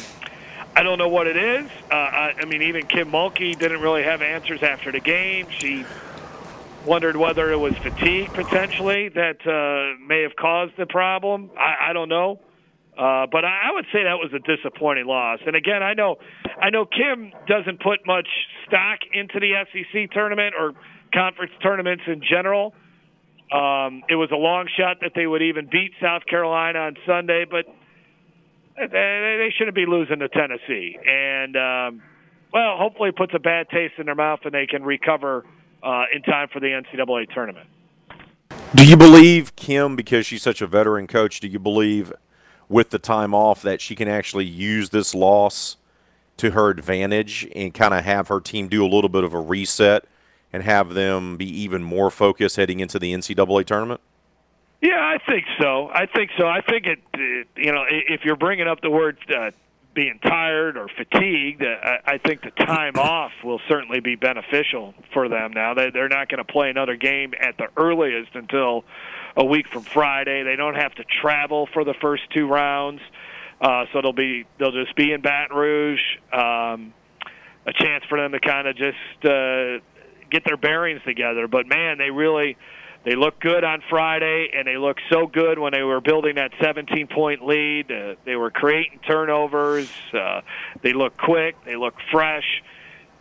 I 0.75 0.83
don't 0.83 0.97
know 0.97 1.07
what 1.07 1.27
it 1.27 1.37
is. 1.37 1.69
Uh, 1.89 1.95
I, 1.95 2.35
I 2.37 2.45
mean, 2.45 2.61
even 2.63 2.85
Kim 2.85 3.09
Mulkey 3.09 3.57
didn't 3.57 3.81
really 3.81 4.03
have 4.03 4.21
answers 4.21 4.61
after 4.61 4.91
the 4.91 4.99
game. 4.99 5.47
She 5.49 5.85
wondered 6.85 7.17
whether 7.17 7.51
it 7.51 7.57
was 7.57 7.73
fatigue 7.81 8.33
potentially 8.33 9.09
that 9.09 9.41
uh, 9.45 9.99
may 10.05 10.21
have 10.21 10.35
caused 10.39 10.73
the 10.77 10.85
problem. 10.85 11.49
I, 11.57 11.89
I 11.89 11.93
don't 11.93 12.09
know, 12.09 12.39
uh, 12.97 13.25
but 13.31 13.43
I, 13.43 13.71
would 13.73 13.85
say 13.91 14.03
that 14.03 14.21
was 14.21 14.31
a 14.33 14.39
disappointing 14.39 15.05
loss. 15.05 15.39
And 15.45 15.55
again, 15.55 15.83
I 15.83 15.93
know 15.93 16.17
I 16.61 16.69
know 16.69 16.85
Kim 16.85 17.33
doesn't 17.47 17.81
put 17.81 18.05
much 18.05 18.27
stock 18.67 18.99
into 19.13 19.39
the 19.39 19.53
SEC 19.71 20.11
tournament 20.11 20.55
or 20.57 20.73
conference 21.13 21.51
tournaments 21.61 22.03
in 22.07 22.21
general. 22.21 22.73
Um, 23.51 24.03
it 24.09 24.15
was 24.15 24.29
a 24.31 24.37
long 24.37 24.67
shot 24.77 24.97
that 25.01 25.11
they 25.15 25.27
would 25.27 25.41
even 25.41 25.67
beat 25.71 25.91
South 26.01 26.25
Carolina 26.25 26.79
on 26.79 26.95
Sunday, 27.05 27.45
but 27.49 27.65
they, 28.75 28.87
they 28.87 29.53
shouldn't 29.57 29.75
be 29.75 29.85
losing 29.85 30.19
to 30.19 30.29
Tennessee. 30.29 30.97
And 31.05 31.55
um, 31.55 32.01
well, 32.53 32.77
hopefully, 32.77 33.09
it 33.09 33.17
puts 33.17 33.33
a 33.35 33.39
bad 33.39 33.69
taste 33.69 33.95
in 33.97 34.05
their 34.05 34.15
mouth, 34.15 34.39
and 34.45 34.53
they 34.53 34.65
can 34.65 34.83
recover 34.83 35.45
uh, 35.85 36.05
in 36.13 36.21
time 36.23 36.49
for 36.49 36.59
the 36.59 36.67
NCAA 36.67 37.31
tournament. 37.33 37.67
Do 38.73 38.85
you 38.85 38.97
believe 38.97 39.55
Kim, 39.55 39.95
because 39.95 40.25
she's 40.25 40.41
such 40.41 40.61
a 40.61 40.67
veteran 40.67 41.07
coach, 41.07 41.39
do 41.39 41.47
you 41.47 41.59
believe 41.59 42.11
with 42.67 42.89
the 42.89 42.99
time 42.99 43.33
off 43.33 43.61
that 43.61 43.79
she 43.79 43.95
can 43.95 44.07
actually 44.07 44.45
use 44.45 44.89
this 44.89 45.13
loss 45.13 45.77
to 46.37 46.51
her 46.51 46.69
advantage 46.69 47.47
and 47.55 47.73
kind 47.73 47.93
of 47.93 48.03
have 48.03 48.27
her 48.27 48.41
team 48.41 48.67
do 48.67 48.83
a 48.83 48.89
little 48.89 49.09
bit 49.09 49.23
of 49.23 49.33
a 49.33 49.39
reset 49.39 50.05
and 50.51 50.63
have 50.63 50.93
them 50.93 51.37
be 51.37 51.45
even 51.45 51.83
more 51.83 52.09
focused 52.09 52.55
heading 52.55 52.79
into 52.79 52.99
the 52.99 53.13
NCAA 53.13 53.65
tournament? 53.65 54.01
Yeah, 54.81 54.99
I 54.99 55.17
think 55.25 55.45
so. 55.59 55.89
I 55.93 56.05
think 56.05 56.31
so. 56.37 56.47
I 56.47 56.61
think 56.61 56.85
it. 56.85 56.99
it 57.13 57.47
you 57.55 57.71
know, 57.71 57.85
if 57.89 58.25
you're 58.25 58.35
bringing 58.35 58.67
up 58.67 58.81
the 58.81 58.89
word 58.89 59.17
uh, 59.33 59.51
being 59.95 60.19
tired 60.19 60.77
or 60.77 60.87
fatigued, 60.87 61.63
uh, 61.63 61.65
I, 61.81 62.13
I 62.13 62.17
think 62.19 62.41
the 62.41 62.51
time 62.51 62.93
off 62.97 63.31
will 63.43 63.61
certainly 63.67 64.01
be 64.01 64.15
beneficial 64.15 64.93
for 65.13 65.29
them. 65.29 65.51
Now 65.53 65.73
they 65.73 65.89
they're 65.89 66.09
not 66.09 66.29
going 66.29 66.45
to 66.45 66.51
play 66.51 66.69
another 66.69 66.95
game 66.95 67.33
at 67.39 67.57
the 67.57 67.67
earliest 67.77 68.35
until 68.35 68.85
a 69.35 69.45
week 69.45 69.67
from 69.67 69.83
Friday. 69.83 70.43
They 70.43 70.55
don't 70.55 70.75
have 70.75 70.93
to 70.95 71.03
travel 71.21 71.67
for 71.73 71.83
the 71.83 71.95
first 72.01 72.23
two 72.33 72.47
rounds, 72.47 73.01
uh, 73.61 73.85
so 73.91 74.01
they'll 74.01 74.13
be 74.13 74.45
they'll 74.59 74.71
just 74.71 74.95
be 74.95 75.11
in 75.11 75.21
Baton 75.21 75.55
Rouge. 75.55 76.03
Um, 76.31 76.93
a 77.67 77.73
chance 77.73 78.03
for 78.07 78.19
them 78.19 78.31
to 78.31 78.39
kind 78.39 78.67
of 78.67 78.75
just 78.75 79.25
uh, 79.25 79.79
get 80.29 80.45
their 80.45 80.57
bearings 80.57 81.01
together. 81.03 81.47
But 81.47 81.67
man, 81.67 81.97
they 81.97 82.11
really 82.11 82.57
they 83.05 83.15
looked 83.15 83.39
good 83.39 83.63
on 83.63 83.83
Friday, 83.87 84.49
and 84.55 84.67
they 84.67 84.77
looked 84.77 85.01
so 85.11 85.27
good 85.27 85.59
when 85.59 85.71
they 85.71 85.83
were 85.83 86.01
building 86.01 86.35
that 86.35 86.51
17 86.59 87.07
point 87.07 87.45
lead. 87.45 87.91
Uh, 87.91 88.15
they 88.25 88.35
were 88.35 88.49
creating 88.49 88.99
turnovers. 89.07 89.89
Uh, 90.11 90.41
they 90.81 90.91
looked 90.91 91.17
quick. 91.17 91.55
They 91.65 91.75
looked 91.75 92.01
fresh, 92.11 92.63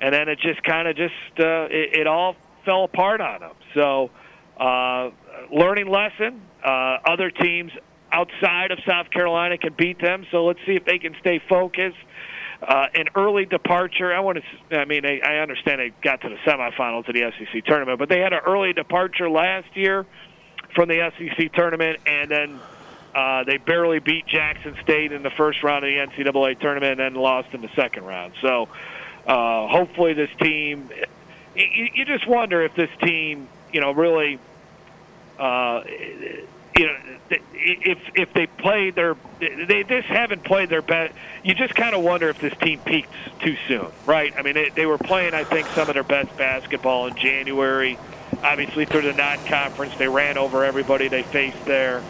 and 0.01 0.15
then 0.15 0.31
it 0.31 0.40
just 0.40 0.62
kind 0.62 0.89
of 0.89 0.97
just 0.97 1.15
uh, 1.39 1.69
it, 1.70 2.01
it 2.01 2.06
all 2.06 2.35
fell 2.65 2.85
apart 2.85 3.20
on 3.20 3.40
them. 3.40 3.52
So, 3.74 4.11
uh, 4.59 5.11
learning 5.52 5.89
lesson. 5.89 6.40
Uh, 6.65 6.97
other 7.05 7.31
teams 7.31 7.70
outside 8.11 8.70
of 8.70 8.78
South 8.89 9.11
Carolina 9.11 9.59
can 9.59 9.74
beat 9.77 10.01
them. 10.01 10.24
So 10.31 10.47
let's 10.47 10.61
see 10.65 10.77
if 10.77 10.86
they 10.86 10.98
can 10.98 11.15
stay 11.20 11.43
focused 11.47 11.98
uh, 12.66 12.86
an 12.95 13.07
early 13.15 13.45
departure. 13.45 14.12
I 14.12 14.20
want 14.20 14.39
to. 14.70 14.78
I 14.78 14.85
mean, 14.85 15.03
they, 15.03 15.20
I 15.20 15.39
understand 15.39 15.81
they 15.81 15.93
got 16.03 16.20
to 16.23 16.28
the 16.28 16.36
semifinals 16.36 17.09
of 17.09 17.15
the 17.15 17.32
SEC 17.39 17.65
tournament, 17.65 17.99
but 17.99 18.09
they 18.09 18.20
had 18.20 18.32
an 18.32 18.41
early 18.47 18.73
departure 18.73 19.28
last 19.28 19.77
year 19.77 20.07
from 20.74 20.89
the 20.89 21.12
SEC 21.19 21.53
tournament, 21.53 22.01
and 22.07 22.31
then 22.31 22.61
uh, 23.15 23.45
they 23.45 23.59
barely 23.59 23.99
beat 23.99 24.27
Jackson 24.27 24.77
State 24.82 25.12
in 25.12 25.23
the 25.23 25.31
first 25.31 25.62
round 25.62 25.85
of 25.85 25.89
the 25.89 26.24
NCAA 26.24 26.59
tournament, 26.59 27.01
and 27.01 27.15
then 27.15 27.20
lost 27.20 27.53
in 27.53 27.61
the 27.61 27.70
second 27.77 28.05
round. 28.05 28.32
So, 28.41 28.69
uh, 29.27 29.69
hopefully, 29.69 30.15
this 30.15 30.31
team. 30.41 30.91
You, 31.55 31.89
you 31.95 32.05
just 32.05 32.27
wonder 32.27 32.62
if 32.62 32.74
this 32.74 32.91
team, 33.03 33.49
you 33.73 33.81
know, 33.81 33.93
really. 33.93 34.39
Uh, 35.39 35.82
you 36.77 36.87
know, 36.87 36.97
if 37.31 37.99
if 38.15 38.33
they 38.33 38.47
played 38.47 38.95
their, 38.95 39.17
they 39.41 39.85
just 39.85 40.07
haven't 40.09 40.45
played 40.45 40.69
their 40.69 40.83
best. 40.83 41.15
You 41.43 41.55
just 41.55 41.75
kind 41.75 41.95
of 41.95 42.03
wonder 42.03 42.29
if 42.29 42.41
this 42.41 42.55
team 42.59 42.81
peaked 42.81 43.13
too 43.41 43.57
soon, 43.69 43.87
right? 44.07 44.35
I 44.37 44.43
mean, 44.43 44.55
they, 44.55 44.71
they 44.71 44.87
were 44.87 44.99
playing, 44.99 45.35
I 45.35 45.45
think, 45.45 45.67
some 45.69 45.89
of 45.89 45.95
their 45.95 46.03
best 46.03 46.37
basketball 46.37 47.07
in 47.07 47.17
January. 47.17 47.99
Obviously, 48.43 48.85
through 48.85 49.03
the 49.03 49.13
non-conference, 49.13 49.97
they 49.97 50.09
ran 50.09 50.37
over 50.37 50.65
everybody 50.65 51.09
they 51.09 51.23
faced 51.23 51.65
there. 51.65 52.03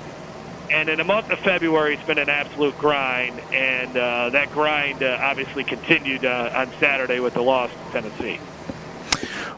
And 0.71 0.89
in 0.89 0.97
the 0.97 1.05
month 1.05 1.31
of 1.31 1.39
February, 1.41 1.95
it's 1.95 2.03
been 2.05 2.19
an 2.19 2.31
absolute 2.31 2.77
grind, 2.79 3.39
and 3.53 3.95
uh, 3.97 4.31
that 4.31 4.51
grind 4.51 5.03
uh, 5.03 5.19
obviously 5.21 5.63
continued 5.63 6.25
uh, 6.25 6.51
on 6.55 6.73
Saturday 6.81 7.21
with 7.21 7.35
the 7.35 7.43
loss 7.43 7.71
to 7.71 8.01
Tennessee. 8.01 8.41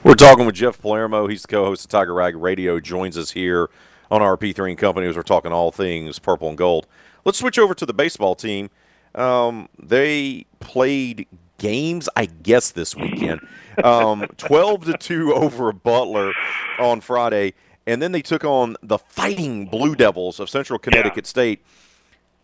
We're 0.03 0.15
talking 0.15 0.47
with 0.47 0.57
Jeff 0.57 0.81
Palermo. 0.81 1.29
He's 1.29 1.43
the 1.43 1.49
co-host 1.49 1.85
of 1.85 1.91
Tiger 1.91 2.13
Rag 2.13 2.35
Radio. 2.37 2.81
Joins 2.81 3.17
us 3.17 3.31
here 3.31 3.71
on 4.11 4.21
RP3 4.21 4.71
and 4.71 4.79
Company 4.79 5.07
as 5.07 5.17
we're 5.17 5.23
talking 5.23 5.53
all 5.53 5.71
things 5.71 6.19
purple 6.19 6.49
and 6.49 6.59
gold. 6.59 6.87
Let's 7.25 7.39
switch 7.39 7.59
over 7.59 7.75
to 7.75 7.87
the 7.87 7.95
baseball 7.95 8.35
team. 8.35 8.71
Um, 9.15 9.69
they 9.83 10.47
played 10.61 11.27
games, 11.59 12.09
I 12.17 12.27
guess, 12.27 12.71
this 12.71 12.95
weekend. 12.95 13.41
Um, 13.83 14.27
12 14.37 14.85
to 14.87 14.99
2 14.99 15.35
over 15.35 15.73
Butler 15.73 16.33
on 16.79 17.01
Friday, 17.01 17.55
and 17.87 18.01
then 18.01 18.13
they 18.13 18.23
took 18.23 18.45
on 18.45 18.77
the 18.83 18.99
Fighting 18.99 19.67
Blue 19.67 19.95
Devils 19.95 20.39
of 20.39 20.51
Central 20.51 20.79
Connecticut 20.79 21.27
State. 21.27 21.65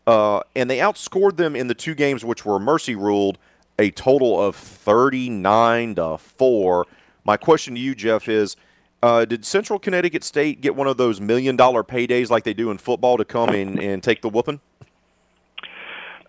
Uh, 0.07 0.41
and 0.57 0.69
they 0.69 0.79
outscored 0.79 1.37
them 1.37 1.55
in 1.55 1.69
the 1.69 1.75
two 1.75 1.95
games 1.95 2.25
which 2.25 2.45
were 2.45 2.59
mercy 2.59 2.97
ruled 2.97 3.39
a 3.79 3.91
total 3.93 4.41
of 4.41 4.57
39 4.57 5.95
to 5.95 6.19
4. 6.19 6.87
My 7.25 7.37
question 7.37 7.75
to 7.75 7.81
you, 7.81 7.95
Jeff, 7.95 8.29
is 8.29 8.57
Uh, 9.03 9.25
did 9.25 9.45
Central 9.45 9.79
Connecticut 9.79 10.23
State 10.23 10.61
get 10.61 10.77
one 10.77 10.87
of 10.87 10.97
those 10.97 11.21
million 11.21 11.57
dollar 11.57 11.83
paydays 11.83 12.31
like 12.31 12.45
they 12.45 12.55
do 12.55 12.71
in 12.71 12.79
football 12.79 13.17
to 13.17 13.25
come 13.25 13.51
in 13.51 13.81
and 13.81 14.03
take 14.03 14.23
the 14.23 14.29
whooping? 14.29 14.61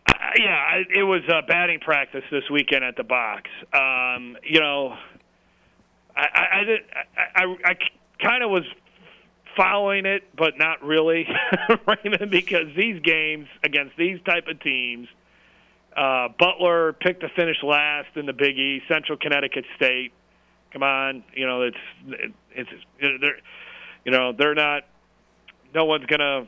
Uh, 0.08 0.14
yeah, 0.40 0.82
it 0.90 1.04
was 1.04 1.22
uh, 1.30 1.42
batting 1.48 1.80
practice 1.80 2.24
this 2.32 2.50
weekend 2.50 2.84
at 2.84 2.96
the 2.96 3.04
box. 3.04 3.50
Um, 3.74 4.38
you 4.44 4.60
know, 4.60 4.98
I, 6.16 6.48
I, 6.52 6.64
did, 6.64 6.82
I, 7.16 7.44
I, 7.44 7.56
I 7.64 7.76
kind 8.20 8.44
of 8.44 8.50
was 8.50 8.64
following 9.56 10.08
it, 10.08 10.24
but 10.36 10.58
not 10.58 10.84
really, 10.84 11.28
Raymond, 11.88 12.32
because 12.32 12.68
these 12.76 13.00
games 13.02 13.48
against 13.64 13.96
these 13.98 14.20
type 14.26 14.48
of 14.48 14.60
teams, 14.62 15.08
uh, 15.96 16.30
Butler 16.40 16.94
picked 16.94 17.22
to 17.22 17.30
finish 17.30 17.58
last 17.62 18.16
in 18.16 18.26
the 18.26 18.34
Big 18.34 18.58
East. 18.58 18.86
Central 18.88 19.16
Connecticut 19.18 19.66
State, 19.76 20.12
come 20.74 20.84
on, 20.84 21.24
you 21.34 21.46
know 21.46 21.62
it's 21.62 21.78
it's 22.52 22.70
they're 23.00 23.38
you 24.04 24.12
know 24.12 24.34
they're 24.34 24.56
not. 24.56 24.84
No 25.74 25.86
one's 25.86 26.06
gonna 26.06 26.48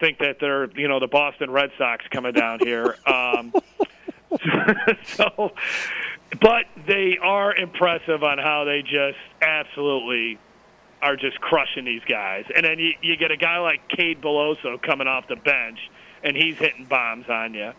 think 0.00 0.18
that 0.18 0.38
they're 0.40 0.70
you 0.78 0.88
know 0.88 1.00
the 1.00 1.08
Boston 1.08 1.50
Red 1.50 1.70
Sox 1.76 2.04
coming 2.10 2.32
down 2.32 2.60
here. 2.60 2.96
Um, 3.06 3.52
so, 5.04 5.52
but 6.40 6.64
they 6.88 7.18
are 7.22 7.54
impressive 7.54 8.24
on 8.24 8.38
how 8.38 8.64
they 8.64 8.82
just 8.82 9.18
absolutely 9.40 10.38
are 11.02 11.16
just 11.16 11.40
crushing 11.40 11.84
these 11.84 12.02
guys. 12.08 12.44
And 12.54 12.64
then 12.64 12.78
you, 12.78 12.92
you 13.02 13.16
get 13.16 13.30
a 13.30 13.36
guy 13.36 13.58
like 13.58 13.88
Cade 13.88 14.20
Beloso 14.20 14.80
coming 14.82 15.06
off 15.06 15.28
the 15.28 15.36
bench, 15.36 15.78
and 16.22 16.36
he's 16.36 16.56
hitting 16.56 16.86
bombs 16.86 17.26
on 17.28 17.54
you. 17.54 17.72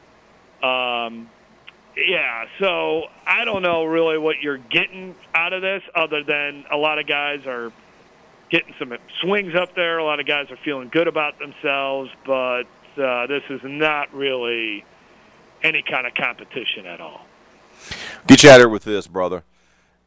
Um, 0.67 1.29
yeah, 1.97 2.45
so 2.59 3.03
I 3.25 3.45
don't 3.45 3.61
know 3.61 3.85
really 3.85 4.17
what 4.17 4.41
you're 4.41 4.57
getting 4.57 5.15
out 5.33 5.53
of 5.53 5.61
this, 5.61 5.83
other 5.93 6.23
than 6.23 6.65
a 6.71 6.77
lot 6.77 6.99
of 6.99 7.07
guys 7.07 7.45
are 7.45 7.71
getting 8.49 8.73
some 8.77 8.93
swings 9.21 9.55
up 9.55 9.75
there. 9.75 9.97
A 9.97 10.03
lot 10.03 10.19
of 10.19 10.25
guys 10.25 10.51
are 10.51 10.57
feeling 10.57 10.89
good 10.89 11.07
about 11.07 11.39
themselves, 11.39 12.11
but 12.25 12.63
uh, 12.97 13.27
this 13.27 13.43
is 13.49 13.61
not 13.63 14.13
really 14.13 14.83
any 15.63 15.81
kind 15.81 16.05
of 16.05 16.13
competition 16.13 16.85
at 16.85 16.99
all. 16.99 17.25
Get 18.27 18.43
you 18.43 18.49
out 18.49 18.59
here 18.59 18.69
with 18.69 18.83
this, 18.83 19.07
brother. 19.07 19.43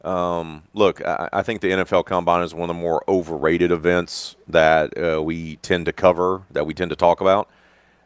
Um, 0.05 0.63
look, 0.75 1.05
I, 1.05 1.29
I 1.33 1.43
think 1.43 1.61
the 1.61 1.71
NFL 1.71 2.07
Combine 2.07 2.45
is 2.45 2.55
one 2.55 2.71
of 2.71 2.77
the 2.77 2.81
more 2.81 3.03
overrated 3.09 3.73
events 3.73 4.37
that 4.47 4.97
uh, 4.97 5.23
we 5.23 5.57
tend 5.57 5.87
to 5.87 5.93
cover, 5.93 6.43
that 6.51 6.67
we 6.67 6.75
tend 6.75 6.91
to 6.91 6.97
talk 6.97 7.21
about. 7.21 7.49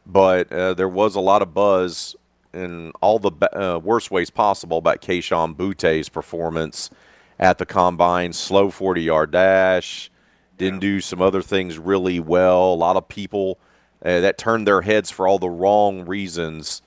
But 0.06 0.50
uh, 0.52 0.74
there 0.74 0.88
was 0.88 1.14
a 1.14 1.20
lot 1.20 1.42
of 1.42 1.54
buzz 1.54 2.16
in 2.52 2.92
all 3.00 3.18
the 3.18 3.32
uh, 3.52 3.78
worst 3.78 4.10
ways 4.10 4.30
possible 4.30 4.78
about 4.78 5.00
Kayshon 5.00 5.56
Boutte's 5.56 6.08
performance 6.08 6.90
at 7.38 7.58
the 7.58 7.66
Combine. 7.66 8.32
Slow 8.32 8.70
40 8.70 9.02
yard 9.02 9.30
dash, 9.30 10.10
didn't 10.58 10.80
do 10.80 11.00
some 11.00 11.22
other 11.22 11.42
things 11.42 11.78
really 11.78 12.20
well. 12.20 12.72
A 12.72 12.74
lot 12.74 12.96
of 12.96 13.08
people 13.08 13.58
uh, 14.04 14.20
that 14.20 14.38
turned 14.38 14.66
their 14.66 14.82
heads 14.82 15.10
for 15.10 15.26
all 15.26 15.38
the 15.38 15.50
wrong 15.50 16.04
reasons. 16.06 16.82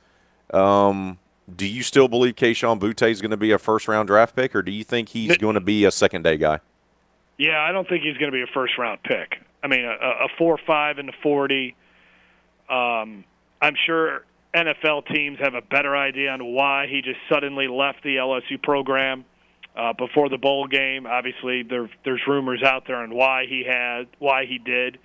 Um, 0.53 1.17
do 1.53 1.67
you 1.67 1.83
still 1.83 2.07
believe 2.07 2.35
Kayshon 2.35 2.79
Boutte 2.79 3.09
is 3.09 3.21
going 3.21 3.31
to 3.31 3.37
be 3.37 3.51
a 3.51 3.59
first 3.59 3.87
round 3.87 4.07
draft 4.07 4.35
pick, 4.35 4.55
or 4.55 4.61
do 4.61 4.71
you 4.71 4.83
think 4.83 5.09
he's 5.09 5.37
going 5.37 5.55
to 5.55 5.61
be 5.61 5.85
a 5.85 5.91
second 5.91 6.23
day 6.23 6.37
guy? 6.37 6.59
Yeah, 7.37 7.59
I 7.59 7.71
don't 7.71 7.87
think 7.87 8.03
he's 8.03 8.17
going 8.17 8.31
to 8.31 8.35
be 8.35 8.41
a 8.41 8.53
first 8.53 8.77
round 8.77 9.03
pick. 9.03 9.41
I 9.63 9.67
mean, 9.67 9.83
a, 9.83 10.25
a 10.25 10.27
four 10.37 10.57
five 10.65 10.99
in 10.99 11.05
the 11.05 11.13
forty. 11.21 11.75
Um, 12.69 13.25
I'm 13.61 13.75
sure 13.85 14.25
NFL 14.56 15.07
teams 15.14 15.38
have 15.40 15.53
a 15.53 15.61
better 15.61 15.95
idea 15.95 16.32
on 16.32 16.53
why 16.53 16.88
he 16.90 17.02
just 17.02 17.19
suddenly 17.32 17.68
left 17.68 18.03
the 18.03 18.15
LSU 18.15 18.61
program 18.61 19.26
uh, 19.76 19.94
before 19.94 20.30
the 20.30 20.38
bowl 20.38 20.68
game. 20.68 21.06
Obviously, 21.06 21.64
there, 21.64 21.90
there's 22.06 22.22
rumors 22.27 22.64
out 22.64 22.84
there 22.88 22.98
on 22.98 23.14
why 23.14 23.45
he 23.48 23.65
had, 23.68 24.07
why 24.19 24.45
he 24.45 24.57
did. 24.57 24.98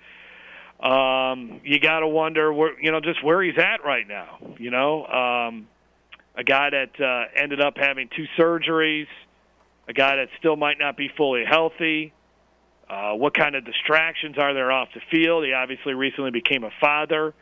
Um, 0.81 1.61
you 1.63 1.79
got 1.79 1.99
to 1.99 2.07
wonder 2.07 2.51
where, 2.51 2.79
you 2.81 2.91
know, 2.91 3.01
just 3.01 3.23
where 3.23 3.43
he's 3.43 3.57
at 3.57 3.83
right 3.85 4.07
now. 4.07 4.39
You 4.57 4.71
know, 4.71 5.05
um, 5.05 5.67
a 6.35 6.43
guy 6.43 6.69
that 6.69 6.99
uh, 6.99 7.41
ended 7.41 7.61
up 7.61 7.73
having 7.77 8.09
two 8.15 8.25
surgeries, 8.39 9.07
a 9.87 9.93
guy 9.93 10.15
that 10.15 10.29
still 10.39 10.55
might 10.55 10.79
not 10.79 10.95
be 10.95 11.09
fully 11.17 11.43
healthy. 11.47 12.13
Uh, 12.89 13.13
what 13.13 13.33
kind 13.33 13.55
of 13.55 13.65
distractions 13.65 14.37
are 14.37 14.53
there 14.53 14.71
off 14.71 14.89
the 14.93 15.01
field? 15.11 15.45
He 15.45 15.53
obviously 15.53 15.93
recently 15.93 16.31
became 16.31 16.63
a 16.63 16.71
father. 16.79 17.33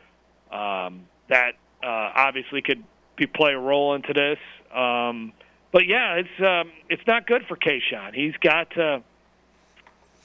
Um, 0.52 1.06
that 1.28 1.52
uh, 1.82 2.12
obviously 2.14 2.62
could 2.62 2.84
be, 3.16 3.26
play 3.26 3.52
a 3.52 3.58
role 3.58 3.94
into 3.94 4.12
this. 4.12 4.38
Um, 4.74 5.32
but 5.72 5.86
yeah, 5.86 6.14
it's 6.14 6.40
um, 6.40 6.72
it's 6.88 7.06
not 7.06 7.26
good 7.26 7.46
for 7.46 7.56
Kayshon. 7.56 8.14
He's 8.14 8.34
got. 8.40 8.76
Uh, 8.76 9.00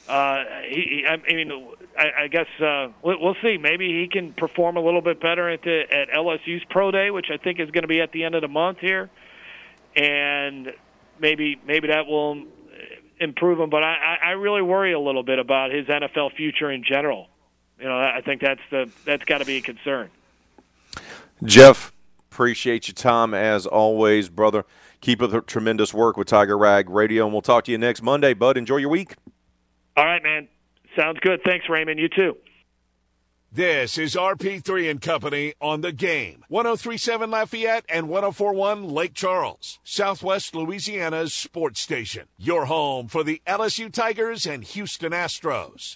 uh, 0.08 0.44
he, 0.70 1.04
I 1.08 1.18
mean, 1.18 1.52
I, 1.98 2.24
I 2.24 2.28
guess 2.28 2.46
uh, 2.60 2.90
we'll, 3.02 3.20
we'll 3.20 3.36
see. 3.42 3.58
Maybe 3.58 4.02
he 4.02 4.08
can 4.08 4.34
perform 4.34 4.78
a 4.78 4.80
little 4.80 5.02
bit 5.02 5.20
better 5.20 5.50
at 5.50 5.64
the, 5.64 5.82
at 5.92 6.10
LSU's 6.10 6.64
pro 6.70 6.92
day, 6.92 7.10
which 7.10 7.28
I 7.32 7.38
think 7.38 7.60
is 7.60 7.72
going 7.72 7.82
to 7.82 7.88
be 7.88 8.02
at 8.02 8.12
the 8.12 8.24
end 8.24 8.36
of 8.36 8.42
the 8.42 8.48
month 8.48 8.80
here, 8.80 9.10
and 9.96 10.72
maybe 11.20 11.60
maybe 11.66 11.88
that 11.88 12.06
will 12.06 12.44
improve 13.20 13.60
him. 13.60 13.70
But 13.70 13.84
I, 13.84 14.18
I 14.24 14.32
really 14.32 14.62
worry 14.62 14.94
a 14.94 15.00
little 15.00 15.24
bit 15.24 15.40
about 15.40 15.72
his 15.72 15.88
NFL 15.88 16.36
future 16.36 16.72
in 16.72 16.84
general. 16.84 17.28
You 17.80 17.86
know, 17.86 17.98
I 17.98 18.22
think 18.24 18.42
that's 18.42 18.62
the 18.70 18.90
that's 19.06 19.26
got 19.26 19.40
to 19.40 19.46
be 19.46 19.58
a 19.58 19.62
concern. 19.62 20.10
Jeff, 21.44 21.92
appreciate 22.32 22.88
your 22.88 22.96
time 22.96 23.34
as 23.34 23.66
always, 23.66 24.30
brother. 24.30 24.66
Keep 25.02 25.22
up 25.22 25.32
the 25.32 25.42
tremendous 25.42 25.94
work 25.94 26.18
with 26.18 26.28
Tiger 26.28 26.58
Rag 26.58 26.90
Radio, 26.90 27.26
and 27.26 27.34
we'll 27.34 27.42
talk 27.42 27.66
to 27.66 27.72
you 27.72 27.78
next 27.78 28.02
Monday, 28.02 28.34
bud. 28.34 28.58
Enjoy 28.58 28.78
your 28.78 28.90
week. 28.90 29.16
All 29.98 30.06
right, 30.06 30.24
man. 30.24 30.48
Sounds 30.96 31.20
good. 31.20 31.42
Thanks, 31.44 31.66
Raymond. 31.70 32.00
You 32.00 32.10
too. 32.10 32.38
This 33.52 33.98
is 33.98 34.16
RP3 34.16 34.92
and 34.92 35.02
Company 35.02 35.54
on 35.62 35.80
the 35.80 35.94
game. 35.94 36.44
1037 36.50 37.32
Lafayette 37.32 37.86
and 37.88 38.10
1041 38.10 38.90
Lake 38.90 39.14
Charles, 39.14 39.80
Southwest 39.82 40.56
Louisiana's 40.56 41.34
sports 41.34 41.80
station. 41.80 42.28
Your 42.38 42.66
home 42.66 43.08
for 43.08 43.24
the 43.24 43.42
LSU 43.48 43.90
Tigers 43.90 44.46
and 44.46 44.64
Houston 44.66 45.14
Astros. 45.14 45.96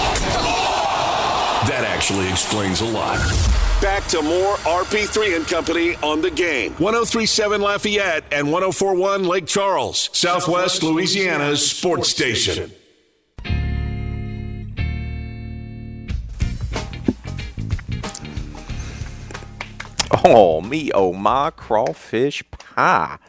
That 2.01 2.05
actually 2.09 2.31
explains 2.31 2.81
a 2.81 2.85
lot. 2.85 3.19
Back 3.79 4.07
to 4.07 4.23
more 4.23 4.55
RP3 4.55 5.35
and 5.35 5.47
Company 5.47 5.95
on 5.97 6.19
the 6.21 6.31
game. 6.31 6.71
1037 6.73 7.61
Lafayette 7.61 8.23
and 8.31 8.51
1041 8.51 9.23
Lake 9.25 9.45
Charles, 9.45 10.09
Southwest 10.11 10.81
Louisiana's 10.81 11.69
sports 11.69 12.09
station. 12.09 12.71
Oh, 20.25 20.61
me, 20.61 20.91
oh, 20.91 21.13
my 21.13 21.51
crawfish 21.51 22.43
pie. 22.49 23.19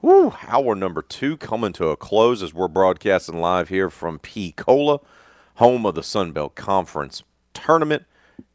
Woo, 0.00 0.32
hour 0.48 0.74
number 0.74 1.02
two 1.02 1.36
coming 1.36 1.74
to 1.74 1.88
a 1.88 1.96
close 1.98 2.42
as 2.42 2.54
we're 2.54 2.68
broadcasting 2.68 3.38
live 3.38 3.68
here 3.68 3.90
from 3.90 4.18
P-Cola, 4.18 5.00
home 5.56 5.84
of 5.84 5.94
the 5.94 6.02
Sun 6.02 6.32
Belt 6.32 6.54
Conference 6.54 7.22
tournament. 7.52 8.04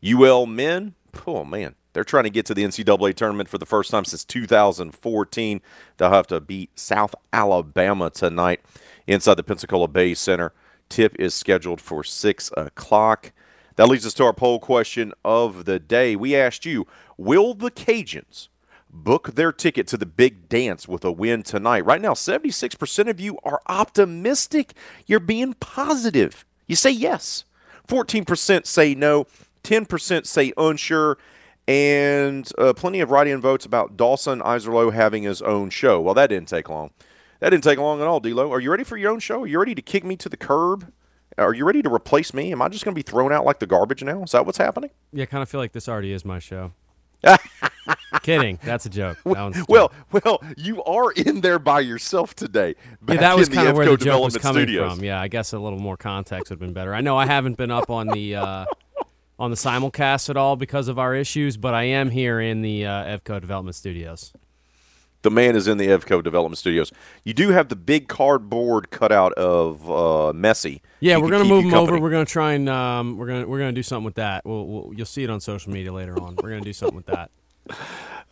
UL 0.04 0.46
men, 0.46 0.96
oh 1.28 1.44
man, 1.44 1.76
they're 1.94 2.04
trying 2.04 2.24
to 2.24 2.30
get 2.30 2.46
to 2.46 2.54
the 2.54 2.64
NCAA 2.64 3.16
tournament 3.16 3.50
for 3.50 3.58
the 3.58 3.66
first 3.66 3.92
time 3.92 4.06
since 4.06 4.24
2014. 4.24 5.62
They'll 5.98 6.10
have 6.10 6.28
to 6.28 6.40
beat 6.40 6.78
South 6.80 7.16
Alabama 7.34 8.10
tonight 8.10 8.62
inside 9.08 9.36
the 9.36 9.44
Pensacola 9.44 9.88
Bay 9.88 10.14
Center. 10.14 10.54
Tip 10.88 11.16
is 11.20 11.34
scheduled 11.34 11.82
for 11.82 12.04
6 12.04 12.52
o'clock. 12.56 13.32
That 13.76 13.88
leads 13.88 14.06
us 14.06 14.14
to 14.16 14.26
our 14.26 14.34
poll 14.34 14.60
question 14.60 15.14
of 15.24 15.66
the 15.66 15.80
day. 15.80 16.16
We 16.16 16.36
asked 16.36 16.66
you, 16.66 16.86
will 17.18 17.54
the 17.54 17.72
Cajuns 17.72 18.50
book 18.90 19.36
their 19.36 19.52
ticket 19.52 19.88
to 19.88 19.98
the 19.98 20.06
big 20.06 20.50
dance 20.50 20.88
with 20.88 21.06
a 21.06 21.12
win 21.12 21.44
tonight? 21.44 21.86
Right 21.86 22.02
now, 22.02 22.14
76% 22.14 23.10
of 23.10 23.20
you 23.20 23.38
are 23.44 23.62
optimistic. 23.68 24.74
You're 25.06 25.20
being 25.20 25.54
positive. 25.56 26.46
You 26.68 26.76
say 26.76 26.92
yes. 26.92 27.46
14% 27.88 28.66
say 28.66 28.96
no. 28.96 29.26
10% 29.64 30.26
say 30.26 30.54
unsure. 30.58 31.18
And 31.68 32.50
uh, 32.58 32.74
plenty 32.74 33.00
of 33.00 33.12
write 33.12 33.28
in 33.28 33.40
votes 33.42 33.66
about 33.66 33.96
Dawson 33.96 34.40
Iserlo 34.42 34.92
having 34.92 35.24
his 35.24 35.42
own 35.42 35.70
show. 35.70 36.02
Well, 36.02 36.16
that 36.16 36.28
didn't 36.28 36.48
take 36.48 36.68
long. 36.68 36.90
That 37.42 37.52
didn't 37.52 37.64
take 37.64 37.78
long 37.78 38.02
at 38.02 38.08
all, 38.08 38.20
D'Lo. 38.20 38.52
Are 38.52 38.60
you 38.60 38.72
ready 38.72 38.84
for 38.84 38.98
your 38.98 39.12
own 39.12 39.20
show? 39.20 39.44
Are 39.44 39.48
you 39.48 39.60
ready 39.60 39.76
to 39.76 39.82
kick 39.82 40.04
me 40.04 40.16
to 40.18 40.30
the 40.30 40.38
curb? 40.38 40.92
Are 41.38 41.54
you 41.54 41.66
ready 41.66 41.82
to 41.84 41.94
replace 41.94 42.34
me? 42.34 42.52
Am 42.52 42.62
I 42.62 42.70
just 42.70 42.84
going 42.84 42.94
to 42.94 43.00
be 43.00 43.04
thrown 43.04 43.32
out 43.32 43.46
like 43.46 43.60
the 43.60 43.68
garbage 43.68 44.04
now? 44.04 44.24
Is 44.24 44.32
that 44.32 44.46
what's 44.46 44.58
happening? 44.58 44.90
Yeah, 45.14 45.24
I 45.24 45.26
kind 45.28 45.42
of 45.44 45.48
feel 45.48 45.62
like 45.62 45.72
this 45.72 45.88
already 45.88 46.12
is 46.12 46.26
my 46.26 46.40
show. 46.40 46.74
Kidding. 48.24 48.60
That's 48.64 48.86
a 48.86 48.90
joke. 48.90 49.18
That 49.26 49.54
joke. 49.54 49.70
Well, 49.70 49.92
well, 50.12 50.44
you 50.58 50.84
are 50.84 51.12
in 51.12 51.42
there 51.42 51.60
by 51.60 51.82
yourself 51.82 52.36
today. 52.36 52.76
Yeah, 53.08 53.18
that 53.18 53.38
was 53.38 53.50
kind 53.50 53.68
of 53.68 53.76
where 53.78 53.86
the 53.86 53.98
joke 53.98 54.24
was 54.24 54.38
coming 54.38 54.64
Studios. 54.64 54.96
from. 54.96 55.04
Yeah, 55.04 55.22
I 55.22 55.28
guess 55.28 55.54
a 55.54 55.60
little 55.60 55.80
more 55.80 55.98
context 55.98 56.50
would 56.50 56.56
have 56.56 56.60
been 56.60 56.74
better. 56.74 56.94
I 56.94 57.02
know 57.02 57.18
I 57.18 57.26
haven't 57.26 57.58
been 57.58 57.72
up 57.72 57.90
on 57.90 58.08
the 58.08 58.36
uh, 58.36 58.66
on 59.40 59.50
the 59.50 59.58
simulcast 59.58 60.30
at 60.30 60.38
all 60.38 60.56
because 60.56 60.88
of 60.88 61.00
our 61.00 61.16
issues, 61.16 61.58
but 61.58 61.74
I 61.74 61.84
am 61.84 62.12
here 62.12 62.40
in 62.40 62.62
the 62.62 62.86
uh, 62.86 63.06
Evco 63.06 63.40
Development 63.40 63.76
Studios. 63.76 64.34
The 65.22 65.32
man 65.32 65.56
is 65.56 65.68
in 65.68 65.78
the 65.78 65.88
Evco 65.88 66.24
Development 66.24 66.58
Studios. 66.58 66.92
You 67.24 67.34
do 67.34 67.50
have 67.50 67.70
the 67.70 67.76
big 67.76 68.08
cardboard 68.08 68.90
cutout 68.90 69.34
of 69.34 69.90
uh, 69.90 70.34
Messi. 70.34 70.82
Yeah, 71.00 71.16
He 71.16 71.22
we're 71.22 71.32
gonna 71.32 71.46
move 71.46 71.66
him 71.66 71.74
over. 71.74 72.00
We're 72.00 72.10
gonna 72.10 72.26
try 72.26 72.54
and 72.54 72.70
um, 72.70 73.18
we're 73.18 73.28
gonna 73.28 73.48
we're 73.48 73.60
gonna 73.60 73.72
do 73.74 73.84
something 73.84 74.06
with 74.06 74.16
that. 74.16 74.46
We'll, 74.46 74.66
we'll 74.66 74.94
you'll 74.96 75.06
see 75.06 75.24
it 75.24 75.30
on 75.30 75.42
social 75.42 75.74
media 75.74 75.92
later 75.92 76.18
on. 76.22 76.38
We're 76.42 76.50
gonna 76.52 76.62
do 76.62 76.74
something 76.74 76.96
with 76.96 77.08
that. 77.08 77.32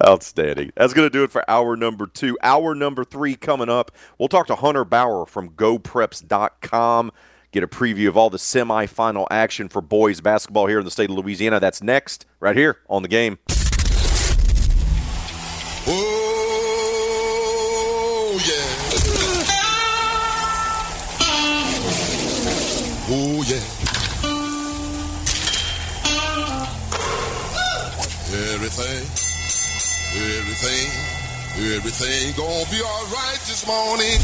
Outstanding. 0.05 0.71
That's 0.75 0.93
going 0.93 1.07
to 1.07 1.09
do 1.09 1.23
it 1.23 1.31
for 1.31 1.43
hour 1.49 1.75
number 1.75 2.05
two. 2.05 2.37
Hour 2.43 2.75
number 2.75 3.03
three 3.03 3.35
coming 3.35 3.67
up. 3.67 3.91
We'll 4.19 4.29
talk 4.29 4.45
to 4.47 4.55
Hunter 4.55 4.85
Bauer 4.85 5.25
from 5.25 5.49
GoPreps.com. 5.49 7.11
Get 7.51 7.63
a 7.63 7.67
preview 7.67 8.07
of 8.09 8.17
all 8.17 8.29
the 8.29 8.37
semifinal 8.37 9.25
action 9.31 9.69
for 9.69 9.81
boys 9.81 10.19
basketball 10.21 10.67
here 10.67 10.79
in 10.79 10.85
the 10.85 10.91
state 10.91 11.09
of 11.09 11.15
Louisiana. 11.15 11.59
That's 11.59 11.81
next, 11.81 12.25
right 12.39 12.55
here 12.55 12.77
on 12.89 13.01
the 13.03 13.07
game. 13.07 13.39
Oh, 15.89 15.93
yeah. 18.45 18.65
Oh, 23.09 23.41
yeah. 23.47 23.63
Everything, 28.53 29.07
everything, 30.13 31.16
everything 31.59 32.35
gonna 32.37 32.69
be 32.69 32.81
all 32.85 33.05
right 33.05 33.39
this 33.45 33.65
morning. 33.65 34.19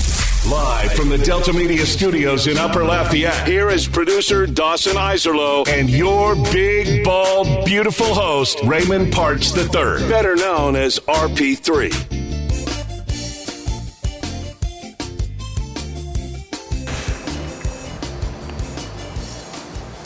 Live 0.51 0.93
from 0.93 1.10
the 1.10 1.18
Delta 1.18 1.51
Media 1.51 1.85
Studios 1.85 2.45
in 2.45 2.57
Upper 2.57 2.84
Lafayette, 2.84 3.47
here 3.47 3.69
is 3.69 3.88
producer 3.88 4.45
Dawson 4.45 4.95
Iserlo 4.95 5.68
and 5.68 5.89
your 5.89 6.35
big, 6.51 7.03
bald, 7.03 7.65
beautiful 7.65 8.14
host, 8.14 8.60
Raymond 8.64 9.11
Partsch 9.11 9.55
III, 9.55 10.07
better 10.07 10.35
known 10.35 10.76
as 10.76 10.99
RP3. 10.99 12.22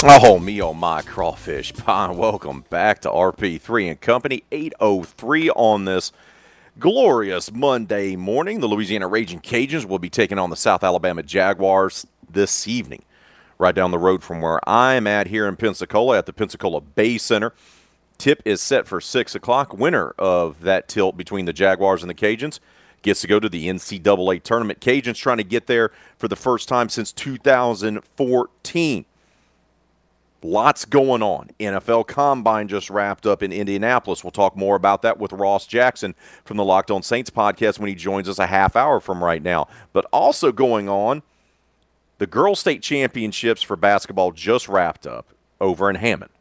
Oh, 0.04 0.40
me, 0.40 0.62
oh, 0.62 0.74
my 0.74 1.02
crawfish 1.02 1.74
pie. 1.74 2.12
Welcome 2.16 2.64
back 2.70 3.02
to 3.02 3.10
RP3 3.10 3.90
and 3.90 4.00
Company 4.00 4.44
803 4.52 5.50
on 5.50 5.86
this 5.86 6.14
glorious 6.80 7.52
Monday 7.52 8.16
morning. 8.16 8.60
The 8.60 8.68
Louisiana 8.68 9.08
Raging 9.08 9.40
Cajuns 9.40 9.86
will 9.86 10.00
be 10.00 10.10
taking 10.10 10.38
on 10.38 10.50
the 10.50 10.56
South 10.56 10.84
Alabama 10.84 11.24
Jaguars 11.24 12.06
this 12.30 12.68
evening, 12.68 13.04
right 13.58 13.74
down 13.74 13.92
the 13.92 13.98
road 13.98 14.22
from 14.24 14.42
where 14.42 14.60
I'm 14.70 15.08
at 15.08 15.28
here 15.28 15.48
in 15.48 15.56
Pensacola 15.56 16.18
at 16.18 16.26
the 16.28 16.34
Pensacola 16.34 16.82
Bay 16.82 17.18
Center. 17.18 17.54
Tip 18.18 18.42
is 18.46 18.62
set 18.62 18.86
for 18.88 19.02
6 19.02 19.36
o'clock. 19.36 19.74
Winner 19.74 20.10
of 20.20 20.62
that 20.62 20.88
tilt 20.88 21.18
between 21.18 21.46
the 21.46 21.54
Jaguars 21.54 22.04
and 22.04 22.10
the 22.10 22.16
Cajuns 22.16 22.60
gets 23.02 23.22
to 23.22 23.28
go 23.28 23.40
to 23.40 23.50
the 23.50 23.68
NCAA 23.68 24.44
tournament. 24.44 24.80
Cajuns 24.80 25.16
trying 25.16 25.38
to 25.38 25.44
get 25.44 25.68
there 25.68 25.92
for 26.18 26.28
the 26.28 26.36
first 26.36 26.68
time 26.68 26.90
since 26.90 27.12
2014. 27.12 29.06
Lots 30.48 30.86
going 30.86 31.22
on. 31.22 31.50
NFL 31.60 32.08
Combine 32.08 32.70
just 32.70 32.90
wrapped 32.90 33.26
up 33.26 33.44
in 33.44 33.52
Indianapolis. 33.52 34.24
We'll 34.24 34.32
talk 34.32 34.56
more 34.56 34.78
about 34.78 35.02
that 35.02 35.20
with 35.20 35.34
Ross 35.34 35.68
Jackson 35.68 36.16
from 36.46 36.56
the 36.56 36.64
Locked 36.64 36.90
On 36.90 37.04
Saints 37.04 37.30
podcast 37.30 37.80
when 37.80 37.90
he 37.90 37.96
joins 37.96 38.30
us 38.30 38.40
a 38.40 38.48
half 38.48 38.78
hour 38.78 39.02
from 39.02 39.22
right 39.22 39.44
now. 39.44 39.68
But 39.92 40.06
also 40.14 40.54
going 40.54 40.88
on, 40.88 41.22
the 42.18 42.28
Girls 42.28 42.62
State 42.62 42.82
Championships 42.82 43.62
for 43.62 43.76
basketball 43.76 44.32
just 44.32 44.70
wrapped 44.70 45.06
up 45.06 45.34
over 45.60 45.90
in 45.90 45.98
Hammond. 45.98 46.32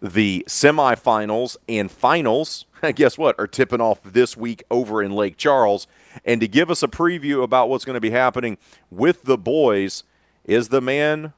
The 0.00 0.44
semifinals 0.46 1.56
and 1.68 1.90
finals, 1.90 2.64
guess 2.94 3.18
what, 3.18 3.34
are 3.40 3.48
tipping 3.48 3.80
off 3.80 4.04
this 4.04 4.36
week 4.36 4.62
over 4.70 5.02
in 5.02 5.10
Lake 5.10 5.36
Charles. 5.36 5.88
And 6.24 6.40
to 6.40 6.46
give 6.46 6.70
us 6.70 6.80
a 6.84 6.88
preview 6.88 7.42
about 7.42 7.68
what's 7.68 7.84
going 7.84 7.94
to 7.94 8.00
be 8.00 8.10
happening 8.10 8.56
with 8.88 9.24
the 9.24 9.36
boys 9.36 10.04
is 10.44 10.68
the 10.68 10.80
man 10.80 11.32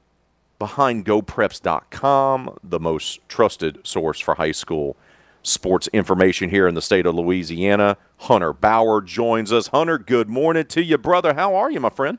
behind 0.59 1.05
GoPreps.com, 1.05 2.59
the 2.63 2.81
most 2.81 3.21
trusted 3.29 3.79
source 3.87 4.19
for 4.19 4.35
high 4.35 4.53
school 4.53 4.97
sports 5.43 5.89
information 5.93 6.51
here 6.51 6.67
in 6.67 6.75
the 6.75 6.83
state 6.83 7.07
of 7.07 7.15
Louisiana. 7.15 7.97
Hunter 8.19 8.53
Bauer 8.53 9.01
joins 9.01 9.53
us. 9.53 9.69
Hunter, 9.69 9.99
good 9.99 10.29
morning 10.29 10.67
to 10.67 10.83
you, 10.83 10.99
brother. 10.99 11.35
How 11.35 11.55
are 11.55 11.71
you, 11.71 11.81
my 11.81 11.91
friend? 11.91 12.19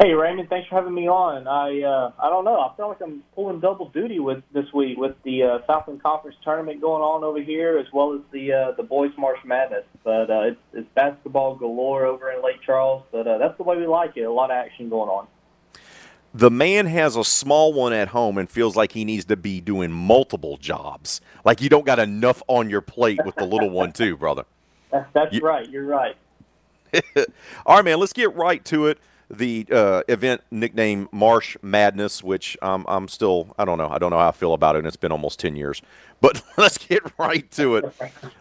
Hey 0.00 0.12
Raymond, 0.12 0.48
thanks 0.48 0.68
for 0.68 0.74
having 0.74 0.92
me 0.92 1.08
on. 1.08 1.46
I 1.46 1.80
uh, 1.82 2.10
I 2.18 2.28
don't 2.28 2.44
know. 2.44 2.58
I 2.58 2.74
feel 2.76 2.88
like 2.88 3.00
I'm 3.00 3.22
pulling 3.36 3.60
double 3.60 3.90
duty 3.90 4.18
with 4.18 4.42
this 4.52 4.66
week 4.74 4.98
with 4.98 5.14
the 5.22 5.44
uh, 5.44 5.58
Southland 5.68 6.02
Conference 6.02 6.36
tournament 6.42 6.80
going 6.80 7.00
on 7.00 7.22
over 7.22 7.40
here, 7.40 7.78
as 7.78 7.86
well 7.92 8.12
as 8.12 8.20
the 8.32 8.52
uh, 8.52 8.72
the 8.72 8.82
boys 8.82 9.12
March 9.16 9.38
Madness. 9.44 9.84
But 10.02 10.30
uh, 10.30 10.40
it's, 10.46 10.60
it's 10.72 10.88
basketball 10.96 11.54
galore 11.54 12.06
over 12.06 12.32
in 12.32 12.42
Lake 12.42 12.60
Charles. 12.66 13.04
But 13.12 13.28
uh, 13.28 13.38
that's 13.38 13.56
the 13.56 13.62
way 13.62 13.76
we 13.76 13.86
like 13.86 14.16
it. 14.16 14.22
A 14.22 14.32
lot 14.32 14.50
of 14.50 14.56
action 14.56 14.88
going 14.88 15.08
on. 15.08 15.28
The 16.36 16.50
man 16.50 16.86
has 16.86 17.14
a 17.14 17.22
small 17.22 17.72
one 17.72 17.92
at 17.92 18.08
home 18.08 18.38
and 18.38 18.50
feels 18.50 18.74
like 18.74 18.90
he 18.92 19.04
needs 19.04 19.24
to 19.26 19.36
be 19.36 19.60
doing 19.60 19.92
multiple 19.92 20.56
jobs. 20.56 21.20
Like 21.44 21.60
you 21.62 21.68
don't 21.68 21.86
got 21.86 22.00
enough 22.00 22.42
on 22.48 22.68
your 22.68 22.80
plate 22.80 23.20
with 23.24 23.36
the 23.36 23.46
little 23.46 23.70
one, 23.70 23.92
too, 23.92 24.16
brother. 24.16 24.44
That's, 24.90 25.08
that's 25.12 25.32
You- 25.34 25.40
right. 25.42 25.68
You're 25.70 25.84
right. 25.84 26.16
All 27.66 27.76
right, 27.76 27.84
man, 27.84 27.98
let's 27.98 28.12
get 28.12 28.34
right 28.34 28.64
to 28.66 28.86
it. 28.86 28.98
The 29.30 29.66
uh, 29.72 30.02
event 30.06 30.42
nicknamed 30.50 31.08
Marsh 31.12 31.56
Madness, 31.62 32.22
which 32.22 32.56
um, 32.62 32.84
I'm 32.86 33.08
still, 33.08 33.54
I 33.58 33.64
don't 33.64 33.78
know. 33.78 33.88
I 33.88 33.98
don't 33.98 34.10
know 34.10 34.18
how 34.18 34.28
I 34.28 34.32
feel 34.32 34.54
about 34.54 34.76
it, 34.76 34.78
and 34.78 34.86
it's 34.86 34.96
been 34.96 35.10
almost 35.12 35.40
10 35.40 35.56
years. 35.56 35.82
But 36.20 36.42
let's 36.56 36.78
get 36.78 37.02
right 37.18 37.48
to 37.52 37.76
it. 37.76 37.84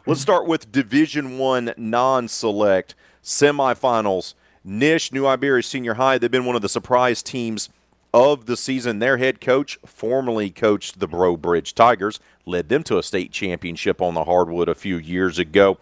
Let's 0.05 0.21
start 0.21 0.45
with 0.47 0.71
Division 0.71 1.37
One 1.37 1.73
non-select 1.77 2.95
semifinals. 3.23 4.33
Nish, 4.63 5.11
New 5.11 5.25
Iberia 5.25 5.63
Senior 5.63 5.95
High, 5.95 6.17
they've 6.17 6.31
been 6.31 6.45
one 6.45 6.55
of 6.55 6.61
the 6.61 6.69
surprise 6.69 7.21
teams 7.23 7.69
of 8.13 8.45
the 8.45 8.55
season. 8.55 8.99
Their 8.99 9.17
head 9.17 9.41
coach 9.41 9.79
formerly 9.85 10.49
coached 10.49 10.99
the 10.99 11.07
Breaux 11.07 11.35
Bridge 11.35 11.73
Tigers, 11.73 12.19
led 12.45 12.69
them 12.69 12.83
to 12.83 12.97
a 12.97 13.03
state 13.03 13.31
championship 13.31 14.01
on 14.01 14.13
the 14.13 14.25
hardwood 14.25 14.69
a 14.69 14.75
few 14.75 14.97
years 14.97 15.39
ago. 15.39 15.77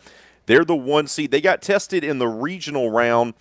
They're 0.46 0.66
the 0.66 0.76
one 0.76 1.08
seed. 1.08 1.32
They 1.32 1.42
got 1.42 1.62
tested 1.62 2.04
in 2.04 2.20
the 2.20 2.28
regional 2.28 2.90
round, 2.90 3.34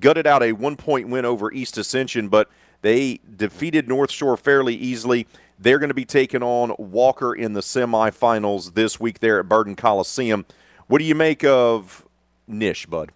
gutted 0.00 0.26
out 0.26 0.42
a 0.42 0.52
one 0.52 0.76
point 0.76 1.08
win 1.08 1.24
over 1.24 1.52
East 1.52 1.78
Ascension, 1.78 2.28
but 2.28 2.50
they 2.82 3.20
defeated 3.36 3.88
North 3.88 4.10
Shore 4.10 4.36
fairly 4.36 4.74
easily. 4.74 5.26
They're 5.58 5.78
going 5.78 5.88
to 5.88 5.94
be 5.94 6.06
taking 6.06 6.42
on 6.42 6.74
Walker 6.78 7.34
in 7.34 7.52
the 7.52 7.60
semifinals 7.60 8.74
this 8.74 8.98
week 8.98 9.20
there 9.20 9.38
at 9.38 9.48
Burton 9.48 9.76
Coliseum. 9.76 10.46
What 10.86 10.98
do 10.98 11.04
you 11.04 11.14
make 11.14 11.44
of 11.44 12.04
Nish, 12.48 12.86
bud? 12.86 13.12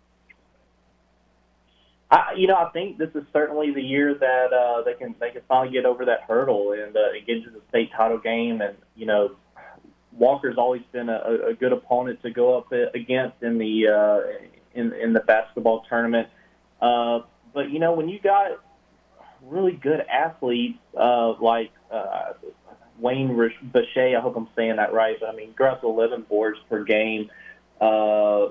I, 2.15 2.35
you 2.37 2.47
know, 2.47 2.55
I 2.55 2.71
think 2.71 2.97
this 2.97 3.11
is 3.17 3.25
certainly 3.33 3.73
the 3.73 3.83
year 3.83 4.15
that 4.15 4.53
uh, 4.53 4.83
they 4.83 4.95
can 4.95 5.17
they 5.19 5.31
can 5.31 5.43
finally 5.49 5.73
get 5.73 5.85
over 5.85 6.05
that 6.05 6.23
hurdle 6.29 6.71
and, 6.71 6.97
uh, 6.97 7.11
and 7.13 7.27
get 7.27 7.39
into 7.39 7.51
the 7.51 7.61
state 7.71 7.91
title 7.91 8.19
game. 8.19 8.61
And 8.61 8.77
you 8.95 9.05
know, 9.05 9.35
Walker's 10.13 10.57
always 10.57 10.83
been 10.93 11.09
a, 11.09 11.49
a 11.49 11.55
good 11.55 11.73
opponent 11.73 12.23
to 12.23 12.31
go 12.31 12.57
up 12.57 12.71
against 12.71 13.43
in 13.43 13.59
the 13.59 13.89
uh, 13.89 14.21
in 14.75 14.93
in 14.93 15.13
the 15.13 15.21
basketball 15.21 15.85
tournament. 15.89 16.29
Uh, 16.81 17.23
but 17.53 17.71
you 17.71 17.81
know, 17.81 17.95
when 17.95 18.09
you 18.09 18.21
got 18.21 18.63
really 19.43 19.73
good 19.73 20.01
athletes 20.09 20.79
uh, 20.97 21.33
like 21.41 21.73
uh, 21.91 22.35
Wayne 23.01 23.35
Boucher, 23.61 24.17
I 24.17 24.21
hope 24.21 24.37
I'm 24.37 24.49
saying 24.55 24.77
that 24.77 24.93
right. 24.93 25.17
But 25.19 25.31
I 25.31 25.35
mean, 25.35 25.53
Gruss 25.53 25.83
11 25.83 26.27
boards 26.29 26.61
per 26.71 26.85
game. 26.85 27.29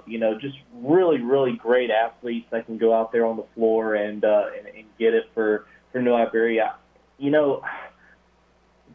You 0.05 0.19
know, 0.19 0.38
just 0.39 0.57
really, 0.73 1.22
really 1.22 1.53
great 1.53 1.89
athletes 1.89 2.47
that 2.51 2.65
can 2.65 2.77
go 2.77 2.93
out 2.93 3.11
there 3.11 3.26
on 3.26 3.38
the 3.38 3.45
floor 3.55 3.95
and 3.95 4.23
uh, 4.23 4.45
and, 4.57 4.68
and 4.68 4.85
get 4.99 5.14
it 5.14 5.30
for 5.34 5.65
for 5.91 6.01
New 6.01 6.14
Iberia. 6.14 6.76
You 7.18 7.31
know, 7.31 7.64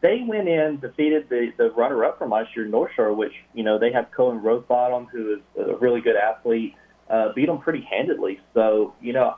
they 0.01 0.23
went 0.27 0.49
in, 0.49 0.79
defeated 0.81 1.29
the 1.29 1.53
the 1.57 1.71
runner 1.71 2.05
up 2.05 2.19
from 2.19 2.31
last 2.31 2.55
year, 2.55 2.67
North 2.67 2.93
Shore, 2.95 3.13
which 3.13 3.33
you 3.55 3.65
know 3.65 3.79
they 3.79 3.93
have 3.93 4.11
Cohen 4.11 4.41
Rosebottom, 4.41 5.09
who 5.11 5.35
is 5.35 5.41
a 5.57 5.77
really 5.77 6.01
good 6.01 6.17
athlete, 6.17 6.75
uh, 7.09 7.33
beat 7.35 7.47
them 7.47 7.59
pretty 7.59 7.87
handedly. 7.91 8.41
So 8.55 8.95
you 9.01 9.13
know, 9.13 9.37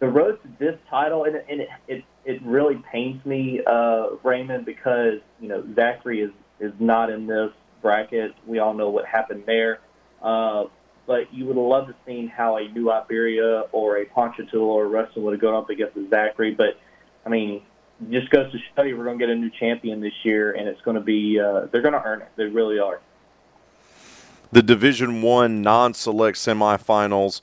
the 0.00 0.08
road 0.08 0.40
to 0.42 0.48
this 0.58 0.78
title, 0.88 1.24
and, 1.24 1.36
and 1.48 1.60
it, 1.62 1.68
it 1.88 2.04
it 2.24 2.42
really 2.42 2.82
pains 2.92 3.24
me, 3.24 3.60
uh, 3.66 4.16
Raymond, 4.22 4.66
because 4.66 5.20
you 5.40 5.48
know 5.48 5.64
Zachary 5.74 6.20
is 6.20 6.32
is 6.58 6.72
not 6.78 7.10
in 7.10 7.26
this 7.26 7.52
bracket. 7.80 8.34
We 8.46 8.58
all 8.58 8.74
know 8.74 8.90
what 8.90 9.06
happened 9.06 9.44
there. 9.46 9.80
Uh, 10.22 10.64
but 11.06 11.32
you 11.34 11.44
would 11.46 11.56
have 11.56 11.64
loved 11.64 11.88
to 11.88 11.94
seen 12.06 12.28
how 12.28 12.56
a 12.56 12.68
New 12.68 12.90
Iberia 12.90 13.62
or 13.72 13.98
a 13.98 14.04
Ponchatoula 14.04 14.64
or 14.64 14.84
a 14.84 14.88
Ruston 14.88 15.22
would 15.24 15.32
have 15.32 15.40
gone 15.40 15.54
up 15.54 15.70
against 15.70 15.94
the 15.94 16.06
Zachary. 16.08 16.54
But 16.54 16.78
I 17.26 17.28
mean, 17.28 17.62
just 18.10 18.30
goes 18.30 18.50
to 18.52 18.58
show 18.76 18.82
you 18.82 18.96
we're 18.96 19.04
going 19.04 19.18
to 19.18 19.26
get 19.26 19.32
a 19.32 19.36
new 19.36 19.50
champion 19.50 20.00
this 20.00 20.12
year, 20.22 20.52
and 20.52 20.68
it's 20.68 20.80
going 20.82 20.94
to 20.94 21.02
be 21.02 21.40
uh, 21.40 21.66
they're 21.72 21.82
going 21.82 21.94
to 21.94 22.02
earn 22.02 22.22
it. 22.22 22.28
They 22.36 22.44
really 22.44 22.78
are. 22.78 23.00
The 24.52 24.62
Division 24.62 25.22
One 25.22 25.62
non-select 25.62 26.36
semifinals. 26.36 27.40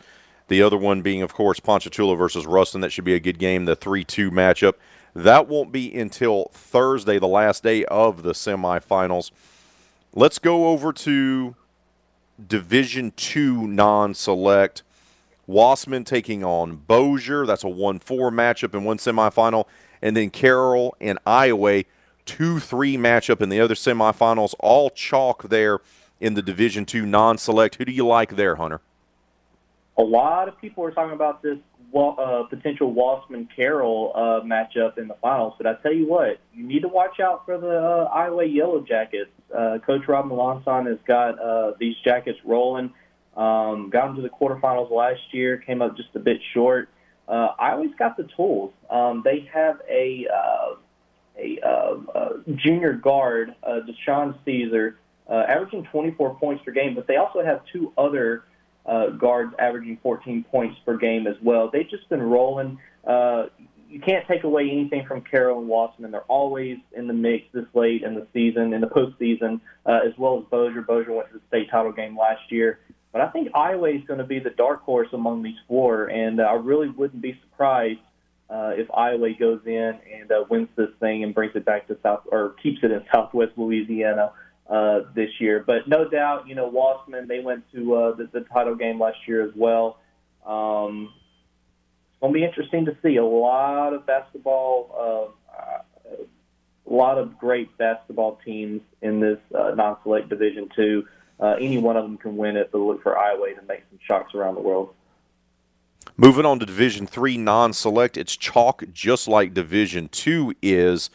The 0.49 0.61
other 0.61 0.77
one 0.77 1.01
being, 1.01 1.21
of 1.21 1.33
course, 1.33 1.59
Ponchatoula 1.59 2.15
versus 2.15 2.45
Ruston. 2.45 2.79
That 2.79 2.91
should 2.91 3.03
be 3.03 3.13
a 3.13 3.19
good 3.19 3.37
game. 3.37 3.65
The 3.65 3.75
three-two 3.75 4.31
matchup. 4.31 4.75
That 5.13 5.47
won't 5.47 5.73
be 5.73 5.93
until 5.93 6.51
Thursday, 6.53 7.19
the 7.19 7.27
last 7.27 7.63
day 7.63 7.83
of 7.85 8.23
the 8.23 8.31
semifinals. 8.31 9.31
Let's 10.13 10.39
go 10.39 10.67
over 10.67 10.93
to 10.93 11.55
Division 12.45 13.11
Two 13.15 13.67
non-select. 13.67 14.83
Wossman 15.47 16.05
taking 16.05 16.43
on 16.43 16.75
Bossier. 16.75 17.45
That's 17.45 17.63
a 17.63 17.69
1 17.69 17.99
4 17.99 18.31
matchup 18.31 18.75
in 18.75 18.83
one 18.83 18.97
semifinal. 18.97 19.65
And 20.01 20.15
then 20.15 20.29
Carroll 20.29 20.95
and 20.99 21.17
Iowa, 21.25 21.83
2 22.25 22.59
3 22.59 22.97
matchup 22.97 23.41
in 23.41 23.49
the 23.49 23.61
other 23.61 23.73
semifinals. 23.73 24.53
All 24.59 24.89
chalk 24.89 25.49
there 25.49 25.79
in 26.19 26.33
the 26.33 26.41
Division 26.41 26.85
Two 26.85 27.05
non 27.05 27.37
select. 27.37 27.75
Who 27.75 27.85
do 27.85 27.91
you 27.91 28.05
like 28.05 28.35
there, 28.35 28.55
Hunter? 28.55 28.81
A 29.97 30.03
lot 30.03 30.47
of 30.47 30.59
people 30.59 30.83
are 30.83 30.91
talking 30.91 31.13
about 31.13 31.41
this 31.41 31.57
uh, 31.95 32.43
potential 32.49 32.93
Wossman 32.93 33.47
Carroll 33.55 34.11
uh, 34.15 34.45
matchup 34.45 34.97
in 34.97 35.07
the 35.07 35.15
finals, 35.21 35.53
but 35.57 35.67
I 35.67 35.75
tell 35.81 35.93
you 35.93 36.07
what, 36.07 36.39
you 36.53 36.63
need 36.63 36.81
to 36.81 36.87
watch 36.87 37.19
out 37.19 37.45
for 37.45 37.57
the 37.57 37.77
uh, 37.79 38.09
Iowa 38.13 38.45
Yellow 38.45 38.81
Jackets. 38.81 39.31
Uh, 39.55 39.77
Coach 39.85 40.07
Rob 40.07 40.29
Melanson 40.29 40.87
has 40.87 40.99
got 41.07 41.39
uh, 41.39 41.73
these 41.79 41.95
Jackets 42.03 42.39
rolling. 42.43 42.93
Um, 43.35 43.91
got 43.91 44.09
into 44.09 44.23
the 44.23 44.29
quarterfinals 44.29 44.89
last 44.89 45.21
year, 45.31 45.57
came 45.57 45.81
up 45.81 45.95
just 45.95 46.09
a 46.15 46.19
bit 46.19 46.39
short. 46.53 46.89
Uh, 47.27 47.49
I 47.59 47.71
always 47.71 47.91
got 47.99 48.17
the 48.17 48.27
tools. 48.35 48.73
Um, 48.89 49.21
they 49.23 49.47
have 49.53 49.79
a 49.89 50.27
uh, 50.33 50.75
a 51.37 51.59
uh, 51.63 51.95
uh, 52.15 52.29
junior 52.55 52.93
guard, 52.93 53.53
uh, 53.63 53.81
Deshaun 53.87 54.35
Caesar, 54.43 54.97
uh, 55.29 55.43
averaging 55.47 55.83
24 55.91 56.35
points 56.35 56.63
per 56.65 56.71
game, 56.71 56.95
but 56.95 57.07
they 57.07 57.17
also 57.17 57.43
have 57.43 57.61
two 57.71 57.93
other 57.97 58.43
uh, 58.87 59.09
guards 59.09 59.53
averaging 59.59 59.97
14 60.01 60.45
points 60.49 60.77
per 60.85 60.97
game 60.97 61.27
as 61.27 61.35
well. 61.41 61.69
They've 61.71 61.89
just 61.89 62.07
been 62.09 62.21
rolling. 62.21 62.79
Uh, 63.05 63.47
you 63.89 63.99
can't 63.99 64.27
take 64.27 64.43
away 64.43 64.69
anything 64.69 65.05
from 65.07 65.21
Carroll 65.21 65.59
and 65.59 65.69
Wossman. 65.69 66.11
They're 66.11 66.21
always 66.23 66.77
in 66.95 67.07
the 67.07 67.13
mix 67.13 67.45
this 67.53 67.65
late 67.73 68.03
in 68.03 68.15
the 68.15 68.27
season, 68.33 68.73
in 68.73 68.81
the 68.81 68.87
postseason, 68.87 69.61
uh, 69.85 69.99
as 70.05 70.17
well 70.17 70.39
as 70.39 70.45
Bossier. 70.49 70.81
Bossier 70.81 71.13
went 71.13 71.29
to 71.31 71.35
the 71.35 71.41
state 71.47 71.69
title 71.69 71.91
game 71.91 72.17
last 72.17 72.51
year. 72.51 72.79
But 73.13 73.21
I 73.21 73.29
think 73.29 73.49
Iowa 73.55 73.89
is 73.89 74.03
going 74.05 74.19
to 74.19 74.25
be 74.25 74.39
the 74.39 74.49
dark 74.49 74.83
horse 74.83 75.07
among 75.13 75.41
these 75.41 75.57
four, 75.67 76.07
and 76.07 76.39
uh, 76.39 76.43
I 76.43 76.53
really 76.53 76.89
wouldn't 76.89 77.21
be 77.21 77.39
surprised 77.49 77.99
uh, 78.49 78.73
if 78.75 78.89
Iowa 78.93 79.29
goes 79.33 79.61
in 79.65 79.97
and 80.13 80.31
uh, 80.31 80.43
wins 80.49 80.69
this 80.75 80.89
thing 80.99 81.23
and 81.23 81.33
brings 81.33 81.55
it 81.55 81.65
back 81.65 81.87
to 81.87 81.97
South 82.03 82.21
or 82.31 82.55
keeps 82.61 82.79
it 82.83 82.91
in 82.91 83.03
Southwest 83.13 83.53
Louisiana 83.57 84.31
this 85.13 85.29
year. 85.39 85.63
But 85.65 85.87
no 85.87 86.07
doubt, 86.07 86.47
you 86.47 86.55
know, 86.55 86.69
Wossman 86.69 87.27
they 87.27 87.39
went 87.39 87.63
to 87.73 87.95
uh, 87.95 88.15
the, 88.15 88.29
the 88.31 88.41
title 88.41 88.75
game 88.75 88.99
last 88.99 89.17
year 89.27 89.43
as 89.43 89.51
well. 89.55 89.99
Um, 90.45 91.13
it's 92.11 92.21
going 92.21 92.33
to 92.33 92.39
be 92.39 92.45
interesting 92.45 92.85
to 92.85 92.97
see 93.03 93.17
a 93.17 93.25
lot 93.25 93.93
of 93.93 94.05
basketball. 94.05 95.33
Uh, 95.33 95.33
a 96.89 96.93
lot 96.93 97.17
of 97.17 97.37
great 97.37 97.77
basketball 97.77 98.39
teams 98.45 98.81
in 99.01 99.19
this 99.19 99.39
uh, 99.53 99.71
non-select 99.75 100.29
Division 100.29 100.69
Two 100.73 101.05
uh, 101.39 101.55
any 101.59 101.77
one 101.77 101.97
of 101.97 102.03
them 102.03 102.17
can 102.17 102.35
win 102.35 102.57
it, 102.57 102.69
but 102.71 102.79
look 102.79 103.03
for 103.03 103.17
Iowa 103.17 103.53
to 103.53 103.61
make 103.67 103.83
some 103.89 103.99
shocks 104.01 104.33
around 104.33 104.55
the 104.55 104.61
world. 104.61 104.93
Moving 106.15 106.45
on 106.45 106.59
to 106.59 106.65
Division 106.65 107.05
Three 107.05 107.37
non-select, 107.37 108.17
it's 108.17 108.35
chalk 108.35 108.83
just 108.91 109.27
like 109.27 109.53
Division 109.53 110.09
Two 110.09 110.55
is. 110.61 111.09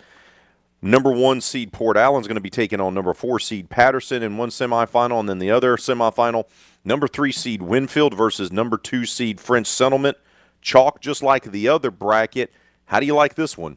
Number 0.84 1.12
one 1.12 1.40
seed 1.40 1.72
Port 1.72 1.96
Allen's 1.96 2.26
going 2.26 2.34
to 2.34 2.40
be 2.40 2.50
taking 2.50 2.80
on 2.80 2.92
number 2.92 3.14
four 3.14 3.38
seed 3.38 3.70
Patterson 3.70 4.20
in 4.22 4.36
one 4.36 4.48
semifinal, 4.48 5.20
and 5.20 5.28
then 5.28 5.38
the 5.38 5.52
other 5.52 5.76
semifinal, 5.76 6.46
number 6.84 7.06
three 7.06 7.30
seed 7.30 7.62
Winfield 7.62 8.14
versus 8.14 8.50
number 8.50 8.76
two 8.76 9.06
seed 9.06 9.38
French 9.38 9.68
Settlement. 9.68 10.16
Chalk 10.60 11.00
just 11.00 11.22
like 11.22 11.44
the 11.44 11.68
other 11.68 11.92
bracket. 11.92 12.52
How 12.86 12.98
do 12.98 13.06
you 13.06 13.14
like 13.14 13.36
this 13.36 13.56
one? 13.56 13.76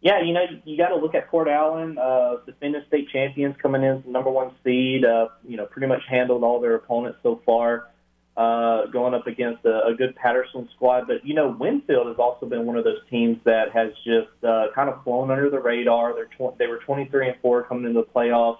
Yeah, 0.00 0.20
you 0.22 0.34
know, 0.34 0.44
you 0.64 0.76
got 0.76 0.88
to 0.88 0.96
look 0.96 1.14
at 1.14 1.28
Port 1.30 1.48
Allen, 1.48 1.98
uh, 1.98 2.36
defending 2.46 2.82
state 2.86 3.08
champions 3.08 3.56
coming 3.60 3.82
in 3.82 4.04
number 4.06 4.30
one 4.30 4.52
seed. 4.62 5.04
Uh, 5.04 5.28
you 5.48 5.56
know, 5.56 5.66
pretty 5.66 5.88
much 5.88 6.02
handled 6.08 6.44
all 6.44 6.60
their 6.60 6.74
opponents 6.74 7.18
so 7.22 7.40
far, 7.46 7.88
uh, 8.36 8.86
going 8.86 9.14
up 9.14 9.26
against 9.26 9.64
a, 9.64 9.86
a 9.86 9.94
good 9.94 10.16
Patterson 10.16 10.68
squad. 10.74 11.06
But 11.06 11.26
you 11.26 11.34
know, 11.34 11.56
Winfield 11.58 12.08
has 12.08 12.16
also 12.18 12.46
been 12.46 12.66
one 12.66 12.76
of 12.76 12.84
those 12.84 13.00
teams 13.10 13.38
that 13.44 13.72
has 13.72 13.92
just 14.04 14.44
uh, 14.44 14.66
kind 14.74 14.88
of 14.88 15.02
flown 15.04 15.30
under 15.30 15.50
the 15.50 15.60
radar. 15.60 16.14
They're 16.14 16.26
tw- 16.26 16.56
they 16.58 16.66
were 16.66 16.78
23 16.78 17.28
and 17.28 17.36
four 17.40 17.62
coming 17.62 17.84
into 17.84 18.00
the 18.00 18.06
playoffs. 18.06 18.58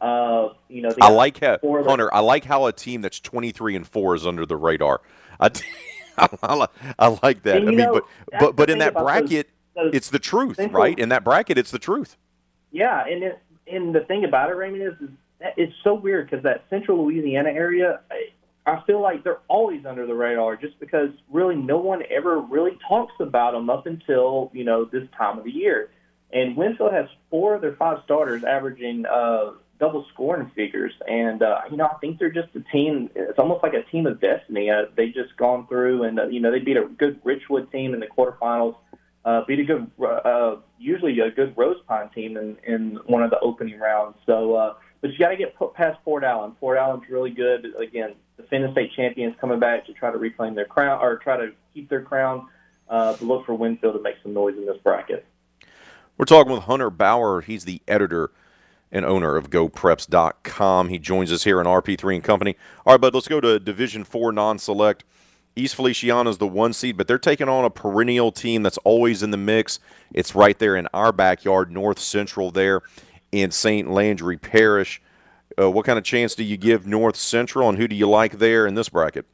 Uh, 0.00 0.52
you 0.68 0.82
know, 0.82 0.90
I 1.00 1.10
like 1.10 1.40
how 1.40 1.58
Hunter. 1.62 2.12
I 2.12 2.20
like 2.20 2.44
how 2.44 2.66
a 2.66 2.72
team 2.72 3.00
that's 3.00 3.20
23 3.20 3.76
and 3.76 3.86
four 3.86 4.14
is 4.14 4.26
under 4.26 4.44
the 4.44 4.56
radar. 4.56 5.00
I, 5.40 5.50
I, 6.18 6.66
I 6.98 7.18
like 7.22 7.42
that. 7.44 7.56
And, 7.56 7.68
I 7.68 7.70
mean, 7.70 7.78
know, 7.78 7.92
but 7.92 8.38
but 8.38 8.56
but 8.56 8.70
in 8.70 8.78
that 8.78 8.94
bracket. 8.94 9.48
Those, 9.74 9.90
it's 9.92 10.10
the 10.10 10.20
truth, 10.20 10.60
right? 10.70 10.96
In 10.96 11.08
that 11.08 11.24
bracket, 11.24 11.58
it's 11.58 11.72
the 11.72 11.80
truth. 11.80 12.16
Yeah, 12.70 13.04
and 13.06 13.24
it, 13.24 13.42
and 13.66 13.92
the 13.92 14.00
thing 14.00 14.24
about 14.24 14.50
it, 14.50 14.54
Raymond, 14.54 14.82
is, 14.82 15.08
is 15.08 15.14
it's 15.56 15.72
so 15.82 15.94
weird 15.94 16.30
because 16.30 16.44
that 16.44 16.64
Central 16.70 17.04
Louisiana 17.04 17.50
area, 17.50 18.00
I, 18.66 18.82
feel 18.86 19.00
like 19.00 19.24
they're 19.24 19.40
always 19.48 19.84
under 19.86 20.06
the 20.06 20.14
radar, 20.14 20.56
just 20.56 20.78
because 20.80 21.10
really 21.30 21.56
no 21.56 21.78
one 21.78 22.02
ever 22.10 22.40
really 22.40 22.78
talks 22.88 23.14
about 23.20 23.52
them 23.52 23.70
up 23.70 23.86
until 23.86 24.50
you 24.52 24.64
know 24.64 24.84
this 24.84 25.08
time 25.16 25.38
of 25.38 25.44
the 25.44 25.50
year. 25.50 25.90
And 26.32 26.56
Winfield 26.56 26.92
has 26.92 27.06
four 27.30 27.54
of 27.54 27.60
their 27.60 27.76
five 27.76 27.98
starters 28.04 28.42
averaging 28.42 29.06
uh, 29.06 29.52
double 29.78 30.06
scoring 30.12 30.50
figures, 30.54 30.92
and 31.08 31.42
uh, 31.42 31.62
you 31.70 31.76
know 31.76 31.86
I 31.86 31.98
think 31.98 32.18
they're 32.18 32.30
just 32.30 32.54
a 32.54 32.60
team. 32.72 33.10
It's 33.14 33.38
almost 33.38 33.62
like 33.62 33.74
a 33.74 33.82
team 33.84 34.06
of 34.06 34.20
destiny. 34.20 34.70
Uh, 34.70 34.86
they 34.96 35.08
just 35.08 35.36
gone 35.36 35.66
through, 35.66 36.04
and 36.04 36.18
uh, 36.18 36.26
you 36.26 36.40
know 36.40 36.50
they 36.50 36.60
beat 36.60 36.76
a 36.76 36.86
good 36.86 37.22
Richwood 37.24 37.70
team 37.70 37.94
in 37.94 38.00
the 38.00 38.06
quarterfinals 38.06 38.76
uh, 39.24 39.42
beat 39.46 39.58
a 39.58 39.64
good, 39.64 39.90
uh, 40.02 40.56
usually 40.78 41.18
a 41.20 41.30
good 41.30 41.54
Rose 41.56 41.80
Pine 41.88 42.10
team 42.10 42.36
in, 42.36 42.56
in 42.64 42.98
one 43.06 43.22
of 43.22 43.30
the 43.30 43.38
opening 43.40 43.78
rounds. 43.78 44.16
So, 44.26 44.54
uh, 44.54 44.74
but 45.00 45.12
you 45.12 45.18
got 45.18 45.30
to 45.30 45.36
get 45.36 45.54
past 45.74 45.98
Port 46.04 46.24
Allen. 46.24 46.52
Port 46.60 46.78
Allen's 46.78 47.04
really 47.08 47.30
good. 47.30 47.66
Again, 47.78 48.14
defending 48.36 48.72
state 48.72 48.92
champions 48.94 49.34
coming 49.40 49.58
back 49.58 49.86
to 49.86 49.92
try 49.92 50.10
to 50.10 50.18
reclaim 50.18 50.54
their 50.54 50.64
crown 50.64 51.00
or 51.00 51.16
try 51.18 51.36
to 51.36 51.52
keep 51.72 51.88
their 51.88 52.02
crown. 52.02 52.48
Uh, 52.88 53.12
but 53.12 53.22
look 53.22 53.46
for 53.46 53.54
Winfield 53.54 53.94
to 53.94 54.02
make 54.02 54.16
some 54.22 54.34
noise 54.34 54.56
in 54.56 54.66
this 54.66 54.76
bracket. 54.82 55.26
We're 56.16 56.26
talking 56.26 56.52
with 56.52 56.64
Hunter 56.64 56.90
Bauer. 56.90 57.40
He's 57.40 57.64
the 57.64 57.80
editor 57.88 58.30
and 58.92 59.04
owner 59.04 59.36
of 59.36 59.50
GoPreps.com. 59.50 60.88
He 60.88 60.98
joins 60.98 61.32
us 61.32 61.44
here 61.44 61.60
in 61.60 61.66
RP3 61.66 62.14
and 62.14 62.24
Company. 62.24 62.56
All 62.86 62.94
right, 62.94 63.00
bud, 63.00 63.14
let's 63.14 63.26
go 63.26 63.40
to 63.40 63.58
Division 63.58 64.04
Four 64.04 64.32
non-select. 64.32 65.04
East 65.56 65.76
Feliciana 65.76 66.30
is 66.30 66.38
the 66.38 66.46
one 66.46 66.72
seed, 66.72 66.96
but 66.96 67.06
they're 67.06 67.18
taking 67.18 67.48
on 67.48 67.64
a 67.64 67.70
perennial 67.70 68.32
team 68.32 68.62
that's 68.62 68.78
always 68.78 69.22
in 69.22 69.30
the 69.30 69.36
mix. 69.36 69.78
It's 70.12 70.34
right 70.34 70.58
there 70.58 70.74
in 70.74 70.88
our 70.92 71.12
backyard, 71.12 71.70
North 71.70 71.98
Central, 71.98 72.50
there 72.50 72.82
in 73.30 73.50
St. 73.50 73.88
Landry 73.90 74.36
Parish. 74.36 75.00
Uh, 75.60 75.70
what 75.70 75.86
kind 75.86 75.98
of 75.98 76.04
chance 76.04 76.34
do 76.34 76.42
you 76.42 76.56
give 76.56 76.86
North 76.86 77.16
Central, 77.16 77.68
and 77.68 77.78
who 77.78 77.86
do 77.86 77.94
you 77.94 78.08
like 78.08 78.38
there 78.38 78.66
in 78.66 78.74
this 78.74 78.88
bracket? 78.88 79.26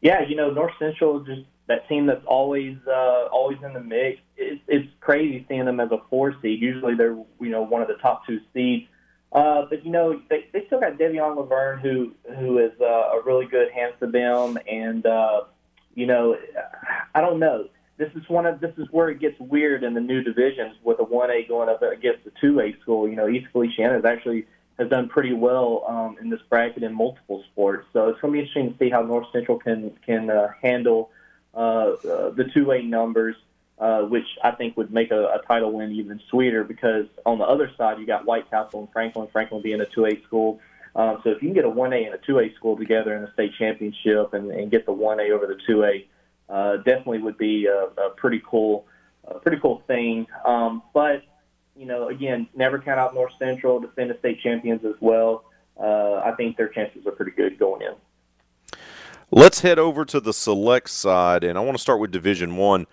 Yeah, 0.00 0.22
you 0.26 0.36
know 0.36 0.50
North 0.50 0.72
Central, 0.78 1.20
just 1.20 1.42
that 1.68 1.88
team 1.88 2.06
that's 2.06 2.24
always 2.26 2.76
uh, 2.86 3.26
always 3.32 3.58
in 3.64 3.72
the 3.72 3.80
mix. 3.80 4.20
It's, 4.36 4.60
it's 4.66 4.88
crazy 5.00 5.44
seeing 5.48 5.66
them 5.66 5.80
as 5.80 5.90
a 5.90 5.98
four 6.10 6.34
seed. 6.42 6.60
Usually 6.60 6.94
they're 6.94 7.16
you 7.40 7.50
know 7.50 7.62
one 7.62 7.82
of 7.82 7.88
the 7.88 7.94
top 7.94 8.26
two 8.26 8.40
seeds. 8.52 8.86
Uh, 9.32 9.64
but 9.70 9.84
you 9.84 9.92
know, 9.92 10.20
they, 10.28 10.46
they 10.52 10.66
still 10.66 10.80
got 10.80 10.98
Devion 10.98 11.36
Laverne, 11.36 11.78
who 11.78 12.12
who 12.38 12.58
is 12.58 12.72
uh, 12.80 12.84
a 12.84 13.22
really 13.24 13.46
good 13.46 13.70
hand 13.70 13.94
for 13.98 14.06
them, 14.06 14.58
and 14.70 15.06
uh, 15.06 15.42
you 15.94 16.06
know, 16.06 16.36
I 17.14 17.20
don't 17.20 17.38
know. 17.38 17.68
This 18.00 18.08
is 18.14 18.26
one 18.30 18.46
of 18.46 18.60
this 18.60 18.72
is 18.78 18.88
where 18.90 19.10
it 19.10 19.20
gets 19.20 19.38
weird 19.38 19.84
in 19.84 19.92
the 19.92 20.00
new 20.00 20.22
divisions 20.22 20.74
with 20.82 20.98
a 21.00 21.04
one 21.04 21.30
A 21.30 21.44
going 21.44 21.68
up 21.68 21.82
against 21.82 22.26
a 22.26 22.32
two 22.40 22.58
A 22.58 22.74
school. 22.80 23.06
You 23.06 23.14
know, 23.14 23.28
East 23.28 23.48
Feliciana 23.52 23.96
has 23.96 24.06
actually 24.06 24.46
has 24.78 24.88
done 24.88 25.10
pretty 25.10 25.34
well 25.34 25.84
um, 25.86 26.16
in 26.18 26.30
this 26.30 26.40
bracket 26.48 26.82
in 26.82 26.94
multiple 26.94 27.44
sports. 27.52 27.86
So 27.92 28.08
it's 28.08 28.18
going 28.22 28.32
to 28.32 28.36
be 28.36 28.40
interesting 28.40 28.72
to 28.72 28.78
see 28.78 28.88
how 28.88 29.02
North 29.02 29.26
Central 29.34 29.58
can 29.58 29.90
can 30.06 30.30
uh, 30.30 30.48
handle 30.62 31.10
uh, 31.54 31.58
uh, 31.58 32.30
the 32.30 32.50
two 32.54 32.70
A 32.72 32.80
numbers 32.80 33.36
uh, 33.78 34.00
which 34.00 34.26
I 34.42 34.52
think 34.52 34.78
would 34.78 34.90
make 34.90 35.10
a, 35.10 35.34
a 35.34 35.42
title 35.46 35.72
win 35.72 35.92
even 35.92 36.22
sweeter 36.30 36.64
because 36.64 37.04
on 37.26 37.36
the 37.36 37.44
other 37.44 37.70
side 37.76 37.98
you 37.98 38.06
got 38.06 38.24
White 38.24 38.48
Castle 38.48 38.80
and 38.80 38.92
Franklin. 38.94 39.28
Franklin 39.30 39.60
being 39.60 39.82
a 39.82 39.84
2A 39.84 40.24
school. 40.24 40.58
Um, 40.96 41.20
so 41.22 41.30
if 41.30 41.42
you 41.42 41.48
can 41.48 41.54
get 41.54 41.64
a 41.66 41.70
1A 41.70 42.06
and 42.06 42.14
a 42.14 42.18
2A 42.18 42.54
school 42.56 42.78
together 42.78 43.14
in 43.14 43.22
the 43.22 43.32
state 43.32 43.52
championship 43.58 44.32
and, 44.32 44.50
and 44.50 44.70
get 44.70 44.86
the 44.86 44.92
1A 44.92 45.30
over 45.30 45.46
the 45.46 45.58
2A, 45.68 46.06
uh, 46.50 46.78
definitely 46.78 47.18
would 47.18 47.38
be 47.38 47.66
a, 47.66 47.84
a 48.00 48.10
pretty 48.16 48.42
cool, 48.46 48.86
a 49.24 49.38
pretty 49.38 49.58
cool 49.60 49.82
thing. 49.86 50.26
Um, 50.44 50.82
but 50.92 51.22
you 51.76 51.86
know, 51.86 52.08
again, 52.08 52.48
never 52.54 52.78
count 52.78 52.98
out 52.98 53.14
North 53.14 53.32
Central, 53.38 53.80
defend 53.80 54.10
the 54.10 54.18
state 54.18 54.40
champions 54.42 54.84
as 54.84 54.94
well. 55.00 55.44
Uh, 55.78 56.16
I 56.16 56.34
think 56.36 56.56
their 56.56 56.68
chances 56.68 57.06
are 57.06 57.12
pretty 57.12 57.32
good 57.32 57.58
going 57.58 57.82
in. 57.82 57.94
Let's 59.30 59.60
head 59.60 59.78
over 59.78 60.04
to 60.06 60.20
the 60.20 60.32
select 60.32 60.90
side, 60.90 61.44
and 61.44 61.56
I 61.56 61.60
want 61.62 61.76
to 61.76 61.80
start 61.80 62.00
with 62.00 62.10
Division 62.10 62.56
One 62.56 62.86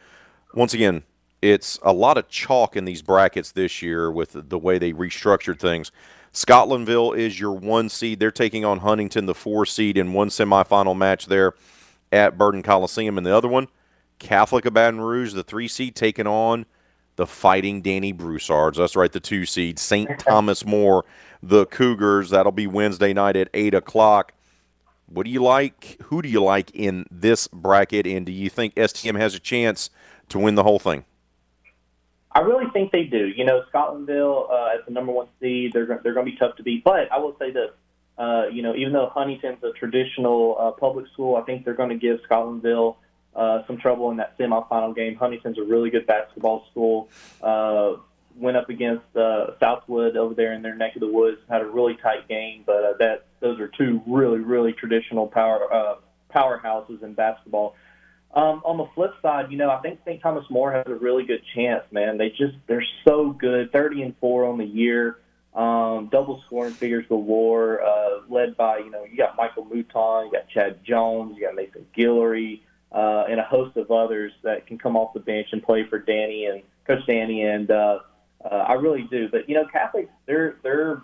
once 0.54 0.74
again, 0.74 1.04
it's 1.42 1.80
a 1.84 1.94
lot 1.94 2.18
of 2.18 2.30
chalk 2.30 2.76
in 2.76 2.86
these 2.86 3.02
brackets 3.02 3.52
this 3.52 3.82
year 3.82 4.12
with 4.12 4.50
the 4.50 4.58
way 4.58 4.78
they 4.78 4.94
restructured 4.94 5.60
things. 5.60 5.92
Scotlandville 6.34 7.18
is 7.18 7.40
your 7.40 7.54
one 7.54 7.90
seed. 7.90 8.20
They're 8.20 8.32
taking 8.32 8.66
on 8.66 8.80
Huntington, 8.80 9.26
the 9.26 9.36
four 9.36 9.66
seed, 9.66 9.98
in 9.98 10.14
one 10.14 10.30
semifinal 10.30 10.98
match 10.98 11.28
there 11.28 11.54
at 12.12 12.38
Burton 12.38 12.64
Coliseum. 12.64 13.18
And 13.18 13.26
the 13.26 13.36
other 13.36 13.48
one, 13.48 13.68
Catholic 14.20 14.66
of 14.66 14.74
Baton 14.74 15.02
Rouge, 15.02 15.34
the 15.34 15.44
three 15.44 15.68
seed, 15.68 15.96
taking 15.96 16.28
on 16.28 16.66
the 17.16 17.28
Fighting 17.28 17.82
Danny 17.82 18.12
Broussards. 18.12 18.78
That's 18.78 18.96
right, 18.96 19.12
the 19.12 19.20
two 19.20 19.46
seed. 19.46 19.80
St. 19.80 20.20
Thomas 20.20 20.66
More, 20.66 21.06
the 21.44 21.66
Cougars. 21.66 22.30
That'll 22.30 22.52
be 22.52 22.68
Wednesday 22.68 23.14
night 23.14 23.36
at 23.36 23.50
8 23.54 23.74
o'clock. 23.74 24.34
What 25.08 25.26
do 25.26 25.32
you 25.32 25.42
like? 25.42 25.98
Who 26.04 26.22
do 26.22 26.30
you 26.30 26.44
like 26.44 26.72
in 26.72 27.06
this 27.10 27.48
bracket? 27.48 28.06
And 28.06 28.26
do 28.26 28.32
you 28.32 28.50
think 28.50 28.76
STM 28.76 29.18
has 29.18 29.36
a 29.36 29.40
chance 29.40 29.90
to 30.30 30.40
win 30.40 30.56
the 30.56 30.64
whole 30.64 30.80
thing? 30.80 31.06
I 32.32 32.42
really 32.42 32.70
think 32.72 32.92
they 32.92 33.06
do. 33.06 33.28
You 33.28 33.46
know, 33.46 33.64
Scotlandville 33.74 34.52
uh, 34.52 34.78
as 34.78 34.86
the 34.86 34.92
number 34.92 35.12
one 35.12 35.28
seed, 35.40 35.72
they're 35.74 35.88
they're 36.04 36.14
going 36.14 36.26
to 36.26 36.32
be 36.32 36.38
tough 36.38 36.56
to 36.58 36.64
beat. 36.64 36.84
But 36.84 37.12
I 37.12 37.18
will 37.18 37.36
say 37.40 37.52
this: 37.52 37.72
uh, 38.18 38.48
you 38.52 38.62
know, 38.62 38.76
even 38.76 38.94
though 38.94 39.10
Huntington's 39.14 39.64
a 39.64 39.72
traditional 39.72 40.56
uh, 40.60 40.72
public 40.72 41.06
school, 41.14 41.36
I 41.36 41.42
think 41.42 41.66
they're 41.66 41.76
going 41.76 41.90
to 41.90 41.96
give 41.98 42.20
Scotlandville 42.30 42.96
uh, 43.36 43.66
some 43.68 43.78
trouble 43.78 44.10
in 44.12 44.18
that 44.18 44.38
semifinal 44.38 44.96
game. 44.96 45.16
Huntington's 45.16 45.60
a 45.60 45.64
really 45.64 45.90
good 45.90 46.08
basketball 46.08 46.66
school. 46.72 47.10
Uh, 47.42 47.98
went 48.36 48.58
up 48.58 48.70
against 48.70 49.16
uh, 49.16 49.58
Southwood 49.60 50.16
over 50.16 50.34
there 50.34 50.54
in 50.54 50.62
their 50.62 50.76
neck 50.76 50.96
of 50.96 51.02
the 51.02 51.08
woods, 51.08 51.38
had 51.50 51.62
a 51.62 51.66
really 51.66 51.96
tight 51.96 52.28
game. 52.28 52.64
But 52.66 52.84
uh, 52.84 52.94
that 53.00 53.26
those 53.40 53.60
are 53.60 53.68
two 53.68 54.02
really 54.08 54.40
really 54.40 54.74
traditional 54.74 55.28
power 55.28 55.72
uh, 55.72 55.96
powerhouses 56.34 57.04
in 57.04 57.14
basketball. 57.14 57.76
Um, 58.34 58.62
on 58.66 58.78
the 58.78 58.86
flip 58.94 59.14
side, 59.22 59.52
you 59.52 59.58
know, 59.58 59.70
I 59.70 59.80
think 59.82 60.00
St. 60.06 60.22
Thomas 60.22 60.46
More 60.50 60.72
has 60.72 60.86
a 60.86 60.96
really 60.96 61.24
good 61.24 61.42
chance, 61.56 61.84
man. 61.92 62.18
They 62.18 62.30
just 62.30 62.56
they're 62.68 62.86
so 63.08 63.32
good, 63.32 63.72
thirty 63.72 64.02
and 64.02 64.16
four 64.20 64.46
on 64.46 64.58
the 64.58 64.66
year, 64.66 65.18
um, 65.58 66.08
double 66.12 66.44
scoring 66.46 66.74
figures 66.74 67.06
galore, 67.08 67.82
uh, 67.82 68.20
led 68.30 68.56
by 68.56 68.78
you 68.78 68.92
know 68.92 69.04
you 69.04 69.18
got 69.18 69.36
Michael 69.36 69.66
Mouton, 69.66 70.28
you 70.28 70.32
got 70.32 70.48
Chad 70.50 70.84
Jones, 70.86 71.36
you 71.36 71.46
got 71.46 71.56
Nathan 71.56 71.86
Guillory, 71.98 72.62
uh, 72.92 73.26
and 73.28 73.40
a 73.40 73.44
host 73.44 73.76
of 73.76 73.90
others 73.90 74.32
that 74.44 74.68
can 74.68 74.78
come 74.78 74.96
off 74.96 75.14
the 75.16 75.20
bench 75.20 75.48
and 75.52 75.64
play 75.64 75.84
for 75.84 75.98
Danny 75.98 76.46
and 76.46 76.62
Coach 76.86 77.06
Danny, 77.08 77.42
and 77.42 77.72
uh, 77.72 78.00
uh, 78.46 78.48
I 78.48 78.74
really 78.74 79.08
do. 79.10 79.30
But 79.30 79.50
you 79.50 79.56
know, 79.56 79.66
Catholics 79.66 80.12
they're 80.28 80.58
they're 80.62 81.02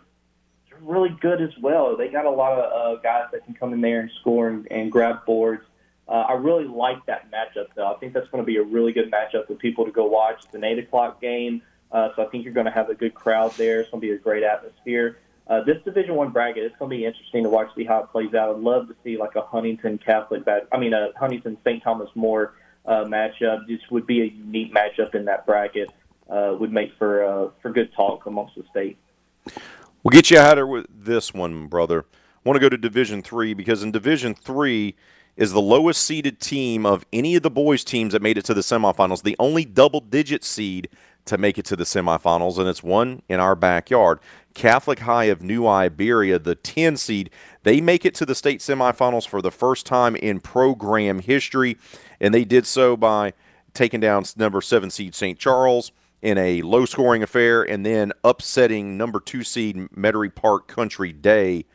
really 0.82 1.16
good 1.20 1.42
as 1.42 1.58
well. 1.60 1.98
They 1.98 2.10
got 2.10 2.26
a 2.26 2.30
lot 2.30 2.60
of 2.60 2.98
uh, 2.98 3.02
guys 3.02 3.30
that 3.32 3.46
can 3.46 3.56
come 3.56 3.74
in 3.74 3.82
there 3.82 4.02
and 4.02 4.12
score 4.22 4.50
and, 4.50 4.68
and 4.72 4.92
grab 4.92 5.26
boards. 5.26 5.64
Uh, 6.08 6.26
I 6.30 6.34
really 6.34 6.66
like 6.66 7.06
that 7.06 7.32
matchup, 7.32 7.68
though. 7.76 7.92
I 7.92 7.96
think 7.96 8.14
that's 8.14 8.28
going 8.28 8.44
to 8.44 8.46
be 8.46 8.58
a 8.58 8.64
really 8.64 8.92
good 8.92 9.12
matchup 9.12 9.48
for 9.48 9.56
people 9.56 9.86
to 9.86 9.92
go 9.92 10.06
watch. 10.06 10.44
It's 10.44 10.54
an 10.54 10.64
8 10.64 10.80
o'clock 10.80 11.22
game, 11.22 11.62
uh, 11.94 12.10
so 12.16 12.26
I 12.26 12.26
think 12.26 12.44
you're 12.44 12.54
going 12.54 12.66
to 12.66 12.72
have 12.72 12.90
a 12.90 12.96
good 12.96 13.14
crowd 13.14 13.54
there. 13.56 13.80
It's 13.82 13.92
going 13.92 14.02
to 14.02 14.08
be 14.08 14.14
a 14.14 14.18
great 14.18 14.44
atmosphere. 14.44 15.20
Uh, 15.48 15.64
this 15.64 15.78
Division 15.84 16.16
One 16.16 16.32
bracket, 16.32 16.64
it's 16.64 16.76
going 16.78 16.90
to 16.90 16.98
be 16.98 17.06
interesting 17.06 17.44
to 17.44 17.50
watch, 17.50 17.70
see 17.76 17.84
how 17.84 18.00
it 18.00 18.12
plays 18.12 18.34
out. 18.34 18.56
I'd 18.56 18.62
love 18.62 18.88
to 18.88 18.96
see 19.04 19.18
like 19.18 19.36
a 19.36 19.42
Huntington 19.42 20.00
Catholic, 20.00 20.44
bat- 20.44 20.68
I 20.72 20.78
mean 20.78 20.94
a 20.94 21.10
Huntington 21.18 21.58
St. 21.64 21.84
Thomas 21.84 22.10
More 22.16 22.56
uh, 22.86 23.04
matchup. 23.04 23.68
This 23.68 23.80
would 23.92 24.08
be 24.08 24.22
a 24.22 24.26
unique 24.26 24.74
matchup 24.74 25.16
in 25.16 25.26
that 25.26 25.46
bracket. 25.46 25.90
Uh, 26.30 26.56
would 26.58 26.72
make 26.72 26.92
for 26.98 27.24
uh, 27.24 27.50
for 27.62 27.70
good 27.70 27.94
talk 27.94 28.26
amongst 28.26 28.56
the 28.56 28.64
state. 28.72 28.98
We'll 30.02 30.12
get 30.12 30.32
you 30.32 30.40
out 30.40 30.58
of 30.58 30.70
with 30.70 30.86
this 30.90 31.34
one, 31.34 31.68
brother. 31.68 32.06
I 32.14 32.50
want 32.50 32.56
to 32.56 32.62
go 32.62 32.70
to 32.70 32.78
Division 32.78 33.22
Three 33.22 33.54
because 33.54 33.84
in 33.84 33.92
Division 33.92 34.34
Three 34.34 34.96
is 35.36 35.52
the 35.52 35.62
lowest 35.62 36.04
seeded 36.04 36.40
team 36.40 36.86
of 36.86 37.06
any 37.12 37.36
of 37.36 37.44
the 37.44 37.52
boys 37.52 37.84
teams 37.84 38.14
that 38.14 38.22
made 38.22 38.38
it 38.38 38.46
to 38.46 38.54
the 38.54 38.62
semifinals. 38.62 39.24
The 39.24 39.36
only 39.38 39.66
double 39.66 40.00
digit 40.00 40.44
seed 40.44 40.88
to 41.26 41.38
make 41.38 41.58
it 41.58 41.66
to 41.66 41.76
the 41.76 41.84
semifinals, 41.84 42.58
and 42.58 42.68
it's 42.68 42.84
one 42.84 43.22
in 43.30 43.40
our 43.40 43.56
backyard. 43.56 44.20
Catholic 44.54 45.00
High 45.00 45.26
of 45.26 45.42
New 45.42 45.68
Iberia, 45.68 46.38
the 46.38 46.56
10 46.56 46.98
seed, 46.98 47.30
they 47.64 47.82
make 47.82 48.06
it 48.06 48.14
to 48.16 48.26
the 48.26 48.36
state 48.36 48.60
semifinals 48.60 49.28
for 49.28 49.42
the 49.42 49.52
first 49.52 49.86
time 49.86 50.16
in 50.16 50.40
program 50.40 51.20
history, 51.20 51.78
and 52.20 52.34
they 52.34 52.44
did 52.44 52.66
so 52.68 52.96
by 52.98 53.34
taking 53.74 54.00
down 54.00 54.24
number 54.38 54.62
seven 54.62 54.90
seed 54.90 55.16
St. 55.16 55.40
Charles 55.40 55.92
in 56.22 56.38
a 56.38 56.62
low 56.62 56.86
scoring 56.86 57.24
affair 57.24 57.64
and 57.64 57.86
then 57.86 58.14
upsetting 58.24 58.98
number 58.98 59.20
two 59.20 59.44
seed 59.44 59.76
Metairie 59.96 60.34
Park 60.34 60.68
Country 60.68 61.12
Day. 61.12 61.66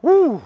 Whew. 0.00 0.42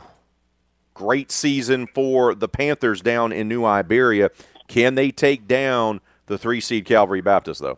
Great 0.94 1.32
season 1.32 1.88
for 1.88 2.34
the 2.34 2.48
Panthers 2.48 3.00
down 3.00 3.32
in 3.32 3.48
New 3.48 3.64
Iberia. 3.64 4.30
Can 4.68 4.94
they 4.94 5.10
take 5.10 5.48
down 5.48 6.00
the 6.26 6.38
three 6.38 6.60
seed 6.60 6.84
Calvary 6.84 7.20
Baptist, 7.20 7.60
though? 7.60 7.76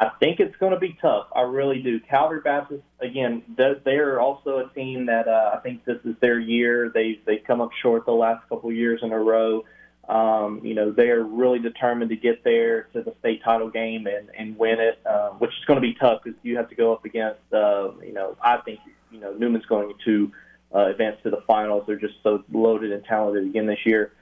I 0.00 0.10
think 0.18 0.40
it's 0.40 0.56
going 0.56 0.72
to 0.72 0.78
be 0.78 0.98
tough. 1.00 1.28
I 1.34 1.42
really 1.42 1.80
do. 1.80 2.00
Calvary 2.00 2.40
Baptist, 2.42 2.82
again, 3.00 3.42
they're 3.56 4.20
also 4.20 4.58
a 4.58 4.74
team 4.74 5.06
that 5.06 5.28
uh, 5.28 5.52
I 5.54 5.60
think 5.60 5.84
this 5.84 5.98
is 6.04 6.16
their 6.20 6.38
year. 6.38 6.90
They've 6.92 7.24
they've 7.24 7.44
come 7.46 7.60
up 7.60 7.70
short 7.80 8.04
the 8.04 8.12
last 8.12 8.48
couple 8.48 8.72
years 8.72 9.00
in 9.02 9.12
a 9.12 9.18
row. 9.18 9.64
Um, 10.08 10.60
you 10.62 10.74
know, 10.74 10.90
they 10.90 11.08
are 11.10 11.22
really 11.22 11.60
determined 11.60 12.10
to 12.10 12.16
get 12.16 12.44
there 12.44 12.82
to 12.92 13.02
the 13.02 13.14
state 13.20 13.42
title 13.42 13.70
game 13.70 14.06
and, 14.06 14.28
and 14.36 14.58
win 14.58 14.78
it, 14.78 15.00
uh, 15.06 15.30
which 15.30 15.50
is 15.50 15.64
going 15.66 15.76
to 15.76 15.80
be 15.80 15.94
tough 15.94 16.22
because 16.22 16.38
you 16.42 16.56
have 16.56 16.68
to 16.68 16.74
go 16.74 16.92
up 16.92 17.04
against, 17.04 17.40
uh, 17.52 17.90
you 18.04 18.12
know, 18.12 18.36
I 18.42 18.58
think, 18.58 18.80
you 19.10 19.18
know, 19.20 19.32
Newman's 19.32 19.64
going 19.64 19.94
to 20.04 20.32
uh, 20.74 20.86
advance 20.88 21.16
to 21.22 21.30
the 21.30 21.42
finals. 21.46 21.84
They're 21.86 21.96
just 21.96 22.16
so 22.22 22.44
loaded 22.52 22.92
and 22.92 23.02
talented 23.04 23.46
again 23.46 23.66
this 23.66 23.78
year. 23.86 24.12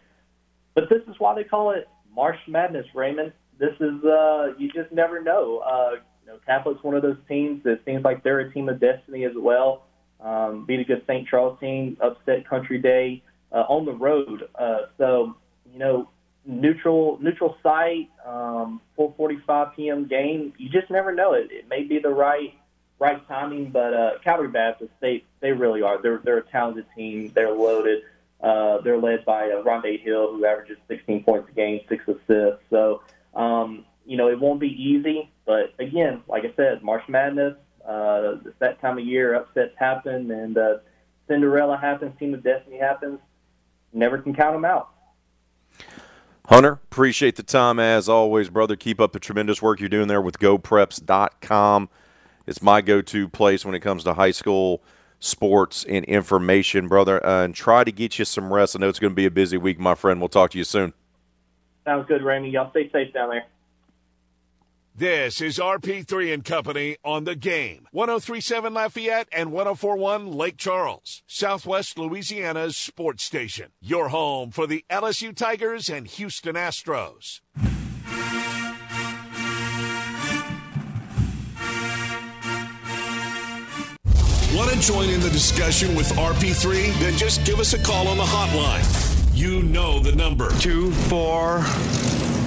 But 0.74 0.88
this 0.88 1.02
is 1.08 1.16
why 1.18 1.34
they 1.34 1.44
call 1.44 1.72
it 1.72 1.88
March 2.14 2.38
Madness, 2.46 2.86
Raymond. 2.94 3.32
This 3.58 3.74
is 3.80 4.04
uh, 4.04 4.54
you 4.58 4.70
just 4.72 4.92
never 4.92 5.22
know. 5.22 5.58
Uh, 5.58 5.90
you 6.24 6.32
know, 6.32 6.38
Catholic's 6.48 6.82
one 6.82 6.94
of 6.94 7.02
those 7.02 7.18
teams 7.28 7.62
that 7.64 7.84
seems 7.84 8.04
like 8.04 8.22
they're 8.22 8.40
a 8.40 8.52
team 8.52 8.68
of 8.68 8.80
destiny 8.80 9.24
as 9.24 9.32
well. 9.36 9.84
Um, 10.20 10.64
beat 10.66 10.80
a 10.80 10.84
good 10.84 11.02
St. 11.06 11.26
Charles 11.26 11.58
team, 11.58 11.96
upset 12.00 12.48
Country 12.48 12.78
Day 12.78 13.22
uh, 13.50 13.64
on 13.68 13.84
the 13.84 13.92
road. 13.92 14.48
Uh, 14.54 14.82
so 14.98 15.36
you 15.72 15.78
know, 15.78 16.08
neutral 16.44 17.18
neutral 17.20 17.56
site, 17.62 18.10
um, 18.24 18.80
4:45 18.98 19.76
p.m. 19.76 20.06
game. 20.06 20.52
You 20.58 20.68
just 20.68 20.90
never 20.90 21.14
know. 21.14 21.34
It, 21.34 21.50
it 21.50 21.68
may 21.68 21.82
be 21.82 21.98
the 21.98 22.10
right 22.10 22.54
right 22.98 23.26
timing, 23.26 23.70
but 23.70 23.94
uh, 23.94 24.10
Calvary 24.22 24.48
Baptist 24.48 24.92
they 25.00 25.24
they 25.40 25.52
really 25.52 25.82
are. 25.82 26.00
They're 26.00 26.20
they're 26.24 26.38
a 26.38 26.50
talented 26.50 26.86
team. 26.96 27.32
They're 27.34 27.52
loaded. 27.52 28.02
Uh, 28.40 28.80
they're 28.80 28.98
led 28.98 29.24
by 29.24 29.50
uh, 29.50 29.62
Rondé 29.62 30.02
Hill, 30.02 30.32
who 30.32 30.44
averages 30.44 30.76
16 30.88 31.22
points 31.22 31.48
a 31.48 31.52
game, 31.52 31.80
six 31.88 32.02
assists. 32.08 32.64
So 32.70 33.02
um, 33.34 33.84
you 34.04 34.16
know 34.16 34.28
it 34.28 34.38
won't 34.38 34.60
be 34.60 34.68
easy, 34.68 35.30
but 35.46 35.74
again, 35.78 36.22
like 36.28 36.44
I 36.44 36.52
said, 36.56 36.82
March 36.82 37.08
Madness. 37.08 37.54
Uh, 37.86 38.36
it's 38.46 38.58
that 38.60 38.80
time 38.80 38.96
of 38.96 39.04
year, 39.04 39.34
upsets 39.34 39.74
happen, 39.76 40.30
and 40.30 40.56
uh, 40.56 40.74
Cinderella 41.28 41.76
happens, 41.76 42.16
Team 42.18 42.34
of 42.34 42.42
Destiny 42.44 42.78
happens. 42.78 43.18
Never 43.92 44.18
can 44.18 44.34
count 44.34 44.54
them 44.54 44.64
out. 44.64 44.90
Hunter, 46.46 46.72
appreciate 46.72 47.36
the 47.36 47.42
time 47.42 47.78
as 47.78 48.08
always, 48.08 48.50
brother. 48.50 48.76
Keep 48.76 49.00
up 49.00 49.12
the 49.12 49.20
tremendous 49.20 49.62
work 49.62 49.80
you're 49.80 49.88
doing 49.88 50.08
there 50.08 50.20
with 50.20 50.38
GoPreps.com. 50.38 51.88
It's 52.46 52.60
my 52.60 52.80
go-to 52.80 53.28
place 53.28 53.64
when 53.64 53.74
it 53.74 53.80
comes 53.80 54.04
to 54.04 54.14
high 54.14 54.32
school 54.32 54.82
sports 55.20 55.84
and 55.88 56.04
information, 56.06 56.88
brother. 56.88 57.24
Uh, 57.24 57.44
and 57.44 57.54
try 57.54 57.84
to 57.84 57.92
get 57.92 58.18
you 58.18 58.24
some 58.24 58.52
rest. 58.52 58.74
I 58.74 58.80
know 58.80 58.88
it's 58.88 58.98
going 58.98 59.12
to 59.12 59.16
be 59.16 59.26
a 59.26 59.30
busy 59.30 59.56
week, 59.56 59.78
my 59.78 59.94
friend. 59.94 60.20
We'll 60.20 60.28
talk 60.28 60.50
to 60.50 60.58
you 60.58 60.64
soon. 60.64 60.92
Sounds 61.84 62.06
good, 62.06 62.22
Randy. 62.22 62.50
Y'all 62.50 62.70
stay 62.70 62.90
safe 62.90 63.12
down 63.12 63.30
there. 63.30 63.44
This 64.94 65.40
is 65.40 65.58
RP3 65.58 66.34
and 66.34 66.44
Company 66.44 66.98
on 67.02 67.24
the 67.24 67.34
game. 67.34 67.88
1037 67.92 68.74
Lafayette 68.74 69.26
and 69.32 69.50
1041 69.50 70.30
Lake 70.30 70.58
Charles, 70.58 71.22
Southwest 71.26 71.98
Louisiana's 71.98 72.76
sports 72.76 73.24
station. 73.24 73.70
Your 73.80 74.10
home 74.10 74.50
for 74.50 74.66
the 74.66 74.84
LSU 74.90 75.34
Tigers 75.34 75.88
and 75.88 76.06
Houston 76.06 76.56
Astros. 76.56 77.40
Want 84.54 84.70
to 84.70 84.78
join 84.78 85.08
in 85.08 85.20
the 85.20 85.30
discussion 85.30 85.94
with 85.96 86.10
RP3? 86.10 86.92
Then 87.00 87.16
just 87.16 87.46
give 87.46 87.58
us 87.58 87.72
a 87.72 87.78
call 87.82 88.08
on 88.08 88.18
the 88.18 88.24
hotline. 88.24 89.11
You 89.34 89.62
know 89.62 89.98
the 89.98 90.12
number. 90.14 90.50
Two, 90.58 90.92
four, 90.92 91.64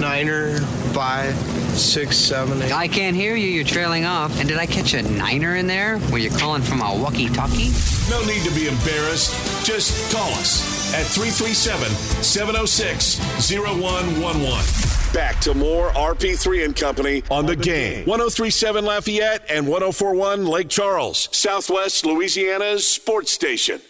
niner, 0.00 0.54
er, 0.54 0.58
five, 0.94 1.34
six, 1.76 2.16
seven, 2.16 2.62
eight. 2.62 2.72
I 2.72 2.86
can't 2.86 3.16
hear 3.16 3.34
you. 3.34 3.48
You're 3.48 3.64
trailing 3.64 4.04
off. 4.04 4.38
And 4.38 4.48
did 4.48 4.58
I 4.58 4.66
catch 4.66 4.94
a 4.94 5.02
niner 5.02 5.56
in 5.56 5.66
there? 5.66 5.98
Were 6.12 6.18
you 6.18 6.30
calling 6.30 6.62
from 6.62 6.80
a 6.80 6.96
walkie-talkie? 6.96 7.72
No 8.08 8.24
need 8.24 8.44
to 8.44 8.54
be 8.54 8.68
embarrassed. 8.68 9.66
Just 9.66 10.12
call 10.14 10.30
us 10.34 10.94
at 10.94 11.06
337 11.06 11.88
706 12.22 13.18
0111. 13.50 15.12
Back 15.12 15.40
to 15.40 15.54
more 15.54 15.90
RP3 15.90 16.66
and 16.66 16.76
Company 16.76 17.22
on, 17.30 17.46
the, 17.46 17.56
game. 17.56 18.06
1037 18.06 18.84
Lafayette 18.84 19.44
and 19.50 19.66
1041 19.66 20.46
Lake 20.46 20.68
Charles, 20.68 21.28
Southwest 21.32 22.06
Louisiana's 22.06 22.86
sports 22.86 23.32
station. 23.32 23.80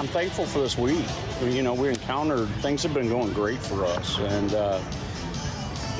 I'm 0.00 0.06
thankful 0.06 0.46
for 0.46 0.60
this 0.60 0.78
week. 0.78 1.04
We, 1.42 1.52
you 1.52 1.62
know, 1.62 1.74
we 1.74 1.90
encountered 1.90 2.48
things 2.62 2.82
have 2.84 2.94
been 2.94 3.10
going 3.10 3.34
great 3.34 3.58
for 3.58 3.84
us, 3.84 4.18
and 4.18 4.54
uh, 4.54 4.80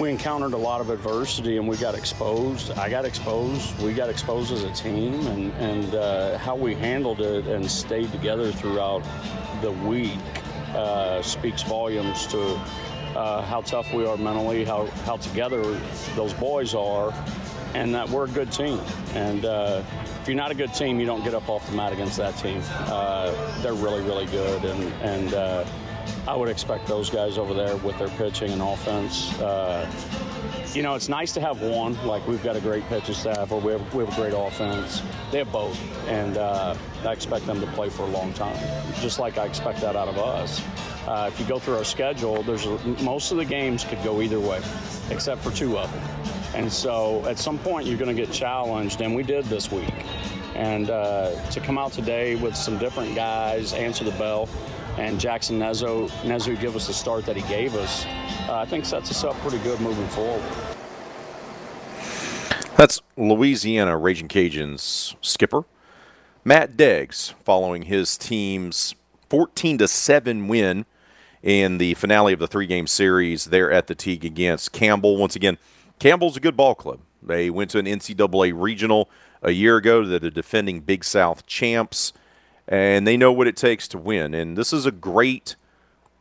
we 0.01 0.09
encountered 0.09 0.55
a 0.55 0.57
lot 0.57 0.81
of 0.81 0.89
adversity, 0.89 1.59
and 1.59 1.69
we 1.69 1.77
got 1.77 1.95
exposed. 1.95 2.71
I 2.79 2.89
got 2.89 3.05
exposed. 3.05 3.79
We 3.79 3.93
got 3.93 4.09
exposed 4.09 4.53
as 4.53 4.65
a 4.65 4.73
team, 4.73 5.27
and 5.27 5.53
and 5.57 5.95
uh, 5.95 6.39
how 6.39 6.57
we 6.57 6.75
handled 6.75 7.21
it 7.21 7.47
and 7.47 7.71
stayed 7.71 8.11
together 8.11 8.51
throughout 8.53 9.03
the 9.61 9.73
week 9.73 10.17
uh, 10.75 11.21
speaks 11.21 11.63
volumes 11.63 12.27
to 12.29 12.55
uh, 13.15 13.43
how 13.43 13.61
tough 13.61 13.93
we 13.93 14.07
are 14.07 14.17
mentally, 14.17 14.65
how 14.65 14.87
how 15.05 15.19
together 15.19 15.63
those 16.17 16.33
boys 16.33 16.75
are, 16.75 17.13
and 17.75 17.95
that 17.95 18.09
we're 18.09 18.25
a 18.25 18.29
good 18.29 18.51
team. 18.51 18.81
And 19.13 19.45
uh, 19.45 19.83
you're 20.31 20.37
not 20.37 20.53
a 20.53 20.55
good 20.55 20.73
team, 20.73 21.01
you 21.01 21.07
don't 21.07 21.25
get 21.25 21.35
up 21.35 21.49
off 21.49 21.69
the 21.69 21.75
mat 21.75 21.93
against 21.93 22.17
that 22.17 22.37
team. 22.37 22.63
Uh, 22.87 23.33
they're 23.63 23.75
really, 23.75 24.01
really 24.01 24.27
good, 24.27 24.65
and 24.65 24.85
and 25.03 25.35
uh, 25.35 25.65
I 26.29 26.37
would 26.37 26.49
expect 26.49 26.87
those 26.87 27.11
guys 27.11 27.37
over 27.37 27.53
there 27.53 27.77
with 27.79 27.99
their 27.99 28.11
pitching 28.11 28.53
and 28.53 28.63
offense. 28.63 29.37
Uh, 29.41 29.91
you 30.73 30.83
know, 30.83 30.95
it's 30.95 31.09
nice 31.09 31.33
to 31.33 31.41
have 31.41 31.61
one. 31.63 31.95
Like 32.07 32.25
we've 32.29 32.45
got 32.45 32.55
a 32.55 32.61
great 32.61 32.89
pitching 32.89 33.17
staff, 33.17 33.51
or 33.51 33.61
we 33.61 33.73
have, 33.73 33.93
we 33.93 34.05
have 34.05 34.13
a 34.17 34.21
great 34.21 34.33
offense. 34.33 35.03
They 35.33 35.39
have 35.39 35.51
both, 35.51 35.77
and 36.07 36.37
uh, 36.37 36.77
I 37.05 37.13
expect 37.13 37.45
them 37.47 37.61
to 37.61 37.67
play 37.73 37.89
for 37.89 38.05
a 38.05 38.11
long 38.11 38.33
time. 38.33 38.57
Just 39.01 39.19
like 39.19 39.37
I 39.37 39.47
expect 39.47 39.81
that 39.81 39.97
out 39.97 40.07
of 40.07 40.17
us. 40.17 40.63
Uh, 41.09 41.29
if 41.33 41.41
you 41.41 41.47
go 41.47 41.59
through 41.59 41.79
our 41.79 41.85
schedule, 41.85 42.45
there's 42.45 42.69
most 43.03 43.33
of 43.33 43.39
the 43.39 43.45
games 43.45 43.83
could 43.83 44.01
go 44.05 44.23
either 44.23 44.39
way, 44.39 44.63
except 45.11 45.43
for 45.43 45.51
two 45.51 45.77
of 45.77 45.93
them. 45.93 46.40
And 46.55 46.73
so 46.73 47.25
at 47.27 47.39
some 47.39 47.59
point 47.59 47.87
you're 47.87 47.99
going 47.99 48.15
to 48.15 48.21
get 48.21 48.33
challenged, 48.33 49.01
and 49.01 49.15
we 49.15 49.23
did 49.23 49.45
this 49.47 49.71
week. 49.71 49.93
And 50.55 50.91
uh, 50.91 51.41
to 51.51 51.61
come 51.61 51.79
out 51.79 51.93
today 51.93 52.35
with 52.35 52.57
some 52.57 52.79
different 52.79 53.15
guys, 53.15 53.73
answer 53.73 54.05
the 54.05 54.11
bell, 54.13 54.49
and 54.99 55.19
Jackson 55.19 55.59
Nezo, 55.59 56.09
Nezu 56.23 56.61
give 56.61 56.77
us 56.77 56.87
the 56.87 56.93
start 56.93 57.25
that 57.27 57.37
he 57.37 57.43
gave 57.49 57.75
us, 57.75 58.05
uh, 58.49 58.59
I 58.59 58.67
think 58.67 58.85
sets 58.85 59.11
us 59.11 59.25
up 59.25 59.35
pretty 59.37 59.59
good 59.59 59.81
moving 59.81 60.09
forward. 60.09 60.43
That's 62.77 63.01
Louisiana 63.17 63.97
Raging 63.97 64.29
Cajuns 64.29 65.15
skipper 65.21 65.65
Matt 66.45 66.77
Deggs 66.77 67.35
following 67.45 67.83
his 67.83 68.17
team's 68.17 68.95
14 69.29 69.79
to 69.79 69.89
7 69.89 70.49
win 70.49 70.87
in 71.43 71.79
the 71.79 71.95
finale 71.95 72.33
of 72.33 72.39
the 72.39 72.47
three 72.47 72.67
game 72.67 72.87
series 72.87 73.47
there 73.47 73.71
at 73.71 73.87
the 73.87 73.95
Tigue 73.95 74.25
against 74.25 74.73
Campbell. 74.73 75.19
Once 75.19 75.37
again, 75.37 75.59
Campbell's 76.01 76.37
a 76.39 76.41
good 76.41 76.57
ball 76.57 76.75
club. 76.75 77.01
They 77.23 77.51
went 77.51 77.71
to 77.73 77.79
an 77.79 77.85
NCAA 77.85 78.53
regional 78.57 79.11
a 79.43 79.51
year 79.51 79.77
ago. 79.77 80.05
They're 80.05 80.19
the 80.19 80.31
defending 80.31 80.81
Big 80.81 81.05
South 81.05 81.47
champs, 81.47 82.15
and 82.67 83.07
they 83.07 83.19
know 83.19 83.31
what 83.31 83.47
it 83.47 83.57
takes 83.57 83.87
to 83.89 83.99
win. 83.99 84.33
And 84.33 84.57
this 84.57 84.73
is 84.73 84.87
a 84.87 84.91
great 84.91 85.57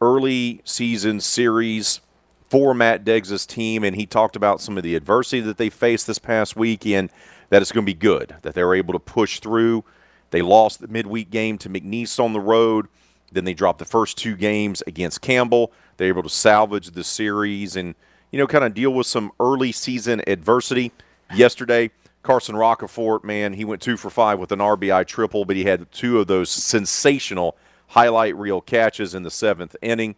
early 0.01 0.61
season 0.65 1.21
series 1.21 2.01
for 2.49 2.73
Matt 2.73 3.05
Deggs' 3.05 3.47
team, 3.47 3.85
and 3.85 3.95
he 3.95 4.05
talked 4.05 4.35
about 4.35 4.59
some 4.59 4.75
of 4.77 4.83
the 4.83 4.95
adversity 4.95 5.39
that 5.41 5.57
they 5.57 5.69
faced 5.69 6.07
this 6.07 6.19
past 6.19 6.57
weekend, 6.57 7.09
that 7.49 7.61
it's 7.61 7.71
going 7.71 7.85
to 7.85 7.89
be 7.91 7.97
good, 7.97 8.35
that 8.41 8.55
they 8.55 8.63
were 8.63 8.75
able 8.75 8.93
to 8.93 8.99
push 8.99 9.39
through. 9.39 9.85
They 10.31 10.41
lost 10.41 10.81
the 10.81 10.89
midweek 10.89 11.29
game 11.29 11.57
to 11.59 11.69
McNeese 11.69 12.19
on 12.21 12.33
the 12.33 12.41
road. 12.41 12.87
Then 13.31 13.45
they 13.45 13.53
dropped 13.53 13.79
the 13.79 13.85
first 13.85 14.17
two 14.17 14.35
games 14.35 14.83
against 14.85 15.21
Campbell. 15.21 15.71
They're 15.95 16.09
able 16.09 16.23
to 16.23 16.29
salvage 16.29 16.89
the 16.89 17.03
series 17.03 17.77
and, 17.77 17.95
you 18.31 18.37
know, 18.37 18.47
kind 18.47 18.63
of 18.63 18.73
deal 18.73 18.91
with 18.91 19.07
some 19.07 19.31
early 19.39 19.71
season 19.71 20.21
adversity. 20.27 20.91
Yesterday, 21.33 21.91
Carson 22.23 22.55
Roccaforte, 22.55 23.23
man, 23.23 23.53
he 23.53 23.65
went 23.65 23.81
two 23.81 23.97
for 23.97 24.09
five 24.09 24.39
with 24.39 24.51
an 24.51 24.59
RBI 24.59 25.05
triple, 25.07 25.45
but 25.45 25.55
he 25.55 25.63
had 25.63 25.91
two 25.91 26.19
of 26.19 26.27
those 26.27 26.49
sensational 26.49 27.55
highlight 27.87 28.35
reel 28.35 28.61
catches 28.61 29.15
in 29.15 29.23
the 29.23 29.31
seventh 29.31 29.75
inning. 29.81 30.15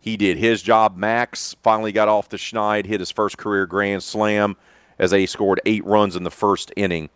He 0.00 0.16
did 0.16 0.38
his 0.38 0.62
job. 0.62 0.96
Max 0.96 1.56
finally 1.62 1.92
got 1.92 2.08
off 2.08 2.28
the 2.28 2.36
schneid, 2.36 2.86
hit 2.86 3.00
his 3.00 3.10
first 3.10 3.36
career 3.36 3.66
grand 3.66 4.02
slam 4.02 4.56
as 4.98 5.10
they 5.10 5.26
scored 5.26 5.60
eight 5.66 5.84
runs 5.84 6.16
in 6.16 6.24
the 6.24 6.30
first 6.30 6.72
inning. 6.76 7.10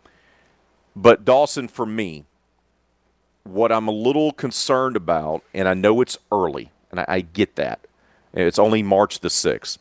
But 0.95 1.25
Dawson, 1.25 1.67
for 1.67 1.85
me, 1.85 2.25
what 3.43 3.71
I'm 3.71 3.87
a 3.87 3.91
little 3.91 4.31
concerned 4.31 4.95
about, 4.95 5.43
and 5.53 5.67
I 5.67 5.73
know 5.73 6.01
it's 6.01 6.17
early, 6.31 6.71
and 6.91 6.99
I, 6.99 7.05
I 7.07 7.21
get 7.21 7.55
that. 7.55 7.87
It's 8.33 8.59
only 8.59 8.83
March 8.83 9.19
the 9.19 9.27
6th. 9.27 9.77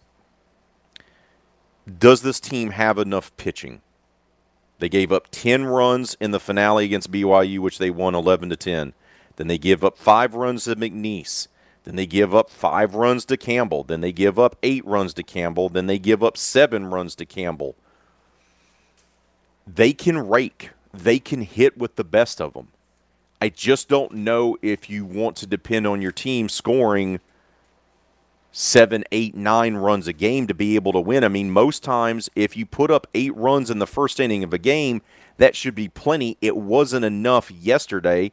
Does 1.99 2.23
this 2.23 2.41
team 2.41 2.71
have 2.71 2.99
enough 2.99 3.37
pitching? 3.37 3.81
They 4.79 4.89
gave 4.89 5.13
up 5.13 5.29
10 5.31 5.65
runs 5.65 6.17
in 6.21 6.31
the 6.31 6.41
finale 6.41 6.85
against 6.85 7.11
BYU, 7.11 7.59
which 7.59 7.79
they 7.79 7.91
won 7.91 8.15
11 8.15 8.51
to 8.51 8.57
10. 8.57 8.95
Then 9.37 9.47
they 9.47 9.59
give 9.59 9.85
up 9.85 9.97
five 9.97 10.35
runs 10.35 10.65
to 10.65 10.77
McNeese. 10.77 11.49
Then 11.85 11.97
they 11.97 12.07
give 12.07 12.35
up 12.35 12.51
five 12.51 12.95
runs 12.95 13.25
to 13.27 13.37
Campbell. 13.37 13.83
Then 13.83 14.01
they 14.01 14.13
give 14.13 14.39
up 14.39 14.57
eight 14.63 14.85
runs 14.85 15.15
to 15.15 15.23
Campbell. 15.23 15.69
Then 15.69 15.87
they 15.87 15.99
give 15.99 16.23
up 16.23 16.37
seven 16.37 16.87
runs 16.87 17.15
to 17.17 17.27
Campbell. 17.27 17.75
They 19.67 19.93
can 19.93 20.29
rake, 20.29 20.71
they 20.93 21.19
can 21.19 21.43
hit 21.43 21.79
with 21.79 21.97
the 21.97 22.05
best 22.05 22.41
of 22.41 22.53
them. 22.53 22.69
I 23.41 23.49
just 23.49 23.89
don't 23.89 24.13
know 24.13 24.57
if 24.63 24.89
you 24.89 25.05
want 25.05 25.37
to 25.39 25.47
depend 25.47 25.87
on 25.87 26.03
your 26.03 26.13
team 26.13 26.49
scoring 26.49 27.21
seven, 28.53 29.03
eight, 29.11 29.35
nine 29.35 29.75
runs 29.75 30.07
a 30.07 30.13
game 30.13 30.47
to 30.47 30.55
be 30.55 30.77
able 30.77 30.93
to 30.93 31.01
win. 31.01 31.25
I 31.25 31.29
mean, 31.29 31.51
most 31.51 31.83
times, 31.83 32.31
if 32.37 32.57
you 32.57 32.67
put 32.67 32.91
up 32.91 33.07
eight 33.15 33.35
runs 33.35 33.71
in 33.71 33.79
the 33.79 33.87
first 33.87 34.21
inning 34.21 34.45
of 34.45 34.53
a 34.53 34.59
game, 34.59 35.03
that 35.39 35.57
should 35.57 35.75
be 35.75 35.89
plenty. 35.89 36.37
It 36.41 36.57
wasn't 36.57 37.05
enough 37.05 37.51
yesterday. 37.51 38.31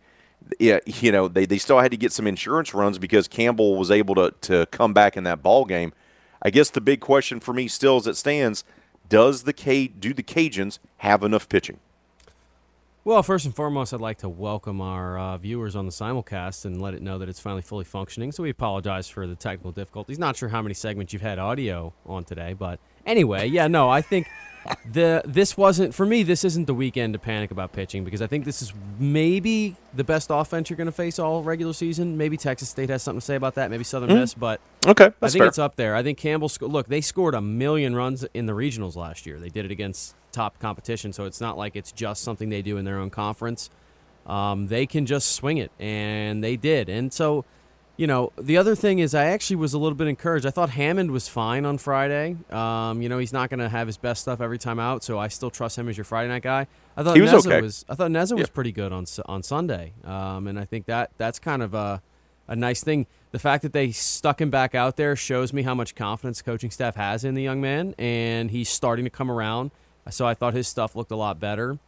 Yeah, 0.60 0.80
you 0.86 1.12
know, 1.12 1.28
they, 1.28 1.46
they 1.46 1.58
still 1.58 1.80
had 1.80 1.92
to 1.92 1.98
get 1.98 2.12
some 2.12 2.28
insurance 2.28 2.74
runs 2.74 3.00
because 3.00 3.28
Campbell 3.28 3.78
was 3.78 3.90
able 3.90 4.16
to, 4.16 4.34
to 4.42 4.66
come 4.68 4.94
back 4.94 5.16
in 5.16 5.24
that 5.24 5.42
ball 5.42 5.66
game. 5.66 5.94
I 6.42 6.50
guess 6.50 6.70
the 6.70 6.82
big 6.82 7.00
question 7.00 7.40
for 7.40 7.54
me 7.54 7.68
still 7.68 7.98
as 7.98 8.08
it 8.08 8.16
stands, 8.16 8.64
does 9.08 9.44
the 9.44 9.54
K 9.54 9.88
do 9.88 10.14
the 10.14 10.24
Cajuns 10.24 10.80
have 10.98 11.24
enough 11.24 11.50
pitching? 11.50 11.80
Well, 13.06 13.24
first 13.24 13.46
and 13.46 13.56
foremost, 13.56 13.94
I'd 13.94 14.02
like 14.02 14.18
to 14.20 14.30
welcome 14.30 14.82
our 14.82 15.18
uh, 15.18 15.38
viewers 15.38 15.74
on 15.74 15.86
the 15.86 15.92
simulcast 15.92 16.66
and 16.66 16.82
let 16.82 16.94
it 16.94 17.02
know 17.02 17.18
that 17.18 17.30
it's 17.30 17.40
finally 17.40 17.62
fully 17.62 17.86
functioning. 17.86 18.34
So 18.34 18.44
we 18.44 18.50
apologize 18.50 19.08
for 19.08 19.26
the 19.26 19.36
technical 19.36 19.72
difficulties. 19.72 20.20
Not 20.20 20.36
sure 20.36 20.50
how 20.50 20.62
many 20.62 20.74
segments 20.74 21.14
you've 21.14 21.22
had 21.22 21.40
audio 21.40 21.94
on 22.06 22.26
today, 22.26 22.52
but 22.52 22.82
anyway, 23.10 23.48
yeah, 23.48 23.68
no, 23.68 23.90
I 23.90 24.02
think 24.02 24.28
the 24.92 25.22
this 25.26 25.58
wasn't 25.58 25.96
for 25.96 26.06
me. 26.06 26.22
This 26.22 26.44
isn't 26.44 26.66
the 26.66 26.74
weekend 26.74 27.14
to 27.14 27.20
panic 27.20 27.50
about 27.50 27.72
pitching 27.72 28.04
because 28.04 28.22
I 28.22 28.28
think 28.28 28.46
this 28.46 28.62
is 28.62 28.74
maybe 29.00 29.76
the 29.94 30.04
best 30.04 30.28
offense 30.32 30.70
you're 30.70 30.78
going 30.78 30.86
to 30.88 30.92
face 30.92 31.18
all 31.18 31.42
regular 31.44 31.74
season. 31.74 32.18
Maybe 32.18 32.38
Texas 32.38 32.70
State 32.70 32.90
has 32.90 33.02
something 33.02 33.20
to 33.20 33.26
say 33.26 33.36
about 33.36 33.56
that. 33.56 33.72
Maybe 33.72 33.84
Southern 33.84 34.10
Mm. 34.10 34.20
Miss, 34.20 34.34
but 34.34 34.60
Okay, 34.86 35.06
I 35.22 35.30
think 35.30 35.42
fair. 35.42 35.48
it's 35.48 35.58
up 35.60 35.76
there. 35.76 35.96
I 35.96 36.04
think 36.04 36.18
Campbell. 36.18 36.50
Sco- 36.50 36.68
look, 36.68 36.88
they 36.88 37.02
scored 37.02 37.34
a 37.36 37.42
million 37.42 37.96
runs 37.96 38.26
in 38.34 38.46
the 38.46 38.54
regionals 38.54 38.96
last 38.96 39.26
year. 39.26 39.40
They 39.40 39.50
did 39.50 39.66
it 39.66 39.72
against 39.72 40.14
top 40.32 40.60
competition, 40.60 41.14
so 41.14 41.26
it's 41.26 41.42
not 41.42 41.58
like 41.58 41.76
it's 41.76 41.92
just 41.92 42.22
something 42.24 42.50
they 42.50 42.62
do 42.62 42.78
in 42.78 42.86
their 42.86 43.00
own 43.00 43.10
conference. 43.10 43.70
Um, 44.28 44.68
they 44.68 44.86
can 44.86 45.06
just 45.08 45.32
swing 45.32 45.58
it, 45.58 45.72
and 45.80 46.44
they 46.44 46.56
did. 46.56 46.88
And 46.90 47.12
so, 47.12 47.46
you 48.00 48.08
know, 48.08 48.32
the 48.38 48.56
other 48.56 48.76
thing 48.76 49.00
is, 49.00 49.14
I 49.14 49.26
actually 49.26 49.58
was 49.58 49.74
a 49.74 49.78
little 49.78 49.94
bit 49.96 50.08
encouraged. 50.08 50.46
I 50.46 50.52
thought 50.52 50.70
Hammond 50.70 51.12
was 51.12 51.28
fine 51.28 51.66
on 51.66 51.78
Friday. 51.78 52.38
Um, 52.50 53.02
you 53.02 53.10
know, 53.10 53.18
he's 53.18 53.34
not 53.34 53.50
going 53.50 53.60
to 53.60 53.68
have 53.68 53.88
his 53.88 53.98
best 53.98 54.22
stuff 54.22 54.40
every 54.40 54.58
time 54.58 54.80
out, 54.80 55.04
so 55.04 55.20
I 55.20 55.28
still 55.28 55.50
trust 55.50 55.78
him 55.78 55.90
as 55.90 55.98
your 55.98 56.06
Friday 56.06 56.30
night 56.30 56.44
guy. 56.44 56.68
I 56.96 57.04
thought 57.04 57.18
He 57.18 57.22
was 57.22 57.32
Neza 57.32 57.48
okay. 57.48 57.62
was. 57.62 57.84
I 57.90 57.96
thought 57.96 58.10
Neza 58.10 58.30
Yeah. 58.32 58.36
was 58.44 58.50
pretty 58.50 58.72
good 58.72 58.94
on 58.94 59.06
on 59.26 59.44
Sunday, 59.44 59.92
um, 60.06 60.48
and 60.48 60.58
I 60.58 60.64
think 60.64 60.86
that 60.86 61.12
that's 61.18 61.40
kind 61.40 61.62
of 61.62 61.74
a 61.74 62.02
a 62.48 62.56
nice 62.56 62.82
thing. 62.84 63.06
The 63.32 63.40
fact 63.40 63.64
that 63.64 63.74
they 63.74 63.92
stuck 63.92 64.40
him 64.40 64.50
back 64.50 64.74
out 64.74 64.96
there 64.96 65.18
shows 65.18 65.52
me 65.52 65.64
how 65.64 65.76
much 65.76 65.94
confidence 65.94 66.42
coaching 66.42 66.72
staff 66.72 66.96
has 66.96 67.26
in 67.26 67.36
the 67.36 67.44
young 67.44 67.60
man, 67.60 67.96
and 68.00 68.50
he's 68.50 68.70
starting 68.70 69.04
to 69.04 69.12
come 69.12 69.30
around. 69.30 69.72
So 70.10 70.26
I 70.26 70.36
thought 70.36 70.54
his 70.54 70.70
stuff 70.70 70.96
looked 70.96 71.12
a 71.12 71.18
lot 71.18 71.38
better. 71.40 71.80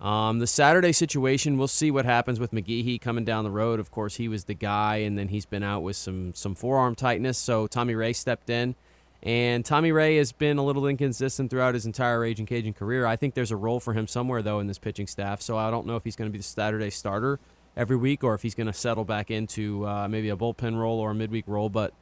Um, 0.00 0.38
the 0.38 0.46
Saturday 0.46 0.92
situation, 0.92 1.58
we'll 1.58 1.66
see 1.66 1.90
what 1.90 2.04
happens 2.04 2.38
with 2.38 2.52
McGeehee 2.52 3.00
coming 3.00 3.24
down 3.24 3.42
the 3.44 3.50
road. 3.50 3.80
Of 3.80 3.90
course, 3.90 4.16
he 4.16 4.28
was 4.28 4.44
the 4.44 4.54
guy, 4.54 4.96
and 4.98 5.18
then 5.18 5.28
he's 5.28 5.46
been 5.46 5.64
out 5.64 5.82
with 5.82 5.96
some 5.96 6.34
some 6.34 6.54
forearm 6.54 6.94
tightness. 6.94 7.36
So 7.36 7.66
Tommy 7.66 7.94
Ray 7.96 8.12
stepped 8.12 8.48
in, 8.48 8.76
and 9.22 9.64
Tommy 9.64 9.90
Ray 9.90 10.16
has 10.16 10.30
been 10.30 10.56
a 10.56 10.64
little 10.64 10.86
inconsistent 10.86 11.50
throughout 11.50 11.74
his 11.74 11.84
entire 11.84 12.20
Raging 12.20 12.46
Cajun 12.46 12.74
career. 12.74 13.06
I 13.06 13.16
think 13.16 13.34
there's 13.34 13.50
a 13.50 13.56
role 13.56 13.80
for 13.80 13.92
him 13.92 14.06
somewhere 14.06 14.40
though 14.40 14.60
in 14.60 14.68
this 14.68 14.78
pitching 14.78 15.08
staff. 15.08 15.42
So 15.42 15.56
I 15.56 15.70
don't 15.70 15.86
know 15.86 15.96
if 15.96 16.04
he's 16.04 16.14
going 16.14 16.30
to 16.30 16.32
be 16.32 16.38
the 16.38 16.44
Saturday 16.44 16.90
starter 16.90 17.40
every 17.76 17.96
week 17.96 18.22
or 18.22 18.34
if 18.34 18.42
he's 18.42 18.54
going 18.54 18.68
to 18.68 18.72
settle 18.72 19.04
back 19.04 19.30
into 19.32 19.86
uh, 19.86 20.06
maybe 20.06 20.28
a 20.28 20.36
bullpen 20.36 20.78
role 20.78 21.00
or 21.00 21.10
a 21.10 21.14
midweek 21.14 21.44
role. 21.48 21.70
But 21.70 21.92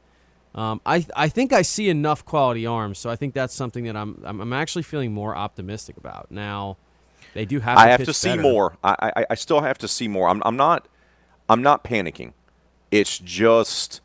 um, 0.53 0.81
I 0.85 1.03
I 1.15 1.29
think 1.29 1.51
I 1.51 1.63
see 1.63 1.89
enough 1.89 2.23
quality 2.25 2.67
arms, 2.67 2.99
so 2.99 3.09
I 3.09 3.15
think 3.15 3.33
that's 3.33 3.55
something 3.55 3.85
that 3.85 3.95
I'm 3.95 4.21
I'm, 4.23 4.39
I'm 4.39 4.53
actually 4.53 4.83
feeling 4.83 5.13
more 5.13 5.35
optimistic 5.35 5.97
about 5.97 6.29
now. 6.29 6.77
They 7.33 7.45
do 7.45 7.59
have. 7.59 7.77
To 7.77 7.83
I 7.83 7.87
have 7.87 8.03
to 8.05 8.13
see 8.13 8.29
better. 8.29 8.41
more. 8.41 8.77
I, 8.83 9.11
I 9.17 9.25
I 9.31 9.35
still 9.35 9.61
have 9.61 9.77
to 9.79 9.87
see 9.87 10.07
more. 10.07 10.27
I'm 10.29 10.41
I'm 10.45 10.57
not 10.57 10.87
I'm 11.49 11.61
not 11.61 11.83
panicking. 11.83 12.33
It's 12.91 13.19
just 13.19 14.01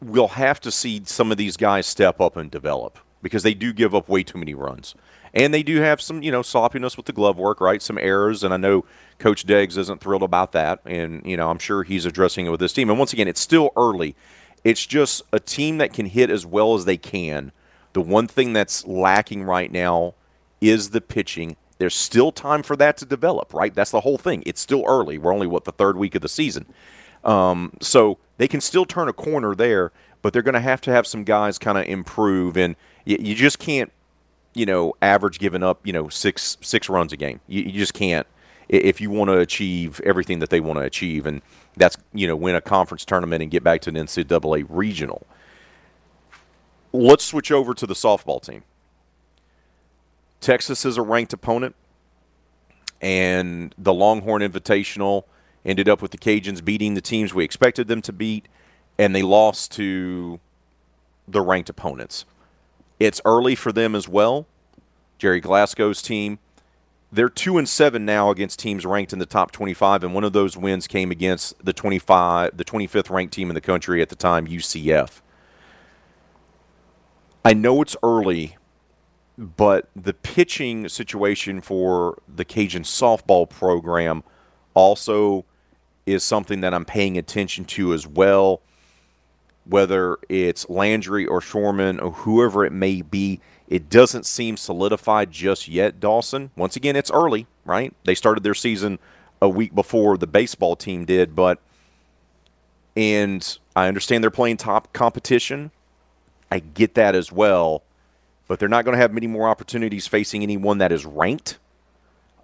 we'll 0.00 0.28
have 0.28 0.60
to 0.60 0.70
see 0.70 1.02
some 1.04 1.30
of 1.30 1.38
these 1.38 1.56
guys 1.56 1.86
step 1.86 2.20
up 2.20 2.36
and 2.36 2.50
develop. 2.50 2.98
because 3.22 3.42
they 3.44 3.54
do 3.54 3.72
give 3.72 3.94
up 3.94 4.08
way 4.08 4.22
too 4.22 4.38
many 4.38 4.54
runs. 4.54 4.94
And 5.34 5.54
they 5.54 5.62
do 5.62 5.80
have 5.80 6.00
some, 6.02 6.22
you 6.22 6.30
know, 6.30 6.42
sloppiness 6.42 6.96
with 6.96 7.06
the 7.06 7.12
glove 7.12 7.38
work, 7.38 7.60
right? 7.60 7.80
Some 7.80 7.96
errors, 7.96 8.44
and 8.44 8.52
I 8.52 8.58
know 8.58 8.84
Coach 9.18 9.46
Deggs 9.46 9.78
isn't 9.78 10.00
thrilled 10.00 10.22
about 10.22 10.52
that, 10.52 10.80
and 10.84 11.24
you 11.24 11.36
know, 11.38 11.48
I'm 11.48 11.58
sure 11.58 11.84
he's 11.84 12.04
addressing 12.04 12.46
it 12.46 12.50
with 12.50 12.60
this 12.60 12.72
team. 12.74 12.90
And 12.90 12.98
once 12.98 13.14
again, 13.14 13.28
it's 13.28 13.40
still 13.40 13.70
early. 13.76 14.14
It's 14.62 14.84
just 14.84 15.22
a 15.32 15.40
team 15.40 15.78
that 15.78 15.92
can 15.92 16.06
hit 16.06 16.28
as 16.28 16.44
well 16.44 16.74
as 16.74 16.84
they 16.84 16.98
can. 16.98 17.52
The 17.94 18.02
one 18.02 18.26
thing 18.26 18.52
that's 18.52 18.86
lacking 18.86 19.44
right 19.44 19.72
now 19.72 20.14
is 20.60 20.90
the 20.90 21.00
pitching. 21.00 21.56
There's 21.82 21.96
still 21.96 22.30
time 22.30 22.62
for 22.62 22.76
that 22.76 22.96
to 22.98 23.04
develop, 23.04 23.52
right? 23.52 23.74
That's 23.74 23.90
the 23.90 24.00
whole 24.00 24.18
thing. 24.18 24.44
It's 24.46 24.60
still 24.60 24.84
early. 24.86 25.18
We're 25.18 25.34
only 25.34 25.48
what 25.48 25.64
the 25.64 25.72
third 25.72 25.96
week 25.96 26.14
of 26.14 26.22
the 26.22 26.28
season, 26.28 26.66
um, 27.24 27.72
so 27.80 28.18
they 28.38 28.46
can 28.46 28.60
still 28.60 28.84
turn 28.84 29.08
a 29.08 29.12
corner 29.12 29.54
there. 29.54 29.92
But 30.22 30.32
they're 30.32 30.42
going 30.42 30.54
to 30.54 30.60
have 30.60 30.80
to 30.82 30.92
have 30.92 31.06
some 31.08 31.24
guys 31.24 31.58
kind 31.58 31.76
of 31.76 31.84
improve, 31.86 32.56
and 32.56 32.76
you, 33.04 33.16
you 33.18 33.34
just 33.34 33.58
can't 33.58 33.90
you 34.54 34.66
know, 34.66 34.94
average 35.00 35.38
giving 35.38 35.62
up, 35.62 35.86
you 35.86 35.92
know, 35.92 36.08
six 36.08 36.56
six 36.60 36.88
runs 36.88 37.12
a 37.12 37.16
game. 37.16 37.40
You, 37.46 37.62
you 37.62 37.72
just 37.72 37.94
can't 37.94 38.26
if 38.68 39.00
you 39.00 39.10
want 39.10 39.28
to 39.28 39.38
achieve 39.38 40.00
everything 40.04 40.38
that 40.38 40.50
they 40.50 40.60
want 40.60 40.78
to 40.78 40.84
achieve, 40.84 41.26
and 41.26 41.42
that's 41.76 41.96
you 42.12 42.26
know, 42.26 42.36
win 42.36 42.54
a 42.54 42.60
conference 42.60 43.04
tournament 43.04 43.42
and 43.42 43.50
get 43.50 43.62
back 43.62 43.80
to 43.82 43.90
an 43.90 43.96
NCAA 43.96 44.66
regional. 44.68 45.26
Let's 46.92 47.24
switch 47.24 47.50
over 47.50 47.74
to 47.74 47.86
the 47.86 47.94
softball 47.94 48.42
team. 48.42 48.62
Texas 50.42 50.84
is 50.84 50.98
a 50.98 51.02
ranked 51.02 51.32
opponent, 51.32 51.74
and 53.00 53.74
the 53.78 53.94
Longhorn 53.94 54.42
Invitational 54.42 55.22
ended 55.64 55.88
up 55.88 56.02
with 56.02 56.10
the 56.10 56.18
Cajuns 56.18 56.62
beating 56.62 56.94
the 56.94 57.00
teams 57.00 57.32
we 57.32 57.44
expected 57.44 57.86
them 57.88 58.02
to 58.02 58.12
beat, 58.12 58.48
and 58.98 59.14
they 59.14 59.22
lost 59.22 59.70
to 59.72 60.40
the 61.28 61.40
ranked 61.40 61.70
opponents. 61.70 62.24
It's 62.98 63.20
early 63.24 63.54
for 63.54 63.72
them 63.72 63.94
as 63.94 64.08
well. 64.08 64.46
Gerry 65.16 65.40
Glasgow's 65.40 66.02
team, 66.02 66.40
they're 67.12 67.28
two 67.28 67.56
and 67.56 67.68
seven 67.68 68.04
now 68.04 68.30
against 68.30 68.58
teams 68.58 68.84
ranked 68.84 69.12
in 69.12 69.20
the 69.20 69.26
top 69.26 69.52
25, 69.52 70.02
and 70.02 70.12
one 70.12 70.24
of 70.24 70.32
those 70.32 70.56
wins 70.56 70.88
came 70.88 71.12
against 71.12 71.64
the 71.64 71.72
25, 71.72 72.56
the 72.56 72.64
25th 72.64 73.10
ranked 73.10 73.32
team 73.32 73.48
in 73.48 73.54
the 73.54 73.60
country 73.60 74.02
at 74.02 74.08
the 74.08 74.16
time, 74.16 74.48
UCF. 74.48 75.20
I 77.44 77.54
know 77.54 77.82
it's 77.82 77.96
early, 78.02 78.56
but 79.38 79.88
the 79.96 80.12
pitching 80.12 80.88
situation 80.88 81.60
for 81.60 82.20
the 82.28 82.44
Cajun 82.44 82.82
softball 82.82 83.48
program 83.48 84.22
also 84.74 85.44
is 86.06 86.24
something 86.24 86.60
that 86.60 86.74
I'm 86.74 86.84
paying 86.84 87.16
attention 87.16 87.64
to 87.66 87.92
as 87.94 88.06
well 88.06 88.60
whether 89.64 90.18
it's 90.28 90.68
Landry 90.68 91.26
or 91.26 91.40
Schorman 91.40 92.02
or 92.02 92.10
whoever 92.10 92.64
it 92.64 92.72
may 92.72 93.02
be. 93.02 93.40
It 93.68 93.88
doesn't 93.88 94.26
seem 94.26 94.56
solidified 94.56 95.30
just 95.30 95.68
yet, 95.68 96.00
Dawson. 96.00 96.50
Once 96.56 96.76
again, 96.76 96.96
it's 96.96 97.10
early, 97.10 97.46
right? 97.64 97.94
They 98.04 98.14
started 98.14 98.42
their 98.42 98.54
season 98.54 98.98
a 99.40 99.48
week 99.48 99.74
before 99.74 100.18
the 100.18 100.26
baseball 100.26 100.76
team 100.76 101.04
did, 101.04 101.34
but 101.34 101.58
and 102.94 103.58
I 103.74 103.88
understand 103.88 104.22
they're 104.22 104.30
playing 104.30 104.58
top 104.58 104.92
competition. 104.92 105.70
I 106.50 106.58
get 106.58 106.94
that 106.94 107.14
as 107.14 107.32
well, 107.32 107.82
but 108.52 108.58
they're 108.58 108.68
not 108.68 108.84
going 108.84 108.92
to 108.92 109.00
have 109.00 109.14
many 109.14 109.26
more 109.26 109.48
opportunities 109.48 110.06
facing 110.06 110.42
anyone 110.42 110.76
that 110.76 110.92
is 110.92 111.06
ranked. 111.06 111.58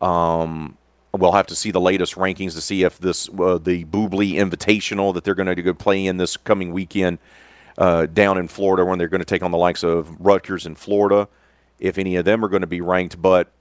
Um, 0.01 0.79
We'll 1.13 1.33
have 1.33 1.47
to 1.49 1.55
see 1.55 1.71
the 1.71 1.83
latest 1.83 2.15
rankings 2.15 2.55
to 2.55 2.63
see 2.63 2.83
if 2.83 2.99
this 2.99 3.29
uh, 3.29 3.59
the 3.59 3.85
Bubly 3.85 4.33
Invitational 4.33 5.13
that 5.13 5.25
they're 5.25 5.35
going 5.35 5.55
to 5.55 5.63
go 5.63 5.75
play 5.75 6.07
in 6.07 6.17
this 6.17 6.39
coming 6.39 6.73
weekend 6.73 7.19
uh, 7.77 8.07
down 8.07 8.39
in 8.39 8.49
Florida 8.49 8.87
when 8.87 8.99
they're 8.99 9.09
going 9.09 9.21
to 9.21 9.27
take 9.27 9.43
on 9.43 9.51
the 9.51 9.59
likes 9.59 9.83
of 9.83 10.19
Rutgers 10.19 10.65
in 10.65 10.77
Florida, 10.77 11.29
if 11.79 11.99
any 11.99 12.17
of 12.17 12.25
them 12.25 12.43
are 12.43 12.49
going 12.49 12.63
to 12.63 12.67
be 12.67 12.81
ranked. 12.81 13.21
But 13.21 13.53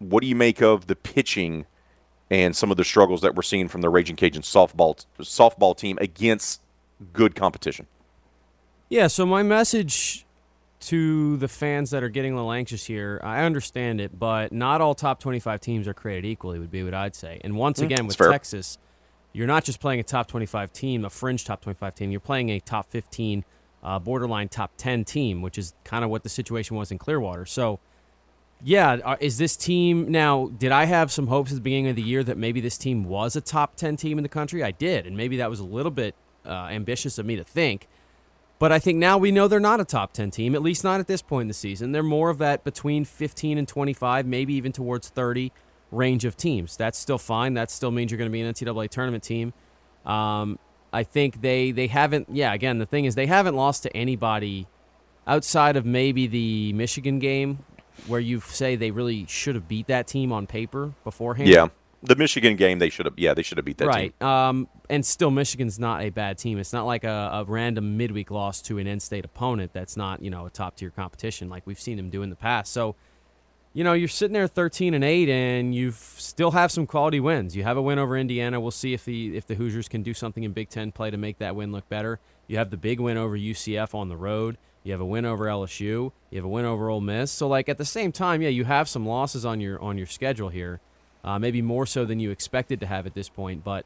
what 0.00 0.22
do 0.22 0.26
you 0.26 0.34
make 0.34 0.60
of 0.60 0.88
the 0.88 0.96
pitching 0.96 1.66
and 2.30 2.56
some 2.56 2.72
of 2.72 2.76
the 2.76 2.84
struggles 2.84 3.20
that 3.20 3.36
we're 3.36 3.42
seeing 3.42 3.68
from 3.68 3.80
the 3.80 3.88
Raging 3.88 4.16
Cajun 4.16 4.42
softball 4.42 5.04
softball 5.20 5.76
team 5.76 5.98
against 6.00 6.62
good 7.12 7.36
competition? 7.36 7.86
Yeah. 8.88 9.06
So 9.06 9.24
my 9.24 9.44
message 9.44 10.26
to 10.82 11.36
the 11.36 11.48
fans 11.48 11.90
that 11.90 12.02
are 12.02 12.08
getting 12.08 12.32
a 12.32 12.36
little 12.36 12.52
anxious 12.52 12.84
here, 12.84 13.20
I 13.22 13.44
understand 13.44 14.00
it, 14.00 14.18
but 14.18 14.52
not 14.52 14.80
all 14.80 14.94
top 14.94 15.20
25 15.20 15.60
teams 15.60 15.86
are 15.86 15.94
created 15.94 16.26
equally, 16.28 16.58
would 16.58 16.70
be 16.70 16.82
what 16.82 16.94
I'd 16.94 17.14
say. 17.14 17.40
And 17.44 17.56
once 17.56 17.80
mm, 17.80 17.84
again, 17.84 18.06
with 18.06 18.16
fair. 18.16 18.30
Texas, 18.30 18.78
you're 19.32 19.46
not 19.46 19.64
just 19.64 19.80
playing 19.80 20.00
a 20.00 20.02
top 20.02 20.26
25 20.26 20.72
team, 20.72 21.04
a 21.04 21.10
fringe 21.10 21.44
top 21.44 21.62
25 21.62 21.94
team, 21.94 22.10
you're 22.10 22.20
playing 22.20 22.50
a 22.50 22.58
top 22.58 22.90
15, 22.90 23.44
uh, 23.82 23.98
borderline 24.00 24.48
top 24.48 24.72
10 24.76 25.04
team, 25.04 25.40
which 25.40 25.56
is 25.56 25.72
kind 25.84 26.04
of 26.04 26.10
what 26.10 26.24
the 26.24 26.28
situation 26.28 26.76
was 26.76 26.90
in 26.90 26.98
Clearwater. 26.98 27.46
So, 27.46 27.78
yeah, 28.64 28.98
uh, 29.04 29.16
is 29.20 29.38
this 29.38 29.56
team 29.56 30.10
now? 30.10 30.48
Did 30.58 30.72
I 30.72 30.84
have 30.84 31.10
some 31.12 31.28
hopes 31.28 31.52
at 31.52 31.54
the 31.54 31.60
beginning 31.60 31.88
of 31.88 31.96
the 31.96 32.02
year 32.02 32.22
that 32.24 32.36
maybe 32.36 32.60
this 32.60 32.76
team 32.76 33.04
was 33.04 33.36
a 33.36 33.40
top 33.40 33.76
10 33.76 33.96
team 33.96 34.18
in 34.18 34.22
the 34.22 34.28
country? 34.28 34.62
I 34.62 34.72
did, 34.72 35.06
and 35.06 35.16
maybe 35.16 35.36
that 35.38 35.50
was 35.50 35.60
a 35.60 35.64
little 35.64 35.90
bit 35.90 36.14
uh, 36.44 36.68
ambitious 36.70 37.18
of 37.18 37.26
me 37.26 37.36
to 37.36 37.44
think. 37.44 37.88
But 38.62 38.70
I 38.70 38.78
think 38.78 38.98
now 38.98 39.18
we 39.18 39.32
know 39.32 39.48
they're 39.48 39.58
not 39.58 39.80
a 39.80 39.84
top 39.84 40.12
10 40.12 40.30
team, 40.30 40.54
at 40.54 40.62
least 40.62 40.84
not 40.84 41.00
at 41.00 41.08
this 41.08 41.20
point 41.20 41.42
in 41.42 41.48
the 41.48 41.52
season. 41.54 41.90
They're 41.90 42.00
more 42.00 42.30
of 42.30 42.38
that 42.38 42.62
between 42.62 43.04
15 43.04 43.58
and 43.58 43.66
25, 43.66 44.24
maybe 44.24 44.54
even 44.54 44.70
towards 44.70 45.08
30 45.08 45.50
range 45.90 46.24
of 46.24 46.36
teams. 46.36 46.76
That's 46.76 46.96
still 46.96 47.18
fine. 47.18 47.54
That 47.54 47.72
still 47.72 47.90
means 47.90 48.12
you're 48.12 48.18
going 48.18 48.30
to 48.30 48.32
be 48.32 48.40
an 48.40 48.54
NCAA 48.54 48.88
tournament 48.88 49.24
team. 49.24 49.52
Um, 50.06 50.60
I 50.92 51.02
think 51.02 51.40
they, 51.40 51.72
they 51.72 51.88
haven't, 51.88 52.28
yeah, 52.30 52.54
again, 52.54 52.78
the 52.78 52.86
thing 52.86 53.04
is 53.04 53.16
they 53.16 53.26
haven't 53.26 53.56
lost 53.56 53.82
to 53.82 53.96
anybody 53.96 54.68
outside 55.26 55.74
of 55.74 55.84
maybe 55.84 56.28
the 56.28 56.72
Michigan 56.74 57.18
game 57.18 57.58
where 58.06 58.20
you 58.20 58.38
say 58.42 58.76
they 58.76 58.92
really 58.92 59.26
should 59.26 59.56
have 59.56 59.66
beat 59.66 59.88
that 59.88 60.06
team 60.06 60.30
on 60.30 60.46
paper 60.46 60.92
beforehand. 61.02 61.48
Yeah 61.48 61.66
the 62.02 62.16
Michigan 62.16 62.56
game, 62.56 62.78
they 62.78 62.90
should 62.90 63.06
have. 63.06 63.14
Yeah, 63.16 63.34
they 63.34 63.42
should 63.42 63.58
have 63.58 63.64
beat 63.64 63.78
that 63.78 63.86
right. 63.86 64.18
team. 64.18 64.28
Um, 64.28 64.68
and 64.90 65.06
still, 65.06 65.30
Michigan's 65.30 65.78
not 65.78 66.02
a 66.02 66.10
bad 66.10 66.36
team. 66.36 66.58
It's 66.58 66.72
not 66.72 66.84
like 66.84 67.04
a, 67.04 67.30
a 67.32 67.44
random 67.44 67.96
midweek 67.96 68.30
loss 68.30 68.60
to 68.62 68.78
an 68.78 68.86
in-state 68.86 69.24
opponent 69.24 69.72
that's 69.72 69.96
not 69.96 70.22
you 70.22 70.30
know 70.30 70.46
a 70.46 70.50
top-tier 70.50 70.90
competition 70.90 71.48
like 71.48 71.66
we've 71.66 71.80
seen 71.80 71.96
them 71.96 72.10
do 72.10 72.22
in 72.22 72.30
the 72.30 72.36
past. 72.36 72.72
So, 72.72 72.96
you 73.72 73.84
know, 73.84 73.92
you're 73.92 74.08
sitting 74.08 74.34
there 74.34 74.48
13 74.48 74.94
and 74.94 75.04
eight, 75.04 75.28
and 75.28 75.74
you 75.74 75.92
still 75.92 76.50
have 76.50 76.72
some 76.72 76.86
quality 76.86 77.20
wins. 77.20 77.54
You 77.54 77.62
have 77.62 77.76
a 77.76 77.82
win 77.82 77.98
over 77.98 78.16
Indiana. 78.16 78.60
We'll 78.60 78.70
see 78.72 78.94
if 78.94 79.04
the 79.04 79.36
if 79.36 79.46
the 79.46 79.54
Hoosiers 79.54 79.88
can 79.88 80.02
do 80.02 80.12
something 80.12 80.42
in 80.42 80.52
Big 80.52 80.68
Ten 80.68 80.90
play 80.92 81.10
to 81.10 81.16
make 81.16 81.38
that 81.38 81.54
win 81.54 81.70
look 81.72 81.88
better. 81.88 82.18
You 82.48 82.58
have 82.58 82.70
the 82.70 82.76
big 82.76 82.98
win 83.00 83.16
over 83.16 83.36
UCF 83.38 83.94
on 83.94 84.08
the 84.08 84.16
road. 84.16 84.58
You 84.82 84.90
have 84.90 85.00
a 85.00 85.06
win 85.06 85.24
over 85.24 85.46
LSU. 85.46 86.10
You 86.30 86.38
have 86.38 86.44
a 86.44 86.48
win 86.48 86.64
over 86.64 86.88
Ole 86.88 87.00
Miss. 87.00 87.30
So, 87.30 87.46
like 87.46 87.68
at 87.68 87.78
the 87.78 87.84
same 87.84 88.10
time, 88.10 88.42
yeah, 88.42 88.48
you 88.48 88.64
have 88.64 88.88
some 88.88 89.06
losses 89.06 89.44
on 89.46 89.60
your 89.60 89.80
on 89.80 89.96
your 89.96 90.08
schedule 90.08 90.48
here 90.48 90.80
uh, 91.24 91.38
maybe 91.38 91.62
more 91.62 91.86
so 91.86 92.04
than 92.04 92.20
you 92.20 92.30
expected 92.30 92.80
to 92.80 92.86
have 92.86 93.06
at 93.06 93.14
this 93.14 93.28
point. 93.28 93.64
But 93.64 93.84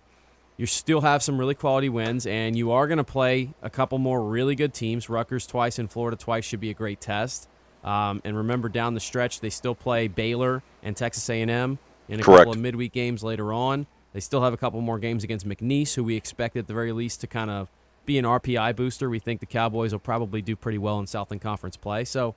you 0.57 0.67
still 0.67 1.03
have 1.03 1.23
some 1.23 1.39
really 1.39 1.55
quality 1.55 1.89
wins, 1.89 2.27
and 2.27 2.57
you 2.57 2.73
are 2.73 2.87
going 2.87 2.99
to 2.99 3.05
play 3.05 3.55
a 3.63 3.71
couple 3.71 3.99
more 3.99 4.23
really 4.23 4.55
good 4.55 4.73
teams. 4.73 5.09
Rutgers 5.09 5.47
twice 5.47 5.79
and 5.79 5.91
Florida 5.91 6.17
twice 6.17 6.45
should 6.45 6.61
be 6.61 6.71
a 6.71 6.75
great 6.75 7.01
test. 7.01 7.49
Um, 7.85 8.21
and 8.25 8.37
remember, 8.37 8.69
down 8.69 8.95
the 8.95 9.01
stretch, 9.01 9.41
they 9.41 9.51
still 9.51 9.75
play 9.75 10.09
Baylor 10.09 10.63
and 10.83 10.97
Texas 10.97 11.29
A&M 11.29 11.79
in 12.09 12.21
a 12.21 12.23
Correct. 12.23 12.41
couple 12.41 12.53
of 12.53 12.59
midweek 12.59 12.93
games 12.93 13.23
later 13.23 13.53
on. 13.53 13.87
They 14.13 14.21
still 14.21 14.43
have 14.43 14.55
a 14.55 14.57
couple 14.57 14.81
more 14.81 14.99
games 14.99 15.23
against 15.25 15.47
McNeese, 15.47 15.95
who 15.95 16.03
we 16.03 16.17
expect 16.17 16.57
at 16.57 16.67
the 16.67 16.73
very 16.73 16.93
least 16.93 17.21
to 17.21 17.27
kind 17.27 17.51
of 17.51 17.71
be 18.07 18.19
an 18.19 18.25
RPI 18.25 18.75
booster. 18.75 19.11
We 19.11 19.19
think 19.19 19.41
the 19.41 19.47
Cowboys 19.47 19.93
will 19.93 19.99
probably 19.99 20.41
do 20.41 20.57
pretty 20.57 20.79
well 20.79 20.99
in 20.99 21.07
Southland 21.07 21.43
Conference 21.43 21.77
play. 21.77 22.05
So 22.05 22.35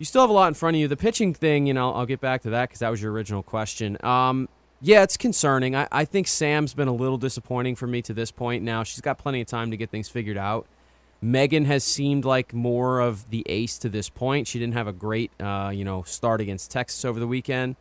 you 0.00 0.06
still 0.06 0.22
have 0.22 0.30
a 0.30 0.32
lot 0.32 0.48
in 0.48 0.54
front 0.54 0.76
of 0.76 0.80
you. 0.80 0.88
The 0.88 0.96
pitching 0.96 1.34
thing, 1.34 1.66
you 1.66 1.74
know, 1.74 1.92
I'll 1.92 2.06
get 2.06 2.22
back 2.22 2.40
to 2.42 2.50
that 2.50 2.70
because 2.70 2.80
that 2.80 2.88
was 2.88 3.02
your 3.02 3.12
original 3.12 3.42
question. 3.42 3.98
Um, 4.02 4.48
yeah, 4.80 5.02
it's 5.02 5.18
concerning. 5.18 5.76
I, 5.76 5.88
I 5.92 6.06
think 6.06 6.26
Sam's 6.26 6.72
been 6.72 6.88
a 6.88 6.94
little 6.94 7.18
disappointing 7.18 7.76
for 7.76 7.86
me 7.86 8.00
to 8.02 8.14
this 8.14 8.30
point. 8.30 8.64
Now 8.64 8.82
she's 8.82 9.02
got 9.02 9.18
plenty 9.18 9.42
of 9.42 9.46
time 9.46 9.70
to 9.70 9.76
get 9.76 9.90
things 9.90 10.08
figured 10.08 10.38
out. 10.38 10.66
Megan 11.20 11.66
has 11.66 11.84
seemed 11.84 12.24
like 12.24 12.54
more 12.54 13.00
of 13.00 13.28
the 13.28 13.44
ace 13.46 13.76
to 13.76 13.90
this 13.90 14.08
point. 14.08 14.48
She 14.48 14.58
didn't 14.58 14.72
have 14.72 14.86
a 14.86 14.92
great, 14.94 15.32
uh, 15.38 15.70
you 15.72 15.84
know, 15.84 16.02
start 16.04 16.40
against 16.40 16.70
Texas 16.70 17.04
over 17.04 17.20
the 17.20 17.26
weekend. 17.26 17.76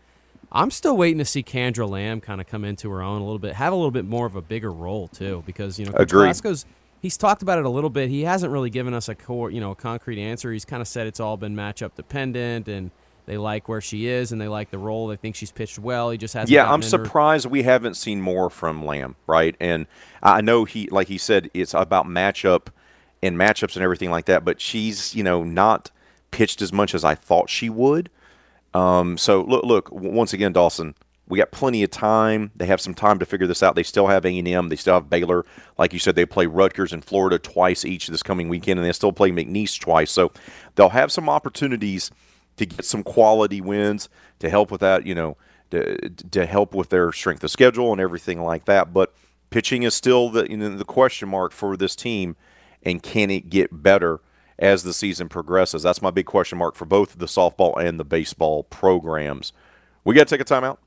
I'm 0.51 0.71
still 0.71 0.97
waiting 0.97 1.19
to 1.19 1.25
see 1.25 1.41
Kandra 1.41 1.87
Lamb 1.87 2.19
kind 2.19 2.41
of 2.41 2.47
come 2.47 2.65
into 2.65 2.89
her 2.89 3.01
own 3.01 3.21
a 3.21 3.23
little 3.23 3.39
bit, 3.39 3.55
have 3.55 3.71
a 3.71 3.75
little 3.77 3.91
bit 3.91 4.03
more 4.03 4.25
of 4.25 4.35
a 4.35 4.41
bigger 4.41 4.73
role 4.73 5.07
too, 5.07 5.41
because 5.45 5.79
you 5.79 5.85
know, 5.85 5.93
Glasgow's 6.25 6.65
he's 7.01 7.17
talked 7.17 7.41
about 7.41 7.59
it 7.59 7.65
a 7.65 7.69
little 7.69 7.89
bit. 7.89 8.09
He 8.09 8.23
hasn't 8.23 8.51
really 8.51 8.69
given 8.69 8.93
us 8.93 9.09
a 9.09 9.15
core, 9.15 9.51
you 9.51 9.59
know, 9.59 9.71
a 9.71 9.75
concrete 9.75 10.21
answer. 10.21 10.51
He's 10.51 10.65
kind 10.65 10.81
of 10.81 10.87
said 10.87 11.07
it's 11.07 11.19
all 11.19 11.37
been 11.37 11.55
matchup 11.55 11.95
dependent 11.95 12.67
and 12.67 12.91
they 13.25 13.37
like 13.37 13.69
where 13.69 13.81
she 13.81 14.07
is 14.07 14.31
and 14.31 14.41
they 14.41 14.47
like 14.47 14.71
the 14.71 14.77
role. 14.77 15.07
They 15.07 15.15
think 15.15 15.35
she's 15.35 15.51
pitched 15.51 15.77
well. 15.77 16.09
He 16.09 16.17
just 16.17 16.33
hasn't. 16.33 16.49
Yeah, 16.49 16.71
I'm 16.71 16.81
surprised 16.81 17.45
her. 17.45 17.49
we 17.49 17.63
haven't 17.63 17.95
seen 17.95 18.21
more 18.21 18.49
from 18.49 18.85
Lamb, 18.85 19.15
right? 19.27 19.55
And 19.59 19.85
I 20.23 20.41
know 20.41 20.65
he, 20.65 20.87
like 20.87 21.07
he 21.09 21.19
said, 21.19 21.49
it's 21.53 21.73
about 21.75 22.07
matchup 22.07 22.67
and 23.21 23.37
matchups 23.37 23.75
and 23.75 23.83
everything 23.83 24.09
like 24.09 24.25
that. 24.25 24.43
But 24.43 24.59
she's, 24.59 25.13
you 25.13 25.23
know, 25.23 25.43
not 25.43 25.91
pitched 26.31 26.61
as 26.61 26.73
much 26.73 26.95
as 26.95 27.03
I 27.03 27.13
thought 27.13 27.49
she 27.49 27.69
would. 27.69 28.09
Um, 28.73 29.17
so 29.17 29.41
look, 29.41 29.63
look 29.63 29.91
once 29.91 30.33
again, 30.33 30.53
Dawson. 30.53 30.95
We 31.29 31.37
got 31.37 31.51
plenty 31.51 31.83
of 31.83 31.91
time. 31.91 32.51
They 32.55 32.65
have 32.65 32.81
some 32.81 32.95
time 32.95 33.19
to 33.19 33.25
figure 33.25 33.45
this 33.45 33.61
out. 33.61 33.75
They 33.75 33.83
still 33.83 34.07
have 34.07 34.25
A&M. 34.25 34.69
They 34.69 34.75
still 34.75 34.95
have 34.95 35.11
Baylor. 35.11 35.45
Like 35.77 35.93
you 35.93 35.99
said, 35.99 36.15
they 36.15 36.25
play 36.25 36.47
Rutgers 36.47 36.91
and 36.91 37.05
Florida 37.05 37.37
twice 37.37 37.85
each 37.85 38.07
this 38.07 38.23
coming 38.23 38.49
weekend, 38.49 38.79
and 38.79 38.87
they 38.87 38.91
still 38.91 39.13
play 39.13 39.29
McNeese 39.29 39.79
twice. 39.79 40.11
So 40.11 40.31
they'll 40.73 40.89
have 40.89 41.11
some 41.11 41.29
opportunities 41.29 42.09
to 42.57 42.65
get 42.65 42.83
some 42.83 43.03
quality 43.03 43.61
wins 43.61 44.09
to 44.39 44.49
help 44.49 44.71
with 44.71 44.81
that, 44.81 45.05
you 45.05 45.13
know, 45.13 45.37
to, 45.69 46.09
to 46.09 46.47
help 46.47 46.73
with 46.73 46.89
their 46.89 47.11
strength 47.11 47.43
of 47.43 47.51
schedule 47.51 47.91
and 47.91 48.01
everything 48.01 48.41
like 48.41 48.65
that. 48.65 48.91
But 48.91 49.13
pitching 49.51 49.83
is 49.83 49.93
still 49.93 50.29
the, 50.29 50.49
you 50.49 50.57
know, 50.57 50.75
the 50.75 50.83
question 50.83 51.29
mark 51.29 51.51
for 51.51 51.77
this 51.77 51.95
team, 51.95 52.37
and 52.81 53.03
can 53.03 53.29
it 53.29 53.51
get 53.51 53.83
better 53.83 54.19
as 54.57 54.81
the 54.81 54.93
season 54.93 55.29
progresses? 55.29 55.83
That's 55.83 56.01
my 56.01 56.09
big 56.09 56.25
question 56.25 56.57
mark 56.57 56.75
for 56.75 56.85
both 56.85 57.19
the 57.19 57.27
softball 57.27 57.79
and 57.79 57.99
the 57.99 58.03
baseball 58.03 58.63
programs. 58.63 59.53
We 60.03 60.15
got 60.15 60.27
to 60.27 60.37
take 60.37 60.41
a 60.41 60.53
timeout. 60.53 60.77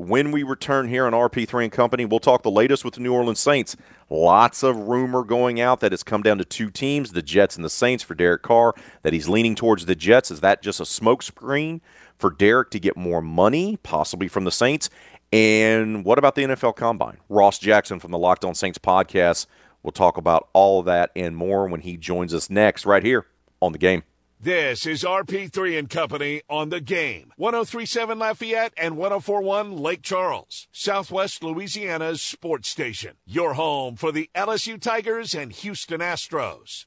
When 0.00 0.30
we 0.30 0.44
return 0.44 0.86
here 0.86 1.06
on 1.06 1.12
RP3 1.12 1.64
and 1.64 1.72
Company, 1.72 2.04
we'll 2.04 2.20
talk 2.20 2.44
the 2.44 2.52
latest 2.52 2.84
with 2.84 2.94
the 2.94 3.00
New 3.00 3.12
Orleans 3.12 3.40
Saints. 3.40 3.76
Lots 4.08 4.62
of 4.62 4.76
rumor 4.76 5.24
going 5.24 5.60
out 5.60 5.80
that 5.80 5.92
it's 5.92 6.04
come 6.04 6.22
down 6.22 6.38
to 6.38 6.44
two 6.44 6.70
teams, 6.70 7.10
the 7.10 7.20
Jets 7.20 7.56
and 7.56 7.64
the 7.64 7.68
Saints 7.68 8.04
for 8.04 8.14
Derek 8.14 8.42
Carr, 8.42 8.74
that 9.02 9.12
he's 9.12 9.28
leaning 9.28 9.56
towards 9.56 9.86
the 9.86 9.96
Jets. 9.96 10.30
Is 10.30 10.38
that 10.38 10.62
just 10.62 10.78
a 10.78 10.84
smokescreen 10.84 11.80
for 12.16 12.30
Derek 12.30 12.70
to 12.70 12.78
get 12.78 12.96
more 12.96 13.20
money, 13.20 13.76
possibly 13.82 14.28
from 14.28 14.44
the 14.44 14.52
Saints? 14.52 14.88
And 15.32 16.04
what 16.04 16.16
about 16.16 16.36
the 16.36 16.44
NFL 16.44 16.76
Combine? 16.76 17.18
Ross 17.28 17.58
Jackson 17.58 17.98
from 17.98 18.12
the 18.12 18.18
Locked 18.18 18.44
On 18.44 18.54
Saints 18.54 18.78
podcast 18.78 19.46
will 19.82 19.90
talk 19.90 20.16
about 20.16 20.48
all 20.52 20.78
of 20.78 20.86
that 20.86 21.10
and 21.16 21.36
more 21.36 21.66
when 21.66 21.80
he 21.80 21.96
joins 21.96 22.32
us 22.32 22.48
next, 22.48 22.86
right 22.86 23.02
here 23.02 23.26
on 23.60 23.72
the 23.72 23.78
game. 23.78 24.04
This 24.40 24.86
is 24.86 25.02
RP3 25.02 25.76
and 25.76 25.90
Company 25.90 26.42
on 26.48 26.68
the 26.68 26.80
game. 26.80 27.32
1037 27.38 28.20
Lafayette 28.20 28.72
and 28.76 28.96
1041 28.96 29.76
Lake 29.76 30.02
Charles, 30.02 30.68
Southwest 30.70 31.42
Louisiana's 31.42 32.22
sports 32.22 32.68
station. 32.68 33.16
Your 33.26 33.54
home 33.54 33.96
for 33.96 34.12
the 34.12 34.30
LSU 34.36 34.80
Tigers 34.80 35.34
and 35.34 35.50
Houston 35.50 36.00
Astros. 36.00 36.86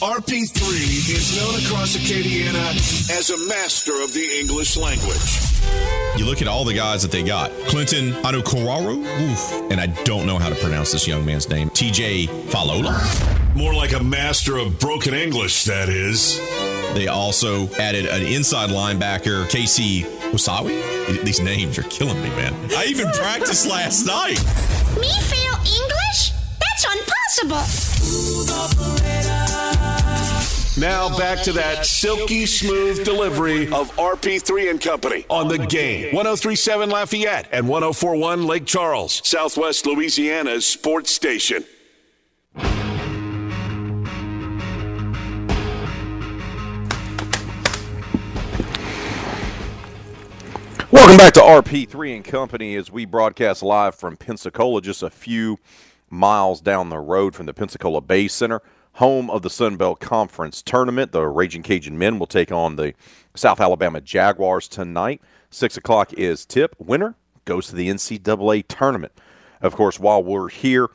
RP3 0.00 1.10
is 1.10 1.36
known 1.36 1.66
across 1.66 1.98
Acadiana 1.98 2.70
as 3.10 3.28
a 3.28 3.36
master 3.46 4.00
of 4.02 4.14
the 4.14 4.40
English 4.40 4.78
language. 4.78 5.51
You 6.16 6.26
look 6.26 6.42
at 6.42 6.48
all 6.48 6.64
the 6.64 6.74
guys 6.74 7.02
that 7.02 7.10
they 7.10 7.22
got. 7.22 7.50
Clinton 7.68 8.12
Anukoraru, 8.22 8.98
oof, 8.98 9.70
and 9.70 9.80
I 9.80 9.86
don't 10.04 10.26
know 10.26 10.38
how 10.38 10.50
to 10.50 10.54
pronounce 10.56 10.92
this 10.92 11.06
young 11.06 11.24
man's 11.24 11.48
name. 11.48 11.70
TJ 11.70 12.28
Falola. 12.50 12.92
More 13.56 13.72
like 13.74 13.92
a 13.92 14.02
master 14.02 14.58
of 14.58 14.78
broken 14.78 15.14
English, 15.14 15.64
that 15.64 15.88
is. 15.88 16.38
They 16.94 17.08
also 17.08 17.68
added 17.76 18.06
an 18.06 18.22
inside 18.22 18.68
linebacker, 18.70 19.48
Casey 19.48 20.02
Wasawi. 20.32 21.24
These 21.24 21.40
names 21.40 21.78
are 21.78 21.84
killing 21.84 22.22
me, 22.22 22.28
man. 22.30 22.54
I 22.76 22.84
even 22.84 23.10
practiced 23.12 23.66
last 23.66 24.04
night. 24.04 24.38
Me 25.00 25.10
fail 25.22 25.54
English? 25.64 26.32
That's 26.60 26.84
impossible. 26.84 27.64
Now 30.78 31.14
back 31.18 31.42
to 31.42 31.52
that 31.52 31.84
silky 31.84 32.46
smooth 32.46 33.04
delivery 33.04 33.64
of 33.66 33.94
RP3 33.96 34.70
and 34.70 34.80
Company 34.80 35.26
on 35.28 35.48
the 35.48 35.58
game. 35.58 36.14
1037 36.14 36.88
Lafayette 36.88 37.46
and 37.52 37.68
1041 37.68 38.46
Lake 38.46 38.64
Charles, 38.64 39.20
Southwest 39.22 39.84
Louisiana's 39.84 40.64
sports 40.64 41.12
station. 41.12 41.66
Welcome 50.90 51.18
back 51.18 51.34
to 51.34 51.40
RP3 51.40 52.16
and 52.16 52.24
Company 52.24 52.76
as 52.76 52.90
we 52.90 53.04
broadcast 53.04 53.62
live 53.62 53.94
from 53.94 54.16
Pensacola, 54.16 54.80
just 54.80 55.02
a 55.02 55.10
few 55.10 55.58
miles 56.08 56.62
down 56.62 56.88
the 56.88 56.98
road 56.98 57.34
from 57.34 57.44
the 57.44 57.52
Pensacola 57.52 58.00
Bay 58.00 58.26
Center, 58.26 58.62
home 58.94 59.30
of 59.30 59.42
the 59.42 59.50
Sun 59.50 59.76
Belt 59.76 60.00
Conference 60.00 60.62
tournament. 60.62 61.12
The 61.12 61.26
Raging 61.26 61.62
Cajun 61.62 61.98
men 61.98 62.18
will 62.18 62.26
take 62.26 62.52
on 62.52 62.76
the 62.76 62.94
South 63.34 63.60
Alabama 63.60 64.00
Jaguars 64.00 64.68
tonight. 64.68 65.20
Six 65.50 65.76
o'clock 65.76 66.12
is 66.14 66.44
tip. 66.44 66.74
Winner 66.78 67.14
goes 67.44 67.68
to 67.68 67.76
the 67.76 67.88
NCAA 67.88 68.64
tournament. 68.68 69.12
Of 69.60 69.76
course, 69.76 69.98
while 69.98 70.22
we're 70.22 70.48
here, 70.48 70.88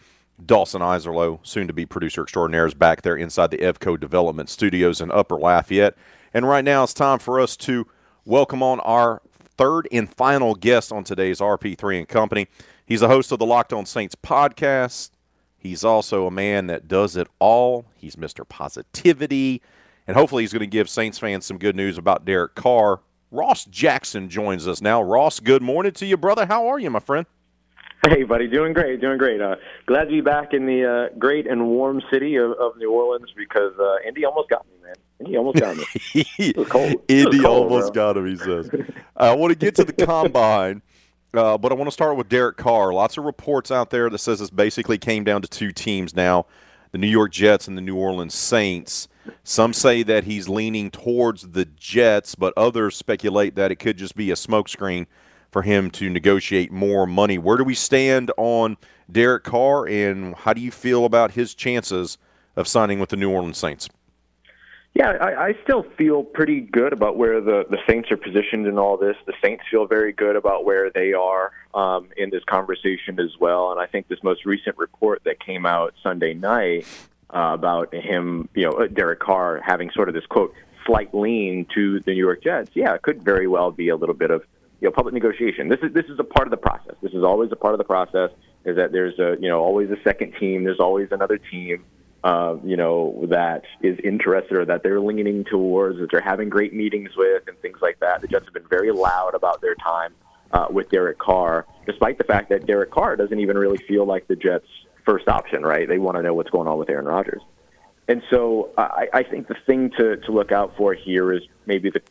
Dawson 0.44 0.82
Iserloh, 0.82 1.40
soon 1.42 1.68
to 1.68 1.74
be 1.74 1.86
producer 1.86 2.22
extraordinaire, 2.24 2.68
is 2.68 2.74
back 2.74 3.02
there 3.02 3.16
inside 3.16 3.52
the 3.52 3.58
Evco 3.58 4.00
Development 4.00 4.50
Studios 4.50 5.02
in 5.02 5.12
Upper 5.12 5.36
Lafayette. 5.36 5.96
And 6.34 6.48
right 6.48 6.64
now 6.64 6.84
it's 6.84 6.94
time 6.94 7.20
for 7.20 7.40
us 7.40 7.58
to 7.58 7.88
welcome 8.26 8.62
on 8.62 8.80
our 8.82 9.22
third 9.58 9.88
and 9.92 10.14
final 10.14 10.54
guest 10.54 10.92
on 10.92 11.04
today's 11.04 11.40
RP3 11.40 12.00
and 12.00 12.08
Company. 12.08 12.48
He's 12.86 13.00
the 13.00 13.08
host 13.08 13.32
of 13.32 13.40
the 13.40 13.46
Locked 13.46 13.74
On 13.74 13.86
Saints 13.86 14.16
podcast. 14.16 15.10
He's 15.58 15.84
also 15.84 16.28
a 16.28 16.32
man 16.32 16.68
that 16.68 16.88
does 16.88 17.16
it 17.16 17.28
all. 17.40 17.86
He's 17.96 18.16
Mr. 18.16 18.48
Positivity. 18.48 19.62
And 20.08 20.16
hopefully 20.16 20.44
he's 20.44 20.54
going 20.54 20.62
to 20.62 20.68
give 20.68 20.90
Saints 20.90 21.20
fans 21.20 21.46
some 21.46 21.58
good 21.58 21.76
news 21.76 21.98
about 21.98 22.24
Derek 22.24 22.56
Carr. 22.56 23.02
Ross 23.30 23.66
Jackson 23.66 24.30
joins 24.30 24.68
us 24.68 24.82
now. 24.82 25.02
Ross, 25.02 25.42
good 25.42 25.62
morning 25.62 25.92
to 25.94 26.06
you, 26.06 26.16
brother. 26.16 26.46
How 26.46 26.68
are 26.68 26.80
you, 26.80 26.90
my 26.90 27.00
friend? 27.00 27.26
Hey, 28.06 28.24
buddy, 28.24 28.48
doing 28.48 28.72
great, 28.72 29.02
doing 29.02 29.18
great. 29.18 29.42
Uh, 29.42 29.58
glad 29.86 30.06
to 30.06 30.12
be 30.12 30.22
back 30.22 30.54
in 30.54 30.66
the 30.66 31.10
uh, 31.12 31.18
great 31.18 31.46
and 31.46 31.68
warm 31.68 32.02
city 32.12 32.38
of, 32.38 32.52
of 32.52 32.78
New 32.78 32.92
Orleans 32.92 33.34
because 33.36 33.74
uh, 33.80 33.96
Indy 34.08 34.24
almost 34.24 34.50
got 34.50 34.66
me, 34.68 34.74
man. 34.82 34.96
Indy 35.20 35.36
almost 35.38 35.58
got 35.58 35.76
me. 35.76 35.84
it 36.38 36.56
was 36.56 36.70
cold. 36.70 36.92
It 37.10 37.26
Indy 37.26 37.40
cold, 37.40 37.64
almost 37.64 37.94
bro. 37.94 38.14
got 38.14 38.18
him, 38.18 38.28
he 38.28 38.38
says. 38.38 38.70
I 39.18 39.34
want 39.34 39.52
to 39.52 39.58
get 39.58 39.76
to 39.76 39.84
the 39.84 39.94
combine, 40.06 40.82
uh, 41.34 41.58
but 41.58 41.72
I 41.72 41.76
want 41.76 41.88
to 41.88 41.92
start 41.92 42.18
with 42.18 42.30
Derek 42.30 42.58
Carr. 42.58 42.94
Lots 42.94 43.18
of 43.18 43.26
reports 43.26 43.72
out 43.72 43.90
there 43.90 44.10
that 44.10 44.18
says 44.18 44.40
this 44.40 44.50
basically 44.50 44.98
came 44.98 45.24
down 45.24 45.42
to 45.42 45.48
two 45.48 45.72
teams 45.72 46.16
now 46.16 46.46
the 46.92 46.98
New 46.98 47.08
York 47.08 47.32
Jets 47.32 47.68
and 47.68 47.78
the 47.78 47.82
New 47.82 47.98
Orleans 47.98 48.34
Saints. 48.34 49.10
Some 49.44 49.74
say 49.74 50.04
that 50.04 50.24
he's 50.24 50.48
leaning 50.48 50.90
towards 50.90 51.50
the 51.50 51.66
Jets, 51.66 52.34
but 52.34 52.54
others 52.56 52.96
speculate 52.96 53.56
that 53.56 53.72
it 53.72 53.76
could 53.76 53.98
just 53.98 54.16
be 54.16 54.32
a 54.32 54.36
smokescreen 54.36 55.06
for 55.52 55.64
him 55.64 55.92
to 55.92 56.10
negotiate 56.10 56.72
more 56.72 57.06
money. 57.06 57.38
Where 57.38 57.58
do 57.58 57.66
we 57.66 57.76
stand 57.76 58.32
on 58.38 58.78
Derek 59.12 59.44
Carr, 59.44 59.86
and 59.88 60.36
how 60.36 60.54
do 60.54 60.62
you 60.62 60.72
feel 60.72 61.06
about 61.06 61.32
his 61.32 61.54
chances 61.54 62.18
of 62.56 62.68
signing 62.68 63.00
with 63.00 63.10
the 63.10 63.18
New 63.18 63.30
Orleans 63.30 63.58
Saints? 63.58 63.90
Yeah, 64.98 65.12
I, 65.12 65.50
I 65.50 65.54
still 65.62 65.86
feel 65.96 66.24
pretty 66.24 66.60
good 66.60 66.92
about 66.92 67.18
where 67.18 67.40
the, 67.40 67.66
the 67.70 67.78
Saints 67.88 68.10
are 68.10 68.18
positioned 68.18 68.66
in 68.66 68.80
all 68.80 68.98
this. 68.98 69.16
The 69.28 69.34
Saints 69.44 69.64
feel 69.70 69.86
very 69.86 70.12
good 70.12 70.36
about 70.36 70.66
where 70.66 70.90
they 70.90 71.14
are 71.14 71.52
um, 71.76 72.10
in 72.18 72.32
this 72.32 72.44
conversation 72.46 73.20
as 73.20 73.30
well. 73.40 73.72
And 73.72 73.80
I 73.80 73.86
think 73.86 74.08
this 74.08 74.18
most 74.24 74.44
recent 74.44 74.76
report 74.80 75.24
that 75.26 75.40
came 75.40 75.68
out 75.68 75.94
Sunday 76.02 76.34
night 76.34 76.88
uh, 77.30 77.52
about 77.54 77.94
him, 77.94 78.50
you 78.56 78.66
know, 78.66 78.88
Derek 78.88 79.20
Carr 79.20 79.62
having 79.64 79.92
sort 79.92 80.10
of 80.10 80.16
this 80.16 80.26
quote 80.26 80.52
slight 80.84 81.14
lean 81.14 81.68
to 81.76 82.00
the 82.00 82.14
New 82.14 82.26
York 82.26 82.42
Jets. 82.42 82.72
Yeah, 82.74 82.96
it 82.96 83.04
could 83.04 83.22
very 83.22 83.46
well 83.46 83.70
be 83.70 83.90
a 83.90 83.96
little 83.96 84.16
bit 84.16 84.32
of 84.32 84.42
you 84.82 84.88
know 84.88 84.92
public 84.92 85.14
negotiation. 85.14 85.70
This 85.70 85.80
is 85.84 85.94
this 85.94 86.06
is 86.06 86.18
a 86.18 86.24
part 86.24 86.48
of 86.48 86.52
the 86.52 86.58
process. 86.58 86.96
This 87.04 87.14
is 87.14 87.24
always 87.24 87.52
a 87.52 87.56
part 87.56 87.76
of 87.76 87.78
the 87.78 87.84
process. 87.84 88.32
Is 88.66 88.78
that 88.78 88.94
there's 88.94 89.20
a 89.20 89.38
you 89.40 89.48
know 89.48 89.60
always 89.60 89.92
a 89.92 90.02
second 90.04 90.34
team. 90.40 90.64
There's 90.64 90.80
always 90.80 91.10
another 91.12 91.38
team 91.38 91.86
uh, 92.24 92.56
you 92.64 92.76
know, 92.76 93.26
that 93.30 93.64
is 93.82 93.98
interested 94.04 94.58
or 94.58 94.66
that 94.66 94.84
they're 94.84 95.00
leaning 95.00 95.44
towards, 95.44 96.00
that 96.00 96.10
they're 96.12 96.22
having 96.22 96.50
great 96.50 96.74
meetings 96.74 97.12
with, 97.16 97.48
and 97.48 97.58
things 97.60 97.78
like 97.82 98.00
that. 98.00 98.22
The 98.22 98.28
Jets 98.28 98.46
have 98.46 98.54
been 98.54 98.68
very 98.68 98.92
loud 98.92 99.36
about 99.36 99.62
their 99.62 99.76
time 99.76 100.14
uh, 100.52 100.68
with 100.70 100.90
Derek 100.90 101.20
Carr, 101.20 101.66
despite 101.86 102.18
the 102.18 102.24
fact 102.24 102.50
that 102.50 102.66
Derek 102.66 102.92
Carr 102.92 103.16
doesn't 103.16 103.40
even 103.40 103.58
really 103.58 103.78
feel 103.78 104.06
like 104.06 104.28
the 104.28 104.36
Jets' 104.36 104.68
first 105.06 105.28
option, 105.28 105.64
right? 105.64 105.88
They 105.88 106.00
want 106.00 106.18
to 106.18 106.24
know 106.24 106.34
what's 106.34 106.50
going 106.50 106.68
on 106.68 106.78
with 106.78 106.90
Aaron 106.90 107.06
Rodgers. 107.06 107.42
And 108.08 108.22
so 108.30 108.72
I, 108.78 109.08
I 109.14 109.24
think 109.24 109.48
the 109.48 109.58
thing 109.66 109.92
to, 109.98 110.18
to 110.18 110.32
look 110.32 110.52
out 110.52 110.76
for 110.78 110.94
here 110.94 111.34
is 111.34 111.44
maybe 111.66 111.90
the 111.90 112.02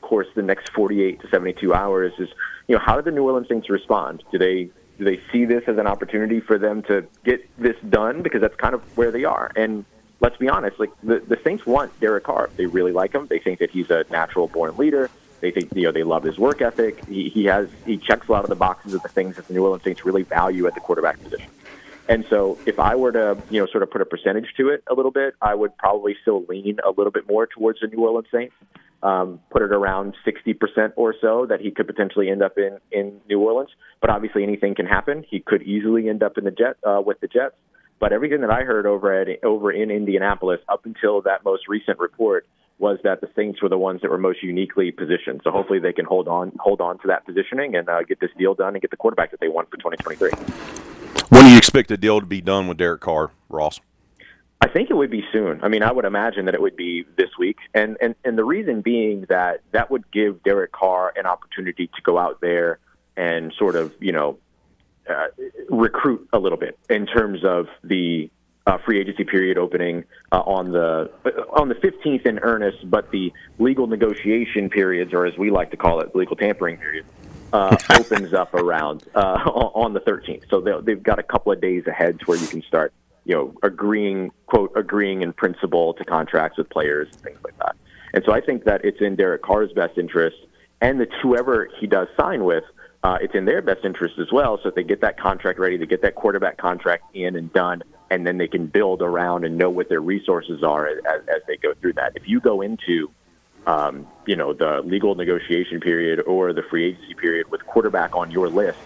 course 0.00 0.28
the 0.34 0.42
next 0.42 0.72
48 0.72 1.20
to 1.20 1.28
72 1.28 1.74
hours 1.74 2.12
is, 2.18 2.28
you 2.68 2.76
know, 2.76 2.82
how 2.84 2.96
do 2.96 3.02
the 3.02 3.10
New 3.10 3.24
Orleans 3.24 3.48
Saints 3.48 3.68
respond? 3.68 4.22
Do 4.32 4.38
they 4.38 4.70
do 5.00 5.06
they 5.06 5.20
see 5.32 5.46
this 5.46 5.64
as 5.66 5.78
an 5.78 5.86
opportunity 5.86 6.40
for 6.40 6.58
them 6.58 6.82
to 6.82 7.06
get 7.24 7.40
this 7.58 7.76
done? 7.88 8.20
Because 8.20 8.42
that's 8.42 8.54
kind 8.56 8.74
of 8.74 8.82
where 8.98 9.10
they 9.10 9.24
are. 9.24 9.50
And 9.56 9.86
let's 10.20 10.36
be 10.36 10.46
honest, 10.46 10.78
like 10.78 10.90
the, 11.02 11.20
the 11.20 11.40
Saints 11.42 11.64
want 11.64 11.98
Derek 12.00 12.24
Carr. 12.24 12.50
They 12.56 12.66
really 12.66 12.92
like 12.92 13.14
him. 13.14 13.26
They 13.26 13.38
think 13.38 13.60
that 13.60 13.70
he's 13.70 13.88
a 13.90 14.04
natural 14.10 14.46
born 14.46 14.76
leader. 14.76 15.10
They 15.40 15.50
think 15.50 15.74
you 15.74 15.84
know 15.84 15.92
they 15.92 16.02
love 16.02 16.22
his 16.22 16.38
work 16.38 16.60
ethic. 16.60 17.02
He, 17.06 17.30
he 17.30 17.46
has 17.46 17.70
he 17.86 17.96
checks 17.96 18.28
a 18.28 18.32
lot 18.32 18.44
of 18.44 18.50
the 18.50 18.56
boxes 18.56 18.92
of 18.92 19.02
the 19.02 19.08
things 19.08 19.36
that 19.36 19.48
the 19.48 19.54
New 19.54 19.64
Orleans 19.64 19.82
Saints 19.82 20.04
really 20.04 20.22
value 20.22 20.66
at 20.66 20.74
the 20.74 20.80
quarterback 20.80 21.18
position. 21.22 21.50
And 22.10 22.26
so, 22.28 22.58
if 22.66 22.78
I 22.78 22.94
were 22.94 23.12
to, 23.12 23.38
you 23.48 23.60
know, 23.60 23.66
sort 23.66 23.82
of 23.82 23.90
put 23.90 24.02
a 24.02 24.04
percentage 24.04 24.52
to 24.58 24.68
it 24.68 24.82
a 24.86 24.94
little 24.94 25.12
bit, 25.12 25.34
I 25.40 25.54
would 25.54 25.74
probably 25.78 26.14
still 26.20 26.44
lean 26.46 26.78
a 26.84 26.90
little 26.90 27.12
bit 27.12 27.26
more 27.26 27.46
towards 27.46 27.80
the 27.80 27.86
New 27.86 28.04
Orleans 28.04 28.26
Saints. 28.30 28.54
Um, 29.02 29.40
put 29.50 29.62
it 29.62 29.72
around 29.72 30.14
60% 30.26 30.92
or 30.96 31.14
so 31.18 31.46
that 31.48 31.62
he 31.62 31.70
could 31.70 31.86
potentially 31.86 32.28
end 32.28 32.42
up 32.42 32.58
in 32.58 32.78
in 32.92 33.20
New 33.28 33.40
Orleans. 33.40 33.70
But 34.00 34.10
obviously, 34.10 34.42
anything 34.42 34.74
can 34.74 34.84
happen. 34.84 35.24
He 35.28 35.40
could 35.40 35.62
easily 35.62 36.08
end 36.10 36.22
up 36.22 36.36
in 36.36 36.44
the 36.44 36.50
jet 36.50 36.76
uh, 36.86 37.00
with 37.00 37.18
the 37.20 37.26
Jets. 37.26 37.54
But 37.98 38.12
everything 38.12 38.40
that 38.40 38.50
I 38.50 38.62
heard 38.62 38.86
over 38.86 39.12
at 39.20 39.28
over 39.44 39.70
in 39.70 39.90
Indianapolis 39.90 40.60
up 40.68 40.84
until 40.84 41.22
that 41.22 41.44
most 41.44 41.68
recent 41.68 41.98
report 41.98 42.46
was 42.78 42.98
that 43.04 43.20
the 43.20 43.28
Saints 43.36 43.62
were 43.62 43.68
the 43.68 43.78
ones 43.78 44.00
that 44.00 44.10
were 44.10 44.18
most 44.18 44.42
uniquely 44.42 44.90
positioned. 44.90 45.42
So 45.44 45.50
hopefully 45.50 45.78
they 45.78 45.92
can 45.92 46.06
hold 46.06 46.26
on 46.26 46.52
hold 46.58 46.80
on 46.80 46.98
to 47.00 47.08
that 47.08 47.26
positioning 47.26 47.76
and 47.76 47.88
uh, 47.88 48.02
get 48.02 48.20
this 48.20 48.30
deal 48.38 48.54
done 48.54 48.74
and 48.74 48.80
get 48.80 48.90
the 48.90 48.96
quarterback 48.96 49.30
that 49.30 49.40
they 49.40 49.48
want 49.48 49.70
for 49.70 49.76
2023. 49.76 50.30
When 51.28 51.44
do 51.44 51.50
you 51.50 51.58
expect 51.58 51.90
the 51.90 51.98
deal 51.98 52.20
to 52.20 52.26
be 52.26 52.40
done 52.40 52.68
with 52.68 52.78
Derek 52.78 53.02
Carr, 53.02 53.30
Ross? 53.48 53.80
I 54.62 54.68
think 54.68 54.90
it 54.90 54.94
would 54.94 55.10
be 55.10 55.24
soon. 55.32 55.60
I 55.62 55.68
mean, 55.68 55.82
I 55.82 55.90
would 55.90 56.04
imagine 56.04 56.44
that 56.44 56.54
it 56.54 56.60
would 56.60 56.76
be 56.76 57.04
this 57.16 57.30
week, 57.38 57.56
and 57.74 57.96
and 58.00 58.14
and 58.24 58.36
the 58.36 58.44
reason 58.44 58.82
being 58.82 59.26
that 59.28 59.62
that 59.72 59.90
would 59.90 60.10
give 60.10 60.42
Derek 60.42 60.72
Carr 60.72 61.12
an 61.16 61.26
opportunity 61.26 61.86
to 61.86 62.02
go 62.02 62.18
out 62.18 62.40
there 62.40 62.78
and 63.16 63.52
sort 63.58 63.74
of 63.74 63.94
you 64.00 64.12
know 64.12 64.38
uh, 65.08 65.28
recruit 65.70 66.28
a 66.32 66.38
little 66.38 66.58
bit 66.58 66.78
in 66.90 67.06
terms 67.06 67.42
of 67.42 67.68
the 67.82 68.30
uh, 68.66 68.78
free 68.84 69.00
agency 69.00 69.24
period 69.24 69.56
opening 69.56 70.04
uh, 70.30 70.40
on 70.40 70.72
the 70.72 71.10
on 71.52 71.68
the 71.68 71.74
15th 71.76 72.26
in 72.26 72.38
earnest, 72.40 72.88
but 72.90 73.10
the 73.10 73.32
legal 73.58 73.86
negotiation 73.86 74.68
periods, 74.68 75.12
or 75.12 75.26
as 75.26 75.36
we 75.38 75.50
like 75.50 75.70
to 75.70 75.76
call 75.76 76.00
it, 76.00 76.14
legal 76.14 76.36
tampering 76.36 76.76
period, 76.76 77.06
uh, 77.52 77.76
opens 77.98 78.34
up 78.34 78.54
around 78.54 79.04
uh, 79.14 79.18
on 79.18 79.94
the 79.94 80.00
13th. 80.00 80.48
So 80.50 80.60
they've 80.82 81.02
got 81.02 81.18
a 81.18 81.22
couple 81.22 81.50
of 81.50 81.60
days 81.60 81.86
ahead 81.86 82.20
to 82.20 82.26
where 82.26 82.38
you 82.38 82.46
can 82.46 82.62
start, 82.62 82.92
you 83.24 83.34
know, 83.34 83.54
agreeing 83.62 84.30
quote 84.46 84.72
agreeing 84.76 85.22
in 85.22 85.32
principle 85.32 85.94
to 85.94 86.04
contracts 86.04 86.58
with 86.58 86.68
players 86.70 87.08
and 87.12 87.22
things 87.22 87.38
like 87.44 87.56
that. 87.58 87.76
And 88.12 88.24
so 88.24 88.32
I 88.32 88.40
think 88.40 88.64
that 88.64 88.84
it's 88.84 89.00
in 89.00 89.16
Derek 89.16 89.42
Carr's 89.42 89.72
best 89.72 89.98
interest, 89.98 90.36
and 90.80 91.00
that 91.00 91.08
whoever 91.22 91.68
he 91.78 91.86
does 91.86 92.08
sign 92.18 92.44
with. 92.44 92.64
Uh, 93.02 93.16
it's 93.22 93.34
in 93.34 93.46
their 93.46 93.62
best 93.62 93.82
interest 93.82 94.18
as 94.18 94.30
well. 94.30 94.58
So 94.62 94.68
if 94.68 94.74
they 94.74 94.82
get 94.82 95.00
that 95.00 95.18
contract 95.18 95.58
ready, 95.58 95.78
to 95.78 95.86
get 95.86 96.02
that 96.02 96.16
quarterback 96.16 96.58
contract 96.58 97.04
in 97.14 97.34
and 97.34 97.50
done, 97.50 97.82
and 98.10 98.26
then 98.26 98.36
they 98.36 98.46
can 98.46 98.66
build 98.66 99.00
around 99.00 99.44
and 99.44 99.56
know 99.56 99.70
what 99.70 99.88
their 99.88 100.02
resources 100.02 100.62
are 100.62 100.86
as, 100.86 100.98
as 101.06 101.40
they 101.46 101.56
go 101.56 101.72
through 101.72 101.94
that. 101.94 102.12
If 102.14 102.28
you 102.28 102.40
go 102.40 102.60
into 102.60 103.10
um, 103.66 104.06
you 104.26 104.36
know 104.36 104.52
the 104.52 104.82
legal 104.82 105.14
negotiation 105.14 105.80
period 105.80 106.20
or 106.20 106.52
the 106.52 106.62
free 106.62 106.88
agency 106.88 107.14
period 107.14 107.50
with 107.50 107.64
quarterback 107.66 108.14
on 108.14 108.30
your 108.30 108.48
list, 108.48 108.78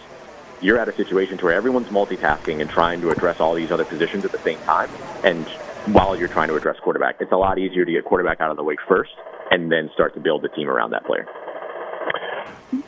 you're 0.61 0.77
at 0.77 0.87
a 0.87 0.95
situation 0.95 1.37
where 1.39 1.53
everyone's 1.53 1.87
multitasking 1.87 2.61
and 2.61 2.69
trying 2.69 3.01
to 3.01 3.09
address 3.09 3.39
all 3.39 3.53
these 3.53 3.71
other 3.71 3.85
positions 3.85 4.25
at 4.25 4.31
the 4.31 4.39
same 4.39 4.59
time. 4.59 4.89
And 5.23 5.45
while 5.93 6.15
you're 6.15 6.27
trying 6.27 6.47
to 6.47 6.55
address 6.55 6.77
quarterback, 6.79 7.17
it's 7.19 7.31
a 7.31 7.37
lot 7.37 7.59
easier 7.59 7.85
to 7.85 7.91
get 7.91 8.05
quarterback 8.05 8.41
out 8.41 8.51
of 8.51 8.57
the 8.57 8.63
way 8.63 8.75
first 8.87 9.11
and 9.51 9.71
then 9.71 9.89
start 9.93 10.13
to 10.15 10.19
build 10.19 10.41
the 10.41 10.49
team 10.49 10.69
around 10.69 10.91
that 10.91 11.05
player. 11.05 11.27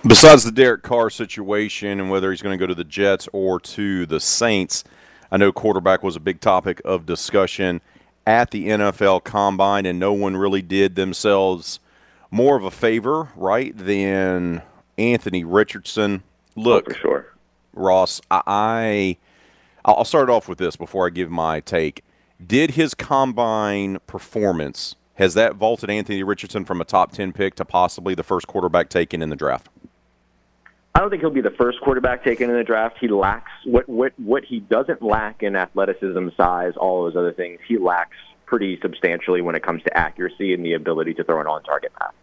Besides 0.05 0.43
the 0.43 0.51
Derek 0.51 0.83
Carr 0.83 1.09
situation 1.09 1.99
and 1.99 2.09
whether 2.09 2.31
he's 2.31 2.41
going 2.41 2.57
to 2.57 2.61
go 2.61 2.67
to 2.67 2.75
the 2.75 2.83
Jets 2.83 3.27
or 3.31 3.59
to 3.59 4.05
the 4.05 4.19
Saints, 4.19 4.83
I 5.31 5.37
know 5.37 5.51
quarterback 5.51 6.03
was 6.03 6.15
a 6.15 6.19
big 6.19 6.39
topic 6.39 6.81
of 6.85 7.05
discussion 7.05 7.81
at 8.25 8.51
the 8.51 8.67
NFL 8.67 9.23
Combine, 9.23 9.85
and 9.85 9.99
no 9.99 10.13
one 10.13 10.35
really 10.35 10.61
did 10.61 10.95
themselves 10.95 11.79
more 12.31 12.57
of 12.57 12.63
a 12.63 12.71
favor, 12.71 13.29
right, 13.35 13.75
than 13.77 14.61
Anthony 14.97 15.43
Richardson. 15.43 16.23
Oh, 16.57 16.61
Look, 16.61 16.85
oh, 16.89 16.93
for 16.93 16.99
sure, 16.99 17.33
Ross. 17.77 18.21
I 18.29 19.17
I'll 19.85 20.05
start 20.05 20.29
off 20.29 20.49
with 20.49 20.57
this 20.57 20.75
before 20.75 21.07
I 21.07 21.09
give 21.09 21.31
my 21.31 21.59
take. 21.59 22.03
Did 22.45 22.71
his 22.71 22.93
combine 22.93 23.99
performance 24.05 24.95
has 25.15 25.33
that 25.33 25.55
vaulted 25.55 25.89
Anthony 25.89 26.21
Richardson 26.23 26.65
from 26.65 26.81
a 26.81 26.85
top 26.85 27.11
ten 27.11 27.33
pick 27.33 27.55
to 27.55 27.65
possibly 27.65 28.13
the 28.13 28.23
first 28.23 28.47
quarterback 28.47 28.89
taken 28.89 29.21
in 29.21 29.29
the 29.29 29.35
draft? 29.35 29.69
I 30.93 30.99
don't 30.99 31.11
think 31.11 31.21
he'll 31.21 31.29
be 31.29 31.41
the 31.41 31.51
first 31.51 31.79
quarterback 31.81 32.23
taken 32.23 32.49
in 32.49 32.55
the 32.55 32.63
draft. 32.63 32.97
He 32.99 33.07
lacks 33.07 33.51
what 33.65 33.87
what 33.87 34.13
what 34.17 34.43
he 34.43 34.59
doesn't 34.59 35.01
lack 35.01 35.43
in 35.43 35.55
athleticism, 35.55 36.29
size, 36.35 36.73
all 36.75 37.03
those 37.03 37.15
other 37.15 37.31
things. 37.31 37.59
He 37.67 37.77
lacks 37.77 38.17
pretty 38.47 38.79
substantially 38.81 39.41
when 39.41 39.53
it 39.53 39.61
comes 39.61 39.83
to 39.83 39.95
accuracy 39.95 40.55
and 40.55 40.65
the 40.65 40.73
ability 40.73 41.13
to 41.13 41.23
throw 41.23 41.39
an 41.39 41.45
on-target 41.45 41.93
pass. 41.99 42.13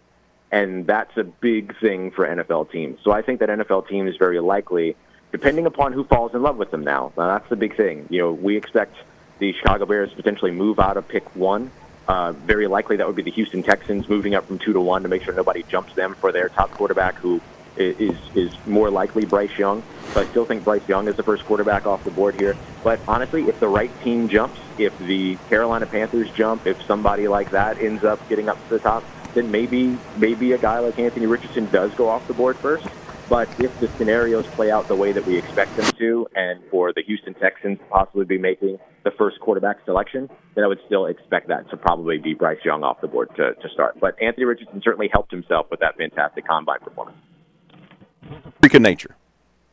And 0.51 0.87
that's 0.87 1.17
a 1.17 1.23
big 1.23 1.79
thing 1.79 2.11
for 2.11 2.27
NFL 2.27 2.73
teams. 2.73 2.99
So 3.05 3.13
I 3.13 3.23
think 3.23 3.41
that 3.41 3.49
NFL 3.49 3.89
teams 3.89 4.17
very 4.17 4.41
likely, 4.41 4.97
depending 5.35 5.67
upon 5.67 5.93
who 5.93 6.05
falls 6.05 6.33
in 6.33 6.43
love 6.43 6.57
with 6.59 6.71
them 6.71 6.85
now, 6.85 7.13
now 7.17 7.27
that's 7.27 7.49
the 7.49 7.57
big 7.57 7.77
thing. 7.77 8.07
You 8.09 8.21
know, 8.21 8.33
we 8.33 8.57
expect 8.57 8.95
the 9.41 9.53
Chicago 9.53 9.85
Bears 9.85 10.11
to 10.11 10.15
potentially 10.15 10.53
move 10.53 10.79
out 10.79 10.97
of 10.97 11.09
pick 11.09 11.35
one. 11.35 11.73
Uh, 12.07 12.31
very 12.31 12.69
likely 12.69 12.99
that 12.99 13.07
would 13.09 13.17
be 13.17 13.23
the 13.23 13.33
Houston 13.33 13.61
Texans 13.65 14.09
moving 14.09 14.37
up 14.37 14.47
from 14.47 14.61
two 14.61 14.73
to 14.73 14.81
one 14.81 15.03
to 15.03 15.09
make 15.09 15.25
sure 15.25 15.35
nobody 15.35 15.65
jumps 15.65 15.93
them 15.95 16.15
for 16.21 16.31
their 16.31 16.51
top 16.51 16.71
quarterback 16.71 17.17
who 17.17 17.41
is 17.77 18.17
is 18.37 18.53
more 18.65 18.91
likely 18.91 19.25
Bryce 19.25 19.59
Young. 19.59 19.83
So 20.13 20.21
I 20.21 20.27
still 20.27 20.45
think 20.45 20.63
Bryce 20.63 20.87
Young 20.87 21.09
is 21.09 21.17
the 21.17 21.25
first 21.25 21.45
quarterback 21.47 21.85
off 21.85 22.05
the 22.05 22.13
board 22.13 22.39
here. 22.39 22.57
But 22.85 23.01
honestly, 23.09 23.49
if 23.49 23.59
the 23.59 23.67
right 23.67 23.91
team 24.05 24.29
jumps, 24.29 24.61
if 24.79 24.97
the 25.01 25.35
Carolina 25.49 25.87
Panthers 25.87 26.31
jump, 26.31 26.65
if 26.65 26.81
somebody 26.83 27.27
like 27.27 27.51
that 27.51 27.81
ends 27.81 28.05
up 28.05 28.21
getting 28.29 28.49
up 28.49 28.63
to 28.69 28.75
the 28.75 28.79
top, 28.79 29.03
then 29.35 29.51
maybe 29.51 29.99
maybe 30.17 30.53
a 30.53 30.59
guy 30.59 30.79
like 30.79 30.97
Anthony 30.97 31.27
Richardson 31.27 31.67
does 31.73 31.93
go 31.95 32.09
off 32.09 32.25
the 32.29 32.35
board 32.35 32.57
first. 32.57 32.87
But 33.29 33.49
if 33.61 33.79
the 33.81 33.89
scenarios 33.97 34.47
play 34.49 34.71
out 34.71 34.87
the 34.89 34.95
way 34.95 35.13
that 35.13 35.27
we 35.27 35.37
expect 35.37 35.77
them 35.77 35.91
to, 35.99 36.27
and 36.35 36.63
for 36.71 36.93
the 36.93 37.03
Houston 37.03 37.35
Texans 37.35 37.79
to 37.79 37.85
possibly 37.85 38.25
be 38.25 38.39
making 38.39 38.79
the 39.03 39.11
first 39.13 39.41
quarterback 39.41 39.79
selection, 39.85 40.29
then 40.55 40.65
I 40.65 40.67
would 40.67 40.81
still 40.87 41.07
expect 41.07 41.49
that 41.49 41.69
to 41.71 41.77
probably 41.77 42.19
be 42.19 42.35
Bryce 42.35 42.59
Young 42.65 42.85
off 42.85 43.01
the 43.01 43.09
board 43.09 43.31
to, 43.37 43.55
to 43.55 43.69
start. 43.73 43.99
But 44.01 44.21
Anthony 44.23 44.45
Richardson 44.45 44.83
certainly 44.85 45.09
helped 45.13 45.31
himself 45.31 45.67
with 45.71 45.81
that 45.81 45.97
fantastic 45.97 46.47
combine 46.47 46.81
performance 46.81 47.17
freak 48.65 48.75
of 48.75 48.83
nature. 48.83 49.17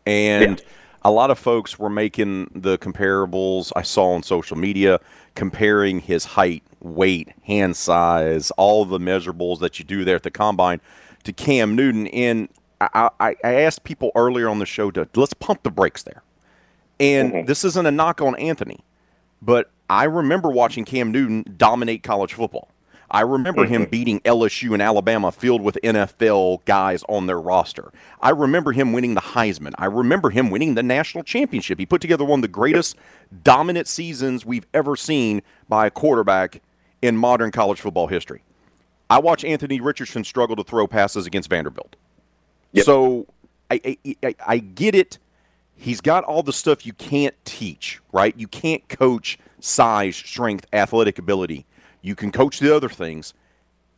And 0.06 0.60
yeah. 0.60 0.65
a 1.03 1.11
lot 1.11 1.32
of 1.32 1.40
folks 1.40 1.80
were 1.80 1.90
making 1.90 2.52
the 2.53 2.78
comparables 2.78 3.72
I 3.76 3.84
saw 3.84 4.14
on 4.14 4.23
social 4.23 4.57
media, 4.57 4.99
comparing 5.36 5.99
his 5.99 6.26
height, 6.26 6.64
weight, 6.82 7.30
hand 7.44 7.76
size, 7.76 8.52
all 8.52 8.86
the 8.86 8.99
measurables 8.99 9.60
that 9.60 9.80
you 9.80 9.86
do 9.86 10.03
there 10.03 10.15
at 10.15 10.23
the 10.23 10.32
combine 10.32 10.82
to 11.23 11.32
Cam 11.32 11.76
Newton. 11.76 12.07
And 12.07 12.49
I, 12.82 13.10
I, 13.20 13.36
I 13.44 13.53
asked 13.62 13.84
people 13.84 14.12
earlier 14.16 14.49
on 14.49 14.60
the 14.60 14.66
show 14.66 14.91
to 14.91 15.08
let's 15.16 15.34
pump 15.34 15.64
the 15.64 15.72
brakes 15.72 16.03
there. 16.03 16.24
And 16.99 17.32
mm-hmm. 17.32 17.45
this 17.45 17.64
isn't 17.64 17.86
a 17.86 17.91
knock 17.91 18.22
on 18.22 18.36
Anthony, 18.36 18.80
but 19.41 19.72
I 19.90 20.06
remember 20.06 20.49
watching 20.49 20.86
Cam 20.86 21.12
Newton 21.12 21.45
dominate 21.58 22.03
college 22.03 22.34
football. 22.34 22.70
I 23.14 23.22
remember 23.22 23.66
him 23.66 23.82
mm-hmm. 23.82 23.90
beating 23.90 24.20
LSU 24.22 24.72
and 24.72 24.82
Alabama 24.82 25.34
filled 25.34 25.62
with 25.62 25.78
NFL 25.84 26.64
guys 26.64 27.03
on 27.10 27.26
their 27.28 27.40
roster. 27.40 27.91
I 28.22 28.30
remember 28.30 28.72
him 28.72 28.94
winning 28.94 29.16
the 29.16 29.22
Heisman. 29.22 29.74
I 29.78 29.86
remember 29.86 30.30
him 30.30 30.49
winning 30.49 30.76
the 30.76 30.84
national 30.84 31.26
championship. 31.26 31.78
He 31.78 31.86
put 31.86 31.99
together 31.99 32.24
one 32.24 32.40
of 32.40 32.41
the 32.44 32.48
greatest 32.48 32.95
dominant 33.44 33.90
seasons 33.90 34.45
we've 34.45 34.66
ever 34.74 34.95
seen 34.95 35.41
by 35.68 35.88
a 35.88 35.91
quarterback 35.91 36.62
in 37.02 37.18
modern 37.18 37.52
college 37.52 37.82
football 37.82 38.08
history. 38.08 38.44
I 39.10 39.20
watch 39.20 39.44
Anthony 39.44 39.82
Richardson 39.82 40.24
struggle 40.24 40.56
to 40.56 40.64
throw 40.64 40.88
passes 40.88 41.28
against 41.28 41.49
Vanderbilt. 41.49 41.98
Yep. 42.73 42.85
So 42.85 43.27
I, 43.69 43.98
I, 44.23 44.35
I 44.45 44.57
get 44.57 44.95
it. 44.95 45.18
He's 45.76 46.02
got 46.02 46.23
all 46.23 46.43
the 46.43 46.53
stuff 46.53 46.85
you 46.85 46.93
can't 46.93 47.35
teach, 47.45 47.99
right? 48.11 48.35
You 48.38 48.48
can't 48.48 48.88
coach 48.88 49.39
size, 49.60 50.15
strength, 50.15 50.68
athletic 50.73 51.18
ability. 51.18 51.65
You 52.02 52.15
can 52.15 52.31
coach 52.31 52.60
the 52.60 52.76
other 52.76 52.89
things. 52.89 53.34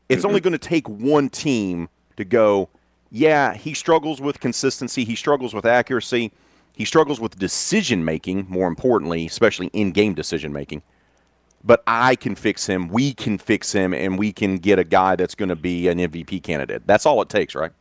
It's 0.10 0.20
mm-hmm. 0.20 0.28
only 0.28 0.40
going 0.42 0.54
to 0.54 0.58
take 0.58 0.88
one 0.88 1.30
team 1.30 1.90
to 2.18 2.26
go, 2.26 2.70
yeah, 3.12 3.54
he 3.54 3.74
struggles 3.74 4.22
with 4.22 4.40
consistency, 4.40 5.04
he 5.04 5.16
struggles 5.16 5.54
with 5.54 5.66
accuracy, 5.66 6.32
he 6.76 6.86
struggles 6.86 7.20
with 7.20 7.38
decision 7.38 8.04
making, 8.04 8.46
more 8.50 8.68
importantly, 8.68 9.26
especially 9.26 9.68
in 9.68 9.92
game 9.92 10.14
decision 10.14 10.52
making. 10.52 10.84
But 11.64 11.82
I 11.88 12.16
can 12.16 12.36
fix 12.36 12.66
him, 12.66 12.90
we 12.90 13.14
can 13.14 13.38
fix 13.38 13.72
him, 13.72 13.94
and 13.94 14.20
we 14.20 14.34
can 14.34 14.58
get 14.58 14.80
a 14.80 14.84
guy 14.84 15.16
that's 15.16 15.36
going 15.36 15.50
to 15.50 15.56
be 15.56 15.88
an 15.88 15.98
MVP 15.98 16.44
candidate. 16.44 16.86
That's 16.86 17.06
all 17.06 17.22
it 17.22 17.30
takes, 17.30 17.56
right? 17.56 17.72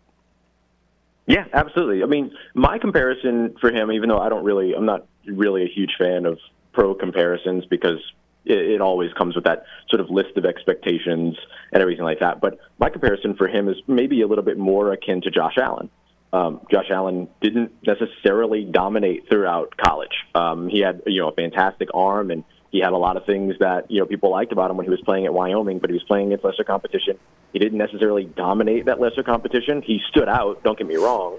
Yeah, 1.27 1.45
absolutely. 1.53 2.03
I 2.03 2.07
mean, 2.07 2.33
my 2.55 2.79
comparison 2.79 3.55
for 3.61 3.71
him, 3.71 3.93
even 3.93 4.09
though 4.09 4.19
I 4.19 4.29
don't 4.29 4.45
really, 4.45 4.75
I'm 4.75 4.87
not 4.87 5.07
really 5.27 5.63
a 5.63 5.69
huge 5.69 5.95
fan 5.99 6.27
of 6.27 6.39
pro 6.73 6.95
comparisons 6.95 7.65
because 7.67 8.01
it, 8.45 8.59
it 8.59 8.81
always 8.81 9.13
comes 9.13 9.35
with 9.35 9.45
that 9.45 9.65
sort 9.89 10.01
of 10.01 10.11
list 10.11 10.37
of 10.37 10.45
expectations 10.45 11.37
and 11.73 11.81
everything 11.81 12.05
like 12.05 12.21
that. 12.21 12.41
But 12.41 12.59
my 12.79 12.91
comparison 12.91 13.35
for 13.37 13.47
him 13.47 13.69
is 13.69 13.77
maybe 13.87 14.23
a 14.23 14.27
little 14.27 14.45
bit 14.45 14.59
more 14.59 14.93
akin 14.93 15.21
to 15.23 15.31
Josh 15.31 15.59
Allen. 15.59 15.91
Um, 16.33 16.63
Josh 16.71 16.91
Allen 16.91 17.29
didn't 17.41 17.73
necessarily 17.87 18.65
dominate 18.65 19.29
throughout 19.29 19.77
college. 19.77 20.25
Um, 20.35 20.69
he 20.69 20.81
had, 20.81 21.03
you 21.07 21.21
know, 21.21 21.29
a 21.29 21.33
fantastic 21.35 21.89
arm 21.93 22.31
and 22.31 22.43
he 22.73 22.81
had 22.81 22.93
a 22.93 22.97
lot 22.97 23.17
of 23.17 23.25
things 23.25 23.59
that, 23.61 23.91
you 23.91 24.01
know, 24.01 24.07
people 24.07 24.31
liked 24.31 24.51
about 24.51 24.71
him 24.71 24.77
when 24.77 24.85
he 24.85 24.91
was 24.91 25.01
playing 25.03 25.27
at 25.27 25.33
Wyoming, 25.33 25.79
but 25.79 25.91
he 25.91 25.95
was 25.95 26.03
playing 26.03 26.29
against 26.29 26.45
lesser 26.45 26.65
competition. 26.65 27.19
He 27.53 27.59
didn't 27.59 27.79
necessarily 27.79 28.25
dominate 28.25 28.87
that 28.87 28.99
lesser 28.99 29.23
competition. 29.23 29.83
He 29.83 30.03
stood 30.09 30.29
out, 30.29 30.63
don't 30.65 30.77
get 30.77 30.87
me 30.87 30.97
wrong. 30.97 31.39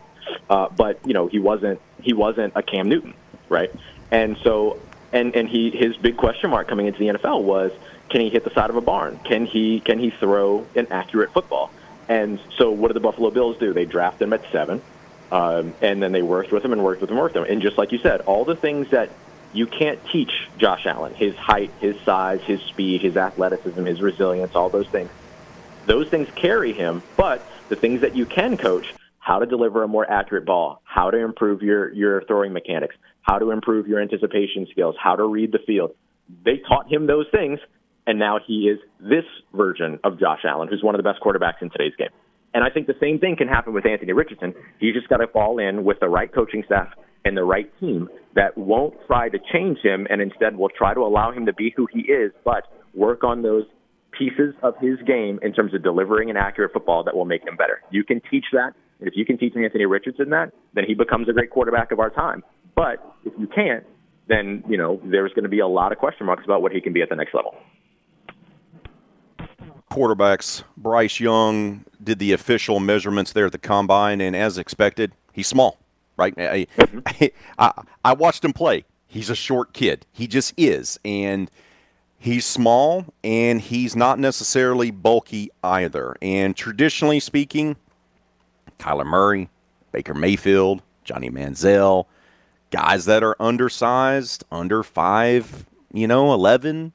Uh, 0.49 0.69
but, 0.69 0.99
you 1.05 1.13
know, 1.13 1.27
he 1.27 1.39
wasn't, 1.39 1.81
he 2.01 2.13
wasn't 2.13 2.53
a 2.55 2.63
Cam 2.63 2.87
Newton, 2.87 3.13
right? 3.49 3.71
And 4.11 4.37
so 4.43 4.79
and 5.13 5.35
and 5.35 5.47
he 5.47 5.69
his 5.69 5.95
big 5.97 6.17
question 6.17 6.49
mark 6.49 6.67
coming 6.67 6.87
into 6.87 6.99
the 6.99 7.07
NFL 7.07 7.43
was 7.43 7.71
can 8.09 8.19
he 8.21 8.29
hit 8.29 8.43
the 8.43 8.49
side 8.49 8.69
of 8.69 8.75
a 8.75 8.81
barn? 8.81 9.19
Can 9.23 9.45
he 9.45 9.79
can 9.79 9.99
he 9.99 10.09
throw 10.09 10.65
an 10.75 10.87
accurate 10.91 11.31
football? 11.31 11.71
And 12.09 12.39
so 12.57 12.71
what 12.71 12.89
did 12.89 12.95
the 12.95 12.99
Buffalo 12.99 13.29
Bills 13.29 13.57
do? 13.57 13.71
They 13.71 13.85
drafted 13.85 14.27
him 14.27 14.33
at 14.33 14.43
seven, 14.51 14.81
um, 15.31 15.73
and 15.81 16.03
then 16.03 16.11
they 16.11 16.21
worked 16.21 16.51
with 16.51 16.65
him 16.65 16.73
and 16.73 16.83
worked 16.83 16.99
with 16.99 17.09
him, 17.09 17.15
and 17.15 17.23
worked 17.23 17.35
with 17.35 17.45
him. 17.45 17.53
And 17.53 17.61
just 17.61 17.77
like 17.77 17.91
you 17.91 17.99
said, 17.99 18.21
all 18.21 18.43
the 18.43 18.55
things 18.55 18.89
that 18.89 19.09
you 19.53 19.67
can't 19.67 19.99
teach 20.11 20.31
Josh 20.57 20.85
Allen, 20.85 21.13
his 21.13 21.35
height, 21.35 21.71
his 21.79 21.95
size, 22.01 22.41
his 22.41 22.59
speed, 22.61 23.01
his 23.01 23.15
athleticism, 23.15 23.85
his 23.85 24.01
resilience, 24.01 24.55
all 24.55 24.69
those 24.69 24.87
things. 24.87 25.09
Those 25.85 26.09
things 26.09 26.27
carry 26.35 26.73
him, 26.73 27.03
but 27.15 27.45
the 27.69 27.75
things 27.75 28.01
that 28.01 28.15
you 28.15 28.25
can 28.25 28.57
coach, 28.57 28.93
how 29.19 29.39
to 29.39 29.45
deliver 29.45 29.83
a 29.83 29.87
more 29.87 30.09
accurate 30.09 30.45
ball, 30.45 30.81
how 30.83 31.11
to 31.11 31.17
improve 31.17 31.61
your, 31.61 31.91
your 31.93 32.23
throwing 32.23 32.51
mechanics, 32.51 32.95
how 33.21 33.37
to 33.37 33.51
improve 33.51 33.87
your 33.87 34.01
anticipation 34.01 34.67
skills, 34.71 34.95
how 35.01 35.15
to 35.15 35.23
read 35.23 35.51
the 35.51 35.59
field. 35.59 35.93
They 36.43 36.57
taught 36.67 36.91
him 36.91 37.05
those 37.05 37.27
things, 37.31 37.59
and 38.07 38.17
now 38.17 38.39
he 38.45 38.69
is 38.69 38.79
this 38.99 39.25
version 39.53 39.99
of 40.03 40.19
Josh 40.19 40.41
Allen, 40.45 40.67
who's 40.67 40.83
one 40.83 40.95
of 40.95 40.99
the 40.99 41.09
best 41.09 41.21
quarterbacks 41.21 41.61
in 41.61 41.69
today's 41.69 41.95
game. 41.95 42.09
And 42.53 42.63
I 42.63 42.69
think 42.69 42.87
the 42.87 42.95
same 42.99 43.19
thing 43.19 43.35
can 43.35 43.47
happen 43.47 43.73
with 43.73 43.85
Anthony 43.85 44.13
Richardson. 44.13 44.53
He's 44.79 44.93
just 44.93 45.09
got 45.09 45.17
to 45.17 45.27
fall 45.27 45.59
in 45.59 45.83
with 45.83 45.99
the 45.99 46.07
right 46.07 46.31
coaching 46.31 46.63
staff 46.65 46.93
and 47.25 47.37
the 47.37 47.43
right 47.43 47.71
team 47.79 48.09
that 48.35 48.57
won't 48.57 48.93
try 49.07 49.29
to 49.29 49.37
change 49.51 49.79
him 49.79 50.07
and 50.09 50.21
instead 50.21 50.57
will 50.57 50.69
try 50.69 50.93
to 50.93 51.01
allow 51.01 51.31
him 51.31 51.45
to 51.45 51.53
be 51.53 51.73
who 51.75 51.87
he 51.91 52.01
is, 52.01 52.31
but 52.43 52.63
work 52.93 53.23
on 53.23 53.41
those 53.41 53.65
pieces 54.17 54.53
of 54.61 54.75
his 54.79 54.99
game 55.07 55.39
in 55.41 55.53
terms 55.53 55.73
of 55.73 55.83
delivering 55.83 56.29
an 56.29 56.37
accurate 56.37 56.71
football 56.73 57.03
that 57.03 57.15
will 57.15 57.25
make 57.25 57.45
him 57.45 57.55
better. 57.55 57.81
You 57.91 58.03
can 58.03 58.21
teach 58.29 58.45
that. 58.53 58.73
And 58.99 59.07
if 59.07 59.15
you 59.15 59.25
can 59.25 59.37
teach 59.37 59.55
Anthony 59.55 59.85
Richardson 59.85 60.29
that, 60.29 60.53
then 60.73 60.83
he 60.87 60.93
becomes 60.93 61.27
a 61.29 61.33
great 61.33 61.49
quarterback 61.49 61.91
of 61.91 61.99
our 61.99 62.09
time. 62.09 62.43
But 62.75 63.15
if 63.25 63.33
you 63.37 63.47
can't, 63.47 63.85
then, 64.27 64.63
you 64.67 64.77
know, 64.77 65.01
there's 65.03 65.33
going 65.33 65.43
to 65.43 65.49
be 65.49 65.59
a 65.59 65.67
lot 65.67 65.91
of 65.91 65.97
question 65.97 66.25
marks 66.25 66.45
about 66.45 66.61
what 66.61 66.71
he 66.71 66.79
can 66.79 66.93
be 66.93 67.01
at 67.01 67.09
the 67.09 67.15
next 67.15 67.33
level 67.33 67.55
quarterbacks. 69.93 70.63
Bryce 70.75 71.19
Young 71.19 71.85
did 72.03 72.17
the 72.17 72.33
official 72.33 72.79
measurements 72.79 73.31
there 73.31 73.45
at 73.45 73.51
the 73.51 73.59
combine, 73.59 74.21
and 74.21 74.35
as 74.35 74.57
expected, 74.57 75.13
he's 75.31 75.47
small. 75.47 75.82
Right? 76.23 76.35
Mm-hmm. 76.35 76.99
I, 77.05 77.31
I, 77.57 77.83
I 78.05 78.13
watched 78.13 78.43
him 78.43 78.53
play. 78.53 78.85
He's 79.07 79.29
a 79.29 79.35
short 79.35 79.73
kid. 79.73 80.05
He 80.11 80.27
just 80.27 80.53
is, 80.57 80.99
and 81.05 81.51
he's 82.17 82.45
small, 82.45 83.05
and 83.23 83.61
he's 83.61 83.95
not 83.95 84.17
necessarily 84.17 84.89
bulky 84.89 85.51
either. 85.63 86.15
And 86.21 86.55
traditionally 86.55 87.19
speaking, 87.19 87.75
Kyler 88.79 89.05
Murray, 89.05 89.49
Baker 89.91 90.13
Mayfield, 90.13 90.81
Johnny 91.03 91.29
Manziel, 91.29 92.05
guys 92.71 93.05
that 93.05 93.23
are 93.23 93.35
undersized, 93.39 94.43
under 94.51 94.81
five, 94.81 95.67
you 95.91 96.07
know, 96.07 96.33
eleven, 96.33 96.93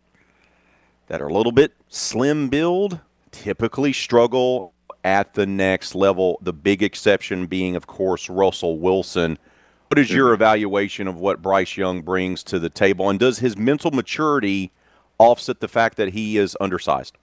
that 1.06 1.22
are 1.22 1.28
a 1.28 1.32
little 1.32 1.52
bit 1.52 1.72
slim 1.88 2.48
build 2.48 3.00
typically 3.30 3.92
struggle 3.92 4.72
at 5.04 5.34
the 5.34 5.46
next 5.46 5.94
level. 5.94 6.38
The 6.42 6.52
big 6.52 6.82
exception 6.82 7.46
being, 7.46 7.76
of 7.76 7.86
course, 7.86 8.28
Russell 8.28 8.78
Wilson. 8.78 9.38
What 9.88 9.98
is 9.98 10.10
your 10.10 10.26
mm-hmm. 10.26 10.34
evaluation 10.34 11.08
of 11.08 11.16
what 11.16 11.40
Bryce 11.40 11.76
Young 11.76 12.02
brings 12.02 12.42
to 12.44 12.58
the 12.58 12.68
table? 12.68 13.08
And 13.08 13.18
does 13.18 13.38
his 13.38 13.56
mental 13.56 13.90
maturity 13.90 14.70
offset 15.18 15.60
the 15.60 15.68
fact 15.68 15.96
that 15.96 16.10
he 16.10 16.36
is 16.36 16.56
undersized? 16.60 17.16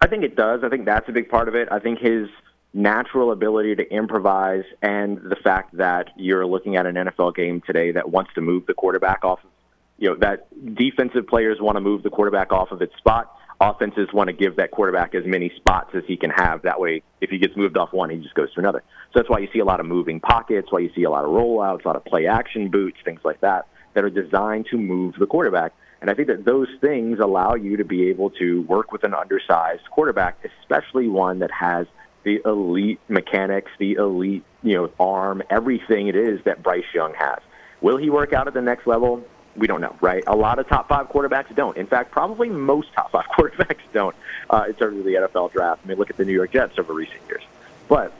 I 0.00 0.06
think 0.06 0.24
it 0.24 0.36
does. 0.36 0.62
I 0.62 0.68
think 0.68 0.84
that's 0.84 1.08
a 1.08 1.12
big 1.12 1.28
part 1.28 1.48
of 1.48 1.54
it. 1.54 1.68
I 1.70 1.78
think 1.78 1.98
his 1.98 2.28
natural 2.72 3.32
ability 3.32 3.74
to 3.76 3.92
improvise 3.92 4.64
and 4.82 5.18
the 5.18 5.36
fact 5.36 5.76
that 5.76 6.10
you're 6.16 6.46
looking 6.46 6.76
at 6.76 6.86
an 6.86 6.94
NFL 6.94 7.34
game 7.34 7.60
today 7.60 7.92
that 7.92 8.10
wants 8.10 8.32
to 8.34 8.40
move 8.40 8.66
the 8.66 8.74
quarterback 8.74 9.24
off 9.24 9.42
of 9.42 9.50
you 9.98 10.08
know 10.08 10.16
that 10.16 10.46
defensive 10.76 11.26
players 11.26 11.60
want 11.60 11.76
to 11.76 11.80
move 11.80 12.02
the 12.02 12.10
quarterback 12.10 12.52
off 12.52 12.70
of 12.70 12.80
its 12.80 12.96
spot. 12.96 13.34
Offenses 13.60 14.08
want 14.12 14.28
to 14.28 14.32
give 14.32 14.56
that 14.56 14.70
quarterback 14.70 15.16
as 15.16 15.24
many 15.26 15.50
spots 15.56 15.90
as 15.94 16.04
he 16.06 16.16
can 16.16 16.30
have. 16.30 16.62
That 16.62 16.78
way, 16.78 17.02
if 17.20 17.30
he 17.30 17.38
gets 17.38 17.56
moved 17.56 17.76
off 17.76 17.92
one, 17.92 18.08
he 18.08 18.18
just 18.18 18.34
goes 18.34 18.52
to 18.54 18.60
another. 18.60 18.84
So 19.12 19.18
that's 19.18 19.28
why 19.28 19.40
you 19.40 19.48
see 19.52 19.58
a 19.58 19.64
lot 19.64 19.80
of 19.80 19.86
moving 19.86 20.20
pockets, 20.20 20.70
why 20.70 20.78
you 20.78 20.90
see 20.94 21.02
a 21.02 21.10
lot 21.10 21.24
of 21.24 21.30
rollouts, 21.30 21.84
a 21.84 21.88
lot 21.88 21.96
of 21.96 22.04
play 22.04 22.26
action 22.26 22.70
boots, 22.70 22.98
things 23.04 23.20
like 23.24 23.40
that, 23.40 23.66
that 23.94 24.04
are 24.04 24.10
designed 24.10 24.66
to 24.70 24.76
move 24.78 25.16
the 25.18 25.26
quarterback. 25.26 25.72
And 26.00 26.08
I 26.08 26.14
think 26.14 26.28
that 26.28 26.44
those 26.44 26.68
things 26.80 27.18
allow 27.18 27.54
you 27.54 27.76
to 27.78 27.84
be 27.84 28.08
able 28.10 28.30
to 28.30 28.62
work 28.62 28.92
with 28.92 29.02
an 29.02 29.12
undersized 29.12 29.90
quarterback, 29.90 30.38
especially 30.62 31.08
one 31.08 31.40
that 31.40 31.50
has 31.50 31.88
the 32.22 32.40
elite 32.44 33.00
mechanics, 33.08 33.72
the 33.80 33.94
elite, 33.94 34.44
you 34.62 34.74
know, 34.74 34.92
arm, 35.00 35.42
everything 35.50 36.06
it 36.06 36.14
is 36.14 36.40
that 36.44 36.62
Bryce 36.62 36.84
Young 36.94 37.14
has. 37.14 37.38
Will 37.80 37.96
he 37.96 38.10
work 38.10 38.32
out 38.32 38.46
at 38.46 38.54
the 38.54 38.62
next 38.62 38.86
level? 38.86 39.24
We 39.58 39.66
don't 39.66 39.80
know, 39.80 39.94
right? 40.00 40.22
A 40.26 40.36
lot 40.36 40.58
of 40.58 40.68
top 40.68 40.88
five 40.88 41.08
quarterbacks 41.08 41.54
don't. 41.54 41.76
In 41.76 41.86
fact, 41.86 42.10
probably 42.10 42.48
most 42.48 42.92
top 42.92 43.10
five 43.10 43.26
quarterbacks 43.38 43.80
don't 43.92 44.16
uh, 44.50 44.64
in 44.68 44.74
terms 44.74 44.98
of 44.98 45.04
the 45.04 45.14
NFL 45.14 45.52
draft. 45.52 45.82
I 45.84 45.88
mean, 45.88 45.98
look 45.98 46.10
at 46.10 46.16
the 46.16 46.24
New 46.24 46.32
York 46.32 46.52
Jets 46.52 46.78
over 46.78 46.92
recent 46.92 47.20
years. 47.28 47.42
But 47.88 48.12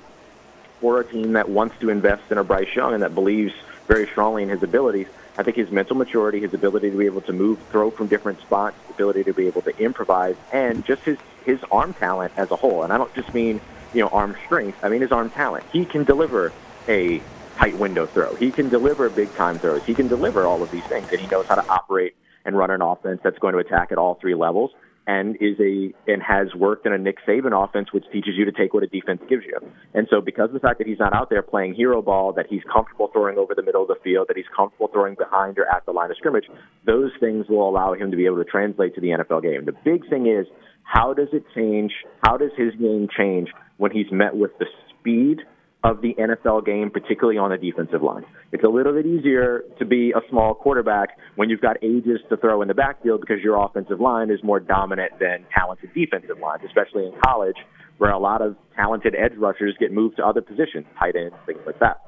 for 0.80 1.00
a 1.00 1.04
team 1.04 1.32
that 1.32 1.48
wants 1.48 1.78
to 1.80 1.90
invest 1.90 2.30
in 2.30 2.38
a 2.38 2.44
Bryce 2.44 2.74
Young 2.74 2.94
and 2.94 3.02
that 3.02 3.14
believes 3.14 3.52
very 3.86 4.06
strongly 4.08 4.42
in 4.42 4.48
his 4.48 4.62
abilities, 4.62 5.06
I 5.36 5.42
think 5.44 5.56
his 5.56 5.70
mental 5.70 5.96
maturity, 5.96 6.40
his 6.40 6.52
ability 6.52 6.90
to 6.90 6.96
be 6.96 7.06
able 7.06 7.20
to 7.22 7.32
move, 7.32 7.60
throw 7.70 7.90
from 7.90 8.08
different 8.08 8.40
spots, 8.40 8.76
ability 8.90 9.24
to 9.24 9.32
be 9.32 9.46
able 9.46 9.62
to 9.62 9.76
improvise, 9.78 10.36
and 10.52 10.84
just 10.84 11.02
his 11.02 11.18
his 11.44 11.60
arm 11.70 11.94
talent 11.94 12.32
as 12.36 12.50
a 12.50 12.56
whole. 12.56 12.82
And 12.82 12.92
I 12.92 12.98
don't 12.98 13.14
just 13.14 13.32
mean 13.32 13.60
you 13.94 14.02
know 14.02 14.08
arm 14.08 14.36
strength. 14.46 14.78
I 14.82 14.88
mean 14.88 15.00
his 15.00 15.12
arm 15.12 15.30
talent. 15.30 15.64
He 15.72 15.84
can 15.84 16.04
deliver 16.04 16.52
a 16.88 17.22
tight 17.58 17.78
window 17.78 18.06
throw. 18.12 18.34
He 18.34 18.52
can 18.52 18.68
deliver 18.68 19.08
big 19.10 19.34
time 19.34 19.58
throws. 19.58 19.82
He 19.86 19.94
can 19.94 20.08
deliver 20.08 20.46
all 20.46 20.62
of 20.62 20.70
these 20.70 20.84
things, 20.88 21.08
and 21.10 21.20
he 21.20 21.26
knows 21.26 21.46
how 21.48 21.56
to 21.56 21.64
operate 21.68 22.14
and 22.44 22.56
run 22.56 22.70
an 22.70 22.82
offense 22.82 23.20
that's 23.22 23.38
going 23.38 23.52
to 23.54 23.58
attack 23.58 23.92
at 23.92 23.98
all 23.98 24.18
three 24.20 24.34
levels. 24.34 24.70
And 25.06 25.36
is 25.36 25.58
a 25.58 25.94
and 26.06 26.22
has 26.22 26.54
worked 26.54 26.84
in 26.84 26.92
a 26.92 26.98
Nick 26.98 27.16
Saban 27.26 27.56
offense, 27.56 27.94
which 27.94 28.04
teaches 28.12 28.34
you 28.36 28.44
to 28.44 28.52
take 28.52 28.74
what 28.74 28.82
a 28.82 28.86
defense 28.86 29.22
gives 29.26 29.42
you. 29.46 29.58
And 29.94 30.06
so, 30.10 30.20
because 30.20 30.50
of 30.50 30.52
the 30.52 30.60
fact 30.60 30.76
that 30.76 30.86
he's 30.86 30.98
not 30.98 31.14
out 31.14 31.30
there 31.30 31.40
playing 31.40 31.72
hero 31.72 32.02
ball, 32.02 32.34
that 32.34 32.44
he's 32.50 32.60
comfortable 32.70 33.08
throwing 33.10 33.38
over 33.38 33.54
the 33.54 33.62
middle 33.62 33.80
of 33.80 33.88
the 33.88 33.96
field, 34.04 34.28
that 34.28 34.36
he's 34.36 34.52
comfortable 34.54 34.88
throwing 34.92 35.14
behind 35.14 35.58
or 35.58 35.64
at 35.74 35.86
the 35.86 35.92
line 35.92 36.10
of 36.10 36.18
scrimmage, 36.18 36.44
those 36.84 37.10
things 37.20 37.46
will 37.48 37.66
allow 37.66 37.94
him 37.94 38.10
to 38.10 38.18
be 38.18 38.26
able 38.26 38.36
to 38.36 38.44
translate 38.44 38.94
to 38.96 39.00
the 39.00 39.08
NFL 39.08 39.42
game. 39.42 39.64
The 39.64 39.72
big 39.72 40.06
thing 40.10 40.26
is 40.26 40.46
how 40.82 41.14
does 41.14 41.28
it 41.32 41.44
change? 41.54 41.92
How 42.22 42.36
does 42.36 42.50
his 42.54 42.74
game 42.74 43.08
change 43.16 43.48
when 43.78 43.92
he's 43.92 44.12
met 44.12 44.36
with 44.36 44.50
the 44.58 44.66
speed 44.90 45.38
of 45.84 46.02
the 46.02 46.14
NFL 46.18 46.66
game, 46.66 46.90
particularly 46.90 47.38
on 47.38 47.50
the 47.50 47.56
defensive 47.56 48.02
line. 48.02 48.24
It's 48.50 48.64
a 48.64 48.68
little 48.68 48.92
bit 48.92 49.06
easier 49.06 49.62
to 49.78 49.84
be 49.84 50.10
a 50.10 50.20
small 50.28 50.54
quarterback 50.54 51.10
when 51.36 51.50
you've 51.50 51.60
got 51.60 51.76
ages 51.82 52.20
to 52.30 52.36
throw 52.36 52.62
in 52.62 52.68
the 52.68 52.74
backfield 52.74 53.20
because 53.20 53.40
your 53.42 53.62
offensive 53.64 54.00
line 54.00 54.30
is 54.30 54.42
more 54.42 54.58
dominant 54.58 55.12
than 55.20 55.46
talented 55.56 55.94
defensive 55.94 56.38
lines, 56.40 56.62
especially 56.66 57.06
in 57.06 57.12
college, 57.24 57.56
where 57.98 58.10
a 58.10 58.18
lot 58.18 58.42
of 58.42 58.56
talented 58.74 59.14
edge 59.14 59.36
rushers 59.36 59.76
get 59.78 59.92
moved 59.92 60.16
to 60.16 60.26
other 60.26 60.40
positions, 60.40 60.86
tight 60.98 61.14
ends, 61.14 61.36
things 61.46 61.60
like 61.64 61.78
that. 61.78 62.06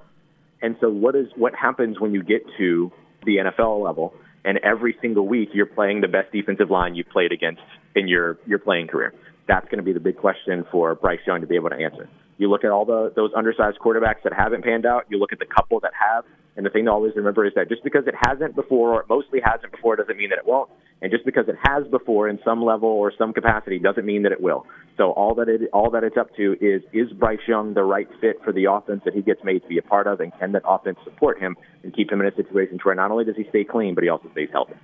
And 0.62 0.76
so, 0.80 0.90
what 0.90 1.14
is 1.14 1.26
what 1.36 1.54
happens 1.54 2.00
when 2.00 2.12
you 2.12 2.22
get 2.22 2.42
to 2.58 2.90
the 3.24 3.36
NFL 3.36 3.82
level, 3.84 4.14
and 4.44 4.58
every 4.58 4.96
single 5.00 5.26
week 5.26 5.50
you're 5.52 5.66
playing 5.66 6.00
the 6.00 6.08
best 6.08 6.32
defensive 6.32 6.70
line 6.70 6.94
you've 6.94 7.08
played 7.08 7.32
against 7.32 7.62
in 7.94 8.08
your 8.08 8.38
your 8.46 8.58
playing 8.58 8.88
career? 8.88 9.14
That's 9.48 9.64
going 9.66 9.78
to 9.78 9.82
be 9.84 9.92
the 9.92 10.00
big 10.00 10.16
question 10.16 10.64
for 10.70 10.94
Bryce 10.94 11.20
Young 11.26 11.40
to 11.40 11.46
be 11.46 11.56
able 11.56 11.70
to 11.70 11.76
answer. 11.76 12.08
You 12.40 12.48
look 12.48 12.64
at 12.64 12.70
all 12.70 12.86
the 12.86 13.12
those 13.14 13.30
undersized 13.36 13.78
quarterbacks 13.80 14.22
that 14.24 14.32
haven't 14.32 14.64
panned 14.64 14.86
out. 14.86 15.04
You 15.10 15.18
look 15.18 15.30
at 15.30 15.38
the 15.38 15.44
couple 15.44 15.78
that 15.80 15.92
have, 15.92 16.24
and 16.56 16.64
the 16.64 16.70
thing 16.70 16.86
to 16.86 16.90
always 16.90 17.12
remember 17.14 17.44
is 17.44 17.52
that 17.54 17.68
just 17.68 17.84
because 17.84 18.06
it 18.06 18.14
hasn't 18.18 18.56
before, 18.56 18.94
or 18.94 19.00
it 19.02 19.10
mostly 19.10 19.40
hasn't 19.44 19.70
before, 19.70 19.94
doesn't 19.94 20.16
mean 20.16 20.30
that 20.30 20.38
it 20.38 20.46
won't. 20.46 20.70
And 21.02 21.12
just 21.12 21.26
because 21.26 21.48
it 21.48 21.56
has 21.62 21.86
before 21.88 22.30
in 22.30 22.38
some 22.42 22.64
level 22.64 22.88
or 22.88 23.12
some 23.18 23.34
capacity 23.34 23.78
doesn't 23.78 24.06
mean 24.06 24.22
that 24.22 24.32
it 24.32 24.40
will. 24.40 24.66
So 24.96 25.10
all 25.10 25.34
that 25.34 25.50
it 25.50 25.68
all 25.74 25.90
that 25.90 26.02
it's 26.02 26.16
up 26.16 26.34
to 26.36 26.56
is 26.62 26.80
is 26.94 27.12
Bryce 27.12 27.46
Young 27.46 27.74
the 27.74 27.82
right 27.82 28.08
fit 28.22 28.42
for 28.42 28.54
the 28.54 28.64
offense 28.72 29.02
that 29.04 29.12
he 29.12 29.20
gets 29.20 29.44
made 29.44 29.60
to 29.60 29.68
be 29.68 29.76
a 29.76 29.82
part 29.82 30.06
of, 30.06 30.20
and 30.20 30.32
can 30.38 30.52
that 30.52 30.62
offense 30.66 30.96
support 31.04 31.38
him 31.38 31.58
and 31.82 31.94
keep 31.94 32.10
him 32.10 32.22
in 32.22 32.26
a 32.26 32.34
situation 32.34 32.78
where 32.82 32.94
not 32.94 33.10
only 33.10 33.26
does 33.26 33.36
he 33.36 33.44
stay 33.50 33.64
clean, 33.64 33.94
but 33.94 34.02
he 34.02 34.08
also 34.08 34.30
stays 34.32 34.48
healthy. 34.50 34.76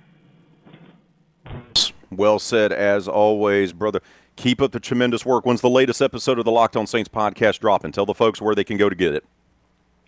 Well 2.11 2.37
said, 2.37 2.71
as 2.71 3.07
always, 3.07 3.73
brother. 3.73 4.01
Keep 4.37 4.61
up 4.61 4.71
the 4.71 4.79
tremendous 4.79 5.25
work. 5.25 5.47
When's 5.47 5.61
the 5.61 5.69
latest 5.69 5.99
episode 5.99 6.37
of 6.37 6.45
the 6.45 6.51
Locked 6.51 6.77
On 6.77 6.85
Saints 6.85 7.09
podcast 7.09 7.59
dropping? 7.59 7.91
Tell 7.91 8.05
the 8.05 8.13
folks 8.13 8.39
where 8.39 8.53
they 8.53 8.63
can 8.63 8.77
go 8.77 8.87
to 8.87 8.95
get 8.95 9.13
it. 9.13 9.25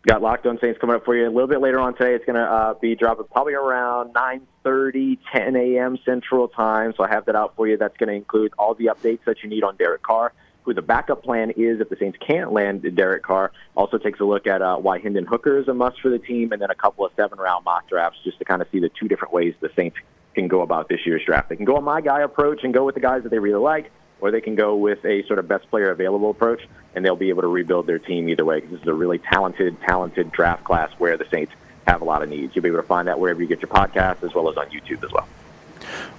Got 0.03 0.21
Locked 0.21 0.45
On 0.45 0.59
Saints 0.61 0.79
coming 0.79 0.95
up 0.95 1.03
for 1.03 1.15
you 1.15 1.27
a 1.27 1.31
little 1.31 1.47
bit 1.47 1.59
later 1.61 1.79
on 1.79 1.95
today. 1.95 2.13
It's 2.13 2.23
going 2.25 2.35
to 2.35 2.43
uh, 2.43 2.75
be 2.75 2.95
dropping 2.95 3.25
probably 3.31 3.55
around 3.55 4.13
9.30, 4.13 5.17
10 5.33 5.55
a.m. 5.55 5.97
Central 6.05 6.47
Time. 6.47 6.93
So 6.95 7.03
I 7.03 7.09
have 7.09 7.25
that 7.25 7.35
out 7.35 7.55
for 7.55 7.67
you. 7.67 7.75
That's 7.75 7.97
going 7.97 8.09
to 8.09 8.13
include 8.13 8.53
all 8.59 8.75
the 8.75 8.85
updates 8.85 9.23
that 9.25 9.41
you 9.41 9.49
need 9.49 9.63
on 9.63 9.75
Derek 9.77 10.03
Carr, 10.03 10.31
who 10.61 10.75
the 10.75 10.83
backup 10.83 11.23
plan 11.23 11.49
is 11.57 11.81
if 11.81 11.89
the 11.89 11.97
Saints 11.99 12.19
can't 12.25 12.53
land 12.53 12.85
Derek 12.95 13.23
Carr. 13.23 13.51
Also 13.75 13.97
takes 13.97 14.19
a 14.19 14.25
look 14.25 14.45
at 14.45 14.61
uh, 14.61 14.77
why 14.77 14.99
Hendon 14.99 15.25
Hooker 15.25 15.57
is 15.57 15.67
a 15.67 15.73
must 15.73 15.99
for 16.01 16.09
the 16.09 16.19
team, 16.19 16.51
and 16.51 16.61
then 16.61 16.69
a 16.69 16.75
couple 16.75 17.03
of 17.03 17.11
seven-round 17.15 17.65
mock 17.65 17.89
drafts 17.89 18.19
just 18.23 18.37
to 18.37 18.45
kind 18.45 18.61
of 18.61 18.67
see 18.71 18.79
the 18.79 18.89
two 18.89 19.07
different 19.07 19.33
ways 19.33 19.55
the 19.59 19.71
Saints 19.75 19.97
can 20.35 20.47
go 20.47 20.61
about 20.61 20.87
this 20.87 20.99
year's 21.03 21.25
draft. 21.25 21.49
They 21.49 21.55
can 21.55 21.65
go 21.65 21.77
a 21.77 21.81
my 21.81 21.99
guy 21.99 22.21
approach 22.21 22.63
and 22.63 22.75
go 22.75 22.85
with 22.85 22.93
the 22.93 23.01
guys 23.01 23.23
that 23.23 23.29
they 23.29 23.39
really 23.39 23.59
like, 23.59 23.91
or 24.21 24.31
they 24.31 24.41
can 24.41 24.55
go 24.55 24.75
with 24.75 25.03
a 25.05 25.23
sort 25.27 25.39
of 25.39 25.47
best 25.47 25.69
player 25.69 25.91
available 25.91 26.29
approach, 26.29 26.67
and 26.95 27.03
they'll 27.03 27.15
be 27.15 27.29
able 27.29 27.41
to 27.41 27.47
rebuild 27.47 27.87
their 27.87 27.99
team 27.99 28.29
either 28.29 28.45
way. 28.45 28.59
Because 28.59 28.71
this 28.71 28.81
is 28.81 28.87
a 28.87 28.93
really 28.93 29.19
talented, 29.19 29.79
talented 29.81 30.31
draft 30.31 30.63
class 30.63 30.91
where 30.97 31.17
the 31.17 31.25
Saints 31.29 31.53
have 31.87 32.01
a 32.01 32.05
lot 32.05 32.21
of 32.21 32.29
needs. 32.29 32.55
You'll 32.55 32.63
be 32.63 32.69
able 32.69 32.79
to 32.79 32.87
find 32.87 33.07
that 33.07 33.19
wherever 33.19 33.41
you 33.41 33.47
get 33.47 33.61
your 33.61 33.69
podcast, 33.69 34.23
as 34.23 34.33
well 34.33 34.49
as 34.49 34.57
on 34.57 34.67
YouTube 34.67 35.03
as 35.03 35.11
well. 35.11 35.27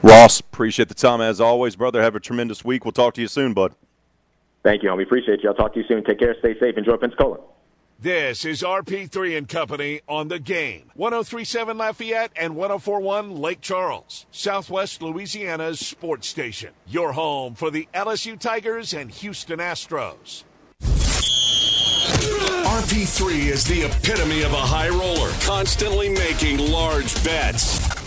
Ross, 0.03 0.41
appreciate 0.41 0.89
the 0.89 0.95
time 0.95 1.21
as 1.21 1.41
always, 1.41 1.77
brother. 1.77 2.03
Have 2.03 2.17
a 2.17 2.21
tremendous 2.21 2.65
week. 2.65 2.85
We'll 2.85 2.93
talk 2.93 3.15
to 3.15 3.21
you 3.21 3.29
soon, 3.29 3.55
bud. 3.55 3.75
Thank 4.63 4.83
you, 4.83 4.91
homie. 4.91 5.05
Appreciate 5.05 5.43
you. 5.43 5.49
I'll 5.49 5.55
talk 5.55 5.73
to 5.75 5.81
you 5.81 5.87
soon. 5.87 6.05
Take 6.05 6.19
care. 6.19 6.35
Stay 6.39 6.59
safe. 6.59 6.77
Enjoy 6.77 6.97
Pensacola. 6.97 7.39
This 8.03 8.47
is 8.47 8.63
RP3 8.63 9.37
and 9.37 9.47
Company 9.47 10.01
on 10.09 10.29
the 10.29 10.39
game. 10.39 10.91
1037 10.95 11.77
Lafayette 11.77 12.33
and 12.35 12.57
1041 12.57 13.37
Lake 13.37 13.61
Charles, 13.61 14.25
Southwest 14.31 15.03
Louisiana's 15.03 15.81
sports 15.81 16.27
station. 16.27 16.71
Your 16.87 17.13
home 17.13 17.55
for 17.55 17.71
the 17.71 17.87
LSU 17.93 18.41
Tigers 18.41 18.95
and 18.95 19.11
Houston 19.11 19.59
Astros. 19.59 20.45
RP3 22.81 23.51
is 23.51 23.65
the 23.65 23.83
epitome 23.83 24.45
of 24.45 24.55
a 24.55 24.57
high 24.57 24.89
roller, 24.89 25.31
constantly 25.43 26.09
making 26.09 26.57
large 26.73 27.23
bets. 27.23 27.90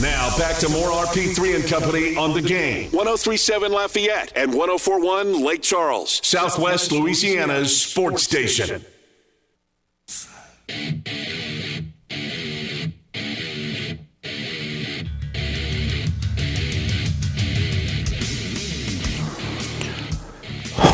Now 0.00 0.36
back 0.36 0.58
to 0.58 0.68
more 0.68 0.90
RP3 0.90 1.56
and 1.56 1.66
Company 1.66 2.16
on 2.18 2.34
the 2.34 2.42
game. 2.42 2.90
1037 2.90 3.72
Lafayette 3.72 4.30
and 4.36 4.52
1041 4.52 5.42
Lake 5.42 5.62
Charles, 5.62 6.20
Southwest 6.22 6.92
Louisiana's 6.92 7.80
sports 7.80 8.22
station. 8.22 8.84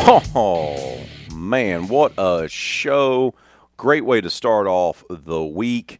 Oh, 0.05 1.01
man, 1.33 1.89
what 1.89 2.13
a 2.17 2.47
show. 2.47 3.35
Great 3.75 4.05
way 4.05 4.21
to 4.21 4.29
start 4.29 4.65
off 4.67 5.03
the 5.09 5.43
week. 5.43 5.99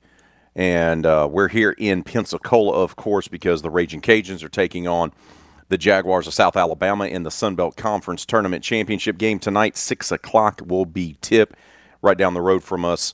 And 0.56 1.06
uh, 1.06 1.28
we're 1.32 1.48
here 1.48 1.72
in 1.78 2.04
Pensacola, 2.04 2.74
of 2.74 2.96
course, 2.96 3.28
because 3.28 3.62
the 3.62 3.70
Raging 3.70 4.02
Cajuns 4.02 4.44
are 4.44 4.50
taking 4.50 4.88
on 4.88 5.12
the 5.70 5.78
Jaguars 5.78 6.28
of 6.28 6.34
South 6.34 6.56
Alabama 6.56 7.06
in 7.06 7.24
the 7.24 7.32
Sun 7.32 7.56
Belt 7.56 7.76
Conference 7.76 8.26
Tournament 8.26 8.64
Championship 8.64 9.18
game 9.18 9.40
tonight. 9.40 9.76
6 9.76 10.12
o'clock 10.12 10.62
will 10.66 10.86
be 10.86 11.18
tip 11.22 11.56
right 12.02 12.18
down 12.18 12.36
the 12.36 12.42
road 12.42 12.64
from 12.64 12.86
us 12.86 13.14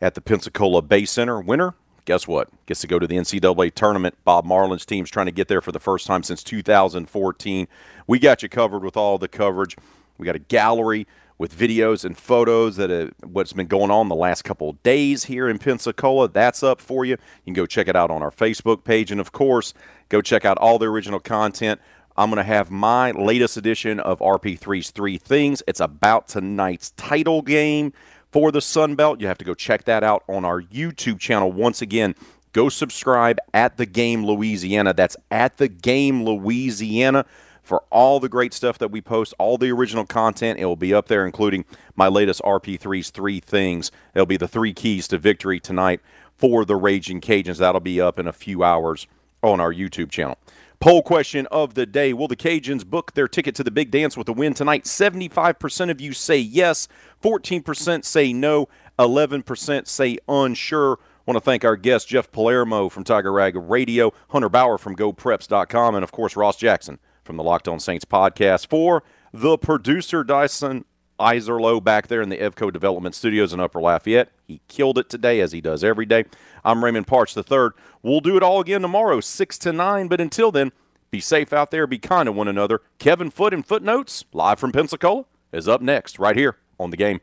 at 0.00 0.14
the 0.14 0.20
Pensacola 0.20 0.82
Bay 0.82 1.04
Center. 1.04 1.40
Winner, 1.40 1.74
guess 2.06 2.26
what? 2.26 2.48
Gets 2.66 2.80
to 2.80 2.88
go 2.88 2.98
to 2.98 3.06
the 3.06 3.16
NCAA 3.16 3.72
tournament. 3.74 4.16
Bob 4.24 4.44
Marlin's 4.44 4.86
team's 4.86 5.10
trying 5.10 5.26
to 5.26 5.32
get 5.32 5.46
there 5.46 5.60
for 5.60 5.70
the 5.70 5.78
first 5.78 6.06
time 6.06 6.24
since 6.24 6.42
2014. 6.42 7.68
We 8.08 8.18
got 8.18 8.42
you 8.42 8.48
covered 8.48 8.82
with 8.82 8.96
all 8.96 9.18
the 9.18 9.28
coverage. 9.28 9.76
We 10.18 10.26
got 10.26 10.34
a 10.34 10.40
gallery 10.40 11.06
with 11.40 11.56
videos 11.56 12.04
and 12.04 12.18
photos 12.18 12.76
that 12.76 12.90
uh, 12.90 13.08
what's 13.26 13.54
been 13.54 13.66
going 13.66 13.90
on 13.90 14.10
the 14.10 14.14
last 14.14 14.42
couple 14.42 14.74
days 14.82 15.24
here 15.24 15.48
in 15.48 15.58
Pensacola. 15.58 16.28
That's 16.28 16.62
up 16.62 16.82
for 16.82 17.06
you. 17.06 17.12
You 17.12 17.44
can 17.46 17.54
go 17.54 17.64
check 17.64 17.88
it 17.88 17.96
out 17.96 18.10
on 18.10 18.22
our 18.22 18.30
Facebook 18.30 18.84
page, 18.84 19.10
and 19.10 19.18
of 19.18 19.32
course, 19.32 19.72
go 20.10 20.20
check 20.20 20.44
out 20.44 20.58
all 20.58 20.78
the 20.78 20.84
original 20.84 21.18
content. 21.18 21.80
I'm 22.14 22.28
going 22.28 22.36
to 22.36 22.42
have 22.42 22.70
my 22.70 23.12
latest 23.12 23.56
edition 23.56 24.00
of 24.00 24.18
RP3's 24.18 24.90
Three 24.90 25.16
Things. 25.16 25.62
It's 25.66 25.80
about 25.80 26.28
tonight's 26.28 26.90
title 26.90 27.40
game 27.40 27.94
for 28.30 28.52
the 28.52 28.60
Sun 28.60 28.94
Belt. 28.96 29.22
You 29.22 29.26
have 29.28 29.38
to 29.38 29.44
go 29.46 29.54
check 29.54 29.84
that 29.84 30.04
out 30.04 30.24
on 30.28 30.44
our 30.44 30.60
YouTube 30.60 31.18
channel. 31.18 31.50
Once 31.50 31.80
again, 31.80 32.14
go 32.52 32.68
subscribe 32.68 33.38
at 33.54 33.78
the 33.78 33.86
Game 33.86 34.26
Louisiana. 34.26 34.92
That's 34.92 35.16
at 35.30 35.56
the 35.56 35.68
Game 35.68 36.22
Louisiana 36.22 37.24
for 37.70 37.84
all 37.88 38.18
the 38.18 38.28
great 38.28 38.52
stuff 38.52 38.78
that 38.78 38.90
we 38.90 39.00
post, 39.00 39.32
all 39.38 39.56
the 39.56 39.70
original 39.70 40.04
content. 40.04 40.58
It 40.58 40.64
will 40.64 40.74
be 40.74 40.92
up 40.92 41.06
there, 41.06 41.24
including 41.24 41.64
my 41.94 42.08
latest 42.08 42.42
RP3's 42.42 43.10
Three 43.10 43.38
Things. 43.38 43.92
It'll 44.12 44.26
be 44.26 44.36
the 44.36 44.48
three 44.48 44.74
keys 44.74 45.06
to 45.06 45.18
victory 45.18 45.60
tonight 45.60 46.00
for 46.36 46.64
the 46.64 46.74
Raging 46.74 47.20
Cajuns. 47.20 47.58
That'll 47.58 47.80
be 47.80 48.00
up 48.00 48.18
in 48.18 48.26
a 48.26 48.32
few 48.32 48.64
hours 48.64 49.06
on 49.40 49.60
our 49.60 49.72
YouTube 49.72 50.10
channel. 50.10 50.36
Poll 50.80 51.00
question 51.02 51.46
of 51.52 51.74
the 51.74 51.86
day 51.86 52.12
Will 52.12 52.26
the 52.26 52.34
Cajuns 52.34 52.84
book 52.84 53.12
their 53.12 53.28
ticket 53.28 53.54
to 53.54 53.62
the 53.62 53.70
big 53.70 53.92
dance 53.92 54.16
with 54.16 54.28
a 54.28 54.32
win 54.32 54.52
tonight? 54.52 54.82
75% 54.82 55.90
of 55.92 56.00
you 56.00 56.12
say 56.12 56.38
yes, 56.38 56.88
14% 57.22 58.04
say 58.04 58.32
no, 58.32 58.68
11% 58.98 59.86
say 59.86 60.18
unsure. 60.28 60.98
Want 61.24 61.36
to 61.36 61.40
thank 61.40 61.64
our 61.64 61.76
guest, 61.76 62.08
Jeff 62.08 62.32
Palermo 62.32 62.88
from 62.88 63.04
Tiger 63.04 63.32
Rag 63.32 63.54
Radio, 63.54 64.12
Hunter 64.30 64.48
Bauer 64.48 64.76
from 64.76 64.96
GoPreps.com, 64.96 65.94
and 65.94 66.02
of 66.02 66.10
course, 66.10 66.34
Ross 66.34 66.56
Jackson 66.56 66.98
from 67.30 67.36
the 67.36 67.44
Locked 67.44 67.68
On 67.68 67.78
Saints 67.78 68.04
podcast 68.04 68.66
for 68.66 69.04
the 69.32 69.56
producer 69.56 70.24
Dyson 70.24 70.84
Iserlow 71.20 71.80
back 71.80 72.08
there 72.08 72.22
in 72.22 72.28
the 72.28 72.38
Evco 72.38 72.72
Development 72.72 73.14
Studios 73.14 73.52
in 73.52 73.60
Upper 73.60 73.80
Lafayette. 73.80 74.32
He 74.48 74.62
killed 74.66 74.98
it 74.98 75.08
today, 75.08 75.40
as 75.40 75.52
he 75.52 75.60
does 75.60 75.84
every 75.84 76.06
day. 76.06 76.24
I'm 76.64 76.82
Raymond 76.84 77.06
Partsch 77.06 77.36
III. 77.36 77.68
We'll 78.02 78.18
do 78.18 78.36
it 78.36 78.42
all 78.42 78.58
again 78.58 78.82
tomorrow, 78.82 79.20
6 79.20 79.58
to 79.58 79.72
9. 79.72 80.08
But 80.08 80.20
until 80.20 80.50
then, 80.50 80.72
be 81.12 81.20
safe 81.20 81.52
out 81.52 81.70
there, 81.70 81.86
be 81.86 81.98
kind 81.98 82.26
to 82.26 82.32
one 82.32 82.48
another. 82.48 82.80
Kevin 82.98 83.30
Foote 83.30 83.54
and 83.54 83.64
Footnotes, 83.64 84.24
live 84.32 84.58
from 84.58 84.72
Pensacola, 84.72 85.26
is 85.52 85.68
up 85.68 85.80
next, 85.80 86.18
right 86.18 86.34
here 86.34 86.56
on 86.80 86.90
the 86.90 86.96
game. 86.96 87.20